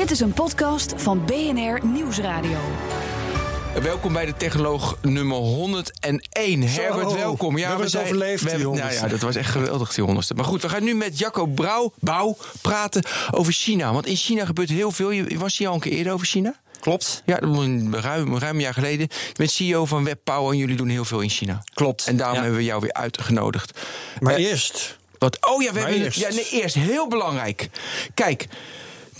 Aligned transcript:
Dit 0.00 0.10
is 0.10 0.20
een 0.20 0.32
podcast 0.32 0.92
van 0.96 1.24
BNR 1.24 1.86
Nieuwsradio. 1.86 2.58
Welkom 3.82 4.12
bij 4.12 4.26
de 4.26 4.34
Technoloog 4.36 4.98
nummer 5.02 5.36
101. 5.36 6.62
Herbert, 6.62 7.12
welkom. 7.12 7.54
we 7.54 7.60
hebben 7.60 7.86
het 7.86 7.96
overleefd, 7.96 8.42
we 8.42 8.50
hebben- 8.50 8.72
die 8.72 8.80
nou 8.82 8.92
ja, 8.94 9.06
dat 9.08 9.20
was 9.20 9.36
echt 9.36 9.50
geweldig, 9.50 9.94
die 9.94 10.04
honderdste. 10.04 10.34
Maar 10.34 10.44
goed, 10.44 10.62
we 10.62 10.68
gaan 10.68 10.84
nu 10.84 10.94
met 10.94 11.18
Jacco 11.18 11.46
Brouw, 11.46 11.92
Bouw 11.98 12.36
praten 12.60 13.02
over 13.30 13.52
China. 13.52 13.92
Want 13.92 14.06
in 14.06 14.16
China 14.16 14.44
gebeurt 14.44 14.68
heel 14.68 14.90
veel. 14.90 15.10
Je 15.10 15.38
was 15.38 15.58
hier 15.58 15.68
al 15.68 15.74
een 15.74 15.80
keer 15.80 15.92
eerder 15.92 16.12
over 16.12 16.26
China? 16.26 16.54
Klopt. 16.80 17.22
Ja, 17.26 17.36
dat 17.36 17.48
was 17.48 17.64
een 17.64 18.00
ruim, 18.00 18.38
ruim 18.38 18.54
een 18.54 18.60
jaar 18.60 18.74
geleden. 18.74 19.06
Je 19.10 19.32
bent 19.36 19.50
CEO 19.50 19.84
van 19.84 20.04
WebPower 20.04 20.52
en 20.52 20.58
jullie 20.58 20.76
doen 20.76 20.88
heel 20.88 21.04
veel 21.04 21.20
in 21.20 21.30
China. 21.30 21.62
Klopt. 21.74 22.06
En 22.06 22.16
daarom 22.16 22.36
Ja. 22.36 22.40
hebben 22.42 22.58
we 22.60 22.64
jou 22.66 22.80
weer 22.80 22.92
uitgenodigd. 22.92 23.80
Maar 24.20 24.34
Eh, 24.34 24.44
eerst. 24.44 24.98
Wat? 25.18 25.46
Oh 25.46 25.62
ja, 25.62 25.72
we 25.72 25.78
Maar 25.78 25.88
hebben. 25.88 26.04
eerst. 26.04 26.18
Ja, 26.18 26.28
nee, 26.28 26.48
eerst 26.50 26.74
heel 26.74 27.08
belangrijk. 27.08 27.68
Kijk. 28.14 28.46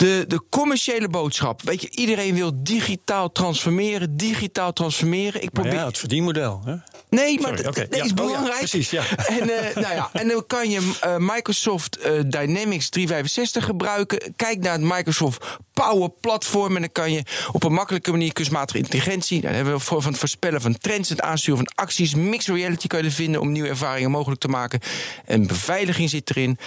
De, 0.01 0.25
de 0.27 0.41
commerciële 0.49 1.07
boodschap. 1.07 1.61
Weet 1.61 1.81
je, 1.81 1.89
iedereen 1.89 2.35
wil 2.35 2.51
digitaal 2.63 3.31
transformeren, 3.31 4.17
digitaal 4.17 4.73
transformeren. 4.73 5.41
Ik 5.41 5.53
Maar 5.53 5.61
probeer. 5.61 5.79
ja, 5.79 5.85
het 5.85 5.97
verdienmodel. 5.97 6.61
Hè? 6.65 6.75
Nee, 7.09 7.39
maar 7.39 7.47
Sorry, 7.57 7.63
dat 7.63 7.75
Ja, 7.75 7.83
is 7.83 7.99
oh 8.01 8.07
ja, 8.07 8.13
belangrijk. 8.13 8.57
precies, 8.57 8.89
ja. 8.89 9.03
En, 9.39 9.49
eh, 9.49 9.75
nou 9.75 9.95
ja, 9.95 10.09
en 10.13 10.27
dan 10.27 10.43
kan 10.47 10.69
je 10.69 10.91
eh, 11.01 11.15
Microsoft 11.17 11.97
eh, 11.97 12.11
Dynamics 12.25 12.89
365 12.89 13.65
gebruiken. 13.65 14.33
Kijk 14.35 14.59
naar 14.59 14.71
het 14.73 14.81
Microsoft 14.81 15.45
Power 15.73 16.09
Platform. 16.09 16.75
En 16.75 16.81
dan 16.81 16.91
kan 16.91 17.11
je 17.11 17.23
op 17.51 17.63
een 17.63 17.73
makkelijke 17.73 18.11
manier 18.11 18.33
kunstmatige 18.33 18.77
intelligentie. 18.77 19.41
Daar 19.41 19.53
hebben 19.53 19.73
we 19.73 19.79
voor 19.79 20.01
van 20.01 20.11
het 20.11 20.19
voorspellen 20.19 20.61
van 20.61 20.77
trends, 20.77 21.09
het 21.09 21.21
aansturen 21.21 21.57
van 21.65 21.71
acties. 21.85 22.15
Mixed 22.15 22.55
reality 22.55 22.87
kan 22.87 22.99
je 22.99 23.05
er 23.05 23.11
vinden 23.11 23.41
om 23.41 23.51
nieuwe 23.51 23.69
ervaringen 23.69 24.11
mogelijk 24.11 24.41
te 24.41 24.47
maken. 24.47 24.79
En 25.25 25.47
beveiliging 25.47 26.09
zit 26.09 26.29
erin. 26.29 26.57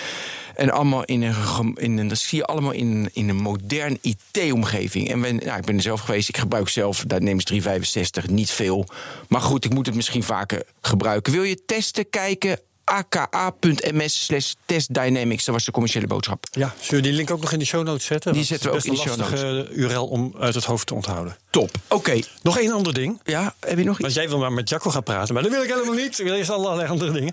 En 0.55 0.71
allemaal 0.71 1.05
in 1.05 1.23
een, 1.23 1.75
in 1.75 1.99
een, 1.99 2.09
dat 2.09 2.19
zie 2.19 2.39
je 2.39 2.45
allemaal 2.45 2.73
in, 2.73 3.11
in 3.13 3.29
een 3.29 3.37
modern 3.37 3.99
IT-omgeving. 4.01 5.11
En 5.11 5.21
ben, 5.21 5.37
nou, 5.37 5.59
ik 5.59 5.65
ben 5.65 5.77
er 5.77 5.83
zelf 5.83 6.01
geweest. 6.01 6.29
Ik 6.29 6.37
gebruik 6.37 6.69
zelf 6.69 7.05
Dynamics 7.07 7.45
365 7.45 8.29
niet 8.29 8.51
veel. 8.51 8.87
Maar 9.29 9.41
goed, 9.41 9.65
ik 9.65 9.75
moet 9.75 9.87
het 9.87 9.95
misschien 9.95 10.23
vaker 10.23 10.63
gebruiken. 10.81 11.33
Wil 11.33 11.43
je 11.43 11.65
testen, 11.65 12.11
kijken? 12.11 12.59
aka.ms 12.85 14.25
slash 14.25 14.53
testdynamics. 14.67 15.45
Dat 15.45 15.55
was 15.55 15.65
de 15.65 15.71
commerciële 15.71 16.07
boodschap. 16.07 16.47
Ja, 16.51 16.75
zullen 16.81 17.03
we 17.03 17.09
die 17.09 17.17
link 17.17 17.31
ook 17.31 17.41
nog 17.41 17.53
in 17.53 17.59
de 17.59 17.65
show 17.65 17.85
notes 17.85 18.07
zetten? 18.07 18.33
Die 18.33 18.45
zetten 18.45 18.71
we 18.71 18.77
ook 18.77 18.85
is 18.85 18.89
in 18.89 18.95
de 18.95 19.03
best 19.03 19.19
een 19.19 19.21
lastige 19.21 19.69
URL 19.73 20.07
om 20.07 20.35
uit 20.39 20.55
het 20.55 20.65
hoofd 20.65 20.87
te 20.87 20.95
onthouden. 20.95 21.37
Top. 21.51 21.71
Oké. 21.89 22.21
Nog 22.43 22.59
één 22.59 22.73
ander 22.73 22.95
ding. 22.95 23.21
Ja, 23.25 23.55
heb 23.61 23.79
je 23.79 23.85
nog 23.85 23.95
iets? 23.95 24.03
Want 24.03 24.15
jij 24.15 24.29
wil 24.29 24.39
maar 24.39 24.53
met 24.53 24.69
Jacco 24.69 24.91
gaan 24.91 25.03
praten, 25.03 25.35
maar 25.35 25.43
dat 25.43 25.53
wil 25.53 25.63
ik 25.63 25.69
helemaal 25.69 25.95
niet. 25.95 26.19
Ik 26.19 26.25
wil 26.25 26.35
eerst 26.35 26.51
allerlei 26.51 26.89
andere 26.89 27.13
dingen. 27.13 27.33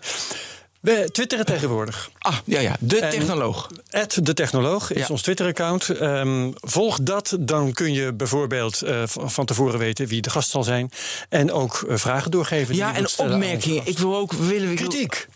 We 0.82 1.10
twitteren 1.12 1.46
tegenwoordig. 1.46 2.10
Ah, 2.20 2.38
ja, 2.46 2.60
ja. 2.60 2.76
De 2.80 3.00
En- 3.00 3.10
technoloog. 3.10 3.70
De 4.24 4.34
Technoloog 4.34 4.92
is 4.92 5.02
Ja. 5.02 5.08
ons 5.10 5.22
Twitter-account. 5.22 5.90
Ehm, 5.90 6.52
volg 6.56 6.98
dat, 7.02 7.38
dan 7.40 7.74
kun 7.74 7.94
je 7.94 8.14
bijvoorbeeld 8.14 8.82
eh, 8.82 9.04
van 9.06 9.46
tevoren 9.46 9.80
weten 9.80 10.08
wie 10.08 10.22
de 10.22 10.30
gast 10.30 10.50
zal 10.50 10.64
zijn. 10.64 10.92
En 11.30 11.52
ook 11.52 11.86
eh, 11.90 11.98
vragen 11.98 12.32
doorgeven. 12.32 12.76
Ja, 12.76 12.96
en 12.96 13.06
opmerkingen. 13.18 13.82
Ik 13.86 13.98
wil 13.98 14.16
ook 14.18 14.34
willen. 14.34 14.76
Kritiek. 14.76 15.28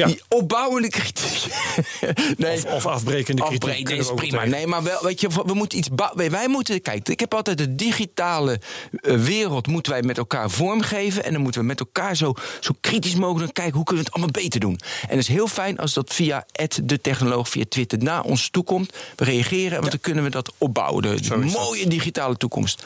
Ja. 0.00 0.06
Die 0.06 0.22
opbouwende 0.28 0.88
kritiek. 0.88 1.46
nee. 2.36 2.56
Of, 2.56 2.64
of 2.64 2.86
afbrekende 2.86 3.42
kritiek. 3.42 3.64
Nee, 3.64 3.84
dat 3.84 3.98
is 3.98 4.14
prima. 4.14 4.44
Nee, 4.44 4.66
maar 4.66 4.82
wel, 4.82 5.02
weet 5.02 5.20
je, 5.20 5.28
we 5.46 5.54
moeten 5.54 5.78
iets. 5.78 5.88
Wij 6.14 6.48
moeten, 6.48 6.82
kijk, 6.82 7.08
ik 7.08 7.20
heb 7.20 7.34
altijd 7.34 7.58
de 7.58 7.74
digitale 7.74 8.60
eh, 8.90 9.16
wereld 9.16 9.66
moeten 9.66 9.92
wij 9.92 10.02
met 10.02 10.18
elkaar 10.18 10.50
vormgeven. 10.50 11.24
En 11.24 11.32
dan 11.32 11.42
moeten 11.42 11.60
we 11.60 11.66
met 11.66 11.80
elkaar 11.80 12.16
zo, 12.16 12.34
zo 12.60 12.74
kritisch 12.80 13.14
mogelijk 13.14 13.54
kijken 13.54 13.74
hoe 13.74 13.84
kunnen 13.84 14.04
we 14.04 14.10
het 14.10 14.18
allemaal 14.18 14.42
beter 14.42 14.60
doen. 14.60 14.78
En 15.02 15.16
het 15.16 15.18
is 15.18 15.28
heel 15.28 15.48
fijn 15.48 15.78
als 15.78 15.92
dat 15.92 16.14
via 16.14 16.46
de 16.82 17.00
technoloog, 17.00 17.48
via 17.48 17.64
Twitter 17.68 17.98
naar 17.98 18.22
ons 18.22 18.50
toe 18.50 18.64
komt. 18.64 18.92
We 19.16 19.24
reageren, 19.24 19.78
want 19.78 19.90
dan 19.90 20.00
kunnen 20.00 20.24
we 20.24 20.30
dat 20.30 20.52
opbouwen. 20.58 21.02
De 21.02 21.28
dat. 21.28 21.38
mooie 21.38 21.86
digitale 21.86 22.36
toekomst. 22.36 22.84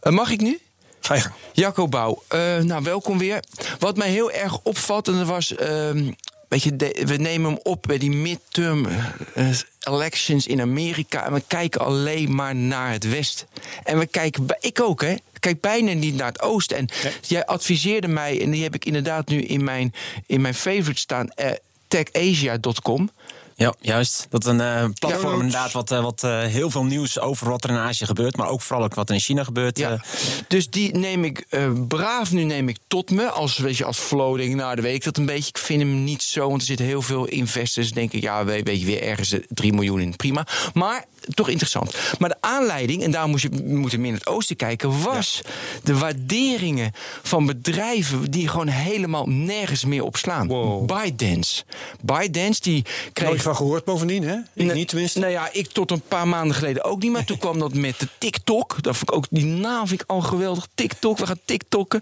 Eh, 0.00 0.12
mag 0.12 0.30
ik 0.30 0.40
nu? 0.40 0.58
Ga 1.06 1.14
je 1.14 1.20
gang. 1.20 1.34
Jacco 1.52 1.88
Bouw, 1.88 2.22
eh, 2.28 2.58
nou 2.58 2.82
welkom 2.82 3.18
weer. 3.18 3.40
Wat 3.78 3.96
mij 3.96 4.10
heel 4.10 4.30
erg 4.30 4.58
opvalt, 4.62 5.08
en 5.08 5.14
dat 5.18 5.26
was. 5.26 5.54
ehm, 5.54 6.10
Weet 6.48 6.62
je, 6.62 6.76
de- 6.76 7.02
we 7.06 7.16
nemen 7.16 7.50
hem 7.50 7.60
op 7.62 7.82
bij 7.86 7.98
die 7.98 8.10
midterm 8.10 8.86
eh, 9.34 9.48
elections 9.80 10.46
in 10.46 10.60
Amerika. 10.60 11.26
En 11.26 11.32
we 11.32 11.42
kijken 11.46 11.80
alleen 11.80 12.34
maar 12.34 12.54
naar 12.54 12.92
het 12.92 13.08
Westen. 13.10 13.46
En 13.84 13.98
we 13.98 14.06
kijken, 14.06 14.46
ik 14.60 14.80
ook 14.80 15.00
hè, 15.02 15.10
ik 15.10 15.20
kijk 15.40 15.60
bijna 15.60 15.92
niet 15.92 16.14
naar 16.14 16.26
het 16.26 16.40
Oosten. 16.42 16.76
En 16.76 16.88
jij 17.20 17.46
adviseerde 17.46 18.08
mij, 18.08 18.40
en 18.42 18.50
die 18.50 18.62
heb 18.62 18.74
ik 18.74 18.84
inderdaad 18.84 19.28
nu 19.28 19.42
in 19.42 19.64
mijn, 19.64 19.94
in 20.26 20.40
mijn 20.40 20.54
favorite 20.54 21.00
staan, 21.00 21.28
eh, 21.30 21.50
techasia.com. 21.88 23.10
Ja, 23.58 23.74
juist. 23.80 24.26
Dat 24.30 24.44
is 24.44 24.50
een 24.50 24.60
eh, 24.60 24.84
platform 24.98 25.32
Ja. 25.32 25.40
inderdaad 25.40 25.72
wat, 25.72 25.90
eh, 25.90 26.02
wat 26.02 26.22
eh, 26.22 26.40
heel 26.40 26.70
veel 26.70 26.84
nieuws 26.84 27.20
over 27.20 27.48
wat 27.48 27.64
er 27.64 27.70
in 27.70 27.76
Azië 27.76 28.04
gebeurt, 28.06 28.36
maar 28.36 28.48
ook 28.48 28.62
vooral 28.62 28.84
ook 28.84 28.94
wat 28.94 29.08
er 29.08 29.14
in 29.14 29.20
China 29.20 29.44
gebeurt. 29.44 29.78
Ja. 29.78 30.00
Dus 30.48 30.70
die 30.70 30.96
neem 30.96 31.24
ik 31.24 31.44
eh, 31.48 31.70
braaf 31.88 32.32
nu 32.32 32.44
neem 32.44 32.68
ik 32.68 32.76
tot 32.88 33.10
me. 33.10 33.30
Als, 33.30 33.58
weet 33.58 33.76
je, 33.76 33.84
als 33.84 34.12
ik, 34.36 34.54
nou, 34.54 34.76
de 34.76 34.82
week 34.82 35.04
dat 35.04 35.16
een 35.16 35.26
beetje. 35.26 35.48
Ik 35.48 35.58
vind 35.58 35.80
hem 35.80 36.04
niet 36.04 36.22
zo, 36.22 36.48
want 36.48 36.60
er 36.60 36.66
zitten 36.66 36.86
heel 36.86 37.02
veel 37.02 37.24
investors. 37.26 37.92
Denk 37.92 38.12
ik, 38.12 38.22
ja, 38.22 38.44
weet, 38.44 38.66
weet 38.66 38.80
je, 38.80 38.86
weer 38.86 39.02
ergens 39.02 39.32
eh, 39.32 39.40
3 39.48 39.72
miljoen 39.72 40.00
in. 40.00 40.16
Prima. 40.16 40.46
Maar 40.74 41.04
toch 41.34 41.48
interessant. 41.48 41.96
Maar 42.18 42.28
de 42.28 42.36
aanleiding, 42.40 43.02
en 43.02 43.10
daar 43.10 43.28
moest 43.28 43.42
je 43.42 43.50
moeten 43.64 44.00
meer 44.00 44.10
in 44.10 44.16
het 44.16 44.26
oosten 44.26 44.56
kijken, 44.56 45.02
was 45.02 45.40
de 45.82 45.98
waarderingen 45.98 46.92
van 47.22 47.46
bedrijven 47.46 48.30
die 48.30 48.48
gewoon 48.48 48.68
helemaal 48.68 49.26
nergens 49.26 49.84
meer 49.84 50.02
op 50.02 50.16
slaan. 50.16 50.46
Wow. 50.46 50.86
ByteDance. 50.86 51.64
ByteDance, 52.02 52.60
die 52.60 52.84
kreeg. 53.12 53.44
Van 53.46 53.56
gehoord 53.56 53.84
bovendien, 53.84 54.22
hè? 54.22 54.36
Ik 54.54 54.72
niet 54.72 54.88
tenminste. 54.88 55.18
Nou 55.18 55.32
ja, 55.32 55.48
ik 55.52 55.68
tot 55.68 55.90
een 55.90 56.00
paar 56.00 56.28
maanden 56.28 56.56
geleden 56.56 56.84
ook 56.84 57.02
niet. 57.02 57.12
Maar 57.12 57.24
toen 57.24 57.38
kwam 57.38 57.58
dat 57.58 57.74
met 57.74 58.00
de 58.00 58.08
TikTok. 58.18 58.82
Dat 58.82 58.96
vond 58.96 59.10
ik 59.10 59.16
ook, 59.16 59.26
die 59.30 59.44
naam 59.44 59.86
vind 59.86 60.00
ik 60.00 60.10
al 60.10 60.20
geweldig. 60.20 60.66
TikTok, 60.74 61.18
we 61.18 61.26
gaan 61.26 61.40
TikTokken. 61.44 62.00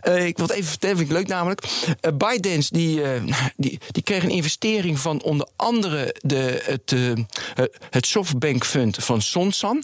Eh, 0.00 0.26
ik 0.26 0.36
wil 0.36 0.46
het 0.46 0.54
even 0.54 0.68
vertellen, 0.68 0.96
vind 0.96 1.10
ik 1.10 1.16
leuk 1.16 1.26
namelijk. 1.26 1.62
Eh 2.00 2.12
ByteDance, 2.14 2.72
die, 2.72 3.02
eh, 3.02 3.22
die, 3.56 3.80
die 3.90 4.02
kreeg 4.02 4.22
een 4.22 4.30
investering 4.30 4.98
van 4.98 5.22
onder 5.22 5.48
andere 5.56 6.14
de, 6.20 6.62
het, 6.64 6.94
het 7.90 8.06
Softbank 8.06 8.64
Fund 8.64 8.96
van 8.96 9.22
Sonsan. 9.22 9.82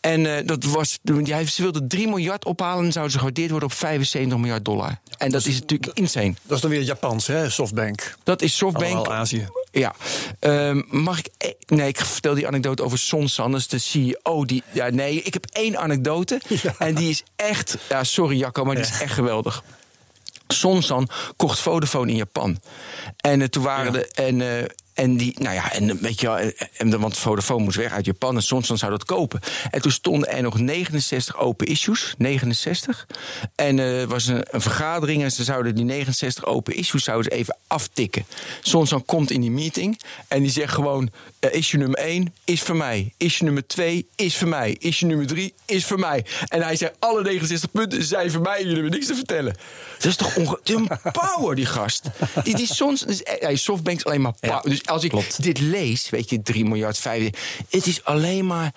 En 0.00 0.46
dat 0.46 0.64
was, 0.64 0.98
ja, 1.24 1.44
ze 1.44 1.62
wilden 1.62 1.88
3 1.88 2.08
miljard 2.08 2.44
ophalen 2.44 2.84
en 2.84 2.92
zouden 2.92 3.12
ze 3.12 3.18
gewaardeerd 3.18 3.50
worden 3.50 3.68
op 3.68 3.74
75 3.74 4.38
miljard 4.38 4.64
dollar. 4.64 5.00
En 5.18 5.30
dat 5.30 5.46
is 5.46 5.60
natuurlijk 5.60 5.98
insane. 5.98 6.34
Dat 6.42 6.56
is 6.56 6.62
dan 6.62 6.70
weer 6.70 6.82
Japans, 6.82 7.26
hè? 7.26 7.50
Softbank. 7.50 8.16
Dat 8.22 8.42
is 8.42 8.56
Softbank. 8.56 8.94
Allemaal 8.94 9.12
Azië. 9.12 9.48
Ja, 9.78 9.94
Ehm, 10.40 10.82
mag 10.90 11.18
ik. 11.18 11.28
e- 11.38 11.52
Nee, 11.66 11.88
ik 11.88 11.96
vertel 12.00 12.34
die 12.34 12.46
anekdote 12.46 12.82
over 12.82 12.98
Sonsan. 12.98 13.50
Dat 13.50 13.60
is 13.60 13.68
de 13.68 13.78
CEO. 13.78 14.44
Die, 14.44 14.62
ja, 14.72 14.88
nee, 14.90 15.22
ik 15.22 15.32
heb 15.32 15.46
één 15.52 15.78
anekdote. 15.78 16.40
En 16.78 16.94
die 16.94 17.10
is 17.10 17.22
echt. 17.36 17.76
Ja, 17.88 18.04
sorry 18.04 18.36
Jacco, 18.36 18.64
maar 18.64 18.74
die 18.74 18.84
is 18.84 19.00
echt 19.00 19.12
geweldig. 19.12 19.62
Sonsan 20.48 21.08
kocht 21.36 21.58
Vodafone 21.58 22.10
in 22.10 22.16
Japan. 22.16 22.60
En 23.16 23.42
eh, 23.42 23.48
toen 23.48 23.62
waren 23.62 23.92
Ja. 23.92 23.98
de. 23.98 24.06
En, 24.08 24.40
eh, 24.58 24.64
en 24.96 25.16
die, 25.16 25.34
nou 25.38 25.54
ja, 25.54 25.72
en 25.72 26.00
weet 26.00 26.20
je 26.20 26.26
wel, 26.26 26.50
en, 26.76 27.00
want 27.00 27.16
Vodafone 27.16 27.62
moest 27.64 27.76
weg 27.76 27.92
uit 27.92 28.04
Japan 28.04 28.36
en 28.36 28.42
Sonsan 28.42 28.78
zou 28.78 28.90
dat 28.90 29.04
kopen. 29.04 29.40
En 29.70 29.82
toen 29.82 29.92
stonden 29.92 30.28
er 30.28 30.42
nog 30.42 30.58
69 30.58 31.38
open 31.38 31.66
issues, 31.66 32.14
69. 32.18 33.06
En 33.54 33.78
er 33.78 34.06
was 34.06 34.26
een, 34.26 34.44
vergadering 34.50 35.22
en 35.22 35.32
ze 35.32 35.44
zouden 35.44 35.74
die 35.74 35.84
69 35.84 36.44
open 36.44 36.74
issues 36.76 37.04
zouden 37.04 37.32
even 37.32 37.56
aftikken. 37.66 38.24
Sonsan 38.60 39.04
komt 39.04 39.30
in 39.30 39.40
die 39.40 39.50
meeting 39.50 40.00
en 40.28 40.42
die 40.42 40.50
zegt 40.50 40.72
gewoon, 40.72 41.10
eh, 41.38 41.54
issue 41.54 41.80
nummer 41.80 41.98
1 41.98 42.34
is 42.44 42.62
voor 42.62 42.76
mij. 42.76 43.12
Issue 43.16 43.44
nummer 43.44 43.66
2 43.66 44.08
is 44.16 44.36
voor 44.36 44.48
mij. 44.48 44.76
Issue 44.78 45.08
nummer 45.08 45.26
3 45.26 45.54
is 45.64 45.84
voor 45.84 45.98
mij. 45.98 46.24
En 46.48 46.62
hij 46.62 46.76
zegt, 46.76 46.92
alle 46.98 47.22
69 47.22 47.70
punten 47.70 48.04
zijn 48.04 48.30
voor 48.30 48.40
mij, 48.40 48.58
jullie 48.58 48.74
hebben 48.74 48.92
niks 48.92 49.06
te 49.06 49.14
vertellen. 49.14 49.56
Dat 49.98 50.04
is 50.04 50.16
toch 50.16 50.36
onge... 50.36 50.60
een 50.64 50.88
power, 51.12 51.56
die 51.56 51.66
gast. 51.66 52.02
Die, 52.44 52.56
die 52.56 52.66
soms... 52.66 53.00
Dus, 53.00 53.22
eh, 53.22 53.50
ja, 53.50 53.56
Softbank 53.56 53.96
is 53.98 54.04
alleen 54.04 54.20
maar 54.20 54.34
power. 54.40 54.60
Ja, 54.64 54.70
dus 54.70 54.86
als 54.86 55.04
ik 55.04 55.10
klopt. 55.10 55.42
dit 55.42 55.60
lees, 55.60 56.10
weet 56.10 56.30
je, 56.30 56.42
3 56.42 56.64
miljard, 56.64 56.98
5... 56.98 57.30
Het 57.70 57.86
is 57.86 58.04
alleen 58.04 58.46
maar... 58.46 58.74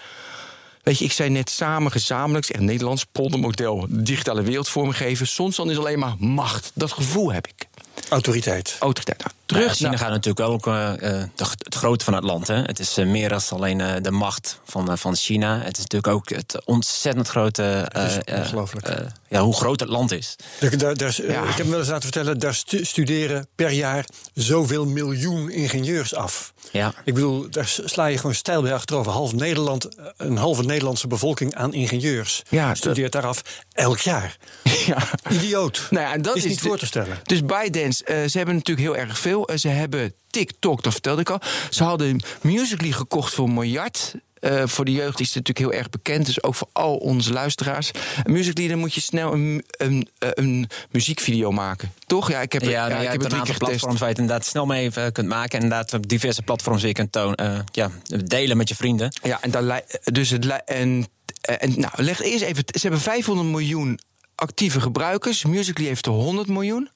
Weet 0.83 0.97
je, 0.97 1.05
ik 1.05 1.11
zei 1.11 1.29
net 1.29 1.49
samen, 1.49 1.91
gezamenlijk, 1.91 2.49
echt 2.49 2.63
Nederlands 2.63 3.05
poldermodel, 3.11 3.85
digitale 3.89 4.41
wereld 4.41 4.69
vormgeven. 4.69 5.27
Soms 5.27 5.55
dan 5.55 5.69
is 5.69 5.77
alleen 5.77 5.99
maar 5.99 6.15
macht. 6.17 6.71
Dat 6.73 6.91
gevoel 6.91 7.33
heb 7.33 7.47
ik. 7.47 7.67
Autoriteit. 8.09 8.75
Autoriteit. 8.79 9.17
Nou, 9.17 9.31
terug 9.49 9.65
Ja, 9.67 9.73
China 9.73 9.89
naar- 9.89 9.99
gaat 9.99 10.09
natuurlijk 10.09 10.37
wel 10.39 10.51
ook 10.51 10.67
eh, 10.67 10.93
eh, 10.93 11.29
de, 11.35 11.45
het 11.57 11.75
grote 11.75 12.03
van 12.03 12.13
het 12.13 12.23
land. 12.23 12.47
Hè. 12.47 12.55
Het 12.61 12.79
is 12.79 12.97
eh, 12.97 13.05
meer 13.05 13.29
dan 13.29 13.41
alleen 13.49 13.81
eh, 13.81 14.01
de 14.01 14.11
macht 14.11 14.59
van, 14.65 14.97
van 14.97 15.15
China. 15.15 15.57
Het 15.57 15.77
is 15.77 15.83
natuurlijk 15.83 16.13
ook 16.13 16.29
het 16.29 16.61
ontzettend 16.65 17.27
grote. 17.27 17.63
eh, 17.89 18.05
is 18.05 18.17
eh, 18.23 18.37
ongelooflijk. 18.39 18.89
ja, 19.29 19.41
hoe 19.41 19.53
groot 19.55 19.79
het 19.79 19.89
land 19.89 20.11
is. 20.11 20.35
Daar, 20.59 20.77
daar, 20.77 20.97
daar 20.97 21.07
is, 21.07 21.15
Ja. 21.17 21.41
Ik 21.41 21.47
heb 21.47 21.57
hem 21.57 21.69
wel 21.69 21.79
eens 21.79 21.87
laten 21.87 22.03
vertellen, 22.03 22.39
daar 22.39 22.53
stu- 22.55 22.85
studeren 22.85 23.47
per 23.55 23.71
jaar 23.71 24.05
zoveel 24.33 24.85
miljoen 24.85 25.49
ingenieurs 25.49 26.15
af. 26.15 26.53
Ja. 26.71 26.93
Ik 27.05 27.13
bedoel, 27.13 27.49
daar 27.49 27.67
sla 27.85 28.05
je 28.05 28.17
gewoon 28.17 28.35
stijl 28.35 28.61
bij 28.61 28.73
achterover. 28.73 29.11
Half 29.11 29.33
Nederland, 29.33 29.87
een 30.17 30.37
halve 30.37 30.63
Nederlandse 30.63 31.07
bevolking 31.07 31.55
aan 31.55 31.73
ingenieurs. 31.73 32.41
Ja, 32.49 32.75
studeert 32.75 33.11
daar 33.11 33.25
af 33.25 33.41
elk 33.71 33.99
jaar. 33.99 34.37
Ja. 34.85 34.97
Idioot. 35.29 35.87
Nou 35.89 36.05
ja, 36.05 36.13
en 36.13 36.21
dat 36.21 36.35
is, 36.35 36.43
is 36.43 36.49
niet 36.49 36.61
de- 36.61 36.67
voor 36.67 36.77
te 36.77 36.85
stellen. 36.85 37.17
Dus 37.23 37.45
ByteDance, 37.45 38.03
eh 38.03 38.15
ze 38.29 38.37
hebben 38.37 38.55
natuurlijk 38.55 38.87
heel 38.87 38.97
erg 38.97 39.19
veel. 39.19 39.38
Eh, 39.47 39.57
ze 39.57 39.67
hebben 39.67 40.13
TikTok, 40.29 40.83
dat 40.83 40.93
vertelde 40.93 41.21
ik 41.21 41.29
al. 41.29 41.41
Ze 41.69 41.83
hadden 41.83 42.21
Musical.ly 42.41 42.91
gekocht 42.91 43.33
voor 43.33 43.47
een 43.47 43.53
miljard. 43.53 44.15
Eh, 44.39 44.63
voor 44.65 44.85
de 44.85 44.91
jeugd 44.91 45.19
is 45.19 45.33
het 45.33 45.35
natuurlijk 45.35 45.71
heel 45.71 45.79
erg 45.79 45.89
bekend. 45.89 46.25
Dus 46.25 46.43
ook 46.43 46.55
voor 46.55 46.67
al 46.71 46.95
onze 46.95 47.33
luisteraars. 47.33 47.91
Musical.ly, 48.23 48.67
dan 48.67 48.79
moet 48.79 48.93
je 48.93 49.01
snel 49.01 49.33
een, 49.33 49.63
een, 49.69 50.09
eh, 50.17 50.29
een 50.33 50.69
muziekvideo 50.91 51.51
maken. 51.51 51.93
Toch? 52.05 52.31
Ja, 52.31 52.41
ik 52.41 52.51
heb, 52.53 52.61
Ja, 52.61 52.69
ja, 52.69 52.87
nou, 52.87 52.93
ik 52.93 53.05
je 53.05 53.09
heb 53.11 53.31
een 53.31 53.39
aantal 53.39 53.55
platforms 53.57 53.99
waar 53.99 54.09
je 54.09 54.13
het 54.13 54.21
inderdaad 54.21 54.45
snel 54.45 54.65
mee 54.65 54.91
eh, 54.91 55.11
kunt 55.11 55.27
maken. 55.27 55.57
En 55.57 55.63
inderdaad 55.63 55.93
op 55.93 56.07
diverse 56.07 56.41
platforms 56.41 56.81
weer 56.81 56.93
kunt 56.93 57.11
tonen, 57.11 57.65
ja, 57.71 57.91
delen 58.25 58.57
met 58.57 58.69
je 58.69 58.75
vrienden. 58.75 59.13
Ja, 59.23 59.41
en 59.41 59.63
lei- 59.63 59.83
dus 60.03 60.29
het 60.29 60.63
en, 60.65 61.07
en 61.41 61.79
nou, 61.79 61.93
leg 61.95 62.21
eerst 62.21 62.43
even. 62.43 62.63
Ze 62.65 62.79
hebben 62.81 62.99
500 62.99 63.47
miljoen 63.47 63.99
actieve 64.35 64.81
gebruikers. 64.81 65.45
Musical.ly 65.45 65.87
heeft 65.87 66.05
er 66.05 66.11
100 66.11 66.47
miljoen. 66.47 66.89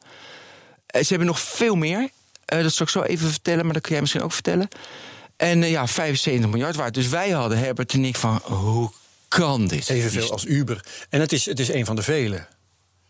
Ze 0.87 1.05
hebben 1.07 1.27
nog 1.27 1.39
veel 1.39 1.75
meer. 1.75 2.09
Eh, 2.45 2.61
dat 2.61 2.73
zal 2.73 2.85
ik 2.85 2.91
zo 2.91 3.01
even 3.01 3.29
vertellen, 3.29 3.65
maar 3.65 3.73
dat 3.73 3.81
kun 3.81 3.91
jij 3.91 4.01
misschien 4.01 4.21
ook 4.21 4.33
vertellen. 4.33 4.67
En 5.37 5.63
eh, 5.63 5.69
ja, 5.69 5.87
75 5.87 6.49
miljard 6.49 6.75
waard. 6.75 6.93
Dus 6.93 7.07
wij 7.07 7.29
hadden 7.29 7.57
Herbert 7.57 7.93
en 7.93 8.05
ik 8.05 8.15
van 8.15 8.41
hoe 8.43 8.91
kan 9.27 9.67
dit? 9.67 9.89
Evenveel 9.89 10.31
als 10.31 10.45
Uber. 10.45 10.85
En 11.09 11.19
het 11.19 11.31
is, 11.31 11.45
het 11.45 11.59
is 11.59 11.69
een 11.69 11.85
van 11.85 11.95
de 11.95 12.03
vele 12.03 12.45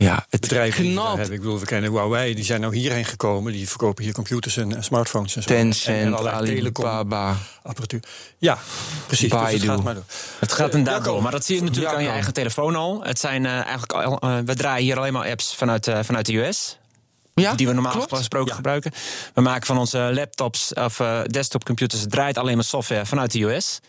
ja, 0.03 0.25
het 0.29 0.41
bedrijven 0.41 0.83
knalt. 0.83 1.17
hebben. 1.17 1.35
Ik 1.35 1.41
bedoel, 1.41 1.59
we 1.59 1.65
kennen 1.65 1.91
Huawei, 1.91 2.33
die 2.33 2.43
zijn 2.43 2.61
nou 2.61 2.75
hierheen 2.75 3.05
gekomen. 3.05 3.51
Die 3.51 3.69
verkopen 3.69 4.03
hier 4.03 4.13
computers 4.13 4.57
en, 4.57 4.75
en 4.75 4.83
smartphones 4.83 5.35
en 5.35 5.43
zo. 5.43 5.49
en, 5.49 5.55
Tencent, 5.55 6.15
allerlei 6.15 6.55
telecom 6.55 6.85
Alibaba. 6.85 7.37
apparatuur. 7.63 7.99
Ja, 8.37 8.57
precies. 9.07 9.29
Dus 9.29 9.51
het 9.51 9.63
gaat 9.63 9.83
maar 9.83 9.93
door. 9.93 10.03
Het 10.39 10.51
gaat 10.51 10.73
inderdaad 10.73 11.03
door. 11.03 11.21
Maar 11.21 11.31
dat 11.31 11.45
zie 11.45 11.55
je 11.55 11.61
natuurlijk 11.61 11.91
Ja, 11.91 11.97
aan 11.97 12.03
je 12.03 12.09
eigen 12.09 12.33
telefoon 12.33 12.75
al. 12.75 13.03
Het 13.03 13.19
zijn 13.19 13.45
eh, 13.45 13.51
eigenlijk 13.51 13.93
al, 13.93 14.19
we 14.45 14.55
draaien 14.55 14.83
hier 14.83 14.97
alleen 14.97 15.13
maar 15.13 15.29
apps 15.29 15.55
vanuit, 15.55 15.87
eh, 15.87 15.99
vanuit 16.03 16.25
de 16.25 16.37
US. 16.37 16.77
Ja, 17.35 17.53
die 17.53 17.67
we 17.67 17.73
normaal 17.73 17.91
klopt. 17.91 18.15
gesproken 18.15 18.55
gebruiken. 18.55 18.91
We 19.33 19.41
maken 19.41 19.65
van 19.65 19.77
onze 19.77 20.11
laptops 20.13 20.73
of 20.73 20.99
eh, 20.99 21.19
desktopcomputers, 21.25 22.01
het 22.01 22.11
draait 22.11 22.37
alleen 22.37 22.55
maar 22.55 22.63
software 22.63 23.05
vanuit 23.05 23.31
de 23.31 23.43
US. 23.43 23.79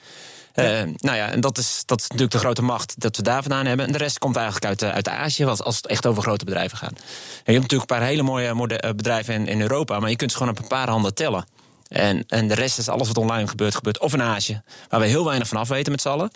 Eh, 0.52 0.64
nou 0.96 1.16
ja, 1.16 1.30
en 1.30 1.40
dat 1.40 1.58
is, 1.58 1.82
dat 1.86 1.98
is 2.00 2.06
natuurlijk 2.06 2.32
de 2.32 2.38
grote 2.38 2.62
macht 2.62 3.00
dat 3.00 3.16
we 3.16 3.22
daar 3.22 3.42
vandaan 3.42 3.66
hebben. 3.66 3.86
En 3.86 3.92
de 3.92 3.98
rest 3.98 4.18
komt 4.18 4.36
eigenlijk 4.36 4.66
uit, 4.66 4.82
eh, 4.82 4.90
uit 4.90 5.08
Azië, 5.08 5.44
als, 5.44 5.62
als 5.62 5.76
het 5.76 5.86
echt 5.86 6.06
over 6.06 6.22
grote 6.22 6.44
bedrijven 6.44 6.78
gaat. 6.78 6.90
En 6.90 6.98
je 7.44 7.52
hebt 7.52 7.60
natuurlijk 7.60 7.90
een 7.90 7.96
paar 7.96 8.06
hele 8.06 8.22
mooie 8.22 8.54
mode- 8.54 8.92
bedrijven 8.96 9.34
in, 9.34 9.46
in 9.46 9.60
Europa, 9.60 9.98
maar 9.98 10.10
je 10.10 10.16
kunt 10.16 10.30
ze 10.30 10.36
gewoon 10.36 10.52
op 10.52 10.58
een 10.58 10.68
paar 10.68 10.88
handen 10.88 11.14
tellen. 11.14 11.46
En, 11.88 12.24
en 12.28 12.48
de 12.48 12.54
rest 12.54 12.78
is 12.78 12.88
alles 12.88 13.08
wat 13.08 13.16
online 13.16 13.48
gebeurt, 13.48 13.74
gebeurt 13.74 13.98
of 13.98 14.12
in 14.12 14.22
Azië, 14.22 14.62
waar 14.88 15.00
we 15.00 15.06
heel 15.06 15.24
weinig 15.24 15.48
van 15.48 15.56
af 15.56 15.68
weten 15.68 15.92
met 15.92 16.00
z'n 16.00 16.08
allen. 16.08 16.30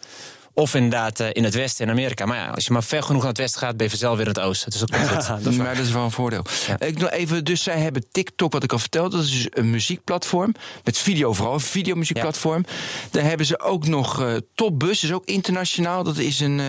Of 0.59 0.75
inderdaad 0.75 1.21
eh, 1.21 1.29
in 1.33 1.45
het 1.45 1.55
westen, 1.55 1.85
in 1.85 1.91
Amerika. 1.91 2.27
Maar 2.27 2.37
ja, 2.37 2.49
als 2.49 2.67
je 2.67 2.73
maar 2.73 2.85
ver 2.85 3.03
genoeg 3.03 3.21
naar 3.21 3.31
het 3.31 3.39
westen 3.39 3.61
gaat, 3.61 3.77
ben 3.77 3.85
je 3.85 3.91
vanzelf 3.91 4.17
weer 4.17 4.27
in 4.27 4.33
het 4.33 4.41
oosten. 4.41 4.71
Dus 4.71 4.81
dat 4.81 4.91
komt 4.91 5.09
goed. 5.13 5.27
dat, 5.27 5.53
is 5.53 5.57
maar 5.57 5.75
dat 5.77 5.85
is 5.85 5.93
wel 5.93 6.05
een 6.05 6.11
voordeel. 6.11 6.45
Ja. 6.67 6.81
Ik 6.81 6.99
nog 6.99 7.11
even, 7.11 7.45
dus 7.45 7.63
zij 7.63 7.79
hebben 7.79 8.05
TikTok, 8.11 8.53
wat 8.53 8.63
ik 8.63 8.73
al 8.73 8.79
vertelde. 8.79 9.17
Dat 9.17 9.25
is 9.25 9.31
dus 9.31 9.47
een 9.51 9.71
muziekplatform. 9.71 10.55
Met 10.85 10.99
video 10.99 11.33
vooral, 11.33 11.55
een 11.55 11.61
videomuziekplatform. 11.61 12.65
Daar 13.11 13.23
hebben 13.23 13.47
ze 13.47 13.61
ook 13.61 13.87
nog 13.87 14.21
eh 14.21 14.35
Topbus, 14.55 15.05
is 15.05 15.13
ook 15.13 15.25
internationaal. 15.25 16.03
Dat 16.03 16.19
is 16.19 16.41
een, 16.41 16.61
eh, 16.61 16.67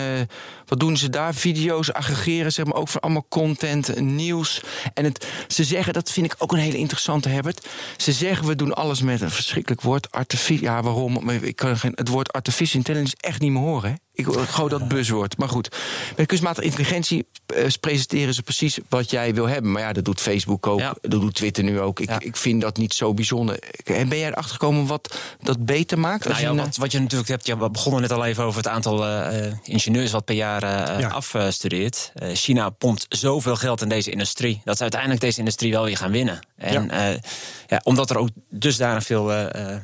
wat 0.66 0.80
doen 0.80 0.96
ze 0.96 1.10
daar? 1.10 1.34
Video's 1.34 1.92
aggregeren, 1.92 2.52
zeg 2.52 2.64
maar, 2.64 2.74
ook 2.74 2.88
van 2.88 3.00
allemaal 3.00 3.26
content, 3.28 4.00
nieuws. 4.00 4.60
En 4.94 5.04
het, 5.04 5.26
ze 5.48 5.64
zeggen, 5.64 5.92
dat 5.92 6.10
vind 6.10 6.26
ik 6.26 6.34
ook 6.38 6.52
een 6.52 6.58
hele 6.58 6.78
interessante, 6.78 7.28
Herbert. 7.28 7.68
Ze 7.96 8.12
zeggen, 8.12 8.46
we 8.46 8.56
doen 8.56 8.74
alles 8.74 9.02
met 9.02 9.20
een 9.20 9.30
verschrikkelijk 9.30 9.82
woord. 9.82 10.10
Artifici 10.12 10.62
ja, 10.62 10.82
waarom? 10.82 11.30
Ik 11.30 11.56
kan 11.56 11.76
geen, 11.78 11.92
het 11.94 12.08
woord 12.08 12.32
artificial 12.32 12.78
intelligence 12.78 13.16
echt 13.20 13.40
niet 13.40 13.50
meer 13.50 13.62
horen, 13.62 13.79
hè? 13.82 13.92
Ik 14.12 14.26
gooi 14.26 14.68
dat 14.68 14.88
buzzwoord. 14.88 15.38
Maar 15.38 15.48
goed, 15.48 15.76
met 16.16 16.26
kunstmatige 16.26 16.66
intelligentie 16.66 17.26
eh, 17.46 17.64
presenteren 17.80 18.34
ze 18.34 18.42
precies 18.42 18.78
wat 18.88 19.10
jij 19.10 19.34
wil 19.34 19.48
hebben. 19.48 19.72
Maar 19.72 19.82
ja, 19.82 19.92
dat 19.92 20.04
doet 20.04 20.20
Facebook 20.20 20.66
ook. 20.66 20.78
Ja. 20.78 20.94
Dat 21.00 21.20
doet 21.20 21.34
Twitter 21.34 21.64
nu 21.64 21.80
ook. 21.80 22.00
Ik, 22.00 22.08
Ja. 22.08 22.20
ik 22.20 22.36
vind 22.36 22.60
dat 22.60 22.76
niet 22.76 22.94
zo 22.94 23.14
bijzonder. 23.14 23.58
En 23.84 24.08
ben 24.08 24.18
jij 24.18 24.28
erachter 24.28 24.52
gekomen 24.52 24.86
wat 24.86 25.18
dat 25.42 25.64
beter 25.64 25.98
maakt? 25.98 26.26
Als 26.26 26.40
Nou 26.40 26.54
ja, 26.54 26.60
je 26.60 26.66
wat, 26.66 26.76
wat 26.76 26.92
je 26.92 26.98
natuurlijk 26.98 27.28
hebt, 27.28 27.46
ja, 27.46 27.58
we 27.58 27.70
begonnen 27.70 28.00
net 28.00 28.12
al 28.12 28.24
even 28.24 28.44
over 28.44 28.62
het 28.62 28.68
aantal 28.68 29.04
eh, 29.06 29.46
eh, 29.46 29.54
ingenieurs 29.62 30.10
wat 30.10 30.24
per 30.24 30.34
jaar 30.34 30.62
Ja. 31.00 31.08
afstudeert. 31.08 32.12
China 32.32 32.70
pompt 32.70 33.06
zoveel 33.08 33.56
geld 33.56 33.82
in 33.82 33.88
deze 33.88 34.10
industrie 34.10 34.60
dat 34.64 34.76
ze 34.76 34.82
uiteindelijk 34.82 35.20
deze 35.20 35.38
industrie 35.38 35.72
wel 35.72 35.84
weer 35.84 35.96
gaan 35.96 36.10
winnen. 36.10 36.46
En 36.56 36.84
ja. 36.92 37.18
ja, 37.66 37.80
omdat 37.84 38.10
er 38.10 38.18
ook 38.18 38.28
dusdanig 38.50 39.04
veel 39.04 39.24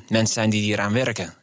mensen 0.08 0.34
zijn 0.34 0.50
die 0.50 0.62
hieraan 0.62 0.92
werken. 0.92 1.34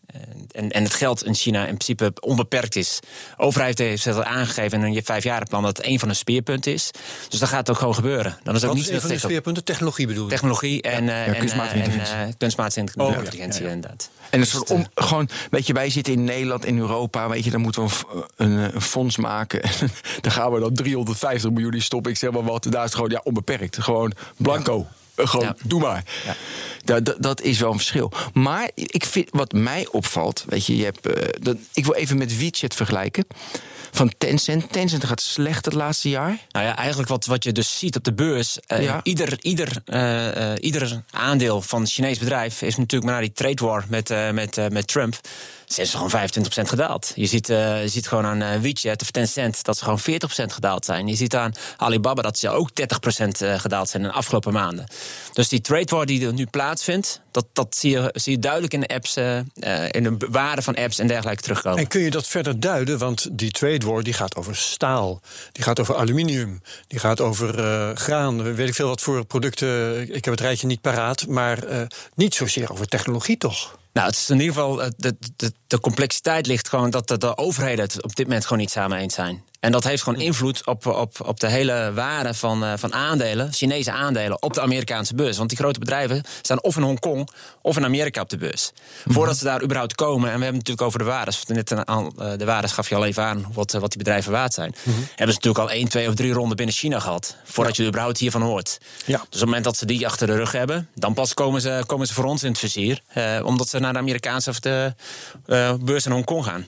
En, 0.51 0.71
en 0.71 0.83
het 0.83 0.93
geld 0.93 1.23
in 1.25 1.35
China 1.35 1.59
in 1.61 1.77
principe 1.77 2.13
onbeperkt 2.19 2.75
is. 2.75 2.99
De 3.37 3.43
overheid 3.43 3.77
heeft 3.77 4.05
het 4.05 4.15
al 4.15 4.23
aangegeven 4.23 4.83
in 4.83 4.95
een 4.95 5.01
vijfjarenplan 5.03 5.63
dat 5.63 5.77
het 5.77 5.85
een 5.85 5.99
van 5.99 6.07
de 6.07 6.13
speerpunten 6.13 6.73
is. 6.73 6.91
Dus 7.29 7.39
dat 7.39 7.49
gaat 7.49 7.59
het 7.59 7.69
ook 7.69 7.77
gewoon 7.77 7.95
gebeuren. 7.95 8.37
Dan 8.43 8.55
is 8.55 8.61
ook 8.61 8.67
Wat 8.67 8.77
niet 8.77 8.87
is 8.87 8.93
een 8.93 9.01
van 9.01 9.09
de 9.09 9.17
speerpunten? 9.17 9.63
Technologie 9.63 10.07
bedoel 10.07 10.23
je? 10.23 10.29
technologie 10.29 10.81
en, 10.81 11.09
eh, 11.09 11.27
en, 11.27 11.37
kunstmatige 11.37 11.75
eh, 11.75 11.83
en, 11.83 11.91
intelligentie. 11.91 12.27
eh, 12.27 12.33
kunstmatige 12.37 12.81
Oh, 12.95 13.09
ja. 13.11 13.17
intelligentie, 13.17 13.61
Ja, 13.61 13.67
ja. 13.67 13.73
inderdaad. 13.73 14.09
En 14.29 14.45
soort 14.47 14.71
om, 14.71 14.85
gewoon, 14.95 15.29
weet 15.49 15.67
je, 15.67 15.73
wij 15.73 15.89
zitten 15.89 16.13
in 16.13 16.23
Nederland, 16.23 16.65
in 16.65 16.77
Europa, 16.77 17.29
weet 17.29 17.43
je, 17.43 17.51
dan 17.51 17.61
moeten 17.61 17.83
we 17.85 17.89
een, 18.35 18.51
een, 18.51 18.75
een 18.75 18.81
fonds 18.81 19.17
maken. 19.17 19.61
dan 20.21 20.31
gaan 20.31 20.51
we 20.51 20.59
dan 20.59 20.73
350 20.73 21.51
miljoen 21.51 21.73
in 21.73 21.81
stoppen. 21.81 22.11
Ik 22.11 22.17
zeg 22.17 22.31
maar 22.31 22.43
wat, 22.43 22.63
daar 22.63 22.73
is 22.79 22.83
het 22.85 22.95
gewoon 22.95 23.09
ja, 23.09 23.21
onbeperkt. 23.23 23.77
Gewoon 23.81 24.13
blanco. 24.37 24.87
Eh, 25.15 25.27
Gewoon, 25.27 25.45
Ja. 25.45 25.55
doe 25.63 25.79
maar. 25.81 26.03
Ja. 26.25 26.35
Dat, 26.85 27.05
dat, 27.05 27.15
dat 27.19 27.41
is 27.41 27.59
wel 27.59 27.71
een 27.71 27.77
verschil. 27.77 28.11
Maar 28.33 28.69
ik 28.75 29.05
vind, 29.05 29.27
wat 29.31 29.51
mij 29.51 29.87
opvalt, 29.91 30.45
weet 30.47 30.65
je, 30.65 30.77
je 30.77 30.83
hebt, 30.83 31.07
eh, 31.07 31.27
dat, 31.41 31.57
ik 31.73 31.85
wil 31.85 31.93
even 31.93 32.17
met 32.17 32.37
WeChat 32.37 32.73
vergelijken. 32.73 33.25
Van 33.91 34.11
Tencent. 34.17 34.71
Tencent 34.71 35.03
gaat 35.05 35.21
slecht 35.21 35.65
het 35.65 35.73
laatste 35.73 36.09
jaar. 36.09 36.37
Nou 36.51 36.65
ja, 36.65 36.75
eigenlijk 36.75 37.09
wat, 37.09 37.25
wat 37.25 37.43
je 37.43 37.51
dus 37.51 37.79
ziet 37.79 37.95
op 37.95 38.03
de 38.03 38.13
beurs. 38.13 38.59
eh, 38.59 38.83
Ja. 38.83 38.99
ieder, 39.03 39.37
ieder, 39.41 39.81
eh, 39.85 40.51
eh, 40.51 40.57
ieder 40.61 41.01
aandeel 41.11 41.61
van 41.61 41.81
een 41.81 41.87
Chinees 41.87 42.17
bedrijf 42.19 42.61
is 42.61 42.75
natuurlijk 42.77 43.11
maar 43.11 43.21
na 43.21 43.25
die 43.27 43.35
trade 43.35 43.65
war 43.65 43.85
met, 43.89 44.09
eh, 44.09 44.29
met, 44.31 44.57
eh, 44.57 44.67
met 44.67 44.87
Trump. 44.87 45.15
Ze 45.73 45.87
gewoon 45.87 46.09
25% 46.09 46.69
gedaald. 46.69 47.11
Je 47.15 47.25
ziet, 47.25 47.49
eh, 47.49 47.81
je 47.81 47.87
ziet 47.87 48.07
gewoon 48.07 48.25
aan 48.25 48.41
eh, 48.41 48.59
WeChat 48.59 49.01
of 49.01 49.11
Tencent 49.11 49.63
dat 49.63 49.77
ze 49.77 49.83
gewoon 49.83 49.99
40% 49.99 50.53
gedaald 50.53 50.85
zijn. 50.85 51.07
Je 51.07 51.15
ziet 51.15 51.35
aan 51.35 51.53
Alibaba 51.77 52.21
dat 52.21 52.37
ze 52.37 52.49
ook 52.49 52.69
30% 52.75 53.41
eh, 53.41 53.59
gedaald 53.59 53.89
zijn 53.89 54.03
in 54.03 54.09
de 54.09 54.15
afgelopen 54.15 54.53
maanden. 54.53 54.85
Dus 55.33 55.49
die 55.49 55.61
trade 55.61 55.95
war 55.95 56.05
die 56.05 56.25
er 56.25 56.33
nu 56.33 56.45
plaatsvindt, 56.45 57.21
dat, 57.31 57.45
dat 57.53 57.75
zie, 57.75 57.91
je, 57.91 58.09
zie 58.13 58.31
je 58.31 58.39
duidelijk 58.39 58.73
in 58.73 58.79
de 58.79 58.87
apps, 58.87 59.17
in 59.91 60.03
de 60.03 60.15
waarde 60.29 60.61
van 60.61 60.75
apps 60.75 60.99
en 60.99 61.07
dergelijke 61.07 61.41
terugkomen. 61.41 61.79
En 61.79 61.87
kun 61.87 62.01
je 62.01 62.11
dat 62.11 62.27
verder 62.27 62.59
duiden? 62.59 62.97
Want 62.97 63.27
die 63.31 63.51
trade 63.51 63.85
war 63.85 64.03
die 64.03 64.13
gaat 64.13 64.35
over 64.35 64.55
staal, 64.55 65.21
die 65.51 65.63
gaat 65.63 65.79
over 65.79 65.95
aluminium, 65.95 66.61
die 66.87 66.99
gaat 66.99 67.21
over 67.21 67.55
graan, 67.95 68.53
weet 68.55 68.67
ik 68.67 68.75
veel 68.75 68.87
wat 68.87 69.01
voor 69.01 69.25
producten. 69.25 70.01
Ik 70.01 70.25
heb 70.25 70.33
het 70.33 70.43
rijtje 70.43 70.67
niet 70.67 70.81
paraat, 70.81 71.27
maar 71.27 71.59
niet 72.15 72.35
zozeer 72.35 72.71
over 72.71 72.87
technologie 72.87 73.37
toch? 73.37 73.81
Nou, 73.93 74.07
het 74.07 74.15
is 74.15 74.29
in 74.29 74.39
ieder 74.39 74.53
geval, 74.53 74.83
eh, 74.83 74.89
de, 74.97 75.15
de, 75.35 75.53
de 75.67 75.79
complexiteit 75.79 76.47
ligt 76.47 76.69
gewoon 76.69 76.89
dat 76.89 77.07
de, 77.07 77.17
de 77.17 77.37
overheden 77.37 77.83
het 77.83 78.03
op 78.03 78.15
dit 78.15 78.25
moment 78.25 78.45
gewoon 78.45 78.59
niet 78.59 78.71
samen 78.71 78.97
eens 78.97 79.13
zijn. 79.13 79.43
En 79.63 79.71
dat 79.71 79.83
heeft 79.83 80.03
gewoon 80.03 80.19
invloed 80.19 80.65
op, 80.65 80.85
op, 80.85 81.15
op 81.25 81.39
de 81.39 81.47
hele 81.47 81.91
waarde 81.93 82.33
van, 82.33 82.63
eh, 82.63 82.73
van 82.75 82.93
aandelen, 82.93 83.53
Chinese 83.53 83.91
aandelen, 83.91 84.41
op 84.41 84.53
de 84.53 84.61
Amerikaanse 84.61 85.15
beurs. 85.15 85.37
Want 85.37 85.49
die 85.49 85.57
grote 85.57 85.79
bedrijven 85.79 86.23
staan 86.41 86.61
of 86.63 86.75
in 86.75 86.81
Hongkong 86.81 87.29
of 87.61 87.77
in 87.77 87.85
Amerika 87.85 88.21
op 88.21 88.29
de 88.29 88.37
beurs. 88.37 88.71
Voordat 89.05 89.37
ze 89.37 89.43
daar 89.43 89.63
überhaupt 89.63 89.95
komen, 89.95 90.31
en 90.31 90.37
we 90.37 90.43
hebben 90.43 90.45
het 90.45 90.53
natuurlijk 90.53 90.87
over 90.87 90.99
de 90.99 91.05
waardes. 91.05 91.45
Net 91.45 91.71
eh, 91.71 92.05
de 92.37 92.45
waardes 92.45 92.71
gaf 92.71 92.89
je 92.89 92.95
al 92.95 93.05
even 93.05 93.23
aan 93.23 93.45
wat, 93.53 93.73
eh, 93.73 93.81
wat 93.81 93.89
die 93.89 93.97
bedrijven 93.97 94.31
waard 94.31 94.53
zijn. 94.53 94.75
Hebben 94.83 95.05
ze 95.17 95.25
natuurlijk 95.25 95.57
al 95.57 95.71
één, 95.71 95.89
twee 95.89 96.07
of 96.07 96.15
drie 96.15 96.33
ronden 96.33 96.57
binnen 96.57 96.75
China 96.75 96.99
gehad. 96.99 97.35
Voordat 97.43 97.75
je 97.75 97.81
er 97.81 97.87
überhaupt 97.87 98.17
hiervan 98.17 98.41
hoort. 98.41 98.77
Ja. 99.05 99.17
Dus 99.17 99.25
op 99.25 99.31
het 99.31 99.45
moment 99.45 99.63
dat 99.63 99.77
ze 99.77 99.85
die 99.85 100.05
achter 100.05 100.27
de 100.27 100.35
rug 100.35 100.51
hebben, 100.51 100.89
dan 100.95 101.13
pas 101.13 101.33
komen 101.33 101.61
ze, 101.61 101.83
komen 101.85 102.07
ze 102.07 102.13
voor 102.13 102.25
ons 102.25 102.43
in 102.43 102.49
het 102.49 102.59
vizier. 102.59 103.01
Omdat 103.43 103.69
ze 103.69 103.79
naar 103.79 103.93
de 103.93 103.99
Amerikaanse 103.99 104.49
of 104.49 104.59
de 104.59 104.93
beurs 105.79 106.05
in 106.05 106.11
Hongkong 106.11 106.45
gaan. 106.45 106.67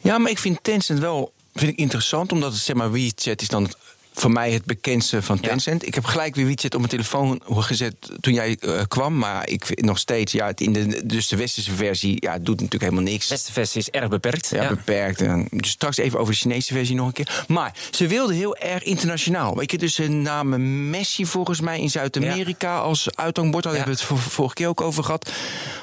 Ja, 0.00 0.18
maar 0.18 0.30
ik 0.30 0.38
vind 0.38 0.58
Tencent 0.62 0.98
wel 0.98 1.32
vind 1.58 1.72
ik 1.72 1.78
interessant, 1.78 2.32
omdat 2.32 2.52
het 2.52 2.62
zeg 2.62 2.76
maar 2.76 2.92
WeChat 2.92 3.42
is 3.42 3.48
dan 3.48 3.62
het 3.62 3.76
voor 4.18 4.30
mij 4.32 4.50
het 4.52 4.64
bekendste 4.64 5.22
van 5.22 5.38
Ja. 5.40 5.48
Tencent. 5.48 5.86
Ik 5.86 5.94
heb 5.94 6.04
gelijk 6.04 6.34
weer 6.34 6.46
WeChat 6.46 6.72
op 6.74 6.78
mijn 6.80 6.90
telefoon 6.92 7.40
gezet 7.48 7.94
toen 8.20 8.32
jij 8.34 8.56
eh, 8.60 8.80
kwam. 8.88 9.18
Maar 9.18 9.48
ik 9.48 9.66
vind 9.66 9.82
nog 9.82 9.98
steeds, 9.98 10.32
ja, 10.32 10.46
het 10.46 10.60
in 10.60 10.72
de, 10.72 11.06
dus 11.06 11.28
de 11.28 11.36
westerse 11.36 11.72
versie 11.74 12.16
ja, 12.20 12.38
doet 12.38 12.60
natuurlijk 12.60 12.82
helemaal 12.82 13.12
niks. 13.12 13.26
De 13.28 13.34
beste 13.34 13.52
versie 13.52 13.80
is 13.80 13.90
erg 13.90 14.08
beperkt. 14.08 14.48
Ja, 14.50 14.68
beperkt. 14.68 15.20
En 15.20 15.46
Dus 15.50 15.70
straks 15.70 15.96
even 15.96 16.18
over 16.18 16.32
de 16.32 16.38
Chinese 16.38 16.72
versie 16.74 16.94
nog 16.94 17.06
een 17.06 17.12
keer. 17.12 17.44
Maar 17.48 17.74
ze 17.90 18.06
wilden 18.06 18.36
heel 18.36 18.56
erg 18.56 18.82
internationaal. 18.82 19.56
Weet 19.56 19.70
je, 19.70 19.78
dus 19.78 19.94
ze 19.94 20.08
namen 20.08 20.90
Messi 20.90 21.26
volgens 21.26 21.60
mij 21.60 21.80
in 21.80 21.90
Zuid-Amerika 21.90 22.78
als 22.78 23.08
uithangbord. 23.14 23.64
Daar 23.64 23.72
Ja. 23.72 23.78
hebben 23.78 23.96
we 23.96 24.02
het 24.02 24.10
vor- 24.20 24.30
vorige 24.32 24.54
keer 24.54 24.68
ook 24.68 24.80
over 24.80 25.04
gehad. 25.04 25.30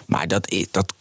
Maar 0.05 0.27
dat, 0.27 0.55
dat 0.71 0.93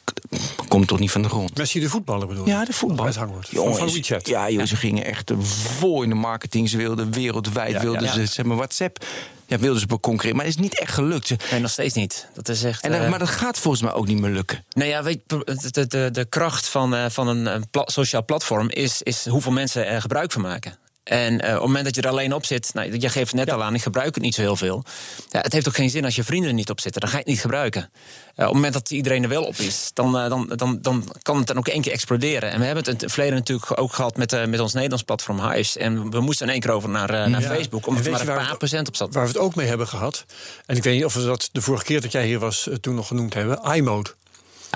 komt 0.69 0.89
toch 0.89 0.99
niet 0.99 1.11
van 1.11 1.23
de 1.23 1.29
grond? 1.29 1.57
Messi 1.57 1.81
de 1.81 1.89
voetballer 1.89 2.27
bedoel 2.27 2.45
je? 2.45 2.51
Ja, 2.51 2.65
de 2.65 2.73
voetbal. 2.73 3.05
Uithangbord. 3.07 3.49
Van, 3.49 3.55
Jongens, 3.63 3.79
van 3.79 3.93
WeChat. 3.93 4.29
Ja, 4.29 4.51
joh, 4.51 4.65
ze 4.67 4.77
gingen 4.77 5.05
echt 5.05 5.33
vol 5.41 6.03
in 6.03 6.09
de 6.09 6.15
marketing. 6.15 6.69
Ze 6.69 6.77
wilden 6.77 7.11
wereldwijd, 7.23 7.81
wilden 7.83 8.09
ze, 8.13 8.27
zeg 8.27 8.45
maar, 8.45 8.57
WhatsApp. 8.57 9.05
Ja, 9.47 9.59
wilden 9.59 9.81
ze 9.81 9.87
concurreren. 9.87 10.37
Maar 10.37 10.45
het 10.47 10.55
is 10.55 10.61
niet 10.61 10.79
echt 10.81 10.93
gelukt. 10.93 11.51
Nee, 11.51 11.61
nog 11.61 11.71
steeds 11.71 11.95
niet. 11.95 12.29
Dat 12.35 12.49
is 12.49 12.65
echt. 12.65 12.83
En, 12.85 12.91
dat- 12.93 13.01
eh, 13.01 13.09
maar 13.11 13.19
dat 13.19 13.29
gaat 13.29 13.59
volgens 13.59 13.83
mij 13.83 13.93
ook 13.93 14.07
niet 14.07 14.21
meer 14.21 14.31
lukken. 14.31 14.65
Nou 14.73 14.89
ja, 14.89 15.03
weet, 15.03 15.21
de, 15.27 15.87
de, 15.89 16.11
de 16.11 16.25
kracht 16.25 16.69
van, 16.69 16.95
eh, 16.95 17.05
van 17.09 17.29
een, 17.29 17.47
een 17.47 17.71
pla- 17.71 17.83
sociaal 17.87 18.25
platform 18.25 18.71
is, 18.71 19.03
is 19.03 19.27
hoeveel 19.27 19.53
mensen 19.53 19.87
er 19.87 20.01
gebruik 20.01 20.33
van 20.33 20.43
maken. 20.43 20.77
En 21.03 21.41
eh, 21.41 21.49
op 21.49 21.55
het 21.55 21.63
moment 21.63 21.85
dat 21.85 21.95
je 21.95 22.03
er 22.03 22.09
alleen 22.09 22.35
op 22.35 22.45
zit, 22.45 22.75
nou, 22.75 22.99
je 22.99 23.09
geeft 23.09 23.31
het 23.31 23.35
net 23.35 23.51
al 23.51 23.63
aan, 23.63 23.75
ik 23.75 23.83
gebruik 23.83 24.15
het 24.15 24.25
niet 24.25 24.35
zo 24.35 24.41
heel 24.41 24.57
veel. 24.57 24.85
Ja, 25.29 25.41
het 25.41 25.53
heeft 25.53 25.69
ook 25.69 25.75
geen 25.75 25.91
zin 25.91 26.05
als 26.05 26.17
je 26.17 26.25
vrienden 26.25 26.49
er 26.49 26.55
niet 26.55 26.71
op 26.71 26.81
zitten, 26.81 27.01
dan 27.01 27.11
ga 27.11 27.17
je 27.17 27.23
het 27.23 27.33
niet 27.33 27.41
gebruiken. 27.41 27.83
Eh, 27.83 27.89
op 28.35 28.45
het 28.45 28.53
moment 28.53 28.73
dat 28.73 28.91
iedereen 28.91 29.23
er 29.23 29.29
wel 29.29 29.45
op 29.45 29.57
is, 29.57 29.91
dan, 29.95 30.19
eh, 30.19 30.29
dan, 30.29 30.53
dan, 30.57 30.79
dan 30.81 31.13
kan 31.23 31.37
het 31.37 31.47
dan 31.47 31.59
ook 31.59 31.69
één 31.69 31.83
keer 31.83 31.93
exploderen. 31.93 32.51
En 32.51 32.59
we 32.59 32.65
hebben 32.65 32.85
het 32.85 32.95
in 32.95 33.01
het 33.01 33.13
verleden 33.13 33.39
natuurlijk 33.39 33.81
ook 33.81 33.93
gehad 33.93 34.17
met, 34.17 34.49
met 34.49 34.61
ons 34.61 34.73
Nederlands 34.73 35.05
platform 35.05 35.41
Hives. 35.41 35.77
En 35.77 36.11
we 36.11 36.21
moesten 36.21 36.47
in 36.47 36.53
één 36.53 36.61
keer 36.61 36.71
over 36.71 36.89
naar, 36.89 37.31
naar. 37.31 37.43
Facebook, 37.43 37.87
omdat 37.87 38.05
er 38.05 38.11
maar 38.11 38.21
een 38.21 38.47
paar 38.47 38.57
procent 38.57 38.89
op 38.89 38.97
zat. 38.97 39.15
Waar 39.15 39.23
we 39.23 39.29
het 39.29 39.39
ook 39.39 39.55
mee 39.55 39.67
hebben 39.67 39.89
gehad. 39.89 40.25
En 40.67 40.77
ik 40.77 40.83
weet 40.83 40.95
niet 40.95 41.05
of 41.05 41.15
we 41.15 41.25
dat 41.25 41.49
de 41.53 41.61
vorige 41.61 41.85
keer 41.85 42.01
dat 42.01 42.13
jij 42.13 42.27
hier 42.27 42.39
was 42.39 42.69
toen 42.81 42.95
nog 42.95 43.07
genoemd 43.07 43.35
hebben. 43.35 43.75
iMode. 43.75 44.11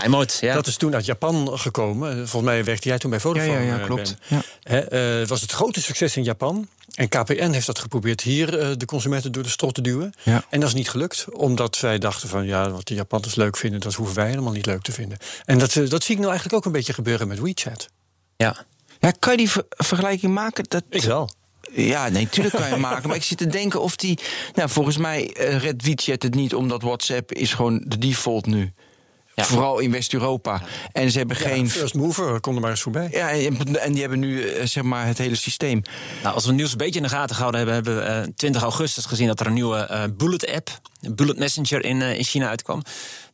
iMode, 0.05 0.33
ja. 0.41 0.55
Dat 0.55 0.67
is 0.67 0.76
toen 0.76 0.95
uit 0.95 1.05
Japan 1.05 1.59
gekomen. 1.59 2.17
Volgens 2.17 2.43
mij 2.53 2.65
werkte 2.65 2.88
jij 2.88 2.99
toen 2.99 3.11
bij 3.11 3.21
Vodafone. 3.21 3.53
Ja, 3.53 3.59
ja, 3.61 3.67
ja, 3.75 3.79
eh, 3.79 3.85
klopt. 3.85 4.17
Ja. 4.29 4.43
Hè, 4.62 4.79
eh, 4.79 5.19
Het 5.19 5.29
was 5.29 5.41
het 5.41 5.53
grote 5.53 5.83
succes 5.83 6.17
in 6.17 6.25
Japan. 6.25 6.69
En 6.95 7.09
KPN 7.09 7.50
heeft 7.50 7.67
dat 7.67 7.79
geprobeerd 7.79 8.21
hier 8.21 8.59
eh, 8.59 8.71
de 8.76 8.85
consumenten 8.87 9.33
door 9.33 9.43
de 9.43 9.49
strot 9.49 9.75
te 9.75 9.81
duwen. 9.81 10.12
Ja. 10.23 10.45
En 10.50 10.61
dat 10.61 10.69
is 10.69 10.75
niet 10.75 10.91
gelukt. 10.91 11.26
Omdat 11.33 11.81
wij 11.81 11.99
dachten 11.99 12.29
van 12.29 12.47
ja, 12.47 12.71
wat 12.71 12.87
de 12.87 12.95
Japanners 12.95 13.35
leuk 13.35 13.57
vinden, 13.57 13.81
dat 13.81 13.95
hoeven 13.95 14.15
wij 14.17 14.29
helemaal 14.29 14.53
niet 14.53 14.67
leuk 14.67 14.83
te 14.83 14.93
vinden. 14.93 15.19
En 15.45 15.59
dat, 15.59 15.73
dat 15.73 16.03
zie 16.05 16.12
ik 16.15 16.19
nou 16.21 16.26
eigenlijk 16.31 16.53
ook 16.55 16.65
een 16.65 16.73
beetje 16.73 16.93
gebeuren 16.93 17.29
met 17.29 17.41
WeChat. 17.41 17.88
ja. 18.37 18.65
Ja, 19.00 19.11
kan 19.19 19.33
je 19.33 19.38
die 19.38 19.50
ver- 19.50 19.67
vergelijking 19.69 20.33
maken? 20.35 20.65
Dat, 20.69 20.83
Ik 20.91 21.03
wel. 21.03 21.31
Ja, 21.73 22.09
nee, 22.09 22.29
tuurlijk 22.29 22.57
kan 22.57 22.69
je 22.69 22.76
maken. 22.91 23.09
Maar 23.09 23.17
ik 23.17 23.23
zit 23.23 23.38
te 23.38 23.47
denken 23.47 23.81
of 23.81 23.97
die... 23.97 24.19
Nou, 24.55 24.69
volgens 24.69 24.97
mij 24.97 25.31
redt 25.37 25.83
WeChat 25.83 26.23
het 26.23 26.35
niet... 26.35 26.55
omdat 26.55 26.83
WhatsApp 26.83 27.33
is 27.33 27.53
gewoon 27.55 27.85
de 27.87 27.99
default 27.99 28.47
nu. 28.47 28.73
Ja. 29.37 29.45
Vooral 29.45 29.78
in 29.78 29.90
West-Europa. 29.90 30.62
En 30.93 31.11
ze 31.11 31.19
hebben 31.19 31.37
geen... 31.37 31.71
First 31.71 31.95
mover, 31.95 32.40
kom 32.40 32.55
er 32.55 32.61
maar 32.61 32.71
eens 32.71 32.81
voorbij. 32.81 33.09
Ja, 33.11 33.31
en 33.31 33.76
en 33.81 33.93
die 33.93 34.00
hebben 34.00 34.19
nu 34.19 34.49
eh, 34.49 34.66
zeg 34.66 34.83
maar 34.83 35.07
het 35.07 35.19
hele 35.19 35.35
systeem. 35.35 35.83
Nou, 36.23 36.35
als 36.35 36.43
we 36.43 36.49
het 36.49 36.59
nieuws 36.59 36.73
een 36.73 36.78
beetje 36.78 37.00
in 37.00 37.02
de 37.02 37.12
gaten 37.12 37.35
gehouden 37.35 37.61
hebben, 37.61 37.75
hebben 37.75 38.23
we 38.23 38.26
eh, 38.26 38.35
20 38.37 38.62
augustus 38.62 39.05
gezien 39.05 39.26
dat 39.26 39.40
er 39.40 39.47
een 39.47 39.52
nieuwe 39.52 39.78
eh, 39.78 40.02
Bullet-app, 40.16 40.81
een 41.00 41.14
Bullet 41.14 41.38
Messenger 41.38 41.85
in, 41.85 42.02
eh, 42.02 42.19
in 42.19 42.25
China 42.25 42.49
uitkwam. 42.49 42.83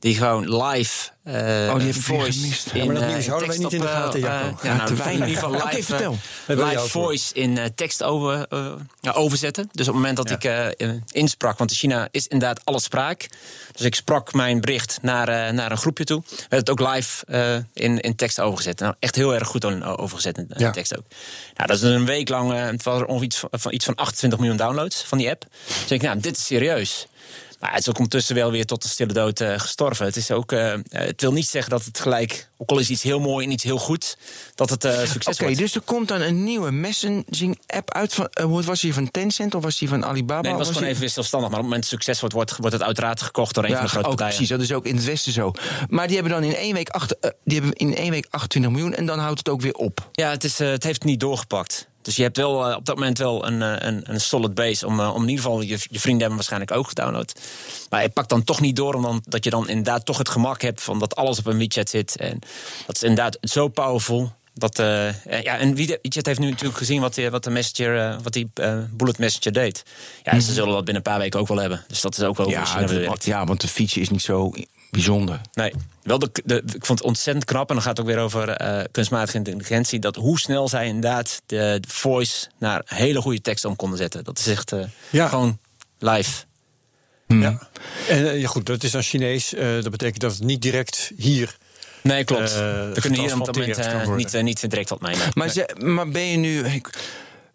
Die 0.02 0.14
gewoon 0.16 0.62
live. 0.64 1.10
eh, 1.24 1.34
Oh, 1.70 1.74
die 1.74 1.84
weer 1.84 1.94
voice 1.94 2.40
gemist. 2.40 2.66
in, 2.72 2.78
Ja, 2.80 2.84
maar 2.84 2.94
dat 2.94 3.02
eh, 3.02 3.08
nieuws 3.08 3.26
houden 3.26 3.48
wij 3.48 3.56
tekst 3.58 3.72
niet 3.72 3.80
in 3.80 3.86
de 3.86 3.92
eh, 3.92 4.02
gaten, 4.02 4.20
Jacco. 4.20 4.58
Ja, 4.62 4.74
nou, 4.74 4.86
te 4.86 4.94
weinig. 4.94 5.20
In 5.22 5.28
ieder 5.28 5.42
geval 5.44 5.68
live, 5.68 5.82
vertel. 5.82 6.18
live 6.46 6.88
voice 6.88 7.34
in 7.34 7.72
tekst 7.74 8.02
over, 8.02 8.46
ja, 9.00 9.12
overzetten. 9.12 9.68
Dus 9.72 9.88
op 9.88 9.94
het 9.94 10.02
moment 10.02 10.16
dat 10.16 10.30
ik 10.30 10.74
insprak, 11.10 11.58
want 11.58 11.70
in 11.70 11.76
China 11.76 12.08
is 12.10 12.26
inderdaad 12.26 12.60
alles 12.64 12.82
spraak. 12.82 13.28
Dus 13.72 13.86
ik 13.86 13.94
sprak 13.94 14.32
mijn 14.32 14.60
bericht 14.60 14.98
naar, 15.02 15.54
naar 15.54 15.70
een 15.70 15.76
groepje 15.76 16.04
toe. 16.04 16.22
Werd 16.48 16.68
het 16.68 16.70
ook 16.70 16.88
live 16.94 17.24
in, 17.72 18.00
in 18.00 18.16
tekst 18.16 18.40
overgezet. 18.40 18.78
Nou, 18.78 18.94
echt 18.98 19.14
heel 19.14 19.34
erg 19.34 19.48
goed 19.48 19.64
overgezet 19.96 20.38
in, 20.38 20.72
tekst 20.72 20.96
ook. 20.98 21.04
Nou, 21.54 21.68
dat 21.68 21.76
is 21.76 21.82
een 21.82 22.04
week 22.06 22.28
lang, 22.28 22.52
het 22.52 22.82
was 22.82 23.00
er 23.00 23.06
ongeveer 23.06 23.26
iets 23.26 23.42
van, 23.50 23.72
iets 23.72 23.84
van 23.84 23.94
28 23.94 24.38
miljoen 24.38 24.58
downloads 24.58 25.02
van 25.04 25.18
die 25.18 25.30
app. 25.30 25.44
Dus 25.66 25.90
ik 25.90 26.02
nou, 26.02 26.20
dit 26.20 26.36
is 26.36 26.44
serieus. 26.46 27.06
Maar 27.62 27.70
het 27.70 27.80
is 27.80 27.88
ook 27.88 27.96
ondertussen 27.96 28.34
wel 28.34 28.50
weer 28.50 28.64
tot 28.66 28.82
de 28.82 28.88
stille 28.88 29.12
dood 29.12 29.40
eh, 29.40 29.58
gestorven. 29.58 30.06
Het, 30.06 30.16
is 30.16 30.30
ook, 30.30 30.52
eh, 30.52 30.72
eh, 30.72 30.80
het 30.88 31.20
wil 31.20 31.32
niet 31.32 31.48
zeggen 31.48 31.70
dat 31.70 31.84
het 31.84 31.98
gelijk, 32.00 32.48
ook 32.56 32.70
al 32.70 32.78
is 32.78 32.90
iets 32.90 33.02
heel 33.02 33.20
mooi 33.20 33.46
en 33.46 33.52
iets 33.52 33.62
heel 33.62 33.78
goed, 33.78 34.16
dat 34.54 34.70
het 34.70 34.84
eh, 34.84 34.98
succes 34.98 35.34
Oké, 35.34 35.44
wordt. 35.44 35.58
dus 35.58 35.74
er 35.74 35.80
komt 35.80 36.08
dan 36.08 36.20
een 36.20 36.44
nieuwe 36.44 36.70
messaging-app 36.70 37.90
uit. 37.94 38.14
Van, 38.14 38.26
eh, 38.32 38.44
was 38.64 38.80
die 38.80 38.94
van 38.94 39.10
Tencent 39.10 39.54
of 39.54 39.62
was 39.62 39.78
die 39.78 39.88
van 39.88 40.04
Alibaba? 40.04 40.40
Nee, 40.40 40.48
het 40.50 40.58
was 40.58 40.66
gewoon 40.66 40.82
die- 40.82 40.88
even 40.90 41.00
weer 41.00 41.10
zelfstandig. 41.10 41.50
Maar 41.50 41.58
op 41.58 41.64
het 41.64 41.72
moment 41.74 41.90
dat 41.90 42.00
het 42.00 42.00
succes 42.00 42.20
wordt, 42.20 42.34
wordt, 42.34 42.56
wordt 42.56 42.72
het 42.76 42.82
uiteraard 42.84 43.22
gekocht 43.22 43.54
door 43.54 43.64
een 43.64 43.72
van 43.74 43.82
de 43.82 43.88
grote 43.88 44.06
ook, 44.08 44.16
partijen. 44.16 44.34
precies. 44.36 44.56
Dat 44.56 44.60
is 44.60 44.72
ook 44.72 44.86
in 44.86 44.96
het 44.96 45.04
Westen 45.04 45.32
zo. 45.32 45.52
Maar 45.88 46.06
die 46.06 46.16
hebben 46.16 46.32
dan 46.32 46.44
in 46.44 46.54
één 46.56 46.74
week, 46.74 46.88
acht, 46.88 47.16
die 47.44 47.60
hebben 47.60 47.72
in 47.76 47.96
één 47.96 48.10
week 48.10 48.26
28 48.30 48.72
miljoen 48.72 48.94
en 48.94 49.06
dan 49.06 49.18
houdt 49.18 49.38
het 49.38 49.48
ook 49.48 49.60
weer 49.60 49.74
op. 49.74 50.08
Ja, 50.12 50.30
het, 50.30 50.44
is, 50.44 50.58
het 50.58 50.82
heeft 50.82 51.04
niet 51.04 51.20
doorgepakt. 51.20 51.90
Dus 52.02 52.16
je 52.16 52.22
hebt 52.22 52.36
wel 52.36 52.68
eh, 52.70 52.76
op 52.76 52.84
dat 52.86 52.94
moment 52.96 53.18
wel 53.18 53.46
een, 53.46 53.62
eh, 53.62 53.88
een, 53.88 54.00
een 54.12 54.20
solid 54.20 54.54
base. 54.54 54.86
Om, 54.86 55.00
eh, 55.00 55.14
om 55.14 55.22
in 55.22 55.28
ieder 55.28 55.44
geval, 55.44 55.60
je, 55.60 55.68
je 55.68 56.00
vrienden 56.00 56.18
hebben 56.20 56.34
waarschijnlijk 56.36 56.70
ook 56.72 56.88
gedownload. 56.88 57.32
Maar 57.90 58.00
hij 58.00 58.08
pakt 58.08 58.28
dan 58.28 58.44
toch 58.44 58.60
niet 58.60 58.76
door, 58.76 58.94
omdat 58.94 59.44
je 59.44 59.50
dan 59.50 59.68
inderdaad 59.68 60.04
toch 60.04 60.18
het 60.18 60.28
gemak 60.28 60.62
hebt 60.62 60.82
van 60.82 60.98
dat 60.98 61.16
alles 61.16 61.38
op 61.38 61.46
een 61.46 61.58
WeChat 61.58 61.88
zit. 61.90 62.16
En 62.16 62.38
dat 62.86 62.94
is 62.96 63.02
inderdaad 63.02 63.38
zo 63.40 63.68
powerful. 63.68 64.32
Dat, 64.54 64.76
ja, 64.76 65.58
en 65.58 65.74
WeChat 65.74 66.26
heeft 66.26 66.38
nu 66.38 66.48
natuurlijk 66.50 66.78
gezien 66.78 67.00
wat, 67.00 67.14
die, 67.14 67.30
wat 67.30 67.44
de 67.44 67.50
messenger, 67.50 68.18
wat 68.22 68.32
die 68.32 68.50
Bullet 68.90 69.18
Messenger 69.18 69.52
deed. 69.52 69.82
Ja, 70.22 70.40
ze 70.40 70.52
zullen 70.52 70.72
dat 70.74 70.84
binnen 70.84 70.96
een 71.04 71.10
paar 71.12 71.18
weken 71.20 71.40
ook 71.40 71.48
wel 71.48 71.56
hebben. 71.58 71.84
Dus 71.88 72.00
dat 72.00 72.16
is 72.18 72.24
ook 72.24 72.36
wel 72.36 72.48
China 72.64 72.80
het- 73.00 73.24
ja, 73.24 73.44
want 73.44 73.60
de 73.60 73.68
feature 73.68 74.00
is 74.00 74.08
niet 74.10 74.22
zo 74.22 74.52
bijzonder. 74.92 75.40
Nee, 75.52 75.72
wel 76.02 76.18
de, 76.18 76.30
de, 76.44 76.62
ik 76.74 76.86
vond 76.86 76.98
het 76.98 77.08
ontzettend 77.08 77.44
knap. 77.44 77.68
En 77.68 77.74
dan 77.74 77.84
gaat 77.84 77.96
het 77.96 78.06
ook 78.06 78.12
weer 78.14 78.22
over 78.22 78.48
eh, 78.48 78.84
kunstmatige 78.90 79.36
intelligentie. 79.36 79.98
Dat 79.98 80.16
hoe 80.16 80.38
snel 80.38 80.68
zij 80.68 80.86
inderdaad 80.86 81.42
de, 81.46 81.78
de 81.80 81.88
voice 81.88 82.46
naar 82.58 82.82
hele 82.84 83.20
goede 83.20 83.40
tekst 83.40 83.64
om 83.64 83.76
konden 83.76 83.98
zetten. 83.98 84.24
Dat 84.24 84.38
is 84.38 84.46
echt 84.46 84.72
eh, 84.72 84.84
Ja. 85.10 85.28
gewoon 85.28 85.58
live. 85.98 86.44
Ja. 87.26 87.58
En 88.08 88.30
eh, 88.30 88.40
ja, 88.40 88.48
goed, 88.48 88.66
dat 88.66 88.82
is 88.82 88.90
dan 88.90 89.02
Chinees. 89.02 89.54
Eh, 89.54 89.66
dat 89.82 89.90
betekent 89.90 90.20
dat 90.20 90.32
het 90.32 90.42
niet 90.42 90.62
direct 90.62 91.12
hier. 91.16 91.56
Nee, 92.02 92.24
klopt. 92.24 92.50
Eh, 92.52 92.56
We 92.92 92.96
kunnen 93.00 93.20
hier 93.20 93.38
op 93.38 93.44
dat 93.46 93.56
moment 93.56 94.16
niet, 94.16 94.42
niet 94.42 94.70
direct 94.70 94.88
wat 94.88 95.00
meenemen. 95.00 95.28
Maar, 95.34 95.48
ze, 95.48 95.76
maar 95.78 96.08
ben 96.08 96.22
je 96.26 96.36
nu. 96.36 96.64
Ik, 96.66 96.90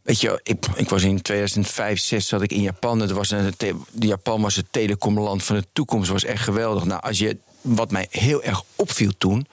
weet 0.08 0.22
je, 0.22 0.40
ik, 0.44 0.66
ik 0.76 0.90
was 0.90 1.04
in 1.04 1.22
2005, 1.22 2.00
6 2.00 2.28
zat 2.28 2.42
ik 2.42 2.52
in 2.52 2.62
Japan. 2.62 3.00
Het 3.00 3.12
was 3.12 3.32
een, 3.32 3.54
Japan 4.00 4.42
was 4.42 4.56
het 4.56 4.66
telecomland 4.72 5.44
van 5.44 5.56
de 5.56 5.66
toekomst. 5.74 6.10
was 6.10 6.24
echt 6.24 6.44
geweldig. 6.44 6.86
Nou, 6.86 7.02
als 7.02 7.20
je. 7.20 7.38
Wat 7.68 7.92
mij 7.92 8.08
heel 8.10 8.44
erg 8.44 8.64
opviel 8.76 9.12
toen, 9.18 9.48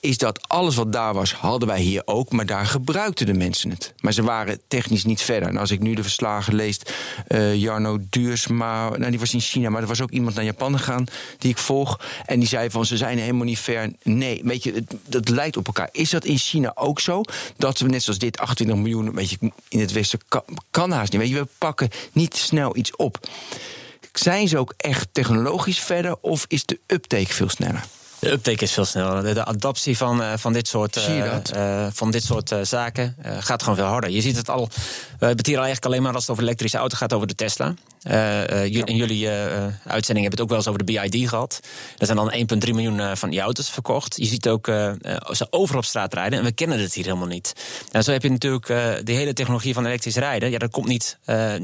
is 0.00 0.18
dat 0.18 0.48
alles 0.48 0.74
wat 0.74 0.92
daar 0.92 1.14
was, 1.14 1.34
hadden 1.34 1.68
wij 1.68 1.80
hier 1.80 2.02
ook, 2.04 2.32
maar 2.32 2.46
daar 2.46 2.66
gebruikten 2.66 3.26
de 3.26 3.34
mensen 3.34 3.70
het. 3.70 3.94
Maar 4.00 4.12
ze 4.12 4.22
waren 4.22 4.60
technisch 4.68 5.04
niet 5.04 5.22
verder. 5.22 5.48
En 5.48 5.56
als 5.56 5.70
ik 5.70 5.80
nu 5.80 5.94
de 5.94 6.02
verslagen 6.02 6.54
lees, 6.54 6.80
eh, 7.26 7.54
Jarno 7.54 7.98
Duursma, 8.10 8.88
nou 8.88 9.10
die 9.10 9.18
was 9.18 9.34
in 9.34 9.40
China, 9.40 9.68
maar 9.70 9.82
er 9.82 9.88
was 9.88 10.02
ook 10.02 10.10
iemand 10.10 10.34
naar 10.34 10.44
Japan 10.44 10.78
gegaan 10.78 11.06
die 11.38 11.50
ik 11.50 11.58
volg. 11.58 12.00
En 12.26 12.38
die 12.38 12.48
zei 12.48 12.70
van 12.70 12.86
ze 12.86 12.96
zijn 12.96 13.18
helemaal 13.18 13.44
niet 13.44 13.58
ver. 13.58 13.92
Nee, 14.02 14.40
weet 14.44 14.62
je, 14.62 14.72
het, 14.72 14.94
dat 15.06 15.28
lijkt 15.28 15.56
op 15.56 15.66
elkaar. 15.66 15.88
Is 15.92 16.10
dat 16.10 16.24
in 16.24 16.38
China 16.38 16.72
ook 16.74 17.00
zo? 17.00 17.20
Dat 17.56 17.78
we 17.78 17.88
net 17.88 18.02
zoals 18.02 18.18
dit 18.18 18.38
28 18.38 18.76
miljoen, 18.76 19.14
weet 19.14 19.30
je, 19.30 19.36
in 19.68 19.80
het 19.80 19.92
Westen 19.92 20.20
kan, 20.28 20.42
kan 20.70 20.90
haast 20.90 21.12
niet. 21.12 21.20
Weet 21.20 21.30
je, 21.30 21.38
we 21.38 21.48
pakken 21.58 21.90
niet 22.12 22.36
snel 22.36 22.76
iets 22.76 22.96
op. 22.96 23.28
Zijn 24.18 24.48
ze 24.48 24.58
ook 24.58 24.74
echt 24.76 25.08
technologisch 25.12 25.80
verder 25.80 26.16
of 26.20 26.44
is 26.48 26.64
de 26.64 26.80
uptake 26.86 27.34
veel 27.34 27.48
sneller? 27.48 27.84
De 28.24 28.30
uptake 28.30 28.62
is 28.62 28.72
veel 28.72 28.84
sneller. 28.84 29.34
De, 29.34 29.44
adaptie 29.44 29.96
van, 29.96 30.22
eh, 30.22 30.32
van 30.36 30.52
dit 30.52 30.68
soort, 30.68 30.96
eh, 30.96 31.34
eh, 31.34 31.92
van 31.92 32.10
dit 32.10 32.24
soort 32.24 32.54
zaken 32.62 33.16
gaat 33.38 33.62
gewoon 33.62 33.76
veel 33.76 33.86
harder. 33.86 34.10
Je 34.10 34.20
ziet 34.20 34.36
het 34.36 34.50
al. 34.50 34.68
We 35.24 35.30
hebben 35.30 35.44
het 35.44 35.54
hier 35.54 35.64
eigenlijk 35.64 35.86
alleen 35.94 36.02
maar 36.04 36.14
als 36.14 36.22
het 36.22 36.30
over 36.30 36.42
elektrische 36.42 36.78
auto 36.78 36.96
gaat 36.96 37.12
over 37.12 37.26
de 37.26 37.34
Tesla. 37.34 37.74
J- 38.64 38.82
In 38.84 38.96
jullie 38.96 39.30
eh, 39.30 39.66
uitzending 39.84 40.26
hebben 40.26 40.30
het 40.30 40.40
ook 40.40 40.48
wel 40.48 40.56
eens 40.56 40.68
over 40.68 40.84
de 40.84 40.92
BID 40.92 41.28
gehad. 41.28 41.60
Er 41.98 42.06
zijn 42.06 42.18
dan 42.18 42.32
1,3 42.66 42.70
miljoen 42.74 43.16
van 43.16 43.30
die 43.30 43.40
auto's 43.40 43.70
verkocht. 43.70 44.16
Je 44.16 44.24
ziet 44.24 44.48
ook 44.48 44.66
ze 45.32 45.46
overal 45.50 45.78
op 45.80 45.84
straat 45.84 46.14
rijden 46.14 46.38
en 46.38 46.44
we 46.44 46.52
kennen 46.52 46.80
het 46.80 46.94
hier 46.94 47.04
helemaal 47.04 47.26
niet. 47.26 47.52
En 47.92 48.04
zo 48.04 48.12
heb 48.12 48.22
je 48.22 48.30
natuurlijk 48.30 48.66
de 49.06 49.12
hele 49.12 49.32
technologie 49.32 49.74
van 49.74 49.86
elektrisch 49.86 50.16
rijden. 50.16 50.50
Ja, 50.50 50.58
dat 50.58 50.70
komt 50.70 50.86
niet, 50.88 51.18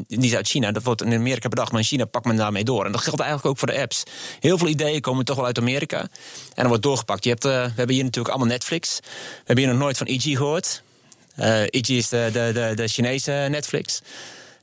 niet 0.08 0.34
uit 0.34 0.48
China. 0.48 0.72
Dat 0.72 0.82
wordt 0.82 1.02
in 1.02 1.12
Amerika 1.14 1.48
bedacht, 1.48 1.70
maar 1.72 1.80
in 1.80 1.86
China 1.86 2.04
pakt 2.04 2.26
men 2.26 2.36
daarmee 2.36 2.64
door. 2.64 2.84
En 2.86 2.92
dat 2.92 3.00
geldt 3.00 3.20
eigenlijk 3.20 3.50
ook 3.50 3.58
voor 3.58 3.68
de 3.68 3.80
apps. 3.80 4.02
Heel 4.40 4.58
veel 4.58 4.68
ideeën 4.68 5.00
komen 5.00 5.24
toch 5.24 5.36
wel 5.36 5.46
uit 5.46 5.58
Amerika. 5.58 6.00
En 6.00 6.08
dan 6.54 6.66
wordt 6.68 6.82
doorgepakt. 6.82 7.24
Je 7.24 7.30
hebt, 7.30 7.42
we 7.44 7.50
hebben 7.74 7.94
hier 7.94 8.04
natuurlijk 8.04 8.34
allemaal 8.34 8.52
Netflix. 8.52 8.98
We 9.00 9.06
hebben 9.44 9.64
hier 9.64 9.72
nog 9.72 9.82
nooit 9.82 9.96
van 9.96 10.06
EG 10.06 10.22
gehoord. 10.22 10.82
Eh 11.40 11.66
EG 11.70 11.88
is 11.88 12.08
de, 12.08 12.28
de, 12.32 12.52
de, 12.52 12.74
de 12.74 12.88
Chinese 12.88 13.46
Netflix. 13.48 14.02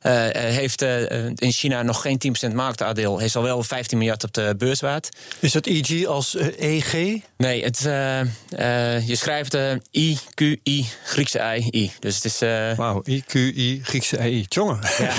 Uh, 0.08 0.14
heeft 0.32 0.82
uh, 0.82 1.26
in 1.36 1.52
China 1.52 1.84
nog 1.84 2.02
geen 2.02 2.22
10% 2.52 2.54
marktaandeel. 2.54 3.18
Heeft 3.18 3.36
al 3.36 3.44
wel 3.44 3.64
15 3.64 3.98
miljard 3.98 4.24
op 4.24 4.34
de 4.34 4.56
beurs 4.58 4.80
waard. 4.80 5.10
Is 5.40 5.52
dat 5.52 5.66
EG 5.66 6.06
als 6.06 6.36
EG? 6.58 6.94
Nee, 7.38 7.64
het, 7.64 7.80
je 9.08 9.16
schrijft 9.16 9.58
I, 9.92 10.18
Q, 10.34 10.42
I, 10.64 10.86
Griekse 11.04 11.40
I, 11.58 11.68
I. 11.72 11.92
Dus 12.00 12.16
het 12.16 12.26
is... 12.26 12.40
Wauw, 12.78 13.02
I, 13.06 13.24
Q, 13.28 13.34
I, 13.34 13.82
Griekse 13.84 14.32
I. 14.32 14.46
Jongen. 14.50 14.80
Ja. 14.98 15.14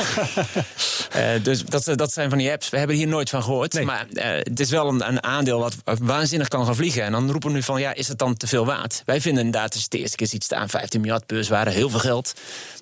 dus 1.48 1.64
dat, 1.64 1.90
dat 1.94 2.12
zijn 2.12 2.28
van 2.28 2.38
die 2.38 2.50
apps. 2.50 2.68
We 2.68 2.78
hebben 2.78 2.96
hier 2.96 3.08
nooit 3.08 3.30
van 3.30 3.42
gehoord. 3.42 3.72
Nee. 3.72 3.84
Maar 3.84 4.06
het 4.42 4.60
is 4.60 4.70
wel 4.70 4.88
een, 4.88 5.08
een, 5.08 5.22
aandeel 5.22 5.58
wat 5.58 5.76
waanzinnig 6.00 6.48
kan 6.48 6.64
gaan 6.64 6.76
vliegen. 6.76 7.02
En 7.02 7.12
dan 7.12 7.30
roepen 7.30 7.48
we 7.48 7.54
nu 7.54 7.62
van, 7.62 7.80
ja, 7.80 7.94
is 7.94 8.08
het 8.08 8.18
dan 8.18 8.36
te 8.36 8.46
veel 8.46 8.66
waard? 8.66 9.02
Wij 9.04 9.20
vinden 9.20 9.44
inderdaad, 9.44 9.72
het 9.72 9.82
is 9.82 9.88
de 9.88 9.98
eerste 9.98 10.16
keer 10.16 10.28
iets 10.32 10.46
staan. 10.46 10.68
15 10.68 11.00
miljard 11.00 11.26
beurswaarde, 11.26 11.70
heel 11.70 11.90
veel 11.90 11.98
geld. 11.98 12.32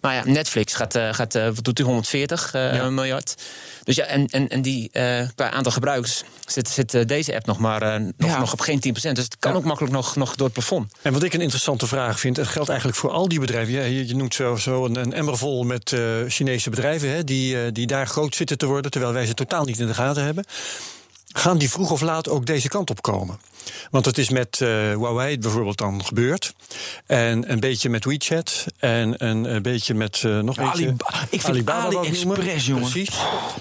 Maar 0.07 0.15
ja, 0.15 0.33
Netflix 0.33 0.75
gaat, 0.75 0.99
gaat 1.11 1.33
wat 1.33 1.65
doet 1.65 1.79
hij, 1.79 1.87
140 1.87 2.55
uh, 2.55 2.89
miljard. 2.89 3.35
Dus 3.83 3.97
ja, 3.97 4.05
en, 4.05 4.27
en, 4.27 4.49
en 4.49 4.63
die, 4.63 4.91
qua 5.35 5.51
aantal 5.51 5.73
gebruikers 5.73 6.23
zit, 6.47 6.69
zit 6.69 7.09
deze 7.09 7.35
app 7.35 7.47
nog 7.47 7.59
maar 7.59 8.01
nog, 8.01 8.31
ja. 8.31 8.39
nog 8.39 8.53
op 8.53 8.61
geen 8.61 8.77
10%. 8.77 8.91
Dus 8.93 9.03
het 9.03 9.37
kan 9.39 9.55
ook 9.55 9.65
makkelijk 9.65 9.95
nog, 9.95 10.17
nog 10.17 10.35
door 10.35 10.47
het 10.47 10.55
plafond. 10.55 10.93
En 11.03 11.13
wat 11.13 11.23
ik 11.23 11.35
een 11.35 11.41
interessante 11.41 11.87
vraag 11.87 12.21
vind, 12.21 12.37
het 12.37 12.47
geldt 12.47 12.69
eigenlijk 12.69 12.99
voor 12.99 13.11
al 13.11 13.29
die 13.29 13.41
bedrijven. 13.41 13.73
Ja, 13.73 13.83
je, 13.83 14.07
je 14.07 14.17
noemt 14.17 14.35
zo, 14.35 14.57
zo 14.57 14.85
een, 14.85 14.97
een 14.97 15.13
emmer 15.13 15.37
vol 15.37 15.65
met 15.65 15.97
Chinese 16.29 16.71
bedrijven 16.71 17.11
hè, 17.11 17.25
die, 17.25 17.73
die 17.73 17.87
daar 17.87 18.07
groot 18.07 18.35
zitten 18.35 18.59
te 18.59 18.67
worden, 18.67 18.91
terwijl 18.91 19.13
wij 19.13 19.27
ze 19.27 19.35
totaal 19.35 19.65
niet 19.65 19.79
in 19.79 19.87
de 19.87 19.95
gaten 19.95 20.25
hebben. 20.25 20.45
Gaan 21.37 21.59
die 21.59 21.71
vroeg 21.71 21.91
of 21.91 22.01
laat 22.01 22.29
ook 22.29 22.47
deze 22.47 22.69
kant 22.69 22.91
op 22.91 23.03
komen? 23.03 23.39
Want 23.91 24.05
het 24.05 24.19
is 24.19 24.31
met 24.31 24.61
uh, 24.63 24.69
Huawei 24.69 25.39
bijvoorbeeld 25.39 25.79
dan 25.79 26.05
gebeurd. 26.05 26.55
En 27.07 27.51
een 27.51 27.61
beetje 27.61 27.89
met 27.89 28.05
WeChat. 28.05 28.67
En 28.79 29.25
een, 29.25 29.63
beetje 29.63 29.95
met 29.95 30.23
uh, 30.27 30.41
nog 30.41 30.57
een 30.57 30.71
beetje... 30.71 30.95
ik 31.31 31.41
vind 31.41 31.45
Alibaba 31.45 31.99
AliExpress, 31.99 32.67
jongen. 32.67 32.91
Precies. 32.91 33.17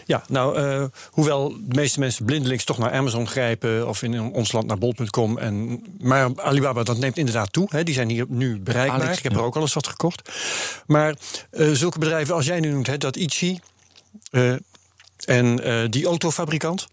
Ja, 0.06 0.24
nou, 0.28 0.60
uh, 0.60 0.84
hoewel 1.12 1.50
de 1.50 1.76
meeste 1.76 2.00
mensen 2.00 2.26
blindelings 2.26 2.64
toch 2.64 2.78
naar 2.78 2.92
Amazon 2.92 3.28
grijpen... 3.28 3.88
of 3.88 4.02
in 4.02 4.22
ons 4.22 4.52
land 4.52 4.68
naar 4.68 4.78
bol.com. 4.78 5.38
En, 5.38 5.84
maar 6.00 6.30
Alibaba, 6.36 6.84
dat 6.84 6.98
neemt 6.98 7.18
inderdaad 7.18 7.54
toe. 7.54 7.68
Hè. 7.70 7.84
Die 7.84 7.94
zijn 7.94 8.10
hier 8.10 8.26
nu 8.30 8.60
bereikbaar. 8.60 9.02
Alex, 9.02 9.18
ik 9.18 9.24
heb 9.24 9.34
er 9.34 9.44
ook 9.44 9.56
al 9.56 9.62
eens 9.62 9.74
wat 9.74 9.88
gekocht. 9.88 10.32
Maar 10.86 11.16
zulke 11.52 12.00
bedrijven 12.00 12.36
als 12.36 12.46
jij 12.46 12.60
nu 12.60 12.70
noemt, 12.72 12.88
hè, 12.88 12.98
dat 12.98 13.16
Ichi... 13.16 13.60
en 15.26 15.62
die 15.90 16.06
autofabrikant 16.06 16.88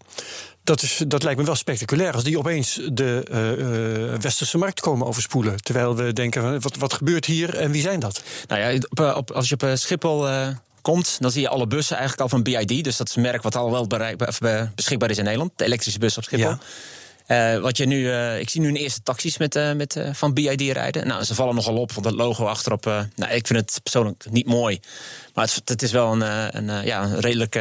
dat, 0.63 0.81
is, 0.81 1.03
dat 1.07 1.23
lijkt 1.23 1.39
me 1.39 1.45
wel 1.45 1.55
spectaculair 1.55 2.13
als 2.13 2.23
die 2.23 2.37
opeens 2.37 2.79
de 2.91 3.25
uh, 3.31 4.19
westerse 4.21 4.57
markt 4.57 4.79
komen 4.79 5.07
overspoelen. 5.07 5.63
Terwijl 5.63 5.95
we 5.95 6.13
denken, 6.13 6.61
wat, 6.61 6.75
wat 6.75 6.93
gebeurt 6.93 7.25
hier 7.25 7.57
en 7.57 7.71
wie 7.71 7.81
zijn 7.81 7.99
dat? 7.99 8.23
Nou 8.47 8.61
ja, 8.61 8.79
op, 8.89 9.15
op, 9.17 9.31
als 9.31 9.49
je 9.49 9.55
op 9.55 9.77
Schiphol 9.77 10.29
uh, 10.29 10.47
komt, 10.81 11.17
dan 11.19 11.31
zie 11.31 11.41
je 11.41 11.49
alle 11.49 11.67
bussen 11.67 11.97
eigenlijk 11.97 12.31
al 12.31 12.37
van 12.37 12.43
BID. 12.43 12.83
Dus 12.83 12.97
dat 12.97 13.09
is 13.09 13.15
een 13.15 13.21
merk 13.21 13.41
wat 13.41 13.55
al 13.55 13.71
wel 13.71 13.87
beschikbaar 14.75 15.09
is 15.09 15.17
in 15.17 15.23
Nederland. 15.23 15.51
De 15.55 15.65
elektrische 15.65 15.99
bus 15.99 16.17
op 16.17 16.23
Schiphol. 16.23 16.49
Ja. 16.49 16.59
Uh, 17.27 17.59
wat 17.59 17.77
je 17.77 17.85
nu, 17.85 17.99
uh, 17.99 18.39
ik 18.39 18.49
zie 18.49 18.61
nu 18.61 18.67
een 18.67 18.75
eerste 18.75 19.03
taxis 19.03 19.37
met, 19.37 19.55
uh, 19.55 19.73
met, 19.73 20.01
van 20.11 20.33
BID 20.33 20.61
rijden. 20.61 21.07
Nou, 21.07 21.23
ze 21.23 21.35
vallen 21.35 21.55
nogal 21.55 21.75
op, 21.75 21.91
want 21.91 22.05
het 22.05 22.15
logo 22.15 22.45
achterop. 22.45 22.85
nou, 23.15 23.31
ik 23.31 23.47
vind 23.47 23.59
het 23.59 23.79
persoonlijk 23.83 24.25
niet 24.29 24.45
mooi. 24.45 24.79
Maar 25.33 25.45
het, 25.45 25.69
het 25.69 25.81
is 25.81 25.91
wel 25.91 26.11
een, 26.11 26.21
een, 26.57 26.85
ja, 26.85 27.03
een 27.03 27.19
redelijk 27.19 27.59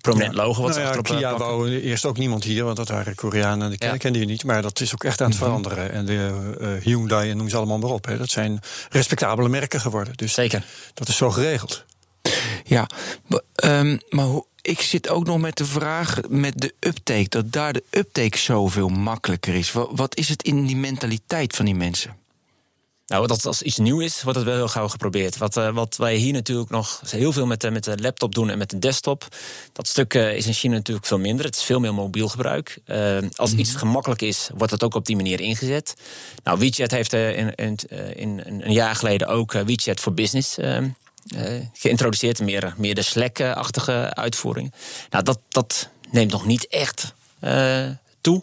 prominent 0.00 0.34
logo. 0.34 0.62
Wat 0.62 0.70
nou 0.70 0.80
ja, 0.80 0.86
achterop 0.86 1.18
Kia 1.18 1.36
wou 1.36 1.80
eerst 1.80 2.04
ook 2.04 2.18
niemand 2.18 2.44
hier, 2.44 2.64
want 2.64 2.76
dat 2.76 2.88
waren 2.88 3.14
Koreanen. 3.14 3.70
Die 3.70 3.84
ja. 3.84 3.96
kende 3.96 4.18
je 4.18 4.24
niet. 4.24 4.44
Maar 4.44 4.62
dat 4.62 4.80
is 4.80 4.94
ook 4.94 5.04
echt 5.04 5.20
aan 5.20 5.30
het 5.30 5.38
-hmm. 5.38 5.46
veranderen. 5.46 5.92
En 5.92 6.04
de 6.04 6.78
Hyundai 6.82 7.30
en 7.30 7.36
noem 7.36 7.48
ze 7.48 7.56
allemaal 7.56 7.78
maar 7.78 7.90
op. 7.90 8.04
Hè. 8.04 8.16
Dat 8.16 8.30
zijn 8.30 8.60
respectabele 8.90 9.48
merken 9.48 9.80
geworden. 9.80 10.12
Dus 10.16 10.32
Zeker. 10.32 10.64
Dat 10.94 11.08
is 11.08 11.16
zo 11.16 11.30
geregeld. 11.30 11.84
Ja, 12.64 12.88
um, 13.64 14.00
maar 14.08 14.24
hoe 14.24 14.46
ik 14.62 14.80
zit 14.80 15.08
ook 15.08 15.26
nog 15.26 15.38
met 15.38 15.56
de 15.56 15.64
vraag 15.64 16.20
met 16.28 16.60
de 16.60 16.74
uptake, 16.78 17.28
dat 17.28 17.52
daar 17.52 17.72
de 17.72 17.84
uptake 17.90 18.38
zoveel 18.38 18.88
makkelijker 18.88 19.54
is. 19.54 19.72
Wat, 19.72 19.88
wat 19.92 20.16
is 20.16 20.28
het 20.28 20.42
in 20.42 20.66
die 20.66 20.76
mentaliteit 20.76 21.56
van 21.56 21.64
die 21.64 21.74
mensen? 21.74 22.18
Nou, 23.10 23.26
dat 23.26 23.46
als 23.46 23.62
iets 23.62 23.76
nieuw 23.76 24.00
is, 24.00 24.22
wordt 24.22 24.38
het 24.38 24.46
wel 24.46 24.56
heel 24.56 24.68
gauw 24.68 24.88
geprobeerd. 24.88 25.36
Wat, 25.36 25.56
uh, 25.56 25.74
wat 25.74 25.96
wij 25.96 26.14
hier 26.14 26.32
natuurlijk 26.32 26.70
nog 26.70 27.02
heel 27.06 27.32
veel 27.32 27.46
met, 27.46 27.60
de, 27.60 27.70
met 27.70 27.84
de 27.84 27.98
laptop 28.00 28.34
doen 28.34 28.50
en 28.50 28.58
met 28.58 28.70
de 28.70 28.78
desktop. 28.78 29.26
Dat 29.72 29.88
stuk 29.88 30.14
uh, 30.14 30.36
is 30.36 30.46
in 30.46 30.52
China 30.52 30.74
natuurlijk 30.74 31.06
veel 31.06 31.18
minder. 31.18 31.44
Het 31.44 31.56
is 31.56 31.62
veel 31.62 31.80
meer 31.80 31.94
mobiel 31.94 32.28
gebruik. 32.28 32.78
Uh, 32.86 33.18
als 33.34 33.54
iets 33.54 33.74
gemakkelijk 33.74 34.22
is, 34.22 34.50
wordt 34.56 34.72
het 34.72 34.82
ook 34.82 34.94
op 34.94 35.06
die 35.06 35.16
manier 35.16 35.40
ingezet. 35.40 35.94
Nou, 36.44 36.58
WeChat 36.58 36.90
heeft 36.90 37.12
in, 37.12 37.54
in, 37.54 37.78
in, 38.14 38.42
een 38.44 38.72
jaar 38.72 38.94
geleden 38.94 39.28
ook 39.28 39.52
WeChat 39.52 40.00
voor 40.00 40.14
Business 40.14 40.56
geïntroduceerd. 41.72 42.40
Meer, 42.40 42.74
meer 42.76 42.94
de 42.94 43.02
Slack-achtige 43.02 44.14
uitvoering. 44.14 44.72
Nou, 45.10 45.24
dat, 45.24 45.38
dat 45.48 45.88
neemt 46.10 46.30
nog 46.30 46.46
niet 46.46 46.66
echt 46.66 47.14
uh, 47.44 47.86
toe. 48.20 48.42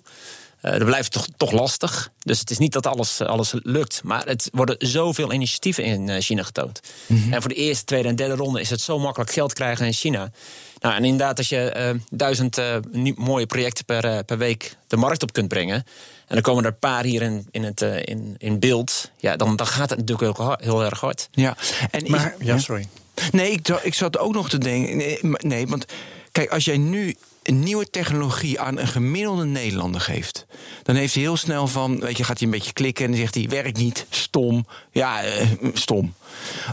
Uh, 0.62 0.72
dat 0.72 0.86
blijft 0.86 1.12
toch, 1.12 1.28
toch 1.38 1.52
lastig. 1.52 2.12
Dus 2.20 2.40
het 2.40 2.50
is 2.50 2.58
niet 2.58 2.74
dat 2.74 2.88
alles, 2.88 3.22
alles 3.22 3.52
lukt. 3.64 4.02
Maar 4.04 4.26
het 4.26 4.50
worden 4.52 4.76
zoveel 4.80 5.34
initiatieven 5.34 5.84
in 5.84 6.22
China 6.22 6.44
getoond. 6.44 6.80
Mm 7.06 7.22
-hmm. 7.22 7.34
En 7.34 7.42
voor 7.42 7.50
de 7.50 7.56
eerste, 7.56 7.86
tweede 7.86 8.08
en 8.08 8.16
derde 8.16 8.36
ronde 8.36 8.60
is 8.60 8.70
het 8.70 8.82
zo 8.82 9.00
makkelijk 9.00 9.32
geld 9.32 9.54
krijgen 9.54 9.86
in 9.86 9.94
China. 9.94 10.32
Nou, 10.80 10.96
en 10.96 11.04
inderdaad, 11.04 11.38
als 11.38 11.50
je 11.50 11.94
uh, 11.94 12.02
duizend 12.10 12.58
uh, 12.58 12.76
mooie 13.16 13.46
projecten 13.46 13.86
per, 13.86 14.24
per 14.24 14.38
week 14.38 14.76
de 14.88 14.98
markt 14.98 15.24
op 15.24 15.34
kunt 15.34 15.48
brengen. 15.48 15.84
En 16.28 16.34
dan 16.34 16.42
komen 16.42 16.64
er 16.64 16.70
een 16.70 16.80
paar 16.80 17.04
hier 17.04 17.22
in, 17.22 17.48
in, 17.52 17.64
het, 17.64 17.82
uh, 17.82 18.06
in, 18.06 18.36
in 18.38 18.60
beeld. 18.60 19.12
Ja, 19.18 19.36
dan, 19.36 19.56
dan 19.56 19.68
gaat 19.68 19.90
het 19.90 20.00
natuurlijk 20.00 20.38
heel, 20.38 20.56
heel 20.60 20.84
erg 20.84 21.00
hard. 21.00 21.30
Ja, 21.32 21.58
en 21.92 22.12
maar, 22.12 22.36
is, 22.38 22.46
ja, 22.46 22.58
sorry. 22.58 22.88
Nee, 23.32 23.52
ik, 23.52 23.68
ik 23.68 23.94
zat 23.94 24.18
ook 24.18 24.34
nog 24.34 24.50
te 24.50 24.58
denken. 24.58 24.98
Nee, 24.98 25.20
nee, 25.38 25.68
want 25.68 25.86
kijk, 26.32 26.52
als 26.52 26.66
jij 26.66 26.78
nu 26.78 27.16
een 27.44 27.60
nieuwe 27.60 27.90
technologie 27.90 28.60
aan 28.60 28.78
een 28.78 28.88
gemiddelde 28.88 29.46
Nederlander 29.46 30.02
geeft, 30.02 30.46
dan 30.84 30.96
heeft 30.96 31.14
hij 31.14 31.24
heel 31.24 31.38
snel 31.38 31.68
van, 31.68 32.00
weet 32.00 32.18
je, 32.18 32.24
gaat 32.24 32.38
hij 32.38 32.48
een 32.48 32.54
beetje 32.54 32.74
klikken 32.74 33.06
en 33.06 33.12
dan 33.12 33.20
zegt 33.20 33.36
hij 33.36 33.48
werkt 33.50 33.78
niet, 33.78 34.06
stom, 34.10 34.68
ja, 34.92 35.26
uh, 35.26 35.32
stom. 35.74 36.14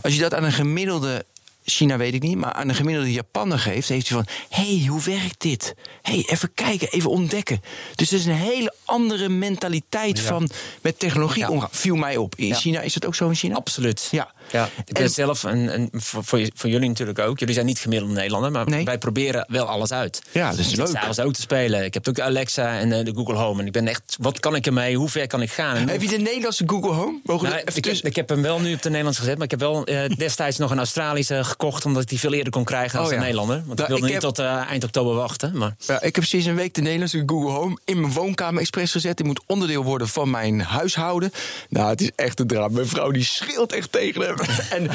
Als 0.03 0.15
je 0.15 0.21
dat 0.21 0.35
aan 0.35 0.45
een 0.45 0.53
gemiddelde 0.53 1.25
China 1.65 1.97
weet 1.97 2.15
ik 2.15 2.23
niet, 2.23 2.37
maar 2.37 2.53
aan 2.53 2.69
een 2.69 2.75
gemiddelde 2.75 3.13
Japaner 3.13 3.59
geeft, 3.59 3.89
heeft 3.89 4.09
hij 4.09 4.19
van: 4.19 4.27
hey, 4.49 4.85
hoe 4.89 5.03
werkt 5.03 5.41
dit? 5.41 5.75
hey, 6.03 6.25
even 6.27 6.55
kijken, 6.55 6.89
even 6.89 7.11
ontdekken. 7.11 7.61
Dus 7.95 8.11
het 8.11 8.21
is 8.21 8.27
een 8.27 8.33
hele 8.33 8.75
andere 8.85 9.29
mentaliteit 9.29 10.21
van 10.21 10.51
met 10.81 10.99
technologie 10.99 11.43
ja. 11.43 11.49
omgaan. 11.49 11.69
Viel 11.73 11.97
mij 11.97 12.17
op. 12.17 12.35
In 12.37 12.47
ja. 12.47 12.55
China 12.55 12.81
is 12.81 12.95
het 12.95 13.07
ook 13.07 13.15
zo 13.15 13.29
in 13.29 13.35
China? 13.35 13.55
Absoluut. 13.55 14.09
Ja. 14.11 14.33
Ja, 14.51 14.69
ik 14.85 14.95
ben 14.95 15.03
en, 15.03 15.11
zelf, 15.11 15.45
en, 15.45 15.89
voor, 15.93 16.25
voor, 16.55 16.69
jullie 16.69 16.89
natuurlijk 16.89 17.19
ook. 17.19 17.39
Jullie 17.39 17.55
zijn 17.55 17.67
niet 17.67 17.79
gemiddelde 17.79 18.15
Nederlander, 18.15 18.51
maar 18.51 18.69
nee. 18.69 18.85
wij 18.85 18.99
proberen 18.99 19.45
wel 19.49 19.67
alles 19.67 19.93
uit. 19.93 20.23
Ja, 20.33 20.51
dat 20.51 20.59
is 20.59 20.71
ik 20.71 20.77
leuk. 20.77 20.87
s'avonds 20.87 21.21
ook 21.21 21.33
te 21.33 21.41
spelen. 21.41 21.85
Ik 21.85 21.95
heb 21.95 22.09
ook 22.09 22.21
Alexa 22.21 22.79
en 22.79 22.91
uh, 22.91 23.05
de 23.05 23.13
Google 23.15 23.35
Home. 23.35 23.61
En 23.61 23.67
ik 23.67 23.73
ben 23.73 23.89
echt, 23.89 24.17
wat 24.21 24.41
kan 24.41 24.55
ik 24.55 24.67
ermee? 24.67 24.97
Hoe 24.97 25.09
ver 25.09 25.27
kan 25.27 25.43
ik 25.43 25.51
gaan? 25.51 25.77
En 25.77 25.89
heb 25.89 26.03
je 26.03 26.09
de 26.09 26.19
Nederlandse 26.19 26.63
Google 26.67 26.93
Home? 26.93 27.21
Mogen 27.25 27.49
nou, 27.49 27.63
ik, 27.75 27.85
heb, 27.85 27.95
ik, 27.95 28.17
heb 28.17 28.29
hem 28.29 28.43
wel 28.43 28.61
nu 28.61 28.75
op 28.75 28.83
de 28.83 28.89
Nederlands 28.89 29.19
gezet, 29.19 29.35
maar 29.35 29.45
ik 29.45 29.51
heb 29.51 29.61
wel 29.61 29.89
uh, 29.89 30.01
destijds 30.17 30.59
nog 30.59 30.71
een 30.71 30.79
Australische 30.79 31.45
gekocht, 31.45 31.87
omdat 31.87 32.03
ik 32.03 32.09
die 32.09 32.19
veel 32.19 32.33
eerder 32.33 32.53
kon 32.53 32.65
krijgen 32.65 32.99
als 32.99 33.09
oh, 33.09 33.13
ja. 33.13 33.19
een 33.19 33.25
Nederlander. 33.25 33.63
Want 33.67 33.81
ik 33.81 33.87
wilde 33.87 34.03
ik 34.03 34.13
niet 34.13 34.23
heb, 34.23 34.35
tot 34.35 34.39
uh, 34.39 34.71
eind 34.71 34.85
oktober 34.85 35.15
wachten. 35.15 35.57
Maar. 35.59 35.75
Ja, 35.79 36.03
ik 36.03 36.15
heb 36.15 36.25
sinds 36.25 36.47
een 36.47 36.55
week 36.55 36.75
de 36.75 36.81
Nederlandse 36.81 37.23
Google 37.27 37.51
Home 37.51 37.79
in 37.85 38.01
mijn 38.01 38.13
woonkamer 38.13 38.61
expres 38.61 38.93
gezet. 38.93 39.17
Die 39.17 39.27
moet 39.27 39.41
onderdeel 39.47 39.85
worden 39.85 40.09
van 40.09 40.31
mijn 40.31 40.61
huishouden. 40.61 41.33
Nou, 41.69 41.89
het 41.89 42.01
is 42.01 42.11
echt 42.17 42.41
een 42.41 42.47
drama. 42.47 42.69
Mijn 42.69 42.87
vrouw 42.87 43.11
die 43.11 43.25
schreeuwt 43.25 43.73
echt 43.73 43.93
tegen 43.93 44.21
hem. 44.21 44.34
en 44.77 44.91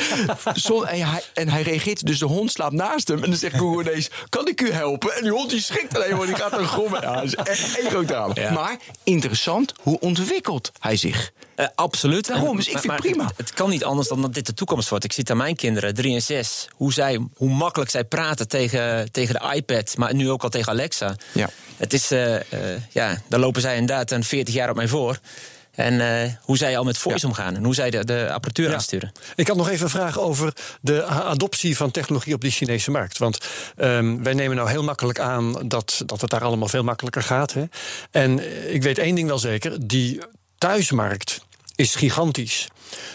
Zon, 0.53 0.87
en, 0.87 1.09
hij, 1.09 1.21
en 1.33 1.49
hij 1.49 1.61
reageert, 1.61 2.05
dus 2.05 2.19
de 2.19 2.25
hond 2.25 2.51
slaapt 2.51 2.73
naast 2.73 3.07
hem. 3.07 3.23
En 3.23 3.29
dan 3.29 3.39
zegt 3.39 3.55
Google 3.55 3.83
ineens, 3.83 4.09
kan 4.29 4.47
ik 4.47 4.61
u 4.61 4.71
helpen? 4.71 5.15
En 5.15 5.21
die 5.21 5.31
hond 5.31 5.49
die 5.49 5.61
schrikt 5.61 5.95
alleen 5.95 6.17
maar, 6.17 6.25
die 6.25 6.35
gaat 6.35 6.51
dan 6.51 6.67
grommen. 6.67 7.01
Ja, 7.01 7.13
dat 7.13 7.23
is 7.23 7.35
echt 7.35 7.79
één 7.79 7.89
groot 7.89 8.07
drama. 8.07 8.33
Ja. 8.35 8.51
Maar 8.51 8.77
interessant, 9.03 9.73
hoe 9.81 9.99
ontwikkelt 9.99 10.71
hij 10.79 10.95
zich? 10.95 11.31
Uh, 11.55 11.65
absoluut. 11.75 12.27
Daarom, 12.27 12.55
dus 12.55 12.67
ik 12.67 12.77
vind 12.77 12.93
het 12.93 13.01
prima. 13.01 13.23
Het, 13.23 13.37
het, 13.37 13.53
kan 13.53 13.69
niet 13.69 13.83
anders 13.83 14.07
dan 14.07 14.21
dat 14.21 14.33
dit 14.33 14.45
de 14.45 14.53
toekomst 14.53 14.89
wordt. 14.89 15.05
Ik 15.05 15.11
zie 15.11 15.21
het 15.21 15.31
aan 15.31 15.37
mijn 15.37 15.55
kinderen, 15.55 15.93
3 15.93 16.13
en 16.13 16.21
6, 16.21 16.67
hoe, 16.73 16.93
zij, 16.93 17.27
hoe 17.35 17.49
makkelijk 17.49 17.91
zij 17.91 18.03
praten 18.03 18.47
tegen, 18.47 19.11
tegen 19.11 19.33
de 19.33 19.55
iPad, 19.55 19.97
maar 19.97 20.13
nu 20.13 20.29
ook 20.29 20.43
al 20.43 20.49
tegen 20.49 20.71
Alexa. 20.71 21.15
Ja. 21.31 21.49
Het 21.77 21.93
is, 21.93 22.11
uh, 22.11 22.33
uh, 22.33 22.41
ja, 22.89 23.21
daar 23.27 23.39
lopen 23.39 23.61
zij 23.61 23.77
inderdaad 23.77 24.11
een 24.11 24.23
40 24.23 24.53
jaar 24.53 24.69
op 24.69 24.75
mij 24.75 24.87
voor. 24.87 25.19
En 25.71 25.93
uh, 25.93 26.33
hoe 26.41 26.57
zij 26.57 26.77
al 26.77 26.83
met 26.83 26.97
voice 26.97 27.21
ja. 27.21 27.27
omgaan 27.27 27.55
en 27.55 27.63
hoe 27.63 27.73
zij 27.73 27.89
de, 27.89 28.05
de 28.05 28.31
apparatuur 28.31 28.67
ja. 28.67 28.73
aansturen. 28.73 29.11
Ik 29.35 29.47
had 29.47 29.57
nog 29.57 29.69
even 29.69 29.83
een 29.83 29.89
vraag 29.89 30.19
over 30.19 30.53
de 30.81 31.05
adoptie 31.05 31.77
van 31.77 31.91
technologie 31.91 32.33
op 32.33 32.41
die 32.41 32.51
Chinese 32.51 32.91
markt. 32.91 33.17
Want 33.17 33.37
um, 33.77 34.23
wij 34.23 34.33
nemen 34.33 34.55
nou 34.55 34.69
heel 34.69 34.83
makkelijk 34.83 35.19
aan 35.19 35.67
dat, 35.67 36.01
dat 36.05 36.21
het 36.21 36.29
daar 36.29 36.43
allemaal 36.43 36.67
veel 36.67 36.83
makkelijker 36.83 37.23
gaat. 37.23 37.53
Hè? 37.53 37.63
En 38.11 38.39
ik 38.73 38.83
weet 38.83 38.97
één 38.97 39.15
ding 39.15 39.27
wel 39.27 39.39
zeker: 39.39 39.87
die 39.87 40.21
thuismarkt 40.57 41.41
is 41.75 41.95
gigantisch. 41.95 42.67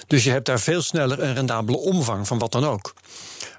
Dus 0.06 0.24
je 0.24 0.30
hebt 0.30 0.46
daar 0.46 0.60
veel 0.60 0.82
sneller 0.82 1.22
een 1.22 1.34
rendabele 1.34 1.78
omvang 1.78 2.26
van 2.26 2.38
wat 2.38 2.52
dan 2.52 2.64
ook. 2.64 2.94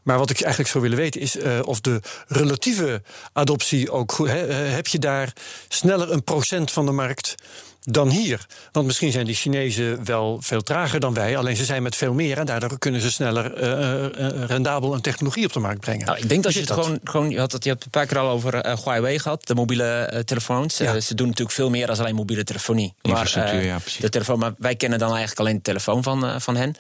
Maar 0.03 0.17
wat 0.17 0.29
ik 0.29 0.41
eigenlijk 0.41 0.71
zou 0.71 0.83
willen 0.83 0.97
weten 0.97 1.21
is 1.21 1.35
uh, 1.35 1.59
of 1.63 1.81
de 1.81 2.01
relatieve 2.27 3.01
adoptie 3.33 3.91
ook 3.91 4.11
goed. 4.11 4.27
He, 4.27 4.37
heb 4.53 4.87
je 4.87 4.99
daar 4.99 5.33
sneller 5.67 6.11
een 6.11 6.23
procent 6.23 6.71
van 6.71 6.85
de 6.85 6.91
markt 6.91 7.35
dan 7.85 8.09
hier. 8.09 8.45
Want 8.71 8.85
misschien 8.85 9.11
zijn 9.11 9.25
die 9.25 9.35
Chinezen 9.35 10.05
wel 10.05 10.37
veel 10.41 10.61
trager 10.61 10.99
dan 10.99 11.13
wij, 11.13 11.37
alleen 11.37 11.55
ze 11.55 11.65
zijn 11.65 11.83
met 11.83 11.95
veel 11.95 12.13
meer 12.13 12.37
en 12.37 12.45
daardoor 12.45 12.79
kunnen 12.79 13.01
ze 13.01 13.11
sneller 13.11 13.53
eh, 13.53 14.05
eh, 14.05 14.43
rendabel 14.47 14.93
een 14.93 15.01
technologie 15.01 15.45
op 15.45 15.53
de 15.53 15.59
markt 15.59 15.79
brengen. 15.79 16.05
Nou, 16.05 16.17
ik 16.17 16.29
denk 16.29 16.43
dat 16.43 16.53
Hoe 16.53 16.61
je 16.61 16.67
het 16.67 16.79
gewoon, 16.79 16.99
gewoon 17.03 17.29
je 17.29 17.39
had 17.39 17.51
het 17.51 17.63
je 17.63 17.69
hebt 17.69 17.83
het 17.83 17.93
een 17.93 17.99
paar 18.01 18.09
keer 18.09 18.17
al 18.17 18.29
over 18.29 18.53
eh, 18.55 18.77
Huawei 18.83 19.19
gehad, 19.19 19.47
de 19.47 19.55
mobiele 19.55 19.83
eh, 19.83 20.19
telefoons. 20.19 20.77
Ja. 20.77 20.95
Eh, 20.95 21.01
ze 21.01 21.15
doen 21.15 21.27
natuurlijk 21.27 21.55
veel 21.55 21.69
meer 21.69 21.87
dan 21.87 21.97
alleen 21.97 22.15
mobiele 22.15 22.43
telefonie. 22.43 22.93
Infrastructuur, 23.01 23.59
eh, 23.59 23.65
ja, 23.65 23.77
precies. 23.79 24.01
De 24.01 24.09
telefoon, 24.09 24.39
maar 24.39 24.53
wij 24.57 24.75
kennen 24.75 24.99
dan 24.99 25.09
eigenlijk 25.09 25.39
alleen 25.39 25.55
de 25.55 25.61
telefoon 25.61 26.03
van, 26.03 26.25
eh, 26.25 26.35
van 26.39 26.55
hen. 26.55 26.75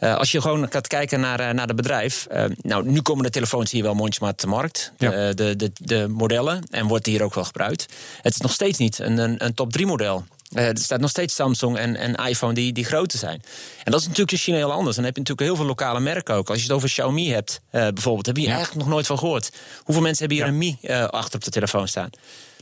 Eh, 0.00 0.16
als 0.16 0.32
je 0.32 0.40
gewoon 0.40 0.66
gaat 0.70 0.86
kijken 0.86 1.20
naar, 1.20 1.40
eh, 1.40 1.50
naar 1.50 1.66
het 1.66 1.76
bedrijf. 1.76 2.26
eh, 2.30 2.44
nou, 2.62 2.88
nu 2.90 3.00
komen 3.02 3.24
de 3.24 3.30
telefoons 3.30 3.70
hier 3.70 3.82
wel 3.82 3.94
mondjesmaat 3.94 4.38
te 4.38 4.46
markt. 4.46 4.92
Ja. 4.98 5.32
De, 5.32 5.56
de, 5.56 5.70
de 5.74 6.08
modellen. 6.08 6.64
En 6.70 6.86
wordt 6.86 7.06
hier 7.06 7.22
ook 7.22 7.34
wel 7.34 7.44
gebruikt. 7.44 7.86
Het 8.22 8.34
is 8.34 8.40
nog 8.40 8.52
steeds 8.52 8.78
niet 8.78 8.98
een, 8.98 9.18
een, 9.18 9.44
een 9.44 9.54
top 9.54 9.72
3 9.72 9.86
model. 9.86 10.24
Eh, 10.52 10.68
er 10.68 10.78
staat 10.78 11.00
nog 11.00 11.10
steeds 11.10 11.34
Samsung 11.34 11.76
en, 11.76 11.96
en 11.96 12.14
iPhone 12.14 12.54
die, 12.54 12.72
die 12.72 12.84
groter 12.84 13.18
zijn. 13.18 13.42
En 13.84 13.92
dat 13.92 14.00
is 14.00 14.06
natuurlijk 14.06 14.32
in 14.32 14.38
China 14.38 14.56
heel 14.56 14.72
anders. 14.72 14.96
Dan 14.96 15.04
heb 15.04 15.14
je 15.14 15.20
natuurlijk 15.20 15.48
heel 15.48 15.56
veel 15.56 15.66
lokale 15.66 16.00
merken 16.00 16.34
ook. 16.34 16.48
Als 16.48 16.58
je 16.58 16.62
het 16.62 16.72
over 16.72 16.88
Xiaomi 16.88 17.32
hebt, 17.32 17.60
eh, 17.70 17.88
bijvoorbeeld, 17.88 18.26
heb 18.26 18.36
je 18.36 18.42
hier 18.42 18.52
eigenlijk 18.52 18.84
nog 18.84 18.94
nooit 18.94 19.06
van 19.06 19.18
gehoord. 19.18 19.52
Hoeveel 19.84 20.02
mensen 20.02 20.26
hebben 20.26 20.44
hier 20.44 20.54
een 20.54 20.58
Mi 20.58 20.78
eh, 20.82 21.04
achter 21.04 21.34
op 21.34 21.44
de 21.44 21.50
telefoon 21.50 21.88
staan? 21.88 22.10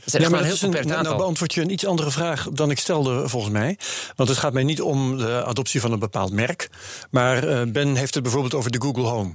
Dat 0.03 0.13
echt 0.13 0.29
maar 0.29 0.39
een 0.39 0.45
heel 0.45 0.57
beperkt 0.59 0.73
nou, 0.73 0.87
nou 0.87 0.97
aantal. 0.97 1.17
beantwoord 1.17 1.53
je 1.53 1.61
een 1.61 1.71
iets 1.71 1.85
andere 1.85 2.11
vraag 2.11 2.47
dan 2.51 2.71
ik 2.71 2.79
stelde, 2.79 3.29
volgens 3.29 3.51
mij. 3.51 3.77
Want 4.15 4.29
het 4.29 4.37
gaat 4.37 4.53
mij 4.53 4.63
niet 4.63 4.81
om 4.81 5.17
de 5.17 5.43
adoptie 5.45 5.81
van 5.81 5.91
een 5.91 5.99
bepaald 5.99 6.31
merk. 6.31 6.69
Maar 7.09 7.69
Ben 7.69 7.95
heeft 7.95 8.13
het 8.13 8.23
bijvoorbeeld 8.23 8.53
over 8.53 8.71
de 8.71 8.81
Google 8.81 9.03
Home. 9.03 9.33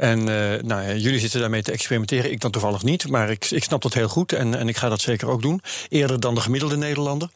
En 0.00 0.18
eh, 0.18 0.62
nou, 0.62 0.82
ja, 0.82 0.94
jullie 0.94 1.20
zitten 1.20 1.40
daarmee 1.40 1.62
te 1.62 1.72
experimenteren. 1.72 2.32
Ik 2.32 2.40
dan 2.40 2.50
toevallig 2.50 2.82
niet. 2.82 3.08
Maar 3.08 3.30
ik, 3.30 3.50
ik 3.50 3.64
snap 3.64 3.82
dat 3.82 3.94
heel 3.94 4.08
goed. 4.08 4.32
En, 4.32 4.54
en 4.54 4.68
ik 4.68 4.76
ga 4.76 4.88
dat 4.88 5.00
zeker 5.00 5.28
ook 5.28 5.42
doen. 5.42 5.62
Eerder 5.88 6.20
dan 6.20 6.34
de 6.34 6.40
gemiddelde 6.40 6.76
Nederlander. 6.76 7.30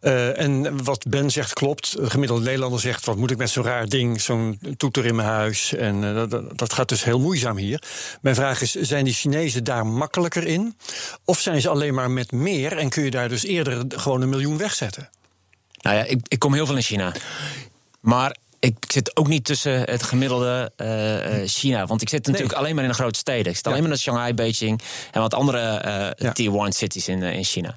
Eh, 0.00 0.38
en 0.40 0.84
wat 0.84 1.04
Ben 1.08 1.30
zegt 1.30 1.52
klopt. 1.52 1.96
De 1.96 2.10
gemiddelde 2.10 2.44
Nederlander 2.44 2.80
zegt: 2.80 3.04
wat 3.04 3.16
moet 3.16 3.30
ik 3.30 3.36
met 3.36 3.50
zo'n 3.50 3.64
raar 3.64 3.88
ding, 3.88 4.20
zo'n 4.20 4.58
toeter 4.76 5.06
in 5.06 5.14
mijn 5.14 5.28
huis? 5.28 5.74
En 5.74 6.04
eh, 6.04 6.28
dat, 6.28 6.58
dat 6.58 6.72
gaat 6.72 6.88
dus 6.88 7.04
heel 7.04 7.20
moeizaam 7.20 7.56
hier. 7.56 7.82
Mijn 8.20 8.34
vraag 8.34 8.60
is: 8.60 8.72
zijn 8.72 9.04
die 9.04 9.14
Chinezen 9.14 9.64
daar 9.64 9.86
makkelijker 9.86 10.46
in? 10.46 10.76
Of 11.24 11.40
zijn 11.40 11.60
ze 11.60 11.68
alleen 11.68 11.94
maar 11.94 12.10
met 12.10 12.32
meer 12.32 12.76
en 12.76 12.88
kun 12.88 13.04
je 13.04 13.10
daar 13.10 13.28
dus 13.28 13.44
eerder 13.44 13.84
gewoon 13.88 14.22
een 14.22 14.28
miljoen 14.28 14.58
wegzetten? 14.58 15.10
Nou 15.80 15.96
ja, 15.96 16.04
ik, 16.04 16.20
ik 16.28 16.38
kom 16.38 16.54
heel 16.54 16.66
veel 16.66 16.76
in 16.76 16.82
China. 16.82 17.14
Maar 18.00 18.36
ik 18.62 18.76
zit 18.88 19.16
ook 19.16 19.28
niet 19.28 19.44
tussen 19.44 19.80
het 19.80 20.02
gemiddelde 20.02 20.72
eh, 20.76 21.42
eh, 21.42 21.48
China. 21.48 21.86
Want 21.86 22.02
ik 22.02 22.08
zit 22.08 22.26
natuurlijk 22.26 22.54
alleen 22.54 22.74
maar 22.74 22.84
in 22.84 22.90
de 22.90 22.96
grote 22.96 23.18
steden. 23.18 23.50
Ik 23.50 23.56
zit 23.56 23.66
alleen 23.66 23.82
maar 23.82 23.90
in 23.90 23.98
Shanghai, 23.98 24.34
Beijing 24.34 24.80
en 25.10 25.20
wat 25.20 25.34
andere 25.34 25.58
eh 25.58 26.10
Ja. 26.16 26.32
tier 26.32 26.54
1 26.54 26.72
cities 26.72 27.08
in, 27.08 27.22
in 27.22 27.44
China. 27.44 27.74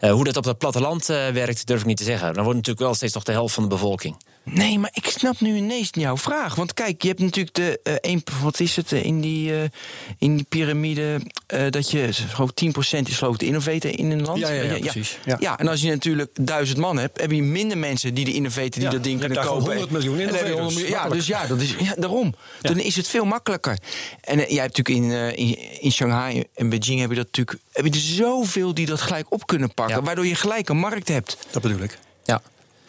Hoe 0.00 0.24
dat 0.24 0.36
op 0.36 0.44
het 0.44 0.58
platteland 0.58 1.06
werkt, 1.06 1.66
durf 1.66 1.80
ik 1.80 1.86
niet 1.86 1.96
te 1.96 2.04
zeggen. 2.04 2.26
Dan 2.34 2.42
wordt 2.42 2.58
natuurlijk 2.58 2.86
wel 2.86 2.94
steeds 2.94 3.14
nog 3.14 3.22
de 3.22 3.32
helft 3.32 3.54
van 3.54 3.62
de 3.62 3.68
bevolking. 3.68 4.16
Nee, 4.50 4.78
maar 4.78 4.90
ik 4.92 5.06
snap 5.06 5.40
nu 5.40 5.56
ineens 5.56 5.88
jouw 5.90 6.16
vraag. 6.16 6.54
Want 6.54 6.74
kijk, 6.74 7.02
je 7.02 7.08
hebt 7.08 7.20
natuurlijk 7.20 7.54
de 7.54 7.80
eh 7.82 7.94
een, 8.00 8.22
wat 8.42 8.60
is 8.60 8.76
het 8.76 8.92
in 8.92 9.20
die, 9.20 9.54
eh, 9.56 9.68
in 10.18 10.36
die 10.36 10.46
piramide 10.48 11.20
eh, 11.46 11.70
dat 11.70 11.90
je 11.90 12.08
gewoon 12.12 12.52
10% 12.54 13.08
is 13.08 13.16
geloof 13.18 13.32
ik 13.34 13.38
de 13.40 13.46
innovator 13.46 13.98
in 13.98 14.10
een 14.10 14.22
land. 14.22 14.38
Ja, 14.38 14.50
ja, 14.50 14.62
ja, 14.62 14.74
Eh, 14.74 14.80
precies. 14.80 15.18
Ja. 15.24 15.36
Ja. 15.40 15.58
en 15.58 15.68
als 15.68 15.80
je 15.80 15.88
natuurlijk 15.90 16.30
duizend 16.40 16.78
man 16.78 16.98
hebt, 16.98 17.20
heb 17.20 17.30
je 17.30 17.42
minder 17.42 17.78
mensen 17.78 18.14
die 18.14 18.24
de 18.24 18.32
innovator 18.32 18.70
die 18.70 18.82
Ja, 18.82 18.90
dat 18.90 19.04
ding 19.04 19.18
kunnen 19.20 19.38
kopen. 19.38 19.52
gewoon 19.62 19.68
100 19.68 19.90
miljoen 19.90 20.18
innovators. 20.20 20.50
100 20.50 20.74
miljoen- 20.74 20.90
Ja, 20.90 21.08
dus 21.08 21.26
ja, 21.26 21.46
dat 21.46 21.60
is 21.60 21.74
ja, 21.78 21.94
daarom. 21.98 22.34
Dan 22.60 22.78
is 22.78 22.96
het 22.96 23.08
veel 23.08 23.24
makkelijker. 23.24 23.78
En 24.20 24.36
jij 24.36 24.62
hebt 24.62 24.76
natuurlijk 24.76 24.88
in, 25.36 25.36
in, 25.38 25.80
in 25.80 25.92
Shanghai 25.92 26.44
en 26.54 26.68
Beijing 26.68 27.00
heb 27.00 27.10
je 27.10 27.16
dat 27.16 27.24
natuurlijk 27.24 27.58
heb 27.72 27.84
je 27.84 27.90
er 27.90 27.96
zoveel 27.98 28.74
die 28.74 28.86
dat 28.86 29.00
gelijk 29.00 29.26
op 29.32 29.46
kunnen 29.46 29.74
pakken, 29.74 29.96
Ja. 29.96 30.02
waardoor 30.02 30.26
je 30.26 30.34
gelijk 30.34 30.68
een 30.68 30.78
markt 30.78 31.08
hebt. 31.08 31.36
Dat 31.50 31.62
bedoel 31.62 31.80
ik. 31.82 31.98
Ja. 32.24 32.42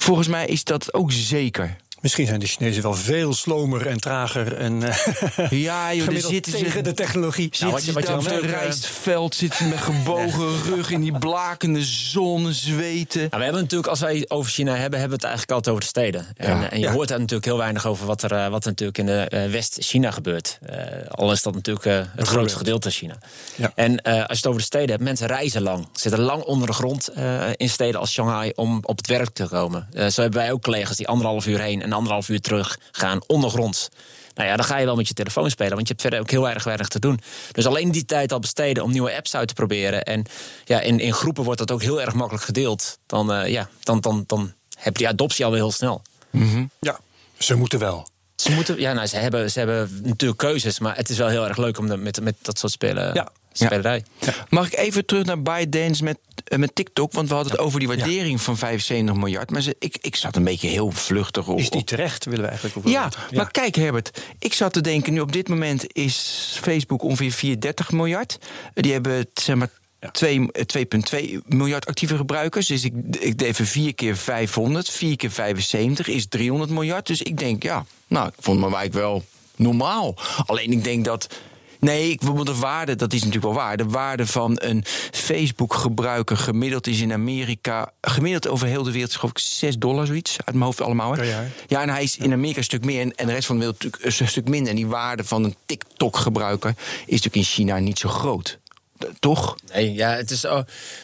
Volgens 0.08 0.28
mij 0.28 0.46
is 0.46 0.64
dat 0.64 0.94
ook 0.94 1.12
zeker. 1.12 1.76
Misschien 2.08 2.28
zijn 2.28 2.40
de 2.40 2.46
Chinezen 2.48 2.82
wel 2.84 2.94
veel 2.94 3.34
slomer 3.34 3.88
en 3.88 4.00
trager 4.00 4.54
en 4.58 4.84
eh, 4.84 5.50
Ja, 5.64 5.94
joh, 5.94 6.08
er 6.08 6.22
zitten 6.22 6.52
ze 6.52 6.64
tegen 6.64 6.84
de 6.84 6.94
technologie. 6.94 7.44
Zitten 7.52 7.72
wat 7.72 7.86
je- 7.86 7.92
wat 7.94 8.10
op 8.10 8.26
eh, 8.28 8.50
rijstveld, 8.50 9.36
zitten 9.36 9.70
met 9.70 9.78
gebogen 9.78 10.64
rug 10.76 10.90
in 10.92 11.02
die 11.02 11.18
blakende 11.18 11.84
zon, 11.84 12.54
zweten. 12.54 13.20
Nou, 13.20 13.38
we 13.38 13.44
hebben 13.44 13.62
natuurlijk, 13.62 13.90
als 13.90 14.00
wij 14.00 14.26
over 14.28 14.52
China 14.52 14.76
hebben, 14.76 15.00
hebben 15.00 15.20
we 15.20 15.26
het 15.28 15.36
eigenlijk 15.36 15.52
altijd 15.52 15.76
over 15.76 15.82
de 15.82 15.88
steden. 16.00 16.26
En, 16.38 16.60
Ja. 16.60 16.70
en 16.70 16.80
je 16.80 16.86
Ja. 16.86 16.92
hoort 16.92 17.08
daar 17.08 17.18
natuurlijk 17.20 17.46
heel 17.46 17.58
weinig 17.58 17.86
over 17.86 18.06
wat 18.06 18.24
er, 18.24 18.32
eh, 18.32 18.48
wat 18.48 18.64
er 18.64 18.70
natuurlijk 18.70 18.98
in 18.98 19.06
de 19.06 19.20
eh, 19.22 19.52
West-China 19.52 20.12
gebeurt. 20.12 20.58
Eh, 20.66 20.78
al 21.10 21.32
is 21.32 21.42
dat 21.44 21.54
natuurlijk 21.54 21.86
eh, 21.86 22.02
het 22.16 22.28
grootste 22.28 22.58
gedeelte 22.58 22.82
van 22.90 22.98
China. 22.98 23.18
Ja. 23.56 23.72
En 23.76 24.02
eh, 24.02 24.14
als 24.14 24.24
je 24.28 24.34
het 24.36 24.46
over 24.48 24.60
de 24.60 24.66
steden 24.66 24.90
hebt, 24.90 25.04
mensen 25.04 25.28
reizen 25.28 25.62
lang. 25.62 25.88
Ze 25.94 26.00
zitten 26.02 26.20
lang 26.20 26.44
onder 26.44 26.68
de 26.68 26.74
grond 26.74 27.08
eh, 27.08 27.42
in 27.56 27.70
steden 27.70 28.00
als 28.00 28.12
Shanghai 28.12 28.52
om 28.56 28.80
op 28.84 28.98
het 28.98 29.08
werk 29.08 29.30
te 29.30 29.48
komen. 29.48 29.88
Eh, 29.94 30.08
zo 30.08 30.22
hebben 30.22 30.40
wij 30.40 30.52
ook 30.52 30.62
collega's 30.62 30.98
die 30.98 31.08
anderhalf 31.08 31.46
uur 31.48 31.60
heen 31.62 31.82
en 31.82 31.94
anderhalf 31.98 32.30
uur 32.30 32.42
terug 32.42 32.78
gaan 32.92 33.20
ondergronds. 33.28 33.90
Nou 34.36 34.50
ja, 34.50 34.56
dan 34.56 34.66
ga 34.66 34.78
je 34.78 34.86
wel 34.86 34.96
met 34.96 35.08
je 35.08 35.14
telefoon 35.14 35.50
spelen, 35.50 35.74
want 35.76 35.82
je 35.88 35.94
hebt 35.94 36.02
verder 36.02 36.20
ook 36.20 36.30
heel 36.30 36.50
erg 36.50 36.64
weinig 36.64 36.88
te 36.88 37.00
doen. 37.00 37.20
Dus 37.52 37.66
alleen 37.66 37.92
die 37.92 38.06
tijd 38.06 38.32
al 38.32 38.40
besteden 38.40 38.84
om 38.84 38.92
nieuwe 38.92 39.16
apps 39.16 39.36
uit 39.36 39.48
te 39.48 39.54
proberen. 39.54 40.04
En 40.04 40.26
ja, 40.66 40.80
in, 40.82 41.00
in 41.00 41.14
groepen 41.14 41.44
wordt 41.44 41.60
dat 41.60 41.72
ook 41.72 41.82
heel 41.82 42.02
erg 42.02 42.14
makkelijk 42.14 42.46
gedeeld. 42.46 42.98
Dan, 43.06 43.34
eh, 43.34 43.52
ja, 43.52 43.70
dan, 43.84 44.00
dan, 44.00 44.24
dan 44.28 44.54
heb 44.78 44.94
je 44.94 44.98
die 45.04 45.08
adoptie 45.08 45.46
alweer 45.46 45.60
heel 45.60 45.72
snel. 45.72 46.02
Ja, 46.80 47.00
ze 47.38 47.56
moeten 47.56 47.80
wel. 47.80 48.08
Ze, 48.36 48.52
moeten, 48.52 48.80
ja, 48.80 48.94
nou, 48.94 49.08
ze, 49.08 49.18
hebben, 49.18 49.52
ze 49.52 49.60
hebben 49.60 50.00
natuurlijk 50.04 50.40
keuzes, 50.40 50.80
maar 50.80 50.96
het 50.96 51.10
is 51.10 51.18
wel 51.18 51.28
heel 51.28 51.48
erg 51.48 51.58
leuk 51.58 51.78
om 51.78 51.88
de, 51.88 51.98
met, 51.98 52.22
met 52.22 52.36
dat 52.42 52.60
soort 52.60 52.72
spelen, 52.72 53.14
Ja. 53.14 53.28
spelerij. 53.52 54.06
Mag 54.50 54.68
ik 54.68 54.76
even 54.78 55.06
terug 55.06 55.26
naar 55.26 55.42
ByteDance 55.42 56.04
met, 56.04 56.18
met 56.56 56.76
TikTok? 56.76 57.12
Want 57.14 57.28
we 57.30 57.34
hadden 57.34 57.52
het 57.52 57.62
over 57.62 57.80
die 57.80 57.88
waardering 57.88 58.42
van 58.42 58.58
75 58.58 59.16
miljard. 59.16 59.52
Maar 59.52 59.62
ze, 59.62 59.76
ik, 59.80 59.98
ik 60.02 60.16
zat 60.16 60.36
een 60.36 60.44
beetje 60.44 60.68
heel 60.68 60.92
vluchtig 60.92 61.48
op. 61.48 61.60
Is 61.60 61.70
die 61.70 61.84
terecht, 61.84 62.26
willen 62.26 62.40
we 62.42 62.48
eigenlijk 62.48 62.78
ook 62.78 62.84
wel 62.84 62.94
ja, 62.94 63.10
maar 63.32 63.52
kijk 63.52 63.76
Herbert, 63.76 64.22
ik 64.40 64.54
zat 64.54 64.74
te 64.74 64.82
denken, 64.82 65.14
nu 65.14 65.20
op 65.20 65.32
dit 65.32 65.48
moment 65.50 65.94
is 65.94 66.58
Facebook 66.62 67.02
ongeveer 67.04 67.32
430 67.32 67.92
miljard. 67.92 68.38
Eh, 68.74 68.84
Die 68.84 68.92
hebben 68.94 69.28
zeg 69.34 69.56
maar 69.56 69.70
Ja. 70.00 70.12
twee- 70.12 70.52
eh, 70.52 70.62
2,2 70.66 71.40
miljard 71.46 71.86
actieve 71.86 72.18
gebruikers. 72.18 72.68
Dus 72.68 72.84
ik, 72.84 72.94
ik 73.20 73.38
deed 73.38 73.42
even 73.48 73.66
4 73.66 73.94
keer 73.96 74.18
500, 74.18 74.90
4 74.90 75.16
keer 75.16 75.32
75 75.32 76.08
is 76.08 76.28
300 76.28 76.72
miljard. 76.72 77.08
Dus 77.08 77.22
ik 77.22 77.38
denk, 77.38 77.64
ja, 77.64 77.86
nou, 78.08 78.28
ik 78.28 78.34
vond 78.40 78.60
mijn 78.60 78.72
wijk 78.72 78.94
wel 78.94 79.24
normaal. 79.56 80.16
Alleen 80.46 80.72
ik 80.72 80.84
denk 80.84 81.06
dat. 81.06 81.28
Nee, 81.80 82.10
ik 82.10 82.20
bedoel, 82.20 82.44
de 82.44 82.56
waarde, 82.56 82.96
dat 82.96 83.14
is 83.14 83.20
natuurlijk 83.20 83.54
wel 83.54 83.64
waar. 83.64 83.78
De 83.78 83.86
waarde 83.86 84.28
van 84.28 84.58
een 84.62 84.84
Facebook-gebruiker 85.12 86.38
gemiddeld 86.38 86.88
is 86.88 87.02
in 87.02 87.14
Amerika... 87.14 87.92
gemiddeld 88.02 88.48
over 88.48 88.68
heel 88.68 88.84
de 88.84 88.92
wereld, 88.92 89.10
is 89.10 89.16
geloof 89.16 89.32
ik 89.32 89.40
6 89.40 89.78
dollar 89.78 90.06
zoiets. 90.06 90.38
Uit 90.38 90.52
mijn 90.52 90.64
hoofd 90.64 90.82
allemaal. 90.82 91.16
Hè? 91.16 91.24
Jaar. 91.24 91.52
Ja, 91.68 91.82
en 91.82 91.90
hij 91.90 92.04
is 92.04 92.18
in 92.18 92.34
Amerika 92.34 92.58
een 92.58 92.64
stuk 92.64 92.86
meer 92.86 93.02
en, 93.02 93.16
en 93.16 93.28
de 93.28 93.34
rest 93.34 93.46
van 93.48 93.56
de 93.56 93.62
wereld 93.62 93.84
natuurlijk 93.84 94.20
een 94.20 94.28
stuk 94.28 94.48
minder. 94.48 94.70
En 94.70 94.76
die 94.76 94.88
waarde 94.88 95.24
van 95.24 95.44
een 95.44 95.56
TikTok-gebruiker 95.66 96.74
is 96.78 97.06
natuurlijk 97.06 97.36
in 97.36 97.44
China 97.44 97.78
niet 97.78 98.00
zo 98.00 98.10
groot. 98.10 98.60
Toch? 99.20 99.56
Nee, 99.74 99.94
ja, 99.94 100.10
het 100.10 100.32
is, 100.32 100.46
oh, 100.46 100.60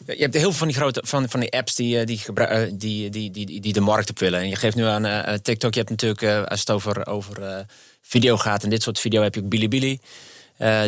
je 0.05 0.15
hebt 0.15 0.33
heel 0.33 0.43
veel 0.43 0.51
van 0.51 0.67
die 0.67 0.75
grote 0.75 1.01
van, 1.05 1.29
van 1.29 1.39
die 1.39 1.51
apps 1.51 1.75
die, 1.75 1.99
eh, 1.99 2.05
die, 2.05 2.21
eh, 2.35 2.69
die, 2.73 3.09
die, 3.09 3.31
die, 3.31 3.61
die, 3.61 3.73
de 3.73 3.81
markt 3.81 4.09
op 4.09 4.19
willen. 4.19 4.39
En 4.39 4.49
je 4.49 4.55
geeft 4.55 4.75
nu 4.75 4.83
aan 4.83 5.05
eh, 5.05 5.33
TikTok, 5.33 5.73
je 5.73 5.79
hebt 5.79 5.91
natuurlijk, 5.91 6.49
als 6.49 6.59
het 6.59 6.71
over, 6.71 7.07
over 7.07 7.43
eh, 7.43 7.59
video 8.01 8.37
gaat 8.37 8.63
en 8.63 8.69
dit 8.69 8.83
soort 8.83 8.99
video, 8.99 9.21
heb 9.21 9.35
je 9.35 9.41
ook 9.41 9.49
Bilibili. 9.49 9.99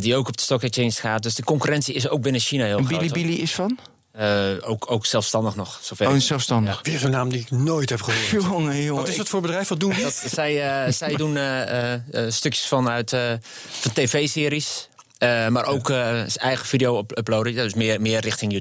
Die 0.01 0.15
ook 0.15 0.27
op 0.27 0.37
de 0.37 0.43
stock 0.43 0.63
exchange 0.63 0.91
gaat. 0.91 1.23
Dus 1.23 1.35
de 1.35 1.43
concurrentie 1.43 1.93
is 1.93 2.09
ook 2.09 2.21
binnen 2.21 2.41
China 2.41 2.65
heel 2.65 2.77
En 2.77 2.85
groot. 2.85 2.99
Bilibili 2.99 3.41
is 3.41 3.53
van? 3.53 3.79
Eh, 4.11 4.49
ook, 4.61 4.91
ook 4.91 5.05
zelfstandig 5.05 5.55
nog, 5.55 5.79
zover. 5.81 6.07
Oh, 6.07 6.13
een 6.13 6.21
zelfstandig. 6.21 6.79
Weer 6.83 6.99
zo'n 6.99 7.11
naam 7.11 7.29
die 7.29 7.39
ik 7.39 7.51
nooit 7.51 7.89
heb 7.89 8.01
gehoord. 8.01 8.29
Jongen, 8.49 8.81
jongen. 8.83 9.01
Wat 9.01 9.07
is 9.11 9.17
dat 9.17 9.27
voor 9.29 9.41
bedrijf? 9.41 9.67
Wat 9.67 9.79
doen 9.79 9.93
die? 9.93 10.03
Dat, 10.03 10.23
zij, 10.25 10.83
eh, 10.85 10.91
zij 11.01 11.15
doen 11.15 11.37
eh, 11.37 11.93
eh, 11.93 12.01
eh, 12.11 12.31
stukjes 12.31 12.65
van 12.67 12.89
uit 12.89 13.13
eh, 13.13 13.31
van 13.69 13.91
tv-series. 13.93 14.89
eh, 15.17 15.47
maar 15.47 15.65
ook 15.65 15.89
eh, 15.89 15.97
zijn 16.07 16.29
eigen 16.37 16.65
video 16.65 16.97
up- 16.99 17.17
uploaden. 17.17 17.53
Dus 17.53 17.73
meer, 17.73 18.01
meer 18.01 18.19
richting 18.19 18.51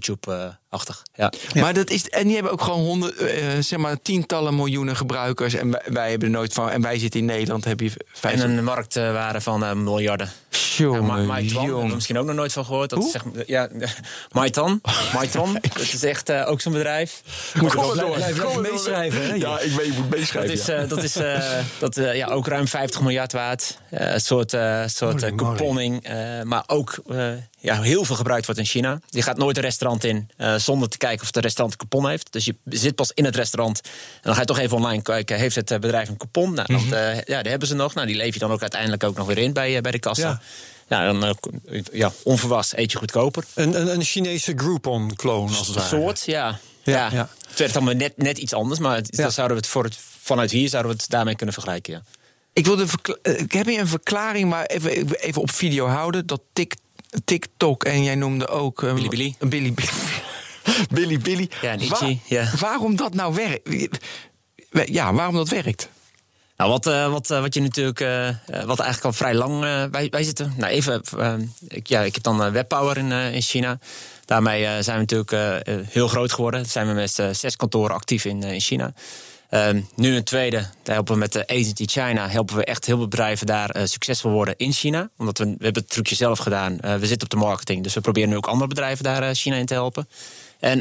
YouTube-achtig. 0.74 1.02
ja. 1.14 1.60
Maar 1.60 1.74
dat 1.74 1.90
is, 1.90 2.08
en 2.08 2.24
die 2.24 2.34
hebben 2.34 2.52
ook 2.52 2.60
gewoon 2.62 2.80
honderd, 2.80 3.16
eh, 3.16 3.46
zeg 3.60 3.78
maar, 3.78 4.02
tientallen 4.02 4.54
miljoenen 4.56 4.96
gebruikers. 4.96 5.54
En 5.54 5.70
wij, 5.70 5.82
wij 5.86 6.10
hebben 6.10 6.28
er 6.28 6.34
nooit 6.34 6.52
van. 6.52 6.70
En 6.70 6.80
wij 6.82 6.98
zitten 6.98 7.20
in 7.20 7.26
Nederland, 7.26 7.64
heb 7.64 7.80
je 7.80 7.88
En 7.90 7.96
vijf. 8.12 8.42
een 8.42 8.64
marktwaarde 8.64 9.40
van 9.40 9.64
eh, 9.64 9.72
miljarden. 9.72 10.30
Ja, 10.76 10.84
Jongen, 10.84 11.44
je 11.44 11.50
jongen. 11.50 11.94
misschien 11.94 12.18
ook 12.18 12.26
nog 12.26 12.34
nooit 12.34 12.52
van 12.52 12.64
gehoord. 12.64 12.90
Dat 12.90 13.04
is 13.04 13.10
zeg, 13.10 13.22
ja, 13.46 13.68
Maitwan. 14.32 14.80
Maitwan. 15.14 15.52
dat 15.74 15.80
is 15.92 16.04
echt 16.04 16.28
eh, 16.28 16.50
ook 16.50 16.60
zo'n 16.60 16.72
bedrijf. 16.72 17.22
Blijf- 17.52 17.74
maar 17.74 17.84
door. 17.84 18.14
blijf 18.14 18.56
meeschrijven, 18.70 19.22
hè? 19.26 19.34
Ja, 19.34 19.58
ik 19.60 19.72
weet, 19.72 19.86
ik 19.86 19.94
moet 19.94 20.10
Dat 20.10 20.18
meeschrijven. 20.18 20.52
is, 20.52 20.66
ja. 20.66 20.74
eh, 20.74 20.88
dat 20.88 21.02
is 21.02 21.16
eh, 21.16 21.42
dat, 21.78 21.96
eh, 21.96 22.16
ja, 22.16 22.26
ook 22.26 22.46
ruim 22.46 22.68
50 22.68 23.00
miljard 23.00 23.32
waard. 23.32 23.78
Eh, 23.90 24.12
een 24.12 24.20
soort, 24.20 24.52
eh 24.54 24.82
soort 24.86 25.34
couponing. 25.34 26.02
eh, 26.04 26.42
maar 26.42 26.64
ook 26.66 26.94
eh, 27.10 27.28
ja, 27.64 27.82
heel 27.82 28.04
veel 28.04 28.16
gebruikt 28.16 28.44
wordt 28.46 28.60
in 28.60 28.66
China. 28.66 29.00
Je 29.08 29.22
gaat 29.22 29.36
nooit 29.36 29.56
een 29.56 29.62
restaurant 29.62 30.04
in 30.04 30.30
eh, 30.36 30.54
zonder 30.54 30.88
te 30.88 30.96
kijken 30.98 31.20
of 31.20 31.26
het 31.34 31.44
restaurant 31.44 31.80
een 31.80 31.88
coupon 31.88 32.10
heeft. 32.10 32.32
Dus 32.32 32.44
je 32.44 32.54
zit 32.64 32.94
pas 32.94 33.10
in 33.14 33.24
het 33.24 33.36
restaurant. 33.36 33.80
En 33.84 33.90
dan 34.22 34.34
ga 34.34 34.40
je 34.40 34.46
toch 34.46 34.58
even 34.58 34.76
online 34.76 35.02
kijken. 35.02 35.36
Heeft 35.38 35.54
het 35.54 35.70
eh, 35.70 35.78
bedrijf 35.78 36.08
een 36.08 36.16
coupon? 36.16 36.54
Nou, 36.54 36.72
Mhm. 36.72 36.88
dat, 36.90 36.98
eh, 36.98 37.22
ja, 37.22 37.40
die 37.42 37.50
hebben 37.50 37.68
ze 37.68 37.74
nog. 37.74 37.94
Nou, 37.94 38.06
die 38.06 38.16
leef 38.16 38.34
je 38.34 38.40
dan 38.40 38.50
ook 38.52 38.60
uiteindelijk 38.60 39.04
ook 39.04 39.16
nog 39.16 39.26
weer 39.26 39.38
in 39.38 39.52
bij, 39.52 39.80
bij 39.80 39.92
de 39.92 39.98
kassa. 39.98 40.28
Ja. 40.28 40.40
Ja. 40.88 41.12
dan 41.12 41.36
ja, 41.92 42.12
onverwas 42.22 42.76
eet 42.76 42.92
je 42.92 42.98
goedkoper. 42.98 43.44
Een, 43.54 43.80
een, 43.80 43.88
een 43.94 44.02
Chinese 44.04 44.52
Groupon-kloon, 44.56 45.48
als 45.48 45.58
het 45.58 45.68
Een 45.68 45.74
ware. 45.74 45.88
soort, 46.02 46.22
ja. 46.24 46.58
Ja, 46.82 47.08
ja. 47.12 47.28
het 47.48 47.58
werd 47.58 47.76
allemaal 47.76 47.94
net, 47.94 48.16
net 48.16 48.38
iets 48.38 48.52
anders, 48.52 48.80
maar 48.80 48.96
het, 48.96 49.08
Ja. 49.16 49.22
dan 49.22 49.32
zouden 49.32 49.56
we 49.56 49.62
het 49.62 49.72
voor 49.72 49.84
het, 49.84 49.96
vanuit 50.22 50.50
hier 50.50 50.68
zouden 50.68 50.92
we 50.92 50.98
het 51.02 51.10
daarmee 51.10 51.34
kunnen 51.36 51.54
vergelijken. 51.54 51.92
Ja. 51.92 52.02
Ik, 52.52 52.66
wilde 52.66 52.86
verkla- 52.86 53.16
ik 53.22 53.52
heb 53.52 53.66
hier 53.66 53.80
een 53.80 53.88
verklaring, 53.88 54.48
maar 54.48 54.64
even, 54.66 55.14
even 55.16 55.42
op 55.42 55.50
video 55.50 55.86
houden. 55.86 56.26
Dat 56.26 56.40
Tik, 56.52 56.74
TikTok 57.24 57.84
en 57.84 58.02
jij 58.02 58.14
noemde 58.14 58.48
ook... 58.48 58.80
Bilibili. 58.80 59.34
Billy 59.38 59.72
Billy. 59.72 59.90
Billy 60.90 61.18
Billy. 61.26 61.48
Ja. 62.24 62.50
Waarom 62.60 62.96
dat 62.96 63.14
nou 63.14 63.34
werkt? 63.34 63.98
Ja, 64.84 65.12
waarom 65.12 65.34
dat 65.34 65.48
werkt? 65.48 65.88
Nou, 66.56 66.70
wat, 66.70 66.86
eh, 66.86 67.10
wat, 67.10 67.30
eh, 67.30 67.40
wat 67.40 67.54
je 67.54 67.60
natuurlijk, 67.60 68.00
eh, 68.00 68.28
wat 68.46 68.78
eigenlijk 68.78 69.04
al 69.04 69.12
vrij 69.12 69.34
lang 69.34 69.60
wij, 69.90 70.08
wij 70.10 70.22
zitten. 70.22 70.54
Nou, 70.56 70.72
even, 70.72 71.02
eh, 71.18 71.34
ik, 71.68 71.86
ja, 71.86 72.00
ik 72.00 72.14
heb 72.14 72.22
dan 72.22 72.52
Webpower 72.52 72.96
in, 72.96 73.12
in 73.12 73.42
China. 73.42 73.78
Daarmee 74.24 74.82
zijn 74.82 75.06
we 75.06 75.14
natuurlijk 75.14 75.66
heel 75.90 76.08
groot 76.08 76.32
geworden. 76.32 76.60
Daar 76.62 76.70
zijn 76.70 76.86
we 76.86 76.92
met 76.92 77.36
zes 77.36 77.56
kantoren 77.56 77.94
actief 77.94 78.24
in, 78.24 78.42
in 78.42 78.60
China. 78.60 78.92
Ehm, 79.54 79.80
nu 79.94 80.16
een 80.16 80.24
tweede, 80.24 80.56
daar 80.82 80.94
helpen 80.94 81.14
we 81.14 81.18
met 81.18 81.32
de 81.32 81.46
Agency 81.46 81.84
China. 81.86 82.28
Helpen 82.28 82.56
we 82.56 82.64
echt 82.64 82.86
heel 82.86 82.96
veel 82.96 83.08
bedrijven 83.08 83.46
daar 83.46 83.70
eh, 83.70 83.84
succesvol 83.84 84.30
worden 84.30 84.54
in 84.56 84.72
China. 84.72 85.10
Omdat 85.18 85.38
we, 85.38 85.44
we 85.44 85.64
hebben 85.64 85.82
het 85.82 85.90
trucje 85.90 86.14
zelf 86.14 86.38
gedaan. 86.38 86.80
Eh, 86.80 86.94
we 86.94 87.06
zitten 87.06 87.22
op 87.22 87.30
de 87.30 87.46
marketing. 87.46 87.82
Dus 87.82 87.94
we 87.94 88.00
proberen 88.00 88.28
nu 88.28 88.36
ook 88.36 88.46
andere 88.46 88.68
bedrijven 88.68 89.04
daar 89.04 89.22
eh, 89.22 89.34
China 89.34 89.56
in 89.56 89.66
te 89.66 89.74
helpen. 89.74 90.08
En 90.60 90.80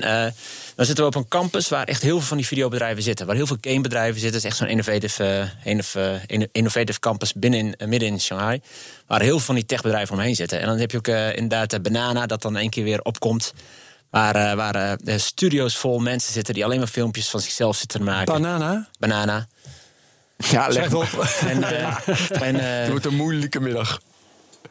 dan 0.75 0.85
zitten 0.85 1.03
we 1.03 1.09
op 1.09 1.15
een 1.15 1.27
campus 1.27 1.69
waar 1.69 1.87
echt 1.87 2.01
heel 2.01 2.17
veel 2.17 2.27
van 2.27 2.37
die 2.37 2.47
videobedrijven 2.47 3.03
zitten. 3.03 3.25
Waar 3.25 3.35
heel 3.35 3.47
veel 3.47 3.57
gamebedrijven 3.61 4.19
zitten. 4.19 4.41
Het 4.41 4.43
is 4.43 4.49
echt 4.49 4.57
zo'n 4.57 4.67
innovative, 4.67 5.49
innov- 5.63 5.95
eh, 5.95 6.43
innovative 6.51 6.99
campus 6.99 7.33
binnen 7.33 7.59
in, 7.59 7.89
midden 7.89 8.09
in 8.09 8.19
Shanghai. 8.19 8.61
Waar 9.07 9.21
heel 9.21 9.29
veel 9.29 9.39
van 9.39 9.55
die 9.55 9.65
techbedrijven 9.65 10.15
omheen 10.15 10.35
zitten. 10.35 10.59
En 10.59 10.67
dan 10.67 10.77
heb 10.77 10.91
je 10.91 10.97
ook 10.97 11.07
inderdaad 11.07 11.73
eh, 11.73 11.79
Banana, 11.79 12.25
dat 12.25 12.41
dan 12.41 12.57
één 12.57 12.69
keer 12.69 12.83
weer 12.83 13.01
opkomt. 13.01 13.53
Waar, 14.13 14.35
eh, 14.35 14.53
waar 14.55 14.75
eh, 14.75 14.93
de 15.03 15.17
studio's 15.17 15.77
vol 15.77 15.99
mensen 15.99 16.33
zitten 16.33 16.53
die 16.53 16.65
alleen 16.65 16.77
maar 16.77 16.87
filmpjes 16.87 17.29
van 17.29 17.39
zichzelf 17.39 17.77
zitten 17.77 17.99
te 17.99 18.05
maken. 18.05 18.33
Banana. 18.33 18.87
Banana. 18.99 19.47
Ja, 20.37 20.67
leg 20.67 20.93
op. 20.93 21.27
En, 21.47 21.63
eh, 21.63 21.97
en, 22.47 22.59
eh, 22.59 22.79
Het 22.81 22.89
wordt 22.89 23.05
een 23.05 23.15
moeilijke 23.15 23.59
middag. 23.59 24.01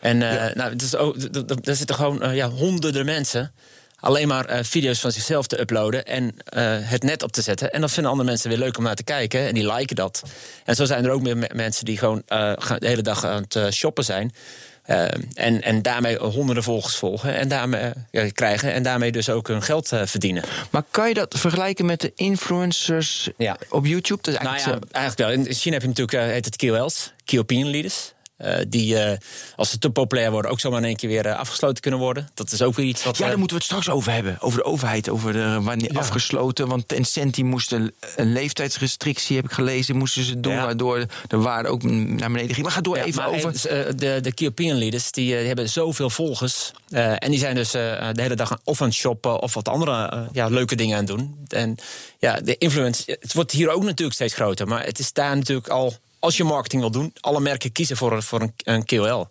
en 0.00 0.22
eh, 0.46 0.54
nou, 0.54 0.70
het 0.70 0.82
is 0.82 0.96
ook, 0.96 1.16
er 1.64 1.76
zitten 1.76 1.96
gewoon 1.96 2.22
eh, 2.22 2.34
ja, 2.36 2.48
honderden 2.48 3.04
mensen 3.04 3.52
alleen 4.00 4.28
maar 4.28 4.44
eh, 4.44 4.64
video's 4.64 5.00
van 5.00 5.12
zichzelf 5.12 5.46
te 5.46 5.60
uploaden 5.60 6.04
en 6.06 6.34
eh, 6.44 6.76
het 6.80 7.02
net 7.02 7.22
op 7.22 7.32
te 7.32 7.42
zetten. 7.42 7.72
En 7.72 7.80
dat 7.80 7.90
vinden 7.92 8.10
andere 8.10 8.28
mensen 8.30 8.48
weer 8.48 8.58
leuk 8.58 8.76
om 8.78 8.84
naar 8.84 8.94
te 8.94 9.02
kijken 9.04 9.46
en 9.48 9.54
die 9.54 9.72
liken 9.72 9.96
dat. 9.96 10.22
En 10.64 10.74
zo 10.74 10.84
zijn 10.84 11.04
er 11.04 11.10
ook 11.10 11.22
meer 11.22 11.36
me- 11.36 11.50
mensen 11.54 11.84
die 11.84 11.98
gewoon 11.98 12.22
eh, 12.26 12.52
de 12.78 12.86
hele 12.88 13.02
dag 13.02 13.24
aan 13.24 13.42
het 13.42 13.56
eh, 13.56 13.68
shoppen 13.70 14.04
zijn. 14.04 14.34
Eh, 14.82 15.04
en, 15.34 15.62
en 15.62 15.82
daarmee 15.82 16.18
honderden 16.18 16.62
volgers 16.64 16.96
volgen 16.96 17.34
en 17.34 17.48
daarmee, 17.48 17.80
eh, 17.80 17.90
ja, 18.10 18.30
krijgen 18.32 18.72
en 18.72 18.82
daarmee 18.82 19.12
dus 19.12 19.28
ook 19.30 19.48
hun 19.48 19.62
geld 19.62 19.92
eh, 19.92 20.00
verdienen. 20.04 20.42
Maar 20.70 20.82
kan 20.90 21.08
je 21.08 21.14
dat 21.14 21.34
vergelijken 21.38 21.86
met 21.86 22.00
de 22.00 22.12
influencers 22.14 23.30
Ja. 23.36 23.56
op 23.70 23.86
YouTube? 23.86 24.22
Dat 24.22 24.34
is 24.34 24.40
Nou 24.40 24.48
eigenlijk 24.50 24.82
ja, 24.84 24.88
zo- 24.90 24.98
eigenlijk 24.98 25.36
wel. 25.36 25.46
In 25.46 25.54
China 25.54 25.72
heb 25.72 25.82
je 25.82 25.88
natuurlijk, 25.88 26.32
heet 26.32 26.44
het 26.44 26.56
KOL's, 26.56 27.12
Key 27.24 27.38
Opinion 27.38 27.70
Leaders. 27.70 28.12
Eh, 28.42 28.64
die, 28.68 28.98
eh, 28.98 29.18
als 29.56 29.70
ze 29.70 29.78
te 29.78 29.90
populair 29.90 30.30
worden, 30.30 30.50
ook 30.50 30.60
zomaar 30.60 30.78
in 30.78 30.84
één 30.84 30.96
keer 30.96 31.08
weer 31.08 31.26
eh, 31.26 31.38
afgesloten 31.38 31.82
kunnen 31.82 32.00
worden. 32.00 32.28
Dat 32.34 32.52
is 32.52 32.62
ook 32.62 32.74
weer 32.74 32.86
iets 32.86 33.04
wat... 33.04 33.16
Ja, 33.16 33.28
daar 33.28 33.38
moeten 33.38 33.56
we 33.56 33.62
het 33.62 33.72
straks 33.72 33.90
over 33.96 34.12
hebben. 34.12 34.36
Over 34.40 34.58
de 34.58 34.64
overheid, 34.64 35.08
over 35.08 35.32
de 35.32 35.58
wanneer 35.62 35.92
Ja. 35.92 35.98
afgesloten. 35.98 36.68
Want 36.68 36.88
Tencent 36.88 37.34
die 37.34 37.44
moest 37.44 37.72
een, 37.72 37.92
een 38.16 38.32
leeftijdsrestrictie, 38.32 39.36
heb 39.36 39.44
ik 39.44 39.52
gelezen, 39.52 39.96
moesten 39.96 40.22
ze 40.24 40.40
doen. 40.40 40.52
Ja. 40.52 40.64
Waardoor 40.64 41.06
de 41.28 41.36
waarde 41.36 41.68
ook 41.68 41.82
naar 41.82 42.30
beneden 42.30 42.50
ging. 42.54 42.62
Maar 42.62 42.72
ga 42.74 42.80
door 42.80 42.96
Ja, 42.96 43.04
even 43.04 43.22
maar, 43.22 43.30
over. 43.32 43.52
de, 43.96 44.18
de 44.22 44.32
key 44.34 44.46
opinion 44.48 44.78
leaders 44.78 45.10
die, 45.10 45.36
eh, 45.36 45.46
hebben 45.46 45.68
zoveel 45.68 46.10
volgers. 46.10 46.72
eh, 46.88 47.10
en 47.18 47.30
die 47.30 47.38
zijn 47.38 47.54
dus 47.54 47.74
eh, 47.74 48.08
de 48.12 48.22
hele 48.22 48.36
dag 48.36 48.58
of 48.64 48.80
aan 48.80 48.86
het 48.88 48.96
shoppen 48.96 49.40
of 49.40 49.54
wat 49.54 49.68
andere 49.68 50.28
ja, 50.32 50.46
leuke 50.48 50.74
dingen 50.76 50.96
aan 50.98 51.04
het 51.04 51.16
doen. 51.16 51.36
En 51.48 51.76
ja, 52.18 52.40
de 52.40 52.58
influence, 52.58 53.16
het 53.20 53.32
wordt 53.32 53.50
hier 53.50 53.70
ook 53.70 53.82
natuurlijk 53.82 54.14
steeds 54.14 54.34
groter. 54.34 54.66
Maar 54.66 54.84
het 54.84 54.98
is 54.98 55.12
daar 55.12 55.36
natuurlijk 55.36 55.68
al, 55.68 55.94
als 56.22 56.36
je 56.36 56.44
marketing 56.44 56.82
wil 56.82 56.90
doen, 56.90 57.12
alle 57.20 57.40
merken 57.40 57.72
kiezen 57.72 57.96
voor, 57.96 58.22
voor 58.22 58.40
een, 58.40 58.52
een 58.64 58.84
KOL. 58.84 59.28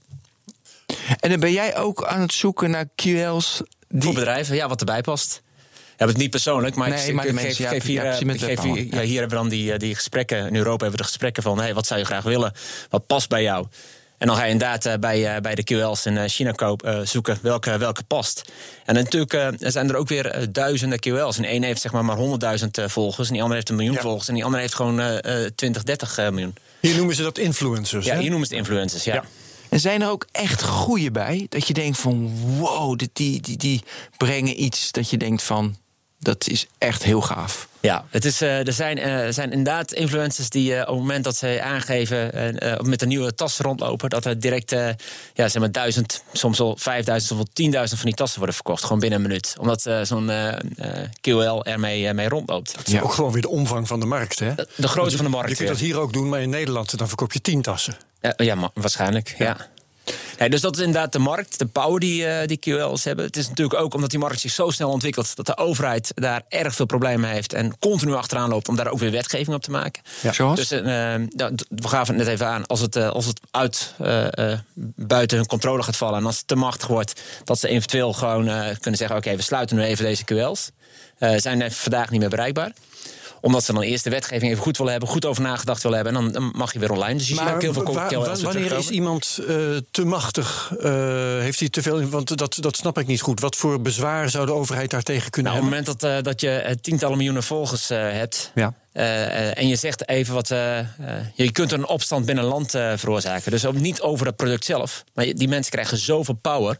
En 1.19 1.30
dan 1.30 1.39
ben 1.39 1.51
jij 1.51 1.77
ook 1.77 2.06
aan 2.06 2.21
het 2.21 2.34
zoeken 2.34 2.69
naar 2.69 2.86
QL's. 2.86 3.62
Die, 3.88 4.01
Voor 4.01 4.13
bedrijven, 4.13 4.56
ja, 4.56 4.67
wat 4.67 4.80
erbij 4.80 5.01
past. 5.01 5.41
Heb 5.97 6.08
het 6.08 6.17
niet 6.17 6.30
persoonlijk, 6.30 6.75
maar 6.75 6.89
Nee, 6.89 7.08
ik, 7.08 7.13
maar 7.13 7.23
de 7.23 7.30
ik 7.30 7.36
mensen, 7.36 7.56
geef, 7.56 7.65
ja, 7.65 7.69
geef 7.69 7.84
hier, 7.84 8.04
ja, 8.04 8.12
eh, 8.12 8.19
ik 8.19 8.30
geef 8.30 8.39
webpower, 8.39 8.75
hier, 8.75 8.86
ja. 8.86 9.01
ja, 9.01 9.06
hier 9.08 9.19
hebben 9.19 9.38
we 9.38 9.43
dan 9.43 9.49
die, 9.49 9.73
eh, 9.73 9.80
die 9.80 9.95
gesprekken. 9.95 10.38
In 10.38 10.56
Europa 10.56 10.69
hebben 10.69 10.91
we 10.91 10.97
de 10.97 11.04
gesprekken 11.04 11.43
van: 11.43 11.60
hey, 11.60 11.73
wat 11.73 11.88
zou 11.88 11.99
je 11.99 12.06
graag 12.06 12.23
willen? 12.23 12.54
Wat 12.89 13.08
past 13.08 13.30
bij 13.30 13.41
jou? 13.41 13.67
En 14.21 14.27
dan 14.27 14.36
ga 14.36 14.43
je 14.43 14.51
inderdaad 14.51 14.86
eh, 14.86 14.93
bij, 14.99 15.36
eh, 15.36 15.41
bij 15.41 15.55
de 15.55 15.63
QL's 15.73 16.05
in 16.05 16.17
eh, 16.17 16.29
China 16.29 16.51
koop, 16.51 16.84
eh, 16.84 16.99
zoeken 17.03 17.38
welke, 17.41 17.77
welke 17.77 18.03
past. 18.03 18.51
En 18.86 18.93
natuurlijk 18.95 19.34
eh, 19.34 19.45
er 19.62 19.71
zijn 19.71 19.89
er 19.89 19.95
ook 19.95 20.07
weer 20.07 20.47
duizenden 20.51 20.99
QL's. 21.10 21.38
En 21.38 21.43
één 21.43 21.63
heeft 21.63 21.81
zeg 21.81 21.91
maar 21.91 22.05
maar 22.05 22.17
100.000 22.17 22.23
eh, 22.71 22.88
volgers. 22.88 23.27
En 23.27 23.34
die 23.34 23.41
andere 23.41 23.55
heeft 23.60 23.69
een 23.69 23.75
miljoen 23.75 23.95
Ja. 23.95 24.01
volgers. 24.01 24.27
En 24.27 24.34
die 24.34 24.43
andere 24.43 24.62
heeft 24.62 24.75
gewoon 24.75 24.99
eh, 24.99 25.43
eh, 25.45 25.51
20, 25.55 25.84
30 25.84 26.17
eh, 26.17 26.29
miljoen. 26.29 26.53
Hier 26.79 26.95
noemen 26.95 27.15
ze 27.15 27.21
dat 27.23 27.38
influencers. 27.38 28.05
Ja, 28.05 28.13
hè? 28.13 28.19
hier 28.21 28.29
noemen 28.29 28.47
ze 28.47 28.55
het 28.55 28.63
influencers. 28.67 29.03
Ja. 29.03 29.13
Ja. 29.13 29.23
En 29.69 29.79
zijn 29.79 30.01
er 30.01 30.10
ook 30.10 30.25
echt 30.31 30.63
goede 30.63 31.12
bij? 31.12 31.45
Dat 31.49 31.67
je 31.67 31.73
denkt 31.73 31.97
van 31.97 32.31
wow, 32.57 32.97
dit- 32.97 33.10
die, 33.13 33.41
die, 33.41 33.57
die 33.57 33.84
brengen 34.17 34.63
iets 34.63 34.91
dat 34.91 35.10
je 35.10 35.17
denkt 35.17 35.43
van 35.43 35.75
dat 36.21 36.47
is 36.47 36.67
echt 36.77 37.03
heel 37.03 37.21
gaaf. 37.21 37.67
Ja, 37.79 38.05
het 38.10 38.25
is, 38.25 38.41
eh, 38.41 38.67
er, 38.67 38.73
zijn, 38.73 38.97
eh, 38.97 39.25
er 39.25 39.34
zijn 39.34 39.51
inderdaad 39.51 39.91
influencers 39.93 40.49
die 40.49 40.75
eh, 40.75 40.81
op 40.81 40.88
het 40.88 40.97
moment 40.97 41.23
dat 41.23 41.36
ze 41.36 41.62
aangeven 41.63 42.31
met 42.81 43.01
een 43.01 43.07
nieuwe 43.07 43.34
tas 43.34 43.57
rondlopen, 43.57 44.10
dat 44.10 44.25
er 44.25 44.39
direct 44.39 44.71
eh, 44.71 44.88
ja, 45.34 45.47
zeg 45.47 45.62
maar 45.62 45.71
duizend, 45.71 46.23
soms 46.34 46.57
wel 46.57 46.77
vijfduizend 46.77 47.31
of 47.31 47.38
wel 47.38 47.47
tienduizend 47.53 47.99
van 47.99 48.10
die 48.10 48.17
tassen 48.17 48.38
worden 48.38 48.55
verkocht. 48.55 48.84
Gewoon 48.84 48.99
binnen 48.99 49.19
een 49.19 49.27
minuut. 49.27 49.55
Omdat 49.60 49.86
eh, 49.86 50.01
zo'n 50.01 50.29
eh, 50.29 50.47
eh, 50.49 51.10
QL 51.21 51.63
ermee 51.63 52.13
mee 52.13 52.29
rondloopt. 52.29 52.75
Dat 52.75 52.88
is 52.88 53.01
ook 53.01 53.13
gewoon 53.13 53.31
weer 53.31 53.41
de 53.41 53.49
omvang 53.49 53.88
van 53.88 53.99
de 53.99 54.05
markt. 54.05 54.39
Hè? 54.39 54.55
De, 54.55 54.67
de 54.75 54.88
grootte 54.88 55.15
van 55.15 55.25
de 55.25 55.31
markt. 55.31 55.49
Je 55.49 55.55
kunt 55.55 55.69
dat 55.69 55.77
hier 55.77 55.99
ook 55.99 56.13
doen, 56.13 56.29
maar 56.29 56.41
in 56.41 56.49
Nederland 56.49 56.97
dan 56.97 57.07
verkoop 57.07 57.34
je 57.34 57.41
tien 57.41 57.62
tassen. 57.62 57.97
Ja, 58.21 58.34
ja 58.38 58.55
maar 58.55 58.69
waarschijnlijk. 58.73 59.36
Ja. 59.38 59.57
Nee, 60.39 60.49
dus 60.49 60.61
dat 60.61 60.75
is 60.77 60.83
inderdaad 60.83 61.11
de 61.11 61.19
markt, 61.19 61.59
de 61.59 61.65
power 61.65 61.99
die, 61.99 62.25
eh, 62.25 62.47
die 62.47 62.59
QL's 62.59 63.03
hebben. 63.03 63.25
Het 63.25 63.37
is 63.37 63.47
natuurlijk 63.47 63.79
ook 63.79 63.93
omdat 63.93 64.09
die 64.09 64.19
markt 64.19 64.39
zich 64.39 64.51
zo 64.51 64.69
snel 64.69 64.89
ontwikkelt... 64.89 65.35
dat 65.35 65.45
de 65.45 65.57
overheid 65.57 66.11
daar 66.15 66.41
erg 66.49 66.75
veel 66.75 66.85
problemen 66.85 67.29
heeft... 67.29 67.53
en 67.53 67.79
continu 67.79 68.13
achteraan 68.13 68.49
loopt 68.49 68.67
om 68.67 68.75
daar 68.75 68.87
ook 68.87 68.99
weer 68.99 69.11
wetgeving 69.11 69.55
op 69.55 69.61
te 69.61 69.71
maken. 69.71 70.01
Ja. 70.21 70.31
Zoals? 70.33 70.55
Dus 70.55 70.67
d- 70.67 71.65
we 71.69 71.87
gaven 71.87 72.15
het 72.15 72.23
net 72.25 72.33
even 72.33 72.47
aan. 72.47 72.65
Als 72.65 72.79
het, 72.79 72.95
eh, 72.95 73.09
als 73.09 73.25
het 73.25 73.39
uit 73.51 73.93
buiten 74.95 75.37
hun 75.37 75.47
controle 75.47 75.83
gaat 75.83 75.97
vallen... 75.97 76.19
en 76.19 76.25
als 76.25 76.37
het 76.37 76.47
te 76.47 76.55
machtig 76.55 76.87
wordt... 76.87 77.21
dat 77.43 77.59
ze 77.59 77.67
eventueel 77.67 78.13
gewoon 78.13 78.45
kunnen 78.79 78.99
zeggen... 78.99 79.17
oké, 79.17 79.35
we 79.35 79.41
sluiten 79.41 79.75
nu 79.75 79.83
even 79.83 80.05
deze 80.05 80.23
QL's. 80.33 80.69
Zijn 81.41 81.71
vandaag 81.71 82.09
niet 82.09 82.19
meer 82.19 82.29
bereikbaar 82.29 82.71
omdat 83.41 83.63
ze 83.63 83.73
dan 83.73 83.82
eerst 83.82 84.04
de 84.04 84.10
wetgeving 84.10 84.51
even 84.51 84.63
goed 84.63 84.77
willen 84.77 84.91
hebben, 84.91 85.10
goed 85.10 85.25
over 85.25 85.41
nagedacht 85.43 85.84
willen 85.84 85.97
hebben. 85.97 86.15
En 86.15 86.23
dan, 86.23 86.32
dan 86.34 86.51
mag 86.56 86.73
je 86.73 86.80
weer 86.80 86.91
online. 86.91 87.17
Dus 87.17 87.27
je 87.27 87.36
ziet 87.36 87.49
ook 87.54 87.62
heel 87.62 87.73
veel 87.73 87.84
wa- 87.84 87.91
wa- 87.93 88.08
QL's 88.08 88.41
weer 88.41 88.54
wanneer 88.54 88.77
is 88.77 88.89
iemand 88.89 89.39
eh, 89.47 89.56
te 89.91 90.06
machtig? 90.06 90.73
Eh, 90.80 90.91
heeft 91.39 91.60
hij 91.60 91.69
te 91.69 91.82
veel? 91.82 92.01
Want 92.10 92.38
dat, 92.38 92.58
dat 92.60 92.75
snap 92.75 92.97
ik 92.97 93.08
niet 93.08 93.21
goed. 93.21 93.39
Wat 93.39 93.56
voor 93.56 93.82
bezwaar 93.82 94.30
zou 94.30 94.45
de 94.45 94.54
overheid 94.54 94.89
daartegen 94.89 95.32
kunnen 95.32 95.51
Nou, 95.51 95.65
op 95.65 95.71
het 95.71 95.84
hebben? 95.86 95.99
moment 96.01 96.23
dat, 96.25 96.41
eh, 96.43 96.47
dat 96.54 96.67
je 96.69 96.77
tientallen 96.82 97.15
miljoenen 97.17 97.43
volgers 97.43 97.89
eh, 97.89 97.97
hebt. 97.97 98.51
Ja. 98.56 98.73
eh, 98.93 99.25
eh, 99.25 99.58
en 99.58 99.67
je 99.67 99.75
zegt 99.75 100.08
even 100.10 100.34
wat. 100.34 100.47
je 101.36 101.51
kunt 101.51 101.71
een 101.71 101.88
opstand 101.88 102.25
binnen 102.25 102.43
land 102.43 102.73
eh, 102.75 102.93
veroorzaken. 102.95 103.51
Dus 103.51 103.65
ook 103.65 103.73
niet 103.80 104.01
over 104.01 104.25
het 104.25 104.36
product 104.36 104.65
zelf. 104.65 105.04
Maar 105.13 105.25
die 105.34 105.47
mensen 105.47 105.71
krijgen 105.71 105.97
zoveel 105.97 106.38
power. 106.41 106.77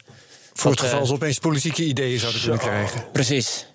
Voor 0.54 0.72
het 0.72 0.80
geval 0.80 1.06
ze 1.06 1.14
opeens 1.14 1.40
politieke 1.40 1.84
ideeën 1.84 2.20
zouden 2.20 2.42
kunnen 2.42 2.60
krijgen. 2.60 3.04
Precies. 3.12 3.66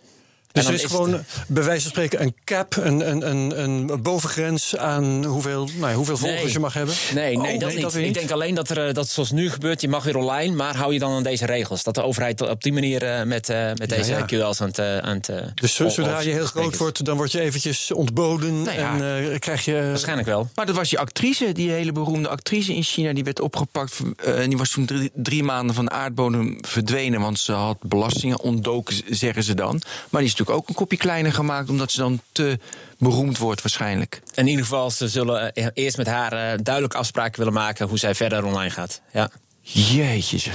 Dus 0.57 0.67
er 0.67 0.75
is 0.75 0.83
is 0.83 0.91
gewoon 0.91 1.25
bij 1.49 1.63
wijze 1.63 1.83
van 1.83 1.91
spreken 1.91 2.23
een 2.23 2.35
cap, 2.45 2.77
een, 2.77 3.11
een, 3.11 3.29
een, 3.31 3.63
een 3.63 4.03
bovengrens 4.03 4.77
aan 4.77 5.25
hoeveel, 5.25 5.69
nou, 5.77 5.91
ja, 5.91 5.97
hoeveel 5.97 6.17
volgers 6.17 6.43
Nee. 6.43 6.53
je 6.53 6.59
mag 6.59 6.75
hebben. 6.75 6.95
Nee, 7.15 7.39
nee, 7.39 7.55
Oh, 7.55 7.61
dat 7.61 7.95
niet. 7.95 7.95
Ik 8.07 8.15
denk 8.15 8.31
alleen 8.31 8.55
dat 8.55 8.69
er, 8.71 8.89
eh, 8.89 8.95
dat 8.95 9.09
zoals 9.09 9.31
nu 9.31 9.51
gebeurt, 9.51 9.81
je 9.81 9.89
mag 9.89 10.05
weer 10.05 10.17
online, 10.17 10.55
maar 10.55 10.77
hou 10.77 10.93
je 10.93 10.99
dan 10.99 11.13
aan 11.13 11.23
deze 11.23 11.47
regels. 11.47 11.83
Dat 11.83 11.95
de 11.95 12.03
overheid 12.03 12.41
op 12.49 12.63
die 12.63 12.73
manier 12.73 13.03
eh, 13.03 13.23
met, 13.25 13.49
eh, 13.49 13.67
met 13.75 13.89
deze 13.89 14.11
ja. 14.11 14.25
QL's 14.27 14.61
aan 14.61 14.67
het... 14.69 14.79
eh, 14.79 14.99
aan 14.99 15.17
het 15.17 15.29
eh, 15.29 15.37
Dus 15.55 15.75
zodra 15.75 16.21
je 16.21 16.31
heel 16.31 16.47
groot 16.47 16.77
wordt, 16.77 17.05
dan 17.05 17.17
word 17.17 17.33
je 17.33 17.41
eventjes 17.41 17.93
ontboden 17.93 18.63
Nou 18.63 18.79
ja. 18.79 18.95
en 18.99 19.31
eh, 19.33 19.39
krijg 19.39 19.65
je... 19.65 19.73
Waarschijnlijk 19.89 20.29
wel. 20.29 20.49
Maar 20.55 20.67
dat 20.67 20.75
was 20.77 20.89
die 20.89 20.99
actrice, 20.99 21.53
die 21.53 21.71
hele 21.71 21.93
beroemde 21.93 22.29
actrice 22.29 22.75
in 22.75 22.83
China, 22.83 23.13
die 23.13 23.25
werd 23.25 23.41
opgepakt. 23.41 23.99
eh, 24.17 24.43
en 24.43 24.49
die 24.49 24.59
was 24.59 24.71
toen 24.71 24.85
drie, 24.87 25.11
drie 25.15 25.43
maanden 25.43 25.75
van 25.75 25.85
de 25.85 25.91
aardbodem 25.91 26.59
verdwenen, 26.61 27.21
want 27.21 27.39
ze 27.39 27.53
had 27.53 27.77
belastingen 27.81 28.41
ontdoken, 28.41 28.97
zeggen 29.11 29.43
ze 29.43 29.55
dan. 29.55 29.81
Maar 30.11 30.21
die 30.21 30.31
is 30.31 30.37
natuurlijk 30.37 30.46
ook 30.51 30.69
een 30.69 30.75
kopje 30.75 30.97
kleiner 30.97 31.33
gemaakt, 31.33 31.71
omdat 31.71 31.93
ze 31.93 31.99
dan 31.99 32.21
te 32.33 32.59
beroemd 32.99 33.39
wordt 33.39 33.63
waarschijnlijk. 33.63 34.23
In 34.35 34.47
ieder 34.47 34.65
geval, 34.65 34.91
ze 34.91 35.09
zullen 35.09 35.53
eh, 35.53 35.67
eerst 35.75 35.97
met 35.97 36.07
haar 36.07 36.33
eh, 36.33 36.59
duidelijk 36.63 36.95
afspraken 36.95 37.39
willen 37.39 37.55
maken 37.55 37.89
hoe 37.89 37.99
zij 37.99 38.15
verder 38.15 38.45
online 38.45 38.71
gaat. 38.71 39.01
Ja. 39.13 39.31
Jeetje. 39.61 40.51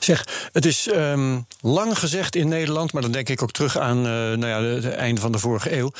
Zeg. 0.00 0.48
Het 0.52 0.66
is 0.66 0.88
ehm, 0.88 1.40
lang 1.60 1.98
gezegd 1.98 2.36
in 2.36 2.48
Nederland, 2.48 2.92
maar 2.92 3.02
dan 3.02 3.12
denk 3.12 3.28
ik 3.28 3.42
ook 3.42 3.52
terug 3.52 3.78
aan 3.78 3.98
uh, 3.98 4.04
nou 4.04 4.46
ja, 4.46 4.62
het 4.62 4.94
einde 4.94 5.20
van 5.20 5.32
de 5.32 5.38
vorige 5.38 5.76
eeuw. 5.76 5.90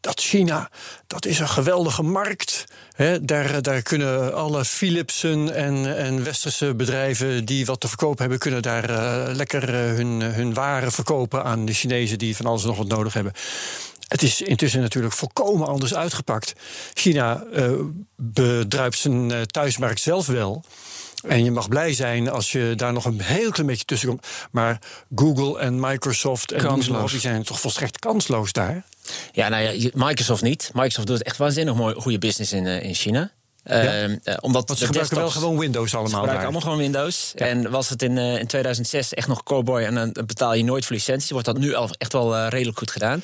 Dat 0.00 0.20
China, 0.20 0.70
dat 1.06 1.26
is 1.26 1.38
een 1.38 1.48
geweldige 1.48 2.02
markt. 2.02 2.64
He, 2.92 3.24
daar, 3.24 3.62
daar 3.62 3.82
kunnen 3.82 4.34
alle 4.34 4.64
Philipsen 4.64 5.54
en, 5.54 5.96
en 5.96 6.24
westerse 6.24 6.74
bedrijven 6.74 7.44
die 7.44 7.66
wat 7.66 7.80
te 7.80 7.88
verkopen 7.88 8.20
hebben, 8.20 8.38
kunnen 8.38 8.62
daar 8.62 8.90
uh, 8.90 9.34
lekker 9.34 9.68
uh, 9.68 9.96
hun, 9.96 10.20
hun 10.20 10.54
waren 10.54 10.92
verkopen 10.92 11.44
aan 11.44 11.64
de 11.64 11.72
Chinezen 11.72 12.18
die 12.18 12.36
van 12.36 12.46
alles 12.46 12.64
nog 12.64 12.76
wat 12.76 12.88
nodig 12.88 13.12
hebben. 13.12 13.32
Het 14.08 14.22
is 14.22 14.40
intussen 14.40 14.80
natuurlijk 14.80 15.14
volkomen 15.14 15.66
anders 15.66 15.94
uitgepakt. 15.94 16.52
China 16.94 17.44
bedruipt 18.16 18.98
zijn 18.98 19.46
thuismarkt 19.46 20.00
zelf 20.00 20.26
wel. 20.26 20.64
En 21.28 21.44
je 21.44 21.50
mag 21.50 21.68
blij 21.68 21.94
zijn 21.94 22.30
als 22.30 22.52
je 22.52 22.72
daar 22.76 22.92
nog 22.92 23.04
een 23.04 23.20
heel 23.20 23.50
klein 23.50 23.66
beetje 23.66 23.84
tussen 23.84 24.08
komt. 24.08 24.26
Maar 24.50 24.78
Google 25.14 25.58
en 25.58 25.80
Microsoft 25.80 26.52
en 26.52 26.60
Google 26.60 27.06
die 27.06 27.20
zijn 27.20 27.42
toch 27.42 27.60
volstrekt 27.60 27.98
kansloos 27.98 28.52
daar? 28.52 28.84
Ja, 29.32 29.48
nou 29.48 29.62
ja, 29.62 29.90
Microsoft 29.94 30.42
niet. 30.42 30.70
Microsoft 30.74 31.06
doet 31.06 31.22
echt 31.22 31.36
waanzinnig 31.36 31.74
mooi, 31.74 31.94
goede 31.94 32.18
business 32.18 32.52
in, 32.52 32.64
uh, 32.64 32.82
in 32.82 32.94
China. 32.94 33.30
Ja? 33.64 34.08
Uh, 34.08 34.16
omdat 34.40 34.68
Want 34.68 34.78
ze 34.78 34.86
gebruiken 34.86 35.16
wel 35.16 35.30
gewoon 35.30 35.58
Windows 35.58 35.94
allemaal. 35.94 36.10
Ze 36.10 36.16
gebruiken 36.16 36.44
allemaal 36.44 36.60
gewoon 36.60 36.78
Windows. 36.78 37.32
Ja. 37.34 37.46
En 37.46 37.70
was 37.70 37.88
het 37.88 38.02
in, 38.02 38.16
uh, 38.16 38.38
in 38.38 38.46
2006 38.46 39.14
echt 39.14 39.28
nog 39.28 39.42
cowboy 39.42 39.82
en 39.82 39.94
dan 39.94 40.12
betaal 40.26 40.54
je 40.54 40.64
nooit 40.64 40.84
voor 40.84 40.96
licenties, 40.96 41.30
wordt 41.30 41.46
dat 41.46 41.58
nu 41.58 41.74
al 41.74 41.90
echt 41.98 42.12
wel 42.12 42.36
uh, 42.36 42.46
redelijk 42.48 42.78
goed 42.78 42.90
gedaan. 42.90 43.22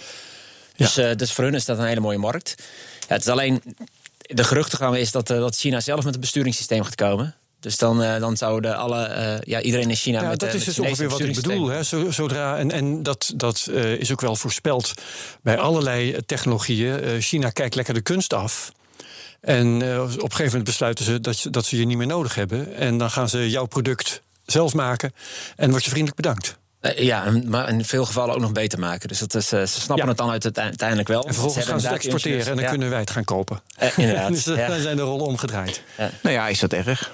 Dus, 0.76 0.94
dus 0.94 1.32
voor 1.32 1.44
hun 1.44 1.54
is 1.54 1.64
dat 1.64 1.78
een 1.78 1.84
hele 1.84 2.00
mooie 2.00 2.18
markt. 2.18 2.54
Ja, 3.00 3.14
het 3.14 3.20
is 3.20 3.28
alleen 3.28 3.62
de 4.18 4.44
geruchten 4.44 4.78
gaan 4.78 4.96
is 4.96 5.10
dat, 5.10 5.26
dat 5.26 5.56
China 5.56 5.80
zelf 5.80 6.04
met 6.04 6.14
een 6.14 6.20
besturingssysteem 6.20 6.84
gaat 6.84 6.94
komen. 6.94 7.34
Dus 7.60 7.76
dan, 7.76 8.02
uh, 8.02 8.18
dan 8.18 8.36
zouden 8.36 8.76
alle, 8.76 9.08
uh, 9.08 9.40
ja, 9.40 9.60
iedereen 9.60 9.90
in 9.90 9.96
China. 9.96 10.22
Ja, 10.22 10.28
met, 10.28 10.38
dat 10.38 10.48
uh, 10.48 10.54
is 10.54 10.64
dus 10.64 10.78
ongeveer 10.78 11.08
wat 11.08 11.20
ik 11.20 11.34
bedoel. 11.34 11.68
Hè. 11.68 11.82
Zodra, 12.12 12.56
en 12.56 12.70
en 12.70 13.02
dat, 13.02 13.32
dat 13.36 13.68
is 13.98 14.12
ook 14.12 14.20
wel 14.20 14.36
voorspeld 14.36 14.92
bij 15.42 15.58
allerlei 15.58 16.16
technologieën. 16.26 17.20
China 17.20 17.50
kijkt 17.50 17.74
lekker 17.74 17.94
de 17.94 18.00
kunst 18.00 18.32
af. 18.32 18.72
En 19.40 19.74
op 19.74 19.82
een 19.82 20.20
gegeven 20.20 20.44
moment 20.44 20.64
besluiten 20.64 21.04
ze 21.04 21.20
dat, 21.20 21.46
dat 21.50 21.66
ze 21.66 21.78
je 21.78 21.84
niet 21.84 21.96
meer 21.96 22.06
nodig 22.06 22.34
hebben. 22.34 22.74
En 22.74 22.98
dan 22.98 23.10
gaan 23.10 23.28
ze 23.28 23.50
jouw 23.50 23.66
product 23.66 24.22
zelf 24.46 24.74
maken. 24.74 25.12
En 25.56 25.70
word 25.70 25.84
je 25.84 25.90
vriendelijk 25.90 26.20
bedankt. 26.20 26.58
Ja, 26.96 27.30
maar 27.46 27.68
in 27.68 27.84
veel 27.84 28.04
gevallen 28.04 28.34
ook 28.34 28.40
nog 28.40 28.52
beter 28.52 28.78
maken. 28.78 29.08
Dus 29.08 29.18
dat 29.18 29.34
is, 29.34 29.48
ze 29.48 29.66
snappen 29.66 30.04
ja. 30.04 30.08
het 30.08 30.44
dan 30.54 30.62
uiteindelijk 30.62 31.08
wel. 31.08 31.26
En 31.26 31.32
vervolgens 31.32 31.66
gaan 31.66 31.80
ze 31.80 31.86
het 31.86 31.96
exporteren 31.96 32.46
en 32.46 32.54
dan 32.54 32.64
ja. 32.64 32.70
kunnen 32.70 32.90
wij 32.90 33.00
het 33.00 33.10
gaan 33.10 33.24
kopen. 33.24 33.60
inderdaad. 33.96 34.28
dus 34.34 34.44
dan 34.44 34.80
zijn 34.80 34.96
de 34.96 35.02
rollen 35.02 35.26
omgedraaid. 35.26 35.82
Nou 35.96 36.34
ja, 36.34 36.48
is 36.48 36.58
dat 36.58 36.72
erg? 36.72 37.12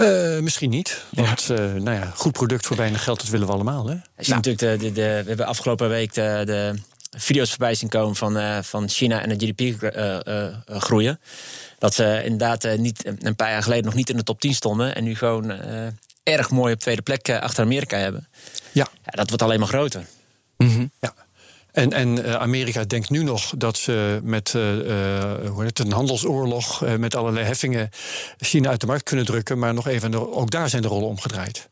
Uh, 0.00 0.38
misschien 0.38 0.70
niet. 0.70 1.04
Want 1.10 1.42
ja. 1.42 1.54
Uh, 1.54 1.72
nou 1.72 1.96
ja, 1.96 2.12
goed 2.14 2.32
product 2.32 2.66
voor 2.66 2.76
weinig 2.76 3.02
geld, 3.04 3.20
dat 3.20 3.28
willen 3.28 3.46
we 3.46 3.52
allemaal. 3.52 3.86
Hè? 3.86 3.94
Nou. 3.94 4.02
natuurlijk 4.16 4.58
de, 4.58 4.76
de, 4.76 4.92
de, 4.92 5.00
we 5.02 5.28
hebben 5.28 5.46
afgelopen 5.46 5.88
week 5.88 6.14
de, 6.14 6.42
de 6.44 6.74
video's 7.18 7.50
voorbij 7.50 7.74
zien 7.74 7.88
komen 7.88 8.16
van, 8.16 8.36
uh, 8.36 8.58
van 8.62 8.88
China 8.88 9.22
en 9.22 9.38
de 9.38 9.46
GDP 9.46 9.92
groeien. 10.66 11.20
Dat 11.78 11.94
ze 11.94 12.20
inderdaad 12.24 12.76
niet, 12.76 13.12
een 13.18 13.36
paar 13.36 13.50
jaar 13.50 13.62
geleden 13.62 13.84
nog 13.84 13.94
niet 13.94 14.10
in 14.10 14.16
de 14.16 14.22
top 14.22 14.40
10 14.40 14.54
stonden. 14.54 14.94
En 14.94 15.04
nu 15.04 15.14
gewoon 15.14 15.52
erg 16.22 16.50
mooi 16.50 16.72
op 16.72 16.80
tweede 16.80 17.02
plek 17.02 17.30
achter 17.30 17.64
Amerika 17.64 17.96
hebben. 17.96 18.28
Ja. 18.72 18.88
ja. 19.04 19.10
Dat 19.10 19.28
wordt 19.28 19.42
alleen 19.42 19.58
maar 19.58 19.68
groter. 19.68 20.06
Mm 20.56 20.68
-hmm. 20.68 20.90
Ja. 21.00 21.14
En, 21.72 21.92
en 21.92 22.18
uh, 22.18 22.34
Amerika 22.34 22.84
denkt 22.84 23.10
nu 23.10 23.22
nog 23.22 23.52
dat 23.56 23.76
ze 23.76 24.20
met 24.22 24.52
uh, 24.56 24.62
hoe 25.48 25.62
heet 25.62 25.78
het, 25.78 25.86
een 25.86 25.92
handelsoorlog, 25.92 26.84
uh, 26.84 26.94
met 26.94 27.16
allerlei 27.16 27.46
heffingen, 27.46 27.90
China 28.38 28.68
uit 28.68 28.80
de 28.80 28.86
markt 28.86 29.02
kunnen 29.02 29.24
drukken. 29.24 29.58
Maar 29.58 29.74
nog 29.74 29.86
even, 29.86 30.32
ook 30.36 30.50
daar 30.50 30.68
zijn 30.68 30.82
de 30.82 30.88
rollen 30.88 31.08
omgedraaid. 31.08 31.68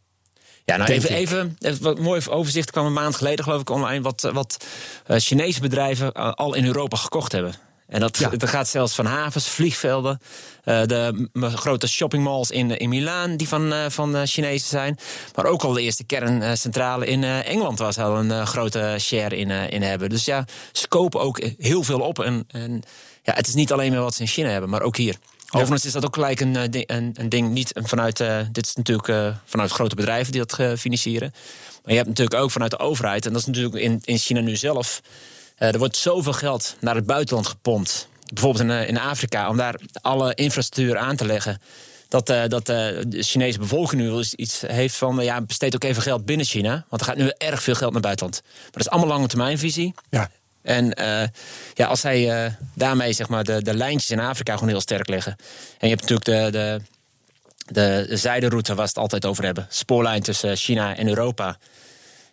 Ja, 0.64 0.76
nou 0.76 0.90
even, 0.90 1.10
even, 1.10 1.56
even, 1.60 1.82
wat 1.82 1.98
mooi 1.98 2.22
overzicht 2.28 2.70
kwam 2.70 2.86
een 2.86 2.92
maand 2.92 3.16
geleden, 3.16 3.44
geloof 3.44 3.60
ik, 3.60 3.70
online. 3.70 4.02
Wat, 4.02 4.30
wat 4.32 4.66
Chinese 5.06 5.60
bedrijven 5.60 6.12
al 6.12 6.54
in 6.54 6.64
Europa 6.66 6.96
gekocht 6.96 7.32
hebben. 7.32 7.54
En 7.88 8.00
dat, 8.00 8.18
ja. 8.18 8.28
dat 8.28 8.48
gaat 8.48 8.68
zelfs 8.68 8.94
van 8.94 9.06
havens, 9.06 9.48
vliegvelden, 9.48 10.20
uh, 10.64 10.82
de 10.82 11.28
grote 11.40 11.88
shoppingmalls 11.88 12.50
in, 12.50 12.78
in 12.78 12.88
Milaan, 12.88 13.36
die 13.36 13.48
van, 13.48 13.72
uh, 13.72 13.84
van 13.88 14.16
uh, 14.16 14.22
Chinezen 14.24 14.68
zijn. 14.68 14.98
Maar 15.34 15.44
ook 15.44 15.62
al 15.62 15.72
de 15.72 15.82
eerste 15.82 16.04
kerncentrale 16.04 17.06
in 17.06 17.24
Engeland, 17.24 17.78
waar 17.78 17.92
ze 17.92 18.02
al 18.02 18.18
een 18.18 18.46
grote 18.46 18.96
share 19.00 19.36
in, 19.36 19.50
in 19.50 19.82
hebben. 19.82 20.08
Dus 20.08 20.24
ja, 20.24 20.44
ze 20.72 20.88
kopen 20.88 21.20
ook 21.20 21.40
heel 21.58 21.82
veel 21.82 22.00
op. 22.00 22.18
En, 22.18 22.44
en 22.48 22.82
ja, 23.22 23.32
het 23.34 23.46
is 23.46 23.54
niet 23.54 23.72
alleen 23.72 23.92
maar 23.92 24.00
wat 24.00 24.14
ze 24.14 24.22
in 24.22 24.28
China 24.28 24.48
hebben, 24.48 24.70
maar 24.70 24.82
ook 24.82 24.96
hier. 24.96 25.16
Overigens 25.50 25.84
is 25.84 25.92
dat 25.92 26.04
ook 26.04 26.14
gelijk 26.14 26.40
een, 26.40 26.54
een, 26.54 27.12
een 27.14 27.28
ding, 27.28 27.50
niet 27.50 27.70
vanuit, 27.74 28.16
dit 28.52 28.66
is 28.66 28.74
natuurlijk 28.74 29.34
vanuit 29.44 29.70
grote 29.70 29.94
bedrijven 29.94 30.32
die 30.32 30.44
dat 30.46 30.78
financieren. 30.78 31.30
Maar 31.82 31.92
je 31.92 31.96
hebt 31.96 32.08
natuurlijk 32.08 32.42
ook 32.42 32.50
vanuit 32.50 32.70
de 32.70 32.78
overheid, 32.78 33.26
en 33.26 33.32
dat 33.32 33.40
is 33.40 33.46
natuurlijk 33.46 33.74
in, 33.74 34.00
in 34.04 34.18
China 34.18 34.40
nu 34.40 34.56
zelf. 34.56 35.00
Uh, 35.58 35.72
er 35.72 35.78
wordt 35.78 35.96
zoveel 35.96 36.32
geld 36.32 36.76
naar 36.80 36.94
het 36.94 37.06
buitenland 37.06 37.46
gepompt. 37.46 38.08
Bijvoorbeeld 38.34 38.64
in, 38.64 38.70
uh, 38.70 38.88
in 38.88 38.98
Afrika, 38.98 39.48
om 39.48 39.56
daar 39.56 39.74
alle 40.00 40.34
infrastructuur 40.34 40.98
aan 40.98 41.16
te 41.16 41.26
leggen. 41.26 41.60
Dat, 42.08 42.30
uh, 42.30 42.42
dat 42.46 42.66
de 42.66 43.06
Chinese 43.10 43.58
bevolking 43.58 44.02
nu 44.02 44.08
wel 44.08 44.24
iets 44.36 44.62
heeft 44.66 44.96
van... 44.96 45.24
ja, 45.24 45.40
besteed 45.40 45.74
ook 45.74 45.84
even 45.84 46.02
geld 46.02 46.24
binnen 46.24 46.46
China. 46.46 46.84
Want 46.88 47.02
er 47.02 47.08
gaat 47.08 47.16
nu 47.16 47.32
erg 47.38 47.62
veel 47.62 47.74
geld 47.74 47.92
naar 47.92 48.00
buitenland. 48.00 48.42
Maar 48.42 48.70
dat 48.70 48.80
is 48.80 48.88
allemaal 48.88 49.08
lange 49.08 49.26
termijnvisie. 49.26 49.94
Ja. 50.10 50.30
En 50.62 50.94
ja, 51.74 51.86
als 51.86 52.00
zij 52.00 52.56
daarmee 52.74 53.12
zeg 53.12 53.28
maar, 53.28 53.44
de, 53.44 53.62
de 53.62 53.74
lijntjes 53.74 54.10
in 54.10 54.20
Afrika 54.20 54.54
gewoon 54.54 54.68
heel 54.68 54.80
sterk 54.80 55.08
leggen. 55.08 55.36
En 55.78 55.88
je 55.88 55.94
hebt 55.94 56.08
natuurlijk 56.08 56.52
de, 56.52 56.58
de, 56.58 56.80
de, 57.66 58.06
de 58.08 58.16
zijderoute 58.16 58.74
waar 58.74 58.86
ze 58.86 58.92
het 58.92 59.02
altijd 59.02 59.26
over 59.26 59.44
hebben. 59.44 59.66
Spoorlijn 59.70 60.22
tussen 60.22 60.56
China 60.56 60.96
en 60.96 61.08
Europa 61.08 61.58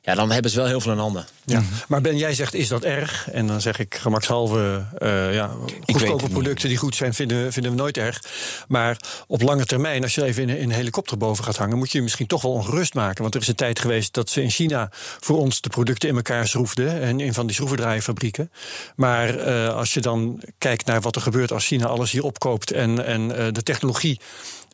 ja, 0.06 0.16
dan 0.16 0.32
hebben 0.32 0.52
ze 0.52 0.58
wel 0.58 0.68
heel 0.68 0.82
veel 0.82 0.92
in 0.92 0.98
handen. 0.98 1.26
Ja. 1.46 1.64
Maar 1.88 2.02
Ben, 2.02 2.18
jij 2.18 2.34
zegt, 2.34 2.54
is 2.54 2.68
dat 2.68 2.84
erg? 2.84 3.30
En 3.32 3.48
dan 3.48 3.62
zeg 3.62 3.80
ik 3.80 3.96
gemakshalve, 3.96 4.86
uh, 5.00 5.34
ja, 5.34 5.52
goedkope 5.86 6.30
producten 6.30 6.70
die 6.70 6.78
goed 6.78 6.96
zijn, 6.96 7.14
vinden, 7.14 7.54
vinden 7.54 7.72
we 7.72 7.78
nooit 7.78 7.98
erg. 7.98 8.22
Maar 8.68 8.98
op 9.28 9.42
lange 9.42 9.66
termijn, 9.66 10.04
als 10.04 10.16
je 10.16 10.24
even 10.24 10.50
in, 10.50 10.58
in 10.58 10.64
een 10.64 10.76
helikopter 10.76 11.18
boven 11.18 11.44
gaat 11.44 11.58
hangen, 11.58 11.78
moet 11.78 11.92
je, 11.92 11.98
je 11.98 12.04
misschien 12.04 12.28
toch 12.28 12.42
wel 12.42 12.52
ongerust 12.52 12.94
maken. 12.94 13.22
Want 13.22 13.36
er 13.36 13.42
is 13.42 13.48
een 13.48 13.56
tijd 13.56 13.80
geweest 13.80 14.14
dat 14.14 14.30
ze 14.30 14.42
in 14.42 14.50
China 14.50 14.90
voor 15.20 15.38
ons 15.38 15.62
de 15.62 15.70
producten 15.70 16.10
in 16.10 16.16
elkaar 16.16 16.48
schroefden. 16.48 17.02
En 17.02 17.20
in 17.20 17.34
van 17.34 17.46
die 17.46 17.56
schroevendraaienfabrieken. 17.56 18.52
Maar 18.96 19.48
uh, 19.48 19.76
als 19.76 19.94
je 19.94 20.02
dan 20.02 20.42
kijkt 20.58 20.86
naar 20.86 21.02
wat 21.02 21.16
er 21.16 21.22
gebeurt 21.22 21.52
als 21.52 21.66
China 21.66 21.86
alles 21.86 22.12
hier 22.12 22.24
opkoopt 22.24 22.72
en, 22.72 23.06
en 23.06 23.22
uh, 23.22 23.48
de 23.52 23.64
technologie 23.64 24.20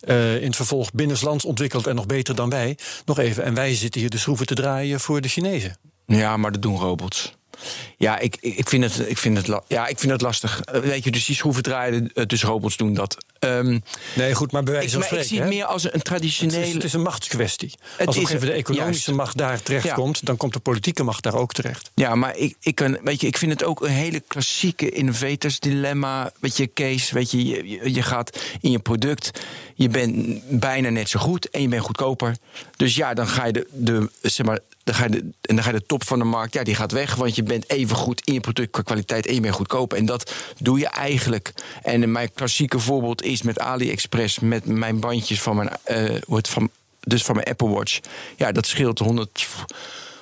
uh, 0.07 0.35
in 0.35 0.47
het 0.47 0.55
vervolg 0.55 0.91
binnenlands 0.93 1.45
ontwikkeld 1.45 1.87
en 1.87 1.95
nog 1.95 2.05
beter 2.05 2.35
dan 2.35 2.49
wij. 2.49 2.77
Nog 3.05 3.19
even, 3.19 3.43
en 3.43 3.53
wij 3.53 3.75
zitten 3.75 4.01
hier 4.01 4.09
de 4.09 4.17
schroeven 4.17 4.45
te 4.45 4.55
draaien 4.55 4.99
voor 4.99 5.21
de 5.21 5.27
Chinezen. 5.27 5.77
Ja, 6.05 6.37
maar 6.37 6.51
dat 6.51 6.61
doen 6.61 6.77
robots. 6.77 7.35
Ja, 7.97 8.19
ik, 8.19 8.37
ik, 8.39 8.69
vind 8.69 8.83
het, 8.83 9.09
ik, 9.09 9.17
vind 9.17 9.37
het, 9.37 9.61
ja, 9.67 9.87
ik 9.87 9.99
vind 9.99 10.11
het 10.11 10.21
lastig. 10.21 10.61
Weet 10.71 11.03
je, 11.03 11.11
dus 11.11 11.25
die 11.25 11.35
schroeven 11.35 11.63
draaien, 11.63 12.11
dus 12.27 12.43
robots 12.43 12.77
doen 12.77 12.93
dat. 12.93 13.17
Um, 13.45 13.83
nee, 14.15 14.33
goed, 14.33 14.51
maar 14.51 14.63
bij 14.63 14.73
wijze 14.73 14.93
van 14.93 15.03
spreken. 15.03 15.25
Ik 15.25 15.31
zie 15.31 15.39
het 15.39 15.49
hè? 15.49 15.55
meer 15.55 15.65
als 15.65 15.93
een 15.93 16.01
traditionele. 16.01 16.57
Het 16.57 16.67
is, 16.67 16.73
het 16.73 16.83
is 16.83 16.93
een 16.93 17.01
machtskwestie. 17.01 17.73
Het 17.97 18.07
als 18.07 18.17
op 18.17 18.29
een 18.29 18.39
de 18.39 18.51
economische 18.51 19.11
juist. 19.11 19.11
macht 19.11 19.37
daar 19.37 19.61
terecht 19.61 19.85
ja. 19.85 19.93
komt, 19.93 20.25
dan 20.25 20.37
komt 20.37 20.53
de 20.53 20.59
politieke 20.59 21.03
macht 21.03 21.23
daar 21.23 21.35
ook 21.35 21.53
terecht. 21.53 21.91
Ja, 21.95 22.15
maar 22.15 22.37
ik, 22.37 22.55
ik, 22.59 22.75
kan, 22.75 22.99
weet 23.03 23.21
je, 23.21 23.27
ik 23.27 23.37
vind 23.37 23.51
het 23.51 23.63
ook 23.63 23.81
een 23.81 23.89
hele 23.89 24.19
klassieke 24.19 24.89
innovators-dilemma. 24.89 26.31
Weet 26.39 26.57
je, 26.57 26.67
Kees, 26.67 27.11
weet 27.11 27.31
je, 27.31 27.45
je, 27.45 27.93
je 27.93 28.01
gaat 28.01 28.39
in 28.61 28.71
je 28.71 28.79
product. 28.79 29.31
Je 29.75 29.89
bent 29.89 30.39
bijna 30.59 30.89
net 30.89 31.09
zo 31.09 31.19
goed 31.19 31.49
en 31.49 31.61
je 31.61 31.67
bent 31.67 31.83
goedkoper. 31.83 32.35
Dus 32.75 32.95
ja, 32.95 33.13
dan 33.13 33.27
ga 33.27 33.45
je 33.45 33.51
de, 33.51 33.67
de 33.71 34.09
zeg 34.21 34.45
maar, 34.45 34.59
dan 34.83 34.95
ga 34.95 35.03
je 35.03 35.09
de, 35.09 35.17
en 35.41 35.55
dan 35.55 35.63
ga 35.63 35.71
je 35.71 35.77
de 35.77 35.85
top 35.85 36.03
van 36.03 36.19
de 36.19 36.25
markt, 36.25 36.53
ja, 36.53 36.63
die 36.63 36.75
gaat 36.75 36.91
weg. 36.91 37.15
Want 37.15 37.35
je 37.35 37.43
bent 37.43 37.69
even 37.69 37.95
goed 37.95 38.21
in 38.23 38.33
je 38.33 38.39
product 38.39 38.71
qua 38.71 38.81
kwaliteit 38.81 39.27
en 39.27 39.33
je 39.33 39.41
bent 39.41 39.55
goedkoper. 39.55 39.97
En 39.97 40.05
dat 40.05 40.33
doe 40.57 40.79
je 40.79 40.87
eigenlijk. 40.87 41.53
En 41.83 42.11
mijn 42.11 42.33
klassieke 42.33 42.79
voorbeeld 42.79 43.23
is 43.23 43.30
met 43.41 43.59
AliExpress, 43.59 44.39
met 44.39 44.65
mijn 44.65 44.99
bandjes 44.99 45.41
van 45.41 45.55
mijn, 45.55 45.69
uh, 45.87 46.17
van, 46.41 46.69
dus 46.99 47.23
van 47.23 47.35
mijn 47.35 47.47
Apple 47.47 47.69
Watch. 47.69 47.99
Ja, 48.37 48.51
dat 48.51 48.65
scheelt 48.65 48.99
100. 48.99 49.47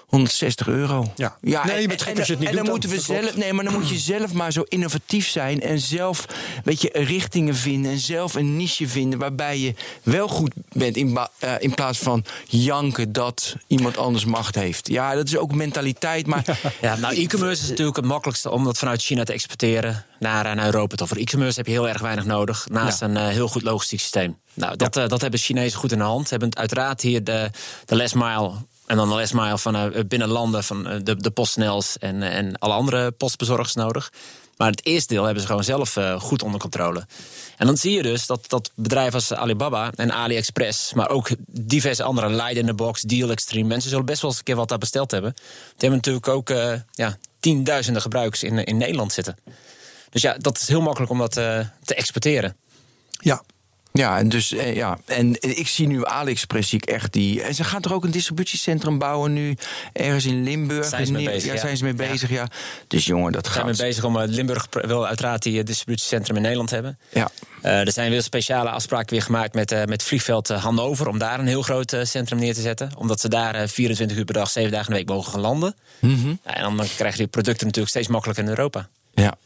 160 0.09 0.67
euro. 0.67 1.11
Ja, 1.15 1.37
ja 1.41 1.65
nee, 1.65 1.87
en, 1.87 1.97
en, 1.97 2.17
het 2.17 2.39
niet 2.39 2.49
en 2.49 2.55
dan 2.55 2.69
moeten 2.69 2.89
we 2.89 2.99
zelf, 3.01 3.35
nee, 3.35 3.53
maar 3.53 3.63
dan 3.63 3.73
moet 3.73 3.89
je 3.89 3.97
zelf 3.97 4.33
maar 4.33 4.51
zo 4.51 4.63
innovatief 4.67 5.27
zijn 5.27 5.61
en 5.61 5.79
zelf, 5.79 6.25
weet 6.63 6.81
je, 6.81 6.89
richtingen 6.93 7.55
vinden 7.55 7.91
en 7.91 7.99
zelf 7.99 8.35
een 8.35 8.57
niche 8.57 8.87
vinden 8.87 9.19
waarbij 9.19 9.59
je 9.59 9.73
wel 10.03 10.27
goed 10.27 10.51
bent 10.71 10.95
in, 10.97 11.17
uh, 11.43 11.53
in 11.59 11.73
plaats 11.73 11.97
van 11.97 12.25
janken 12.45 13.11
dat 13.11 13.55
iemand 13.67 13.97
anders 13.97 14.25
macht 14.25 14.55
heeft. 14.55 14.87
Ja, 14.87 15.15
dat 15.15 15.27
is 15.27 15.37
ook 15.37 15.53
mentaliteit, 15.53 16.27
maar 16.27 16.43
ja, 16.81 16.95
nou, 16.95 17.15
e-commerce 17.15 17.63
is 17.63 17.69
natuurlijk 17.69 17.97
het 17.97 18.05
makkelijkste 18.05 18.51
om 18.51 18.63
dat 18.63 18.77
vanuit 18.77 19.01
China 19.01 19.23
te 19.23 19.33
exporteren 19.33 20.05
naar, 20.19 20.55
naar 20.55 20.65
Europa. 20.65 21.05
Voor 21.05 21.17
e-commerce 21.17 21.57
heb 21.57 21.65
je 21.65 21.71
heel 21.71 21.87
erg 21.87 22.01
weinig 22.01 22.25
nodig 22.25 22.67
naast 22.69 22.99
ja. 22.99 23.05
een 23.05 23.15
uh, 23.15 23.27
heel 23.27 23.47
goed 23.47 23.63
logistiek 23.63 23.99
systeem. 23.99 24.37
Nou, 24.53 24.75
dat, 24.75 24.95
ja. 24.95 25.03
uh, 25.03 25.09
dat 25.09 25.21
hebben 25.21 25.39
Chinezen 25.39 25.79
goed 25.79 25.91
in 25.91 25.97
de 25.97 26.03
hand. 26.03 26.29
Hebben 26.29 26.57
uiteraard 26.57 27.01
hier 27.01 27.23
de, 27.23 27.51
de 27.85 27.95
last 27.95 28.15
mile 28.15 28.51
en 28.89 28.97
dan 28.97 29.07
last 29.07 29.33
mile 29.33 29.57
van 29.57 29.75
uh, 29.75 30.03
binnen 30.07 30.27
landen 30.27 30.63
van 30.63 30.93
uh, 30.93 30.99
de, 31.03 31.15
de 31.15 31.91
en, 31.99 32.23
en 32.23 32.59
alle 32.59 32.73
andere 32.73 33.11
postbezorgers 33.11 33.73
nodig. 33.73 34.11
Maar 34.57 34.69
het 34.69 34.85
eerste 34.85 35.13
deel 35.13 35.23
hebben 35.23 35.41
ze 35.41 35.47
gewoon 35.47 35.63
zelf 35.63 35.97
eh, 35.97 36.19
goed 36.19 36.43
onder 36.43 36.59
controle. 36.59 37.05
En 37.57 37.65
dan 37.65 37.77
zie 37.77 37.91
je 37.91 38.01
dus 38.01 38.25
dat, 38.25 38.49
dat 38.49 38.71
bedrijven 38.75 39.13
als 39.13 39.33
Alibaba 39.33 39.91
en 39.95 40.11
AliExpress, 40.11 40.93
maar 40.93 41.09
ook 41.09 41.29
diverse 41.47 42.03
andere, 42.03 42.29
Light 42.29 42.55
in 42.55 42.65
the 42.65 42.73
Box, 42.73 43.01
Deal 43.01 43.29
Extreme, 43.29 43.67
mensen 43.67 43.89
zullen 43.89 44.05
best 44.05 44.21
wel 44.21 44.29
eens 44.29 44.39
een 44.39 44.45
keer 44.45 44.55
wat 44.55 44.69
daar 44.69 44.77
besteld 44.77 45.11
hebben. 45.11 45.33
Die 45.35 45.89
hebben 45.89 45.97
natuurlijk 45.97 46.27
ook 46.27 46.49
ja, 46.91 47.17
tienduizenden 47.39 48.01
gebruikers 48.01 48.43
in, 48.43 48.63
in 48.63 48.77
Nederland 48.77 49.13
zitten. 49.13 49.37
Dus 50.09 50.21
ja, 50.21 50.35
dat 50.37 50.57
is 50.61 50.67
heel 50.67 50.81
makkelijk 50.81 51.11
om 51.11 51.17
dat 51.17 51.31
te 51.31 51.95
exporteren. 51.95 52.55
Ja, 53.09 53.43
ja, 53.91 54.17
en 54.17 54.29
dus 54.29 54.53
eh, 54.53 54.75
ja, 54.75 54.97
en 55.05 55.35
ik 55.39 55.67
zie 55.67 55.87
nu 55.87 56.05
AliExpress 56.05 56.69
zie 56.69 56.81
ik 56.81 56.89
echt 56.89 57.13
die. 57.13 57.41
En 57.41 57.55
ze 57.55 57.63
gaan 57.63 57.81
toch 57.81 57.93
ook 57.93 58.03
een 58.03 58.11
distributiecentrum 58.11 58.97
bouwen 58.97 59.33
nu 59.33 59.57
ergens 59.93 60.25
in 60.25 60.43
Limburg. 60.43 60.85
Zijn 60.85 61.05
ze 61.05 61.11
mee 61.11 61.25
bezig? 61.25 61.45
Ja, 61.45 61.53
ja. 61.53 61.59
zijn 61.59 61.77
ze 61.77 61.83
mee 61.83 61.93
bezig? 61.93 62.29
Ja. 62.29 62.47
Dus 62.87 63.05
jongen, 63.05 63.31
dat 63.31 63.41
We 63.41 63.47
gaat. 63.47 63.55
zijn 63.55 63.75
mee 63.77 63.87
bezig 63.87 64.03
om 64.03 64.19
Limburg 64.19 64.67
wil 64.69 65.07
uiteraard 65.07 65.43
die 65.43 65.63
distributiecentrum 65.63 66.35
in 66.35 66.41
Nederland 66.41 66.69
hebben. 66.69 66.99
Ja. 67.09 67.29
Uh, 67.63 67.79
er 67.79 67.91
zijn 67.91 68.11
weer 68.11 68.23
speciale 68.23 68.69
afspraken 68.69 69.09
weer 69.09 69.21
gemaakt 69.21 69.53
met, 69.53 69.71
uh, 69.71 69.83
met 69.83 70.03
vliegveld 70.03 70.47
Hannover 70.47 71.07
om 71.07 71.17
daar 71.17 71.39
een 71.39 71.47
heel 71.47 71.61
groot 71.61 71.93
uh, 71.93 72.03
centrum 72.03 72.39
neer 72.39 72.53
te 72.53 72.61
zetten. 72.61 72.91
Omdat 72.97 73.19
ze 73.19 73.29
daar 73.29 73.67
24 73.67 74.17
uur 74.17 74.25
per 74.25 74.33
dag, 74.33 74.49
7 74.49 74.71
dagen 74.71 74.87
in 74.87 74.93
de 74.93 74.99
week 74.99 75.09
mogen 75.09 75.31
gaan 75.31 75.41
landen. 75.41 75.75
Mm 75.99 76.21
-hmm. 76.21 76.39
en 76.43 76.61
dan 76.61 76.87
krijgen 76.95 77.17
die 77.17 77.27
producten 77.27 77.65
natuurlijk 77.65 77.93
steeds 77.93 78.07
makkelijker 78.07 78.43
in 78.43 78.49
Europa. 78.49 78.89
Ja. 79.13 79.37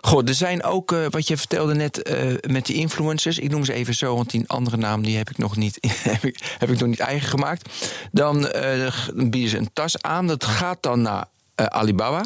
Goed, 0.00 0.28
er 0.28 0.34
zijn 0.34 0.62
ook, 0.62 0.92
uh, 0.92 1.06
wat 1.10 1.28
je 1.28 1.36
vertelde 1.36 1.74
net 1.74 2.08
uh, 2.08 2.34
met 2.46 2.66
die 2.66 2.76
influencers. 2.76 3.38
Ik 3.38 3.50
noem 3.50 3.64
ze 3.64 3.72
even 3.72 3.94
zo, 3.94 4.16
want 4.16 4.30
die 4.30 4.44
andere 4.46 4.76
naam 4.76 5.02
die 5.02 5.16
heb 5.16 5.30
ik 5.30 5.38
nog 5.38 5.56
niet, 5.56 5.78
heb 6.10 6.24
ik, 6.24 6.56
heb 6.58 6.70
ik 6.70 6.78
nog 6.78 6.88
niet 6.88 7.00
eigen 7.00 7.28
gemaakt. 7.28 7.70
Dan 8.12 8.50
uh, 8.56 8.94
bieden 9.14 9.48
ze 9.48 9.58
een 9.58 9.70
tas 9.72 10.02
aan. 10.02 10.26
Dat 10.26 10.44
gaat 10.44 10.82
dan 10.82 11.02
naar 11.02 11.24
Alibaba. 11.54 12.24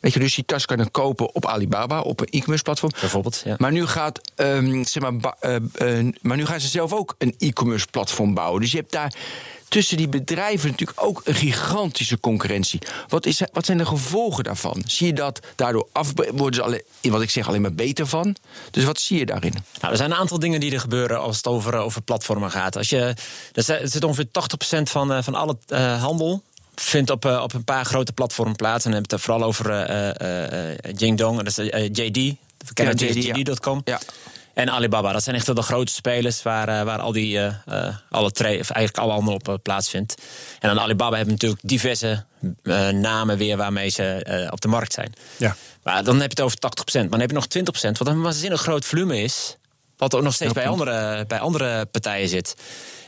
Weet 0.00 0.12
je, 0.12 0.18
dus 0.18 0.34
die 0.34 0.44
tas 0.44 0.66
kan 0.66 0.78
je 0.78 0.90
kopen 0.90 1.34
op 1.34 1.46
Alibaba, 1.46 2.00
op 2.00 2.20
een 2.20 2.26
e-commerce 2.26 2.62
platform. 2.62 2.92
Bijvoorbeeld, 3.00 3.42
ja. 3.44 3.54
Maar 3.58 3.72
nu, 3.72 3.86
gaat, 3.86 4.20
um, 4.36 4.84
zeg 4.84 5.02
maar, 5.02 5.34
maar 6.20 6.36
nu 6.36 6.46
gaan 6.46 6.60
ze 6.60 6.68
zelf 6.68 6.92
ook 6.92 7.14
een 7.18 7.34
e-commerce 7.38 7.86
platform 7.90 8.34
bouwen. 8.34 8.60
Dus 8.60 8.70
je 8.70 8.76
hebt 8.76 8.92
daar 8.92 9.14
tussen 9.70 9.96
die 9.96 10.08
bedrijven 10.08 10.70
natuurlijk 10.70 11.02
ook 11.02 11.20
een 11.24 11.34
gigantische 11.34 12.20
concurrentie. 12.20 12.80
Wat, 13.08 13.26
is, 13.26 13.42
wat 13.52 13.64
zijn 13.64 13.78
de 13.78 13.86
gevolgen 13.86 14.44
daarvan? 14.44 14.82
Zie 14.86 15.06
je 15.06 15.12
dat 15.12 15.40
daardoor 15.54 15.88
af, 15.92 16.12
worden 16.32 16.54
ze 16.54 16.62
alleen, 16.62 16.82
wat 17.02 17.22
ik 17.22 17.30
zeg 17.30 17.48
alleen 17.48 17.60
maar 17.60 17.72
beter 17.72 18.06
van? 18.06 18.36
Dus 18.70 18.84
wat 18.84 19.00
zie 19.00 19.18
je 19.18 19.26
daarin? 19.26 19.52
Nou, 19.80 19.92
er 19.92 19.96
zijn 19.96 20.10
een 20.10 20.16
aantal 20.16 20.38
dingen 20.38 20.60
die 20.60 20.72
er 20.72 20.80
gebeuren 20.80 21.20
als 21.20 21.36
het 21.36 21.46
over, 21.46 21.74
over 21.74 22.02
platformen 22.02 22.50
gaat. 22.50 22.76
Als 22.76 22.88
je, 22.88 23.14
er 23.52 23.88
zit 23.88 24.04
ongeveer 24.04 24.26
80% 24.78 24.82
van, 24.82 25.24
van 25.24 25.34
alle 25.34 25.56
uh, 25.68 26.02
handel 26.02 26.42
vindt 26.74 27.10
op, 27.10 27.24
op 27.24 27.52
een 27.52 27.64
paar 27.64 27.84
grote 27.84 28.12
platformen 28.12 28.56
plaats. 28.56 28.84
En 28.84 28.90
dan 28.90 29.00
heb 29.00 29.10
je 29.10 29.16
het 29.16 29.24
vooral 29.24 29.46
over 29.46 29.90
uh, 29.90 30.70
uh, 30.70 30.92
Jingdong, 30.96 31.42
dat 31.42 31.58
is 31.58 31.70
JD. 31.92 32.16
We 32.66 32.74
kennen 32.74 32.98
ja, 32.98 33.34
JD.com. 33.34 33.80
Ja. 33.84 34.00
En 34.54 34.70
Alibaba, 34.70 35.12
dat 35.12 35.22
zijn 35.22 35.36
echt 35.36 35.56
de 35.56 35.62
grote 35.62 35.92
spelers 35.92 36.42
waar, 36.42 36.68
uh, 36.68 36.82
waar 36.82 37.00
al 37.00 37.12
die, 37.12 37.36
uh, 37.36 37.54
uh, 37.68 37.96
alle 38.10 38.26
of 38.26 38.40
eigenlijk 38.40 38.98
alle 38.98 39.12
anderen 39.12 39.40
op 39.46 39.58
plaatsvindt. 39.62 40.14
En 40.58 40.68
dan 40.68 40.80
Alibaba 40.80 41.16
hebben 41.16 41.34
natuurlijk 41.34 41.60
diverse 41.64 42.24
namen 42.92 43.38
weer 43.38 43.56
waarmee 43.56 43.88
ze 43.88 44.48
op 44.50 44.60
de 44.60 44.68
markt 44.68 44.92
zijn. 44.92 45.12
Ja. 45.36 45.56
Maar 45.82 46.04
dan 46.04 46.20
heb 46.20 46.32
je 46.32 46.42
het 46.42 46.52
over 46.52 46.58
80%. 46.58 47.00
Maar 47.00 47.10
dan 47.10 47.20
heb 47.20 47.30
je 47.30 47.36
nog 47.36 47.46
20%, 47.88 47.98
wat 47.98 48.08
een 48.08 48.22
waanzinnig 48.22 48.60
groot 48.60 48.84
volume 48.84 49.22
is. 49.22 49.56
Wat 49.96 50.14
ook 50.14 50.22
nog 50.22 50.34
steeds 50.34 50.52
bij 50.52 50.68
andere, 50.68 51.24
bij 51.26 51.38
andere 51.38 51.86
partijen 51.86 52.28
zit. 52.28 52.56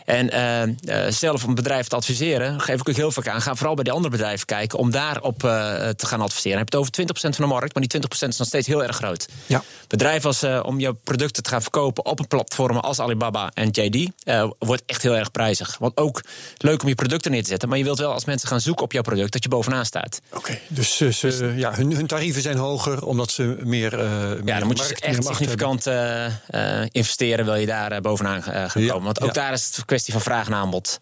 En 0.04 0.76
uh, 0.84 1.06
zelf 1.08 1.42
om 1.42 1.48
een 1.48 1.54
bedrijf 1.54 1.88
te 1.88 1.96
adviseren, 1.96 2.60
geef 2.60 2.80
ik 2.80 2.88
ook 2.88 2.96
heel 2.96 3.12
vaak 3.12 3.28
aan. 3.28 3.42
Ga 3.42 3.54
vooral 3.54 3.74
bij 3.74 3.84
die 3.84 3.92
andere 3.92 4.16
bedrijven 4.16 4.46
kijken 4.46 4.78
om 4.78 4.90
daarop 4.90 5.44
uh, 5.44 5.50
te 5.88 6.06
gaan 6.06 6.20
adviseren. 6.20 6.50
Dan 6.50 6.58
heb 6.58 6.72
je 6.72 6.78
het 6.78 7.06
over 7.06 7.30
20% 7.30 7.36
van 7.36 7.44
de 7.44 7.54
markt, 7.54 7.74
maar 7.74 7.84
die 7.88 8.00
20% 8.00 8.28
is 8.28 8.36
nog 8.36 8.46
steeds 8.46 8.66
heel 8.66 8.84
erg 8.84 8.96
groot. 8.96 9.28
Ja. 9.46 9.62
Bedrijven 9.88 10.28
als 10.28 10.42
uh, 10.42 10.60
om 10.64 10.80
je 10.80 10.94
producten 10.94 11.42
te 11.42 11.48
gaan 11.48 11.62
verkopen 11.62 12.04
op 12.04 12.18
een 12.18 12.26
platform 12.26 12.76
als 12.76 13.00
Alibaba 13.00 13.50
en 13.54 13.68
JD 13.68 14.10
wordt 14.58 14.82
echt 14.86 15.02
heel 15.02 15.16
erg 15.16 15.30
prijzig. 15.30 15.76
Want 15.78 15.96
ook 15.96 16.24
leuk 16.56 16.82
om 16.82 16.88
je 16.88 16.94
producten 16.94 17.30
neer 17.30 17.42
te 17.42 17.48
zetten, 17.48 17.68
maar 17.68 17.78
je 17.78 17.84
wilt 17.84 17.98
wel 17.98 18.12
als 18.12 18.24
mensen 18.24 18.48
gaan 18.48 18.60
zoeken 18.60 18.84
op 18.84 18.92
jouw 18.92 19.02
product 19.02 19.32
dat 19.32 19.42
je 19.42 19.48
bovenaan 19.48 19.84
staat. 19.84 20.20
Oké, 20.28 20.38
okay, 20.38 20.60
dus, 20.68 20.96
ze, 20.96 21.16
dus 21.20 21.38
ja, 21.56 21.74
hun, 21.74 21.92
hun, 21.92 22.06
tarieven 22.06 22.42
zijn 22.42 22.56
hoger 22.56 23.04
omdat 23.04 23.30
ze 23.30 23.56
meer. 23.62 23.98
ja, 24.44 24.58
dan 24.58 24.66
moet 24.66 24.78
je 24.78 24.96
echt 25.00 25.24
significant 25.24 25.86
investeren, 26.90 27.44
wil 27.44 27.54
je 27.54 27.66
daar 27.66 28.00
bovenaan 28.00 28.42
gaan 28.42 28.70
komen. 28.72 29.02
Want 29.02 29.20
ook 29.20 29.34
ja. 29.34 29.42
daar 29.42 29.52
is 29.52 29.66
het 29.66 29.78
kwestie 29.92 30.12
van 30.12 30.22
vraag 30.22 30.46
en 30.46 30.54
aanbod. 30.54 30.98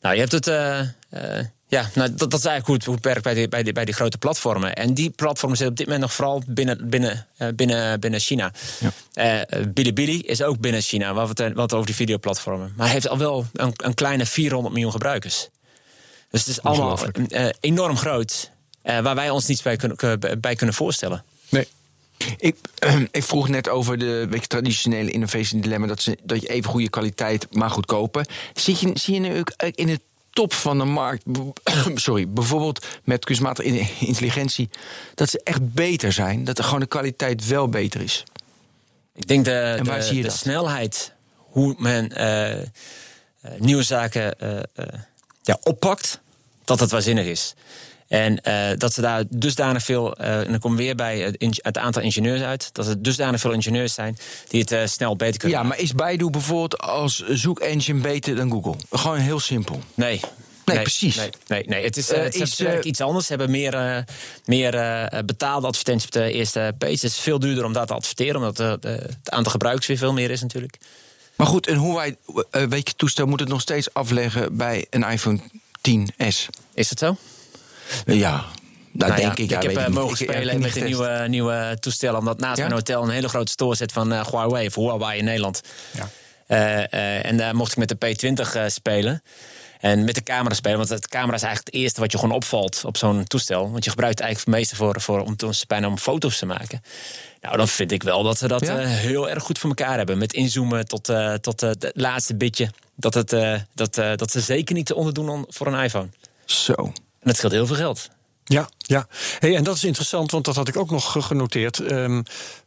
Nou, 0.00 0.14
je 0.14 0.20
hebt 0.20 0.32
het. 0.32 0.46
Uh, 0.46 0.80
uh, 1.14 1.44
ja, 1.66 1.90
nou, 1.94 2.14
dat, 2.14 2.30
dat 2.30 2.38
is 2.38 2.44
eigenlijk 2.44 2.66
hoe 2.66 2.74
het, 2.74 2.84
hoe 2.84 2.94
het 2.94 3.04
werkt 3.04 3.22
bij 3.22 3.34
die, 3.34 3.48
bij, 3.48 3.62
die, 3.62 3.72
bij 3.72 3.84
die 3.84 3.94
grote 3.94 4.18
platformen. 4.18 4.74
En 4.74 4.94
die 4.94 5.10
platformen 5.10 5.56
zitten 5.56 5.74
op 5.74 5.78
dit 5.78 5.86
moment 5.86 6.04
nog 6.04 6.14
vooral 6.14 6.42
binnen, 6.46 6.88
binnen, 6.88 7.26
uh, 7.38 7.48
binnen, 7.54 8.00
binnen 8.00 8.20
China. 8.20 8.52
Ja. 9.12 9.46
Bilibili 9.68 10.20
is 10.20 10.42
ook 10.42 10.60
binnen 10.60 10.82
China, 10.82 11.14
wat, 11.14 11.38
het, 11.38 11.54
wat 11.54 11.72
over 11.72 11.86
die 11.86 11.94
videoplatformen. 11.94 12.72
Maar 12.76 12.88
heeft 12.88 13.08
al 13.08 13.18
wel 13.18 13.46
een, 13.52 13.72
een 13.76 13.94
kleine 13.94 14.26
400 14.26 14.72
miljoen 14.74 14.92
gebruikers. 14.92 15.48
Dus 16.30 16.40
het 16.40 16.48
is 16.48 16.62
allemaal 16.62 16.98
enorm 17.60 17.96
groot. 17.96 18.50
waar 18.82 19.14
wij 19.14 19.30
ons 19.30 19.46
niets 19.46 19.62
bij 19.62 19.76
kunnen, 19.76 20.40
bij 20.40 20.54
kunnen 20.54 20.74
voorstellen. 20.74 21.24
Ik, 22.38 22.56
ik, 23.10 23.22
vroeg 23.22 23.48
net 23.48 23.68
over 23.68 23.98
de 23.98 24.26
beetje, 24.30 24.46
traditionele 24.46 25.10
innovation 25.10 25.60
dilemma. 25.60 25.86
Dat, 25.86 26.02
ze, 26.02 26.18
dat 26.22 26.40
je 26.40 26.48
even 26.48 26.70
goede 26.70 26.90
kwaliteit, 26.90 27.46
maar 27.50 27.70
goedkoper. 27.70 28.26
Zie 28.54 28.76
je, 28.80 28.90
zie 28.94 29.14
je 29.14 29.20
nu 29.20 29.38
ook 29.38 29.52
in 29.74 29.86
de 29.86 30.00
top 30.30 30.52
van 30.52 30.78
de 30.78 30.84
markt, 30.84 31.24
sorry, 31.94 32.28
bijvoorbeeld 32.28 32.86
met 33.04 33.24
kunstmatige 33.24 33.86
intelligentie, 33.98 34.70
dat 35.14 35.30
ze 35.30 35.40
echt 35.44 35.72
beter 35.72 36.12
zijn? 36.12 36.44
Dat 36.44 36.58
er 36.58 36.64
gewoon 36.64 36.80
de 36.80 36.86
kwaliteit 36.86 37.46
wel 37.46 37.68
beter 37.68 38.00
is? 38.00 38.24
Ik 39.14 39.26
denk 39.26 39.44
de, 39.44 39.52
en 39.52 39.84
waar 39.84 39.98
de, 39.98 40.04
zie 40.04 40.16
je 40.16 40.22
de 40.22 40.28
dat? 40.28 40.36
snelheid, 40.36 41.12
hoe 41.34 41.74
men 41.78 42.12
uh, 42.16 43.52
nieuwe 43.58 43.82
zaken 43.82 44.34
uh, 44.42 44.84
ja, 45.42 45.58
oppakt, 45.62 46.20
dat 46.64 46.80
het 46.80 46.90
waanzinnig 46.90 47.26
is. 47.26 47.54
En 48.10 48.40
uh, 48.44 48.68
dat 48.76 48.92
ze 48.92 49.00
daar 49.00 49.24
dusdanig 49.28 49.82
veel, 49.82 50.20
uh, 50.20 50.40
en 50.40 50.50
dan 50.50 50.58
komen 50.58 50.78
we 50.78 50.84
weer 50.84 50.94
bij 50.94 51.34
het, 51.62 51.78
aantal 51.78 52.02
ingenieurs 52.02 52.40
uit, 52.40 52.70
dat 52.72 52.86
er 52.86 53.02
dusdanig 53.02 53.40
veel 53.40 53.52
ingenieurs 53.52 53.94
zijn 53.94 54.16
die 54.48 54.60
het 54.60 54.72
uh, 54.72 54.86
snel 54.86 55.16
beter 55.16 55.38
kunnen 55.38 55.58
Ja, 55.58 55.64
maar 55.64 55.78
is 55.78 55.94
Baidu 55.94 56.30
bijvoorbeeld 56.30 56.78
als 56.78 57.24
zoekengine 57.28 58.00
beter 58.00 58.36
dan 58.36 58.50
Google? 58.50 58.74
Gewoon 58.90 59.18
heel 59.18 59.40
simpel. 59.40 59.80
Nee. 59.94 60.20
Nee, 60.64 60.76
nee 60.76 60.82
precies. 60.82 61.16
Nee, 61.16 61.30
nee, 61.46 61.62
nee. 61.66 61.84
het 61.84 61.96
is, 61.96 62.12
uh, 62.12 62.18
het 62.18 62.34
is 62.34 62.60
uh, 62.60 62.72
iets 62.82 63.00
anders. 63.00 63.26
Ze 63.26 63.32
hebben 63.32 63.50
meer, 63.50 63.74
uh, 63.74 63.96
meer 64.44 64.70
betaalde 65.24 65.66
advertenties 65.66 66.06
op 66.06 66.12
de 66.12 66.32
eerste 66.32 66.74
page. 66.78 66.92
Het 66.92 67.02
is 67.02 67.18
veel 67.18 67.38
duurder 67.38 67.64
om 67.64 67.72
dat 67.72 67.86
te 67.86 67.94
adverteren, 67.94 68.36
omdat 68.36 68.58
het 68.58 69.30
aantal 69.30 69.52
gebruikers 69.52 69.86
weer 69.86 69.98
veel 69.98 70.12
meer 70.12 70.30
is 70.30 70.40
natuurlijk. 70.40 70.78
Maar 71.36 71.46
goed, 71.46 71.66
en 71.66 71.76
hoe 71.76 71.96
wij, 71.96 72.16
weet 72.68 72.88
je, 72.88 72.94
toestel 72.94 73.26
moet 73.26 73.40
het 73.40 73.48
nog 73.48 73.60
steeds 73.60 73.94
afleggen 73.94 74.56
bij 74.56 74.86
een 74.90 75.02
iPhone 75.02 75.38
10s. 75.88 76.46
Is 76.74 76.88
dat 76.88 76.98
zo? 76.98 77.16
Ja, 78.06 78.44
dat 78.92 79.08
nou 79.08 79.20
denk 79.20 79.36
ja, 79.36 79.44
ik. 79.44 79.50
Ja, 79.50 79.60
ik 79.60 79.76
heb 79.76 79.88
uh, 79.88 79.94
mogen 79.94 80.10
ik, 80.10 80.30
spelen 80.30 80.54
ik 80.54 80.60
met 80.60 80.76
een 80.76 80.84
nieuwe, 80.84 81.24
nieuwe 81.28 81.76
toestel. 81.80 82.14
Omdat 82.14 82.38
naast 82.38 82.56
ja? 82.56 82.62
mijn 82.62 82.74
hotel 82.74 83.02
een 83.02 83.10
hele 83.10 83.28
grote 83.28 83.52
store 83.52 83.74
zit 83.76 83.92
van 83.92 84.12
uh, 84.12 84.26
Huawei 84.26 84.66
of 84.66 84.74
Huawei 84.74 85.18
in 85.18 85.24
Nederland. 85.24 85.60
Ja. 85.90 86.08
Uh, 86.48 87.24
en 87.24 87.36
daar 87.36 87.56
mocht 87.56 87.70
ik 87.70 87.76
met 87.76 87.88
de 87.88 87.96
P20 88.06 88.66
spelen. 88.66 89.22
En 89.80 90.04
met 90.04 90.14
de 90.14 90.22
camera 90.22 90.54
spelen. 90.54 90.76
Want 90.78 90.88
de 90.88 91.08
camera 91.08 91.34
is 91.34 91.42
eigenlijk 91.42 91.74
het 91.74 91.82
eerste 91.82 92.00
wat 92.00 92.12
je 92.12 92.18
gewoon 92.18 92.34
opvalt 92.34 92.82
op 92.84 92.96
zo'n 92.96 93.24
toestel. 93.24 93.70
Want 93.70 93.84
je 93.84 93.90
gebruikt 93.90 94.18
het 94.18 94.26
eigenlijk 94.26 94.56
het 94.56 94.60
meeste 94.60 94.76
voor, 94.76 95.00
voor, 95.00 95.20
om, 95.20 95.36
bijna 95.66 95.86
om 95.86 95.98
foto's 95.98 96.38
te 96.38 96.46
maken. 96.46 96.82
Nou, 97.40 97.56
dan 97.56 97.68
vind 97.68 97.92
ik 97.92 98.02
wel 98.02 98.22
dat 98.22 98.38
ze 98.38 98.48
dat 98.48 98.66
ja? 98.66 98.76
heel 98.78 99.30
erg 99.30 99.42
goed 99.42 99.58
voor 99.58 99.68
elkaar 99.68 99.96
hebben. 99.96 100.18
Met 100.18 100.32
inzoomen 100.32 100.86
tot, 100.86 101.12
tot 101.40 101.60
het 101.60 101.90
laatste 101.94 102.36
bitje. 102.36 102.70
Dat, 102.94 103.14
het, 103.14 103.30
dat, 103.74 103.94
dat 103.94 104.30
ze 104.30 104.40
zeker 104.40 104.74
niet 104.74 104.86
te 104.86 104.94
onderdoen 104.94 105.44
voor 105.48 105.66
een 105.66 105.84
iPhone. 105.84 106.08
Zo. 106.44 106.92
En 107.20 107.26
dat 107.26 107.36
scheelt 107.36 107.52
heel 107.52 107.66
veel 107.66 107.76
geld. 107.76 108.10
Ja, 108.44 108.68
ja. 108.78 109.06
Hey, 109.38 109.56
en 109.56 109.64
dat 109.64 109.76
is 109.76 109.84
interessant, 109.84 110.30
want 110.30 110.44
dat 110.44 110.56
had 110.56 110.68
ik 110.68 110.76
ook 110.76 110.90
nog 110.90 111.26
genoteerd. 111.26 111.78
Um, 111.78 112.22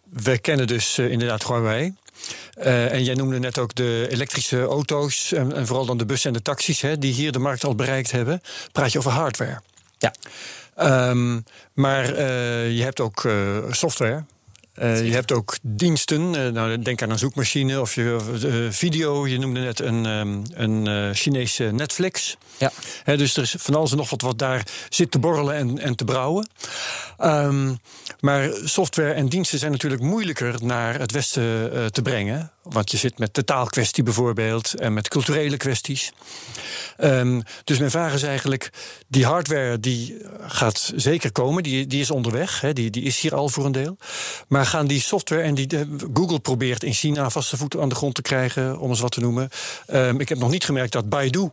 we 0.09 0.37
kennen 0.37 0.67
dus 0.67 0.97
uh, 0.97 1.11
inderdaad 1.11 1.43
Huawei. 1.43 1.93
Uh, 2.57 2.91
en 2.91 3.03
jij 3.03 3.15
noemde 3.15 3.39
net 3.39 3.57
ook 3.57 3.75
de 3.75 4.07
elektrische 4.09 4.61
auto's 4.61 5.31
en, 5.31 5.55
en, 5.55 5.67
vooral 5.67 5.85
dan 5.85 5.97
de 5.97 6.05
bussen 6.05 6.29
en 6.29 6.35
de 6.35 6.41
taxis, 6.41 6.81
hè, 6.81 6.97
die 6.97 7.13
hier 7.13 7.31
de 7.31 7.39
markt 7.39 7.63
al 7.63 7.75
bereikt 7.75 8.11
hebben. 8.11 8.41
Praat 8.71 8.91
je 8.91 8.97
over 8.97 9.11
hardware? 9.11 9.61
Ja. 9.97 10.13
Um, 11.09 11.45
maar 11.73 12.09
uh, 12.09 12.77
je 12.77 12.83
hebt 12.83 12.99
ook 12.99 13.27
software. 13.69 14.25
Uh, 14.81 15.05
je 15.05 15.13
hebt 15.13 15.31
ook 15.31 15.57
diensten. 15.61 16.33
Uh, 16.33 16.47
nou, 16.47 16.79
denk 16.79 17.01
aan 17.01 17.09
een 17.09 17.19
zoekmachine 17.19 17.81
of 17.81 17.95
je, 17.95 18.19
uh, 18.45 18.71
video. 18.71 19.27
Je 19.27 19.39
noemde 19.39 19.59
net 19.59 19.79
een, 19.79 20.05
um, 20.05 20.43
een 20.53 21.15
Chinese 21.15 21.63
Netflix. 21.63 22.37
Ja. 22.57 22.71
He, 23.03 23.17
dus 23.17 23.35
er 23.35 23.43
is 23.43 23.55
van 23.57 23.75
alles 23.75 23.91
en 23.91 23.97
nog 23.97 24.09
wat 24.09 24.21
wat 24.21 24.39
daar 24.39 24.65
zit 24.89 25.11
te 25.11 25.19
borrelen 25.19 25.55
en, 25.55 25.79
en 25.79 25.95
te 25.95 26.03
brouwen. 26.03 26.49
Um, 27.19 27.79
maar 28.23 28.49
software 28.63 29.11
en 29.11 29.27
diensten 29.27 29.59
zijn 29.59 29.71
natuurlijk 29.71 30.01
moeilijker 30.01 30.55
naar 30.61 30.99
het 30.99 31.11
Westen 31.11 31.91
te 31.91 32.01
brengen. 32.01 32.51
Want 32.61 32.91
je 32.91 32.97
zit 32.97 33.17
met 33.17 33.35
de 33.35 33.43
taalkwestie 33.43 34.03
bijvoorbeeld 34.03 34.73
en 34.73 34.93
met 34.93 35.07
culturele 35.07 35.57
kwesties. 35.57 36.13
Ehm, 36.97 37.41
dus 37.63 37.77
mijn 37.77 37.91
vraag 37.91 38.13
is 38.13 38.23
eigenlijk: 38.23 38.69
die 39.07 39.25
hardware 39.25 39.79
die 39.79 40.17
gaat 40.41 40.93
zeker 40.95 41.31
komen, 41.31 41.63
die, 41.63 41.87
die 41.87 42.01
is 42.01 42.11
onderweg, 42.11 42.61
hè, 42.61 42.73
die, 42.73 42.89
die 42.89 43.03
is 43.03 43.19
hier 43.19 43.35
al 43.35 43.49
voor 43.49 43.65
een 43.65 43.71
deel. 43.71 43.97
Maar 44.47 44.65
gaan 44.65 44.87
die 44.87 45.01
software 45.01 45.41
en 45.41 45.55
die 45.55 45.67
Google 46.13 46.39
probeert 46.39 46.83
in 46.83 46.93
China 46.93 47.29
vaste 47.29 47.57
voeten 47.57 47.81
aan 47.81 47.89
de 47.89 47.95
grond 47.95 48.15
te 48.15 48.21
krijgen, 48.21 48.79
om 48.79 48.89
eens 48.89 48.99
wat 48.99 49.11
te 49.11 49.19
noemen. 49.19 49.49
Ehm, 49.87 50.19
ik 50.19 50.29
heb 50.29 50.37
nog 50.37 50.51
niet 50.51 50.65
gemerkt 50.65 50.91
dat 50.91 51.09
Baidu 51.09 51.49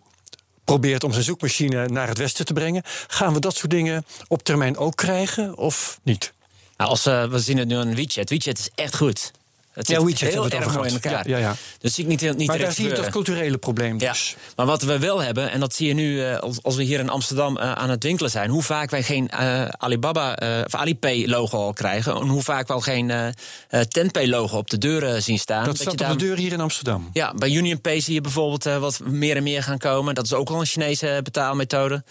probeert 0.64 1.04
om 1.04 1.12
zijn 1.12 1.24
zoekmachine 1.24 1.88
naar 1.88 2.08
het 2.08 2.18
westen 2.18 2.44
te 2.44 2.52
brengen. 2.52 2.82
Gaan 3.06 3.34
we 3.34 3.40
dat 3.40 3.56
soort 3.56 3.70
dingen 3.70 4.04
op 4.28 4.42
termijn 4.42 4.76
ook 4.76 4.96
krijgen 4.96 5.56
of 5.56 6.00
niet? 6.02 6.32
Nou, 6.80 6.92
als, 6.92 7.06
uh, 7.06 7.24
we 7.24 7.38
zien 7.38 7.58
het 7.58 7.68
nu 7.68 7.76
aan 7.76 7.94
WeChat. 7.94 8.30
WeChat 8.30 8.58
is 8.58 8.68
echt 8.74 8.96
goed. 8.96 9.30
Het 9.72 9.88
ja, 9.88 10.04
WeChat 10.04 10.32
heel 10.32 10.48
erg 10.50 10.74
mooi 10.74 10.88
in 10.88 10.94
elkaar. 10.94 11.28
Ja, 11.28 11.36
ja, 11.36 11.38
ja. 11.38 11.54
Dus 11.80 11.94
zie 11.94 12.04
ik 12.04 12.10
niet, 12.10 12.36
niet 12.36 12.46
Maar 12.48 12.58
daar 12.58 12.72
zie 12.72 12.84
je 12.84 12.90
dat 12.90 12.98
gebeuren. 12.98 13.24
culturele 13.24 13.58
probleem 13.58 14.00
Ja, 14.00 14.12
dus. 14.12 14.36
maar 14.56 14.66
wat 14.66 14.82
we 14.82 14.98
wel 14.98 15.22
hebben, 15.22 15.50
en 15.50 15.60
dat 15.60 15.74
zie 15.74 15.88
je 15.88 15.94
nu 15.94 16.24
eh, 16.24 16.38
als, 16.38 16.62
als 16.62 16.76
we 16.76 16.82
hier 16.82 16.98
in 16.98 17.08
Amsterdam 17.08 17.56
eh, 17.56 17.72
aan 17.72 17.90
het 17.90 18.02
winkelen 18.02 18.30
zijn, 18.30 18.50
hoe 18.50 18.62
vaak 18.62 18.90
wij 18.90 19.02
geen 19.02 19.28
eh, 19.28 19.64
Alibaba 19.68 20.36
eh, 20.36 20.64
of 20.64 20.74
Alipay-logo 20.74 21.56
al 21.58 21.72
krijgen, 21.72 22.14
en 22.14 22.28
hoe 22.28 22.42
vaak 22.42 22.66
we 22.66 22.72
al 22.72 22.80
geen 22.80 23.10
eh 23.10 23.28
eh, 23.68 23.80
Tenpay-logo 23.80 24.56
op 24.56 24.70
de 24.70 24.78
deuren 24.78 25.22
zien 25.22 25.38
staan. 25.38 25.64
Dat 25.64 25.76
staat 25.76 25.92
op 25.92 25.98
daar- 25.98 26.10
de 26.10 26.16
deur 26.24 26.36
hier 26.36 26.52
in 26.52 26.60
Amsterdam. 26.60 27.10
Ja, 27.12 27.34
bij 27.34 27.50
UnionPay 27.50 28.00
zie 28.00 28.14
je 28.14 28.20
bijvoorbeeld 28.20 28.66
eh, 28.66 28.78
wat 28.78 29.00
meer 29.04 29.36
en 29.36 29.42
meer 29.42 29.62
gaan 29.62 29.78
komen. 29.78 30.14
Dat 30.14 30.24
is 30.24 30.32
ook 30.32 30.48
al 30.50 30.60
een 30.60 30.66
Chinese 30.66 31.20
betaalmethode. 31.22 32.04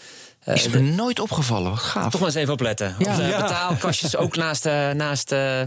Eh, 0.44 0.54
Is 0.54 0.68
me 0.68 0.80
nooit 0.80 1.20
opgevallen, 1.20 1.70
wat 1.70 1.78
gaaf. 1.78 2.10
toch 2.10 2.20
maar 2.20 2.28
eens 2.28 2.38
even 2.38 2.52
opletten. 2.52 2.94
Ja. 2.98 3.10
Op 3.10 3.16
de 3.16 3.36
betaalkastjes 3.42 4.16
ook 4.16 4.36
naast, 4.36 4.62
de, 4.62 4.92
naast 4.96 5.28
de, 5.28 5.66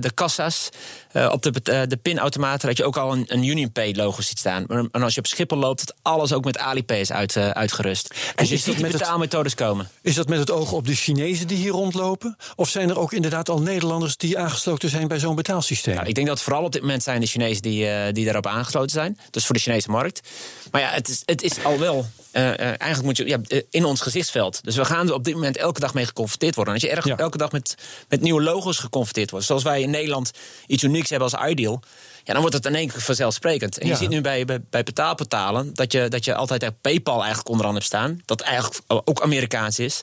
de, 0.00 0.10
kassa's. 0.14 0.68
eh, 1.12 1.28
op 1.32 1.42
de, 1.42 1.52
eh, 1.62 1.80
de 1.88 1.96
pinautomaten 1.96 2.68
dat 2.68 2.76
je 2.76 2.84
ook 2.84 2.96
al 2.96 3.12
een, 3.12 3.24
een 3.26 3.44
UnionPay-logo 3.44 4.20
ziet 4.22 4.38
staan. 4.38 4.66
En 4.66 5.02
als 5.02 5.14
je 5.14 5.20
op 5.20 5.26
Schiphol 5.26 5.58
loopt, 5.58 5.86
dat 5.86 5.96
alles 6.02 6.32
ook 6.32 6.44
met 6.44 6.58
Alipay 6.58 7.00
is 7.00 7.12
uit, 7.12 7.36
eh, 7.36 7.48
uitgerust. 7.48 8.14
Dus 8.36 8.48
je 8.48 8.56
ziet 8.56 8.76
die 8.76 8.86
betaalmethodes 8.90 9.54
komen. 9.54 9.88
Is 10.02 10.14
dat 10.14 10.28
met 10.28 10.38
het 10.38 10.50
oog 10.50 10.72
op 10.72 10.86
de 10.86 10.94
Chinezen 10.94 11.46
die 11.46 11.56
hier 11.56 11.70
rondlopen? 11.72 12.36
Of 12.56 12.68
zijn 12.68 12.90
er 12.90 12.98
ook 12.98 13.12
inderdaad 13.12 13.48
al 13.48 13.60
Nederlanders 13.62 14.16
die 14.16 14.38
aangesloten 14.38 14.88
zijn 14.88 15.08
bij 15.08 15.18
zo'n 15.18 15.34
betaalsysteem? 15.34 15.94
Nou, 15.94 16.06
ik 16.06 16.14
denk 16.14 16.26
dat 16.26 16.40
vooral 16.42 16.64
op 16.64 16.72
dit 16.72 16.80
moment 16.80 17.02
zijn 17.02 17.20
de 17.20 17.26
Chinezen 17.26 17.62
die, 17.62 17.88
eh, 17.88 18.12
die 18.12 18.24
daarop 18.24 18.46
aangesloten 18.46 18.90
zijn. 18.90 19.18
Dus 19.30 19.44
voor 19.46 19.54
de 19.54 19.60
Chinese 19.60 19.90
markt. 19.90 20.28
Maar 20.70 20.80
ja, 20.80 20.88
het 20.88 21.08
is, 21.08 21.22
het 21.24 21.42
is 21.42 21.64
al 21.64 21.78
wel. 21.78 22.06
eh, 22.30 22.48
eh, 22.52 22.58
eigenlijk 22.60 23.02
moet 23.02 23.16
je 23.16 23.26
ja, 23.26 23.38
eh, 23.48 23.60
in 23.70 23.84
ons 23.84 24.00
gezichtsveld. 24.12 24.64
Dus 24.64 24.76
we 24.76 24.84
gaan 24.84 25.06
er 25.08 25.14
op 25.14 25.24
dit 25.24 25.34
moment 25.34 25.56
elke 25.56 25.80
dag 25.80 25.94
mee 25.94 26.06
geconfronteerd 26.06 26.54
worden. 26.54 26.74
En 26.74 26.80
als 26.80 26.90
je 26.90 26.96
erg, 26.96 27.06
Ja. 27.06 27.16
elke 27.16 27.38
dag 27.38 27.52
met, 27.52 27.74
met 28.08 28.20
nieuwe 28.20 28.42
logo's 28.42 28.78
geconfronteerd 28.78 29.30
wordt. 29.30 29.46
Zoals 29.46 29.62
wij 29.62 29.82
in 29.82 29.90
Nederland 29.90 30.30
iets 30.66 30.82
unieks 30.82 31.10
hebben 31.10 31.30
als 31.32 31.50
Ideal. 31.50 31.82
Ja, 32.24 32.32
dan 32.32 32.40
wordt 32.42 32.56
het 32.56 32.66
in 32.66 32.74
één 32.74 32.88
keer 32.88 33.00
vanzelfsprekend. 33.00 33.78
En 33.78 33.86
Ja. 33.86 33.92
je 33.92 33.98
ziet 33.98 34.08
nu 34.08 34.20
bij, 34.20 34.44
bij, 34.44 34.60
bij 34.70 34.82
betaalportalen 34.82 35.74
dat 35.74 35.92
je, 35.92 36.08
dat 36.08 36.24
je 36.24 36.34
altijd 36.34 36.72
PayPal 36.80 37.18
eigenlijk 37.18 37.48
onderaan 37.48 37.74
hebt 37.74 37.86
staan. 37.86 38.20
Dat 38.24 38.40
eigenlijk 38.40 38.80
ook 38.86 39.20
Amerikaans 39.22 39.78
is. 39.78 40.02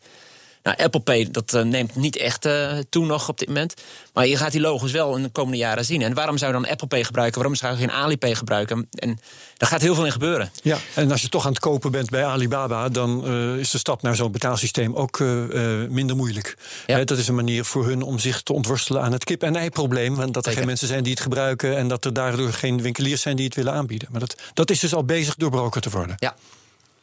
Nou, 0.64 0.78
Apple 0.78 1.00
Pay 1.00 1.28
dat 1.32 1.54
eh, 1.54 1.64
neemt 1.64 1.96
niet 1.96 2.16
echt 2.18 2.46
eh, 2.46 2.78
toe 2.90 3.06
nog 3.06 3.30
op 3.30 3.38
dit 3.40 3.48
moment. 3.48 3.74
Maar 4.14 4.28
je 4.28 4.38
gaat 4.38 4.52
die 4.52 4.62
logo's 4.62 4.92
wel 4.92 5.16
in 5.16 5.24
de 5.24 5.30
komende 5.30 5.58
jaren 5.58 5.86
zien. 5.86 6.02
En 6.02 6.14
waarom 6.14 6.38
zou 6.38 6.54
je 6.54 6.60
dan 6.62 6.72
Apple 6.72 6.88
Pay 6.88 7.04
gebruiken? 7.04 7.38
Waarom 7.38 7.56
zou 7.56 7.74
je 7.74 7.80
geen 7.80 7.92
Alipay 7.92 8.36
gebruiken? 8.36 8.88
En 8.92 9.20
daar 9.58 9.70
gaat 9.70 9.82
heel 9.82 9.96
veel 9.96 10.06
in 10.06 10.12
gebeuren. 10.12 10.52
Ja, 10.64 10.78
en 10.96 11.12
als 11.12 11.22
je 11.22 11.30
toch 11.30 11.46
aan 11.46 11.52
het 11.52 11.60
kopen 11.60 11.92
bent 11.92 12.10
bij 12.10 12.26
Alibaba, 12.26 12.90
dan 12.90 13.26
eh, 13.26 13.56
is 13.58 13.70
de 13.72 13.78
stap 13.78 14.02
naar 14.02 14.16
zo'n 14.16 14.32
betaalsysteem 14.32 14.96
ook 14.96 15.20
eh, 15.20 15.82
eh, 15.84 15.90
minder 15.90 16.16
moeilijk. 16.16 16.58
Ja. 16.86 16.96
Hè, 16.98 17.04
dat 17.04 17.18
is 17.18 17.28
een 17.28 17.36
manier 17.36 17.66
voor 17.66 17.86
hun 17.86 18.02
om 18.02 18.20
zich 18.20 18.42
te 18.42 18.54
ontworstelen 18.54 19.02
aan 19.02 19.12
het 19.12 19.24
kip- 19.24 19.44
en 19.44 19.56
ei-probleem. 19.56 20.16
Want 20.16 20.34
dat 20.34 20.36
er 20.36 20.42
Zeker. 20.42 20.58
geen 20.58 20.68
mensen 20.68 20.88
zijn 20.88 21.04
die 21.04 21.12
het 21.14 21.22
gebruiken 21.22 21.78
en 21.78 21.88
dat 21.88 22.06
er 22.06 22.14
daardoor 22.14 22.54
geen 22.54 22.82
winkeliers 22.82 23.22
zijn 23.22 23.36
die 23.36 23.46
het 23.46 23.56
willen 23.56 23.74
aanbieden. 23.74 24.08
Maar 24.12 24.20
dat, 24.20 24.36
dat 24.54 24.70
is 24.70 24.80
dus 24.80 24.94
al 24.94 25.04
bezig 25.04 25.36
doorbroken 25.36 25.82
te 25.82 25.90
worden. 25.90 26.16
Ja. 26.20 26.36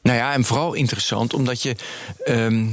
Nou 0.03 0.19
ja, 0.19 0.33
en 0.33 0.45
vooral 0.45 0.75
interessant 0.75 1.35
omdat 1.35 1.63
je. 1.63 1.77
ehm, 2.25 2.69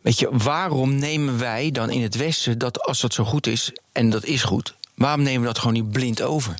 weet 0.00 0.18
je, 0.18 0.28
waarom 0.32 0.94
nemen 0.94 1.38
wij 1.38 1.70
dan 1.70 1.90
in 1.90 2.02
het 2.02 2.16
Westen 2.16 2.58
dat 2.58 2.82
als 2.82 3.00
dat 3.00 3.14
zo 3.14 3.24
goed 3.24 3.46
is, 3.46 3.72
en 3.92 4.10
dat 4.10 4.24
is 4.24 4.42
goed, 4.42 4.74
waarom 4.94 5.22
nemen 5.22 5.40
we 5.40 5.46
dat 5.46 5.58
gewoon 5.58 5.74
niet 5.74 5.92
blind 5.92 6.22
over? 6.22 6.54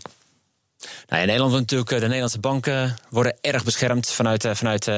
Nou, 1.08 1.20
in 1.22 1.26
Nederland 1.28 1.52
natuurlijk, 1.52 1.90
eh, 1.90 1.96
de 1.96 2.04
Nederlandse 2.04 2.38
banken 2.38 2.96
worden 3.10 3.36
erg 3.40 3.64
beschermd 3.64 4.10
vanuit, 4.10 4.44
eh, 4.44 4.54
vanuit 4.54 4.88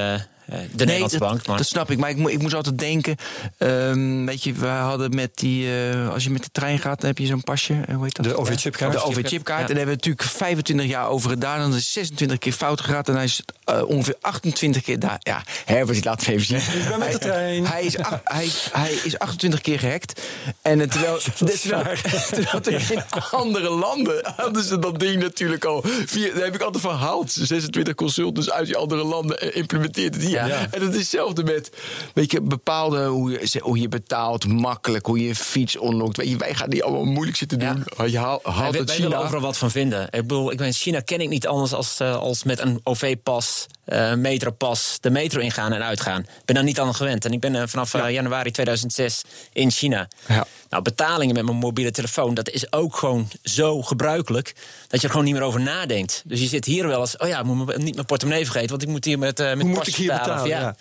eh, 0.46 0.58
de 0.72 0.84
Nederlandse 0.84 1.18
dat, 1.18 1.28
bank. 1.28 1.46
Maar 1.46 1.56
dat 1.56 1.66
snap 1.66 1.90
ik. 1.90 1.98
Maar 1.98 2.10
ik, 2.10 2.16
mo- 2.16 2.28
ik 2.28 2.42
moest 2.42 2.54
altijd 2.54 2.78
denken. 2.78 3.16
ehm, 3.58 4.24
weet 4.24 4.42
je, 4.44 4.52
we 4.52 4.66
hadden 4.66 5.14
met 5.14 5.30
die. 5.34 5.70
eh, 5.90 6.08
als 6.12 6.24
je 6.24 6.30
met 6.30 6.42
de 6.42 6.48
trein 6.52 6.78
gaat, 6.78 6.98
dan 7.00 7.08
heb 7.08 7.18
je 7.18 7.26
zo'n 7.26 7.42
pasje. 7.42 7.80
eh, 7.86 7.94
Hoe 7.94 8.04
heet 8.04 8.16
dat? 8.16 8.24
De 8.24 8.36
OV-chipkaart. 8.36 8.92
De 8.92 9.02
OV-chipkaart. 9.02 9.60
Ja. 9.60 9.68
En 9.68 9.74
daar 9.74 9.76
hebben 9.76 9.84
we 9.84 9.90
natuurlijk 10.10 10.22
25 10.22 10.86
jaar 10.86 11.08
over 11.08 11.30
gedaan. 11.30 11.60
En 11.60 11.70
dat 11.70 11.78
is 11.78 11.92
26 11.92 12.38
keer 12.38 12.52
fout 12.52 12.80
gegaan. 12.80 13.02
En 13.04 13.14
hij 13.14 13.24
is 13.24 13.42
ongeveer 13.86 14.14
28 14.20 14.82
keer 14.82 14.98
daar. 14.98 15.16
Ja, 15.20 15.42
Herbert, 15.64 16.04
laat 16.04 16.26
me 16.26 16.32
even 16.32 16.46
zien. 16.46 16.56
Ik 16.82 16.88
ben 16.88 16.98
met 16.98 17.12
de 17.12 17.18
trein. 17.18 17.66
Hij 17.66 17.82
is, 17.84 17.96
hij, 18.24 18.48
hij 18.72 18.92
is 19.04 19.18
28 19.18 19.60
keer 19.60 19.78
gehackt. 19.78 20.20
En 20.62 20.78
het, 20.78 20.90
terwijl, 20.90 21.18
terwijl, 21.34 21.84
terwijl 22.32 22.60
er 22.64 22.92
in 22.92 23.02
andere 23.30 23.68
landen 23.70 24.32
hadden 24.36 24.64
ze 24.64 24.78
dat 24.78 24.98
ding 24.98 25.22
natuurlijk 25.22 25.64
al. 25.64 25.84
Via, 26.06 26.32
daar 26.34 26.44
heb 26.44 26.54
ik 26.54 26.60
altijd 26.60 26.82
verhaald. 26.84 27.30
26 27.32 27.94
consultants 27.94 28.50
uit 28.50 28.66
die 28.66 28.76
andere 28.76 29.04
landen 29.04 29.40
eh, 29.40 29.56
implementeert 29.56 30.16
het. 30.40 30.48
Ja. 30.48 30.66
En 30.70 30.80
dat 30.80 30.92
is 30.92 30.98
hetzelfde 30.98 31.44
met 31.44 31.70
weet 32.14 32.30
je, 32.30 32.40
bepaalde 32.40 33.04
hoe 33.04 33.30
je, 33.30 33.60
hoe 33.62 33.78
je 33.80 33.88
betaalt, 33.88 34.46
makkelijk, 34.46 35.06
hoe 35.06 35.22
je 35.22 35.28
een 35.28 35.36
fiets 35.36 35.76
onlokt. 35.78 36.16
Weet 36.16 36.28
je, 36.28 36.36
wij 36.36 36.54
gaan 36.54 36.68
niet 36.68 36.82
allemaal 36.82 37.04
moeilijk 37.04 37.36
zitten 37.36 37.60
Ja. 37.60 37.72
doen. 37.74 38.10
Je 38.10 38.18
haalt, 38.18 38.42
wij, 38.42 38.52
haalt 38.52 38.74
het 38.74 38.86
wij 38.88 38.96
willen 38.96 39.10
China. 39.12 39.22
overal 39.24 39.40
wat 39.40 39.56
van 39.58 39.70
vinden. 39.70 40.02
Ik 40.04 40.10
bedoel, 40.10 40.50
ik 40.50 40.56
ben 40.56 40.66
in 40.66 40.72
China 40.72 41.00
ken 41.00 41.20
ik 41.20 41.28
niet 41.28 41.46
anders 41.46 41.72
als, 41.72 42.00
eh, 42.00 42.16
als 42.16 42.42
met 42.44 42.60
een 42.60 42.80
OV-pas, 42.82 43.66
eh 43.84 44.14
metropas, 44.14 44.96
de 45.00 45.10
metro 45.10 45.40
ingaan 45.40 45.72
en 45.72 45.82
uitgaan. 45.82 46.20
Ik 46.20 46.44
ben 46.44 46.54
daar 46.54 46.64
niet 46.64 46.80
aan 46.80 46.94
gewend. 46.94 47.24
En 47.24 47.32
ik 47.32 47.40
ben 47.40 47.54
eh, 47.54 47.62
vanaf 47.66 47.92
januari 48.10 48.50
2006 48.50 49.22
in 49.52 49.70
China. 49.70 50.08
Ja. 50.28 50.46
Nou, 50.68 50.82
betalingen 50.82 51.34
met 51.34 51.44
mijn 51.44 51.56
mobiele 51.56 51.90
telefoon, 51.90 52.34
dat 52.34 52.50
is 52.50 52.72
ook 52.72 52.96
gewoon 52.96 53.28
zo 53.42 53.82
gebruikelijk 53.82 54.54
dat 54.88 55.00
je 55.00 55.06
er 55.06 55.10
gewoon 55.12 55.24
niet 55.26 55.34
meer 55.34 55.42
over 55.42 55.60
nadenkt. 55.60 56.22
Dus 56.26 56.40
je 56.40 56.46
zit 56.46 56.64
hier 56.64 56.86
wel 56.86 57.00
eens, 57.00 57.16
oh 57.16 57.28
ja, 57.28 57.38
ik 57.38 57.44
moet 57.44 57.76
niet 57.76 57.94
mijn 57.94 58.06
portemonnee 58.06 58.44
vergeten, 58.44 58.70
want 58.70 58.82
ik 58.82 58.88
moet 58.88 59.04
hier 59.04 59.18
met, 59.18 59.38
met 59.38 59.52
Hoe 59.52 59.64
moet 59.64 59.78
pas 59.78 59.88
ik 59.88 59.94
hier 59.94 60.08
betalen? 60.24 60.40
Of 60.40 60.46
Ja. 60.46 60.74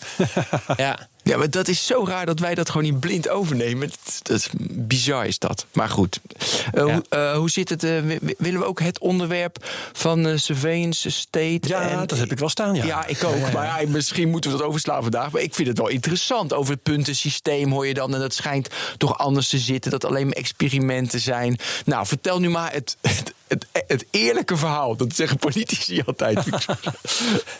ja. 0.67 0.75
ja. 0.77 0.97
Ja, 1.24 1.38
maar 1.38 1.49
dat 1.49 1.67
is 1.67 1.86
zo 1.86 2.05
raar 2.07 2.26
dat 2.26 2.39
wij 2.39 2.55
dat 2.55 2.69
gewoon 2.69 2.84
niet 2.84 2.99
blind 2.99 3.30
overnemen. 3.30 3.89
Dat, 3.89 4.19
dat 4.22 4.38
is 4.38 4.49
bizar 4.72 5.26
is 5.26 5.39
dat. 5.39 5.65
Maar 5.74 5.89
goed. 5.89 6.19
Eh, 6.74 6.86
Ja. 6.88 6.93
hoe, 6.93 7.03
eh, 7.09 7.34
hoe 7.36 7.49
zit 7.49 7.69
het? 7.69 7.84
eh, 7.84 7.99
wi- 7.99 8.19
willen 8.38 8.59
we 8.59 8.65
ook 8.65 8.80
het 8.80 8.99
onderwerp 8.99 9.57
van 9.93 10.28
eh 10.28 10.38
surveillance 10.38 11.09
state? 11.09 11.59
Ja, 11.61 11.89
en- 11.89 12.07
dat 12.07 12.17
heb 12.17 12.32
ik 12.32 12.39
wel 12.39 12.49
staan, 12.49 12.76
ja. 12.76 12.86
Ja, 12.86 13.05
ik 13.07 13.24
ook. 13.24 13.51
Maar 13.53 13.82
ja, 13.82 13.88
misschien 13.88 14.30
moeten 14.30 14.51
we 14.51 14.57
dat 14.57 14.65
overslaan 14.65 15.01
vandaag. 15.01 15.32
Maar 15.32 15.41
ik 15.41 15.55
vind 15.55 15.67
het 15.67 15.78
wel 15.78 15.88
interessant. 15.88 16.53
Over 16.53 16.74
het 16.74 16.84
puntensysteem 16.84 17.72
hoor 17.72 17.88
je 17.88 17.93
dan. 17.93 18.13
En 18.13 18.19
dat 18.19 18.34
schijnt 18.34 18.67
toch 18.97 19.17
anders 19.17 19.49
te 19.49 19.57
zitten. 19.59 19.91
Dat 19.91 20.05
alleen 20.05 20.26
maar 20.26 20.36
experimenten 20.36 21.19
zijn. 21.19 21.59
Nou, 21.86 22.05
vertel 22.05 22.39
nu 22.39 22.49
maar 22.49 22.72
het, 22.74 22.97
het, 23.01 23.34
het, 23.47 23.65
het 23.88 24.05
eerlijke 24.11 24.57
verhaal. 24.57 24.95
Dat 24.95 25.15
zeggen 25.15 25.38
politici 25.38 26.01
altijd. 26.05 26.39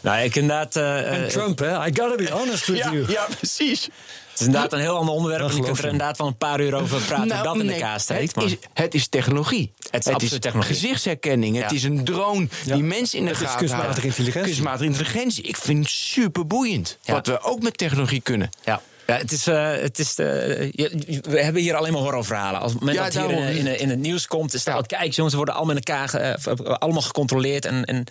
Nou, 0.02 0.22
ik 0.24 0.36
inderdaad. 0.36 0.76
En 0.76 1.24
eh, 1.24 1.30
Trump, 1.30 1.60
hè? 1.60 1.88
I 1.88 1.92
gotta 2.00 2.16
be 2.16 2.30
honest 2.32 2.66
with 2.68 2.78
ja, 2.78 2.92
you. 2.92 3.12
ja, 3.12 3.28
precies. 3.56 3.84
Het 3.84 4.40
is 4.40 4.46
inderdaad 4.46 4.74
een 4.74 4.80
heel 4.80 4.98
ander 4.98 5.14
onderwerp. 5.16 5.50
En 5.50 5.56
je 5.56 5.62
kunt 5.64 5.78
er 5.78 5.84
inderdaad 5.84 6.18
wel 6.18 6.28
een 6.28 6.38
paar 6.38 6.60
uur 6.62 6.74
over 6.76 7.02
praten. 7.02 7.28
Nou, 7.28 7.44
dat 7.44 7.56
in 7.58 7.68
de 7.68 7.78
kaas 7.78 8.04
steekt. 8.04 8.36
Het 8.36 8.44
is, 8.44 8.56
het 8.74 8.94
is 8.94 9.08
technologie. 9.08 9.72
Het 9.90 10.06
is 10.08 10.14
absoluut 10.14 10.42
technologie. 10.42 10.74
gezichtsherkenning. 10.76 11.62
Het 11.62 11.72
is 11.72 11.84
een 11.84 12.04
drone 12.04 12.48
Ja. 12.66 12.74
die 12.74 12.84
mensen 12.84 13.18
in 13.18 13.24
de 13.26 13.30
Het 13.32 13.40
is 13.40 13.46
gaten 13.46 13.60
kunstmatige 13.60 13.92
houden. 13.92 14.10
intelligentie. 14.10 14.52
Kunstmatige 14.52 14.86
intelligentie. 14.90 15.44
Ik 15.44 15.58
vind 15.58 15.80
het 15.84 15.90
super 15.94 16.48
boeiend. 16.48 16.98
Ja. 17.02 17.14
Wat 17.14 17.28
we 17.28 17.42
ook 17.42 17.62
met 17.62 17.78
technologie 17.78 18.22
kunnen. 18.22 18.50
ja. 18.66 18.82
Ja, 19.08 19.18
het 19.18 19.32
is, 19.32 19.48
eh, 19.48 19.72
het 19.72 20.00
is 20.00 20.16
je- 20.16 21.20
we 21.22 21.42
hebben 21.44 21.62
hier 21.62 21.76
alleen 21.76 21.92
maar 21.94 22.02
horrorverhalen. 22.02 22.60
Als 22.62 22.72
het 22.72 22.80
moment 22.80 22.98
Ja, 23.00 23.04
dat 23.06 23.14
het 23.14 23.22
hier 23.24 23.32
in, 23.32 23.44
daarom. 23.46 23.66
in, 23.74 23.80
in 23.80 23.90
het 23.90 24.00
nieuws 24.00 24.28
komt, 24.28 24.54
is 24.54 24.64
dat 24.64 24.88
kijk 24.88 25.12
jongens, 25.14 25.30
ze 25.30 25.36
worden 25.38 25.56
allemaal 25.56 25.76
in 25.76 25.82
elkaar, 25.84 26.10
ge- 26.10 26.18
eh, 26.18 26.76
allemaal 26.76 27.02
gecontroleerd 27.02 27.66
en, 27.66 27.86
en, 27.86 28.04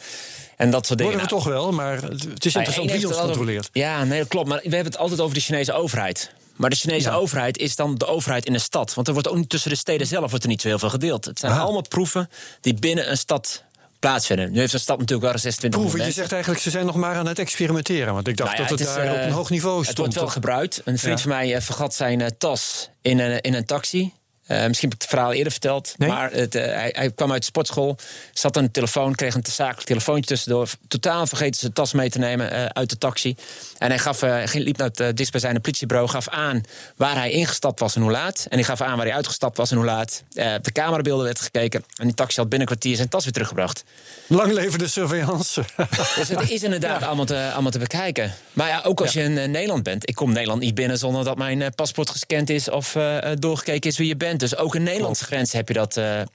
en 0.60 0.70
dat 0.70 0.86
soort 0.86 0.98
dingen. 0.98 1.12
Worden 1.12 1.28
we 1.30 1.34
Nou, 1.34 1.44
toch 1.52 1.62
wel, 1.62 1.72
maar 1.72 2.02
het 2.02 2.44
is 2.46 2.54
interessant 2.54 2.90
wie 2.90 3.06
ons 3.06 3.16
het 3.16 3.24
controleert. 3.24 3.68
Ja, 3.72 4.04
nee, 4.04 4.18
dat 4.18 4.28
klopt. 4.28 4.48
Maar 4.48 4.58
we 4.62 4.74
hebben 4.74 4.92
het 4.92 4.98
altijd 4.98 5.20
over 5.20 5.34
de 5.34 5.40
Chinese 5.40 5.72
overheid. 5.72 6.32
Maar 6.56 6.70
de 6.70 6.76
Chinese 6.76 7.08
Ja. 7.08 7.14
overheid 7.14 7.58
is 7.58 7.76
dan 7.76 7.94
de 7.94 8.06
overheid 8.06 8.46
in 8.46 8.54
een 8.54 8.60
stad. 8.60 8.94
Want 8.94 9.06
er 9.06 9.12
wordt 9.12 9.28
ook 9.28 9.36
niet 9.36 9.48
tussen 9.48 9.70
de 9.70 9.76
steden 9.76 10.06
zelf 10.06 10.28
wordt 10.30 10.44
er 10.44 10.50
niet 10.50 10.60
zo 10.60 10.68
heel 10.68 10.78
veel 10.78 10.90
gedeeld. 10.90 11.24
Het 11.24 11.38
zijn 11.38 11.52
Ah. 11.52 11.60
allemaal 11.60 11.88
proeven 11.88 12.30
die 12.60 12.74
binnen 12.74 13.10
een 13.10 13.16
stad 13.18 13.64
plaatsvinden. 13.98 14.52
Nu 14.52 14.58
heeft 14.58 14.72
een 14.72 14.80
stad 14.80 14.98
natuurlijk 14.98 15.30
wel 15.30 15.38
26 15.38 15.80
Proeven, 15.80 16.06
je 16.06 16.12
zegt 16.12 16.32
eigenlijk, 16.32 16.62
ze 16.62 16.70
zijn 16.70 16.86
nog 16.86 16.94
maar 16.94 17.16
aan 17.16 17.26
het 17.26 17.38
experimenteren. 17.38 18.14
Want 18.14 18.28
ik 18.28 18.36
dacht 18.36 18.50
Nou 18.50 18.62
ja, 18.62 18.68
dat 18.68 18.78
het, 18.78 18.88
is, 18.88 18.94
daar 18.94 19.06
eh, 19.06 19.12
op 19.20 19.26
een 19.26 19.32
hoog 19.32 19.50
niveau 19.50 19.76
Het 19.78 19.84
stond. 19.84 19.98
wordt 19.98 20.14
wel 20.14 20.28
gebruikt. 20.28 20.82
Een 20.84 20.98
vriend 20.98 21.16
Ja. 21.18 21.24
van 21.24 21.30
mij 21.36 21.54
eh, 21.54 21.60
vergat 21.62 21.94
zijn 21.94 22.20
eh, 22.20 22.26
tas 22.38 22.90
in 23.02 23.18
een, 23.18 23.40
in 23.40 23.54
een 23.54 23.64
taxi. 23.64 24.12
Eh, 24.50 24.66
misschien 24.66 24.88
heb 24.88 24.98
ik 24.98 25.00
het 25.00 25.10
verhaal 25.10 25.32
eerder 25.32 25.52
verteld. 25.52 25.94
Nee? 25.96 26.08
Maar 26.08 26.32
het, 26.32 26.54
eh, 26.54 26.64
hij, 26.64 26.90
hij 26.96 27.10
kwam 27.10 27.32
uit 27.32 27.40
de 27.40 27.46
sportschool, 27.46 27.96
zat 28.32 28.56
aan 28.56 28.64
de 28.64 28.70
telefoon, 28.70 29.14
kreeg 29.14 29.34
een 29.34 29.44
zakelijk 29.50 29.86
telefoontje 29.86 30.24
tussendoor. 30.24 30.68
Totaal 30.88 31.26
vergeten 31.26 31.60
zijn 31.60 31.72
tas 31.72 31.92
mee 31.92 32.10
te 32.10 32.18
nemen 32.18 32.50
eh, 32.50 32.64
uit 32.64 32.90
de 32.90 32.98
taxi. 32.98 33.36
En 33.78 33.88
hij 33.88 33.98
gaf, 33.98 34.18
ging- 34.18 34.64
liep 34.64 34.76
naar 34.76 34.90
het 34.94 35.16
dichtstbijzijnde 35.16 35.60
politiebureau, 35.60 36.08
gaf 36.08 36.28
aan 36.28 36.60
waar 36.96 37.14
hij 37.14 37.30
ingestapt 37.30 37.80
was 37.80 37.96
en 37.96 38.02
hoe 38.02 38.10
laat. 38.10 38.46
En 38.48 38.56
hij 38.56 38.64
gaf 38.66 38.80
aan 38.80 38.96
waar 38.96 39.06
hij 39.06 39.14
uitgestapt 39.14 39.56
was 39.56 39.70
en 39.70 39.76
hoe 39.76 39.86
laat. 39.86 40.22
Op 40.56 40.64
de 40.64 40.72
camerabeelden 40.72 41.24
werd 41.24 41.40
gekeken. 41.40 41.84
En 41.96 42.06
die 42.06 42.14
taxi 42.14 42.40
had 42.40 42.48
binnen 42.48 42.68
een 42.68 42.74
kwartier 42.74 42.96
zijn 42.96 43.08
tas 43.08 43.24
weer 43.24 43.32
teruggebracht. 43.32 43.84
Lang 44.26 44.52
leven 44.52 44.78
de 44.78 44.88
surveillance. 44.88 45.64
Dus 46.16 46.28
het 46.28 46.50
is 46.50 46.62
inderdaad 46.62 47.02
allemaal, 47.02 47.24
te, 47.24 47.50
allemaal 47.52 47.70
te 47.70 47.78
bekijken. 47.78 48.34
Maar 48.52 48.68
ja, 48.68 48.80
ook 48.84 49.00
als 49.00 49.12
je 49.12 49.22
in 49.22 49.50
Nederland 49.50 49.82
bent. 49.82 50.08
Ik 50.08 50.14
kom 50.14 50.32
Nederland 50.32 50.60
niet 50.60 50.74
binnen 50.74 50.98
zonder 50.98 51.24
dat 51.24 51.36
mijn 51.38 51.74
paspoort 51.74 52.10
gescand 52.10 52.50
is 52.50 52.70
of 52.70 52.96
doorgekeken 53.38 53.90
is 53.90 53.98
wie 53.98 54.08
je 54.08 54.16
bent. 54.16 54.39
Dus 54.40 54.56
ook 54.56 54.74
in 54.74 54.82
Nederlandse 54.82 55.24
grens 55.24 55.52
heb 55.52 55.68
je 55.68 55.74
dat. 55.74 55.96
eh, 55.96 56.20
eh, 56.20 56.26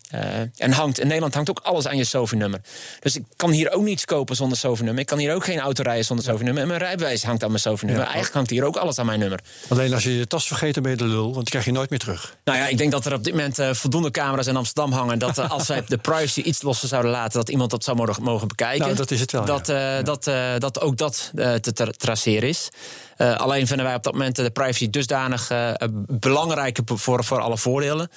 en 0.57 0.71
hangt, 0.71 0.99
in 0.99 1.05
Nederland 1.05 1.33
hangt 1.33 1.49
ook 1.49 1.59
alles 1.63 1.87
aan 1.87 1.97
je 1.97 2.03
SOVI-nummer. 2.03 2.59
Dus 2.99 3.15
ik 3.15 3.23
kan 3.35 3.51
hier 3.51 3.71
ook 3.71 3.83
niets 3.83 4.05
kopen 4.05 4.35
zonder 4.35 4.57
SOVI-nummer. 4.57 5.01
Ik 5.01 5.07
kan 5.07 5.17
hier 5.17 5.33
ook 5.35 5.43
geen 5.45 5.59
auto 5.59 5.83
rijden 5.83 6.05
zonder 6.05 6.25
SOVI-nummer. 6.25 6.61
En 6.61 6.67
mijn 6.67 6.79
rijbewijs 6.79 7.23
hangt 7.23 7.43
aan 7.43 7.49
mijn 7.49 7.61
SOVI-nummer. 7.61 8.03
Eigenlijk 8.03 8.33
hangt 8.33 8.49
hier 8.49 8.63
ook 8.63 8.75
alles 8.75 8.99
aan 8.99 9.05
mijn 9.05 9.19
nummer. 9.19 9.39
Alleen 9.67 9.93
als 9.93 10.03
je 10.03 10.17
je 10.17 10.27
tas 10.27 10.47
vergeet, 10.47 10.73
dan 10.73 10.83
ben 10.83 10.91
je 10.91 10.97
de 10.97 11.05
lul. 11.07 11.23
Want 11.23 11.35
die 11.35 11.45
krijg 11.45 11.65
je 11.65 11.71
nooit 11.71 11.89
meer 11.89 11.99
terug. 11.99 12.35
Nou 12.43 12.57
ja, 12.57 12.67
ik 12.67 12.77
denk 12.77 12.91
dat 12.91 13.05
er 13.05 13.13
op 13.13 13.23
dit 13.23 13.33
moment 13.33 13.59
eh, 13.59 13.73
voldoende 13.73 14.11
camera's 14.11 14.47
in 14.47 14.55
Amsterdam 14.55 14.91
hangen. 14.91 15.19
Dat 15.19 15.49
als 15.49 15.65
zij 15.65 15.83
de 15.87 15.97
privacy 15.97 16.41
iets 16.41 16.61
losser 16.61 16.87
zouden 16.87 17.11
laten, 17.11 17.39
dat 17.39 17.49
iemand 17.49 17.69
dat 17.71 17.83
zou 17.83 18.13
mogen, 18.21 18.47
bekijken. 18.47 18.79
Nou, 18.79 18.95
dat 18.95 19.11
is 19.11 19.19
het 19.19 19.31
wel, 19.31 19.45
Dat, 19.45 19.65
dat, 20.05 20.23
dat 20.61 20.81
ook 20.81 20.97
dat 20.97 21.31
te 21.33 21.73
tra- 21.73 21.91
traceren 21.97 22.49
is. 22.49 22.69
Eh, 23.17 23.35
alleen 23.35 23.67
vinden 23.67 23.85
wij 23.85 23.95
op 23.95 24.03
dat 24.03 24.13
moment 24.13 24.35
de 24.35 24.51
privacy 24.51 24.89
dusdanig 24.89 25.49
eh, 25.49 25.69
eh, 25.69 25.75
belangrijker 26.07 26.83
voor, 26.85 27.23
voor 27.23 27.39
alle 27.39 27.57
voordelen. 27.57 28.09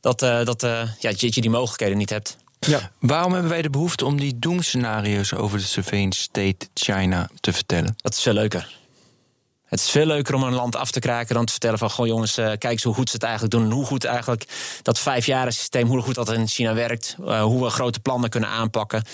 Dat, 0.00 0.22
eh, 0.22 0.44
dat 0.44 0.62
eh, 0.62 0.82
ja, 0.98 1.10
dat 1.10 1.20
je 1.20 1.40
die 1.40 1.50
mogelijkheden 1.50 1.98
niet 1.98 2.10
hebt. 2.10 2.36
Ja. 2.58 2.90
Waarom 2.98 3.32
hebben 3.32 3.50
wij 3.50 3.62
de 3.62 3.70
behoefte 3.70 4.04
om 4.04 4.18
die 4.20 4.38
doemscenario's 4.38 5.32
over 5.32 5.58
de 5.58 5.64
surveillance 5.64 6.20
state 6.20 6.68
China 6.74 7.30
te 7.40 7.52
vertellen? 7.52 7.94
Dat 7.96 8.12
is 8.12 8.22
veel 8.22 8.32
leuker. 8.32 8.78
Het 9.70 9.80
is 9.80 9.90
veel 9.90 10.06
leuker 10.06 10.34
om 10.34 10.42
een 10.42 10.54
land 10.54 10.76
af 10.76 10.90
te 10.90 11.00
kraken 11.00 11.34
dan 11.34 11.44
te 11.44 11.52
vertellen 11.52 11.78
van... 11.78 11.90
goh 11.90 12.06
jongens, 12.06 12.36
eh, 12.36 12.46
kijk 12.46 12.64
eens 12.64 12.82
hoe 12.82 12.94
goed 12.94 13.08
ze 13.08 13.14
het 13.14 13.22
eigenlijk 13.22 13.54
doen... 13.54 13.64
en 13.64 13.70
hoe 13.70 13.84
goed 13.84 14.04
eigenlijk 14.04 14.44
dat 14.82 14.98
vijfjaren 14.98 15.52
systeem, 15.52 15.86
hoe 15.86 16.02
goed 16.02 16.14
dat 16.14 16.32
in 16.32 16.48
China 16.48 16.74
werkt... 16.74 17.16
eh, 17.26 17.42
hoe 17.42 17.64
we 17.64 17.70
grote 17.70 18.00
plannen 18.00 18.30
kunnen 18.30 18.48
aanpakken. 18.48 19.04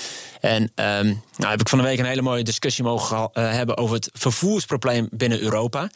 En 0.40 0.72
ehm, 0.74 1.06
nou 1.36 1.50
heb 1.50 1.60
ik 1.60 1.68
van 1.68 1.78
de 1.78 1.84
week 1.84 1.98
een 1.98 2.04
hele 2.04 2.22
mooie 2.22 2.44
discussie 2.44 2.84
mogen 2.84 3.30
eh, 3.32 3.50
hebben... 3.50 3.76
over 3.76 3.94
het 3.94 4.10
vervoersprobleem 4.12 5.08
binnen 5.10 5.40
Europa... 5.40 5.88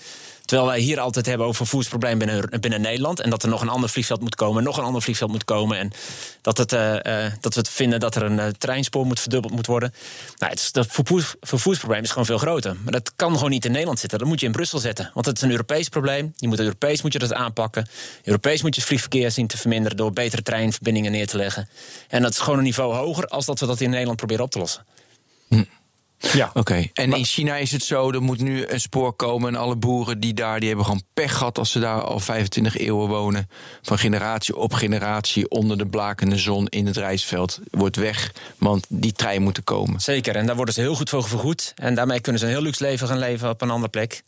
Terwijl 0.50 0.70
wij 0.70 0.80
hier 0.80 1.00
altijd 1.00 1.26
hebben 1.26 1.46
over 1.46 1.66
vervoersprobleem 1.66 2.18
binnen, 2.18 2.60
binnen 2.60 2.80
Nederland. 2.80 3.20
En 3.20 3.30
dat 3.30 3.42
er 3.42 3.48
nog 3.48 3.60
een 3.60 3.68
ander 3.68 3.88
vliegveld 3.88 4.20
moet 4.20 4.34
komen, 4.34 4.62
nog 4.62 4.76
een 4.76 4.84
ander 4.84 5.02
vliegveld 5.02 5.30
moet 5.30 5.44
komen. 5.44 5.78
En 5.78 5.92
dat, 6.40 6.58
het, 6.58 6.72
eh, 6.72 7.24
eh, 7.24 7.32
dat 7.40 7.54
we 7.54 7.60
het 7.60 7.68
vinden 7.68 8.00
dat 8.00 8.14
er 8.14 8.22
een 8.22 8.38
eh, 8.38 8.46
treinspoor 8.46 9.06
moet 9.06 9.20
verdubbeld 9.20 9.52
moet 9.52 9.66
worden. 9.66 9.94
Nou, 10.38 10.52
het 10.52 10.68
dat 10.72 10.86
vervoers, 10.86 11.34
vervoersprobleem 11.40 12.02
is 12.02 12.10
gewoon 12.10 12.26
veel 12.26 12.38
groter. 12.38 12.76
Maar 12.82 12.92
dat 12.92 13.12
kan 13.16 13.34
gewoon 13.34 13.50
niet 13.50 13.64
in 13.64 13.70
Nederland 13.70 13.98
zitten. 13.98 14.18
Dat 14.18 14.28
moet 14.28 14.40
je 14.40 14.46
in 14.46 14.52
Brussel 14.52 14.78
zetten. 14.78 15.10
Want 15.14 15.26
het 15.26 15.36
is 15.36 15.42
een 15.42 15.50
Europees 15.50 15.88
probleem. 15.88 16.32
Je 16.36 16.48
moet 16.48 16.60
Europees 16.60 17.02
moet 17.02 17.12
je 17.12 17.18
dat 17.18 17.32
aanpakken. 17.32 17.88
Europees 18.24 18.62
moet 18.62 18.74
je 18.74 18.80
het 18.80 18.88
vliegverkeer 18.88 19.30
zien 19.30 19.46
te 19.46 19.58
verminderen 19.58 19.96
door 19.96 20.12
betere 20.12 20.42
treinverbindingen 20.42 21.12
neer 21.12 21.26
te 21.26 21.36
leggen. 21.36 21.68
En 22.08 22.22
dat 22.22 22.30
is 22.30 22.38
gewoon 22.38 22.58
een 22.58 22.64
niveau 22.64 22.94
hoger 22.94 23.26
als 23.26 23.46
dat 23.46 23.60
we 23.60 23.66
dat 23.66 23.80
in 23.80 23.90
Nederland 23.90 24.16
proberen 24.16 24.44
op 24.44 24.50
te 24.50 24.58
lossen. 24.58 24.84
Ja. 26.32 26.50
Oké, 26.54 26.86
en 26.92 27.12
in 27.12 27.24
China 27.24 27.56
is 27.56 27.72
het 27.72 27.82
zo, 27.82 28.10
er 28.10 28.22
moet 28.22 28.40
nu 28.40 28.66
een 28.66 28.80
spoor 28.80 29.12
komen... 29.12 29.54
en 29.54 29.60
alle 29.60 29.76
boeren 29.76 30.20
die 30.20 30.34
daar, 30.34 30.58
die 30.58 30.68
hebben 30.68 30.86
gewoon 30.86 31.02
pech 31.14 31.36
gehad... 31.36 31.58
als 31.58 31.70
ze 31.70 31.78
daar 31.78 32.02
al 32.02 32.20
25 32.20 32.76
eeuwen 32.78 33.08
wonen. 33.08 33.48
Van 33.82 33.98
generatie 33.98 34.56
op 34.56 34.72
generatie 34.72 35.48
onder 35.48 35.78
de 35.78 35.86
blakende 35.86 36.36
zon 36.38 36.66
in 36.68 36.86
het 36.86 36.96
rijstveld. 36.96 37.58
Wordt 37.70 37.96
weg, 37.96 38.32
want 38.58 38.86
die 38.88 39.12
trein 39.12 39.42
moet 39.42 39.56
er 39.56 39.62
komen. 39.62 40.00
Zeker, 40.00 40.36
en 40.36 40.46
daar 40.46 40.56
worden 40.56 40.74
ze 40.74 40.80
heel 40.80 40.94
goed 40.94 41.08
voor 41.08 41.28
vergoed. 41.28 41.72
En 41.76 41.94
daarmee 41.94 42.20
kunnen 42.20 42.40
ze 42.40 42.46
een 42.46 42.52
heel 42.52 42.62
luxe 42.62 42.82
leven 42.82 43.08
gaan 43.08 43.18
leven 43.18 43.48
op 43.48 43.62
een 43.62 43.70
andere 43.70 43.90
plek. 43.90 44.22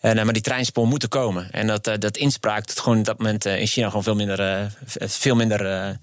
En, 0.00 0.18
eh, 0.18 0.24
maar 0.24 0.32
die 0.32 0.42
treinspoor 0.42 0.86
moet 0.86 1.02
er 1.02 1.08
komen. 1.08 1.50
En 1.50 1.66
dat, 1.66 1.86
eh, 1.86 1.94
dat 1.98 2.16
inspraak 2.16 2.66
doet 2.66 2.80
gewoon 2.80 2.98
op 2.98 3.04
dat 3.04 3.18
moment 3.18 3.46
eh, 3.46 3.60
in 3.60 3.66
China 3.66 3.86
gewoon 3.86 4.02
veel 4.02 4.14
minder. 4.14 4.40
eh, 4.40 5.08
veel 5.08 5.36
minder 5.36 5.98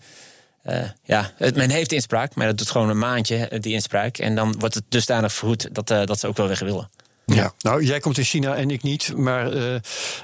eh, 0.65 0.89
ja, 1.03 1.31
men 1.53 1.69
heeft 1.69 1.91
inspraak, 1.91 2.35
maar 2.35 2.47
dat 2.47 2.57
doet 2.57 2.69
gewoon 2.69 2.89
een 2.89 2.97
maandje, 2.97 3.47
eh, 3.47 3.59
die 3.59 3.73
inspraak. 3.73 4.17
En 4.17 4.35
dan 4.35 4.55
wordt 4.59 4.75
het 4.75 4.83
dusdanig 4.89 5.33
vergoed 5.33 5.69
dat, 5.71 5.89
eh, 5.89 6.05
dat 6.05 6.19
ze 6.19 6.27
ook 6.27 6.37
wel 6.37 6.47
weg 6.47 6.59
willen. 6.59 6.89
Ja, 7.25 7.53
nou, 7.59 7.83
jij 7.83 7.99
komt 7.99 8.17
in 8.17 8.23
China 8.23 8.55
en 8.55 8.71
ik 8.71 8.83
niet. 8.83 9.13
Maar 9.17 9.51
eh, 9.53 9.75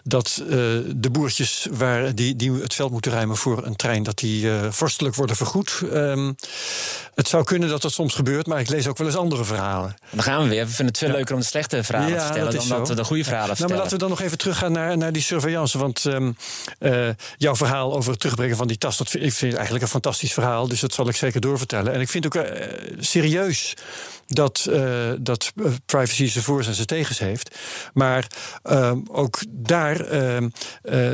dat 0.03 0.41
eh, 0.41 0.47
de 0.95 1.09
boertjes 1.11 1.67
waar 1.71 2.15
die, 2.15 2.35
die 2.35 2.51
het 2.51 2.73
veld 2.73 2.91
moeten 2.91 3.11
ruimen 3.11 3.37
voor 3.37 3.65
een 3.65 3.75
trein, 3.75 4.03
dat 4.03 4.17
die 4.17 4.51
eh, 4.51 4.71
vorstelijk 4.71 5.15
worden 5.15 5.35
vergoed. 5.35 5.81
Ehm, 5.91 6.31
het 7.15 7.27
zou 7.27 7.43
kunnen 7.43 7.69
dat 7.69 7.81
dat 7.81 7.91
soms 7.91 8.13
gebeurt, 8.13 8.47
maar 8.47 8.59
ik 8.59 8.69
lees 8.69 8.87
ook 8.87 8.97
wel 8.97 9.07
eens 9.07 9.15
andere 9.15 9.45
verhalen. 9.45 9.89
En 9.89 9.95
dan 10.11 10.23
gaan 10.23 10.43
we 10.43 10.49
weer. 10.49 10.65
We 10.65 10.71
vinden 10.71 10.85
het 10.85 10.97
veel 10.97 11.09
leuker 11.09 11.33
om 11.35 11.39
de 11.41 11.47
slechte 11.47 11.83
verhalen 11.83 12.17
te 12.17 12.23
vertellen 12.23 12.53
dan 12.53 12.67
dat 12.67 12.87
we 12.87 12.95
de 12.95 13.03
goede 13.03 13.23
verhalen 13.23 13.47
Nou, 13.47 13.59
maar 13.59 13.69
vertellen. 13.69 13.75
laten 13.75 13.91
we 13.91 13.97
dan 13.97 14.09
nog 14.09 14.21
even 14.21 14.37
teruggaan 14.37 14.71
naar, 14.71 14.97
naar 14.97 15.11
die 15.11 15.21
surveillance. 15.21 15.77
Want 15.77 16.05
ehm, 16.05 16.31
eh, 16.79 17.09
jouw 17.37 17.55
verhaal 17.55 17.95
over 17.95 18.11
het 18.11 18.19
terugbrengen 18.19 18.57
van 18.57 18.67
die 18.67 18.77
tas, 18.77 18.97
dat 18.97 19.09
vind 19.09 19.23
ik 19.23 19.33
vind 19.33 19.53
eigenlijk 19.53 19.83
een 19.83 19.89
fantastisch 19.89 20.33
verhaal. 20.33 20.67
Dus 20.67 20.79
dat 20.79 20.93
zal 20.93 21.07
ik 21.07 21.15
zeker 21.15 21.41
doorvertellen. 21.41 21.93
En 21.93 22.01
ik 22.01 22.09
vind 22.09 22.25
ook 22.25 22.45
serieus 22.99 23.73
dat, 24.36 24.67
eh, 24.69 25.11
dat 25.19 25.51
eh, 25.55 25.71
privacy 25.86 26.27
zijn 26.27 26.43
voor's 26.43 26.67
en 26.67 26.73
zijn 26.73 26.88
tegens 26.88 27.19
heeft. 27.19 27.55
Maar 27.93 28.27
ehm, 28.63 28.99
ook 29.07 29.39
daar. 29.49 29.99
ehm, 29.99 30.49
eh, 30.82 31.11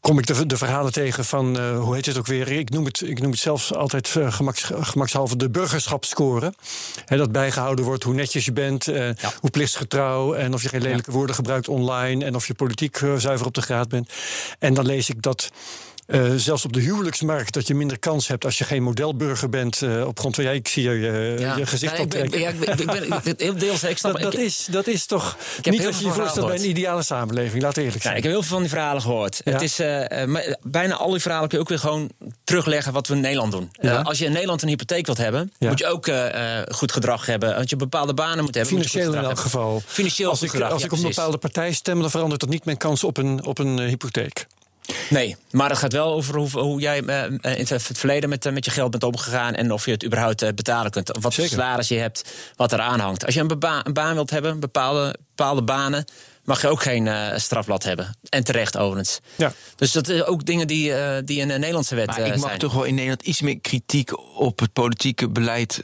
kom 0.00 0.18
ik 0.18 0.26
de, 0.26 0.46
de 0.46 0.56
verhalen 0.56 0.92
tegen 0.92 1.24
van, 1.24 1.58
hoe 1.76 1.94
heet 1.94 2.06
het 2.06 2.18
ook 2.18 2.26
weer? 2.26 2.52
Ik 2.52 2.70
noem 2.70 2.84
het, 2.84 3.00
ik 3.00 3.20
noem 3.20 3.30
het 3.30 3.40
zelfs 3.40 3.74
altijd 3.74 4.08
gemaks, 4.28 4.70
gemakshalve 4.80 5.36
de 5.36 5.50
burgerschapsscore. 5.50 6.54
Hè, 7.04 7.16
dat 7.16 7.32
bijgehouden 7.32 7.84
wordt 7.84 8.02
hoe 8.02 8.14
netjes 8.14 8.44
je 8.44 8.52
bent, 8.52 8.88
eh, 8.88 9.08
hoe 9.40 9.50
plichtsgetrouw... 9.50 10.34
en 10.34 10.54
of 10.54 10.62
je 10.62 10.68
geen 10.68 10.82
lelijke 10.82 11.10
woorden 11.10 11.34
gebruikt 11.34 11.68
online... 11.68 12.24
en 12.24 12.34
of 12.34 12.46
je 12.46 12.54
politiek 12.54 12.96
zuiver 12.96 13.46
op 13.46 13.54
de 13.54 13.62
graad 13.62 13.88
bent. 13.88 14.12
En 14.58 14.74
dan 14.74 14.86
lees 14.86 15.08
ik 15.08 15.22
dat... 15.22 15.50
eh, 16.06 16.32
zelfs 16.36 16.64
op 16.64 16.72
de 16.72 16.80
huwelijksmarkt 16.80 17.54
dat 17.54 17.66
je 17.66 17.74
minder 17.74 17.98
kans 17.98 18.28
hebt 18.28 18.44
als 18.44 18.58
je 18.58 18.64
geen 18.64 18.82
modelburger 18.82 19.48
bent 19.48 19.82
eh, 19.82 20.06
op 20.06 20.18
grond 20.18 20.34
van. 20.34 20.44
Ik 20.44 20.68
zie 20.68 20.82
je, 20.82 20.90
je, 20.90 21.54
je 21.56 21.66
gezicht 21.66 21.96
Ja, 21.96 22.02
ik 22.02 22.08
ben- 22.08 22.22
optrekken. 22.22 22.40
ja, 22.40 22.48
ik 22.48 22.58
ben- 22.60 22.78
ik 22.78 22.86
ben- 22.86 23.02
ik 23.16 23.22
ben- 23.22 23.34
heel 23.36 23.56
deels, 23.58 23.82
ik 23.84 23.98
snap 23.98 24.12
dat, 24.12 24.22
dat, 24.22 24.32
ik- 24.34 24.38
is, 24.40 24.66
dat 24.70 24.86
is 24.86 25.06
toch 25.06 25.36
heb 25.62 25.64
niet 25.74 25.84
wat 25.84 25.98
je 25.98 26.04
je 26.06 26.12
voorstelt 26.12 26.46
bij 26.46 26.56
een 26.56 26.68
ideale 26.68 27.02
samenleving. 27.02 27.62
Laat 27.62 27.76
eerlijk 27.76 27.94
Ja, 27.96 28.00
zijn. 28.02 28.16
ik 28.16 28.22
heb 28.22 28.32
heel 28.32 28.40
veel 28.42 28.50
van 28.50 28.60
die 28.60 28.70
verhalen 28.70 29.02
gehoord. 29.02 29.40
Het 29.44 29.62
is, 29.62 29.78
eh, 29.78 30.22
eh, 30.22 30.28
maar 30.28 30.56
bijna 30.62 30.94
al 30.94 31.10
die 31.10 31.20
verhalen 31.20 31.48
kun 31.48 31.58
je 31.58 31.64
ook 31.64 31.70
weer 31.70 31.78
gewoon 31.78 32.10
terugleggen 32.44 32.92
wat 32.92 33.06
we 33.06 33.14
in 33.14 33.20
Nederland 33.20 33.52
doen. 33.52 33.68
Eh, 33.72 34.04
als 34.04 34.18
je 34.18 34.24
in 34.24 34.32
Nederland 34.32 34.62
een 34.62 34.68
hypotheek 34.68 35.06
wilt 35.06 35.18
hebben, 35.18 35.52
moet 35.58 35.78
je 35.78 35.86
ook 35.86 36.06
eh, 36.06 36.58
eh, 36.60 36.66
goed 36.74 36.92
gedrag 36.92 37.26
hebben. 37.26 37.54
Want 37.54 37.70
je 37.70 37.76
bepaalde 37.76 38.14
banen 38.14 38.44
moet 38.44 38.54
hebben. 38.54 38.74
moet 38.74 38.86
Financieel 38.86 39.14
in 39.22 39.28
elk 39.28 39.38
geval. 39.38 39.82
Financieel 39.86 40.30
als 40.30 40.42
ik, 40.42 40.50
gedrag, 40.50 40.70
als 40.72 40.84
ik 40.84 40.92
op 40.92 40.98
een 40.98 41.04
bepaalde 41.08 41.38
partij 41.38 41.72
stem, 41.72 42.00
dan 42.00 42.10
verandert 42.10 42.40
dat 42.40 42.48
niet 42.48 42.64
mijn 42.64 42.76
kans 42.76 43.04
op 43.04 43.16
een, 43.16 43.44
op 43.44 43.58
een 43.58 43.78
eh, 43.78 43.86
hypotheek. 43.88 44.46
Nee, 45.10 45.36
maar 45.50 45.68
het 45.68 45.78
gaat 45.78 45.92
wel 45.92 46.12
over 46.12 46.36
hoe, 46.36 46.48
hoe 46.50 46.80
jij 46.80 47.02
eh, 47.04 47.24
in 47.58 47.66
het 47.68 47.82
verleden 47.92 48.28
met, 48.28 48.46
eh, 48.46 48.52
met 48.52 48.64
je 48.64 48.70
geld 48.70 48.90
bent 48.90 49.02
omgegaan... 49.02 49.54
en 49.54 49.72
of 49.72 49.84
je 49.84 49.90
het 49.90 50.04
überhaupt 50.04 50.42
eh, 50.42 50.48
betalen 50.54 50.90
kunt. 50.90 51.10
Wat 51.20 51.34
voor 51.34 51.44
salaris 51.46 51.88
je 51.88 51.98
hebt, 51.98 52.24
wat 52.56 52.72
eraan 52.72 53.00
hangt. 53.00 53.24
Als 53.24 53.34
je 53.34 53.40
een, 53.40 53.46
beba- 53.48 53.84
een 53.86 53.92
baan 53.92 54.14
wilt 54.14 54.30
hebben, 54.30 54.60
bepaalde, 54.60 55.14
bepaalde 55.34 55.62
banen... 55.62 56.04
mag 56.44 56.60
je 56.62 56.68
ook 56.68 56.82
geen 56.82 57.06
eh, 57.08 57.38
strafblad 57.38 57.82
hebben. 57.82 58.14
En 58.28 58.44
terecht 58.44 58.76
overigens. 58.76 59.20
Ja. 59.36 59.52
Dus 59.76 59.92
dat 59.92 60.06
zijn 60.06 60.24
ook 60.24 60.44
dingen 60.44 60.66
die, 60.66 60.94
eh, 60.94 61.22
die 61.24 61.40
in 61.40 61.48
de 61.48 61.58
Nederlandse 61.58 61.94
wet 61.94 62.06
Maar 62.06 62.18
eh, 62.18 62.26
ik 62.26 62.36
mag 62.36 62.46
zijn. 62.46 62.58
toch 62.58 62.72
wel 62.72 62.84
in 62.84 62.94
Nederland 62.94 63.22
iets 63.22 63.40
meer 63.40 63.58
kritiek 63.60 64.38
op 64.38 64.58
het 64.58 64.72
politieke 64.72 65.28
beleid... 65.28 65.80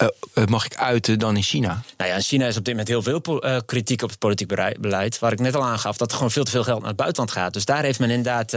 eh, 0.00 0.08
eh, 0.34 0.44
mag 0.44 0.64
ik 0.64 0.76
uiten 0.76 1.18
dan 1.18 1.36
in 1.36 1.42
China? 1.42 1.82
Nou 1.96 2.10
ja, 2.10 2.16
in 2.16 2.22
China 2.22 2.46
is 2.46 2.56
op 2.56 2.64
dit 2.64 2.74
moment 2.74 2.88
heel 2.88 3.02
veel 3.02 3.42
eh, 3.42 3.56
kritiek 3.66 4.02
op 4.02 4.10
het 4.10 4.18
politiek 4.18 4.48
beleid. 4.80 5.18
Waar 5.18 5.32
ik 5.32 5.40
net 5.40 5.54
al 5.54 5.64
aangaf 5.64 5.96
dat 5.96 6.10
er 6.10 6.16
gewoon 6.16 6.30
veel 6.30 6.44
te 6.44 6.50
veel 6.50 6.64
geld 6.64 6.78
naar 6.78 6.88
het 6.88 6.96
buitenland 6.96 7.30
gaat. 7.30 7.52
Dus 7.52 7.64
daar 7.64 7.82
heeft 7.82 7.98
men 7.98 8.10
inderdaad 8.10 8.56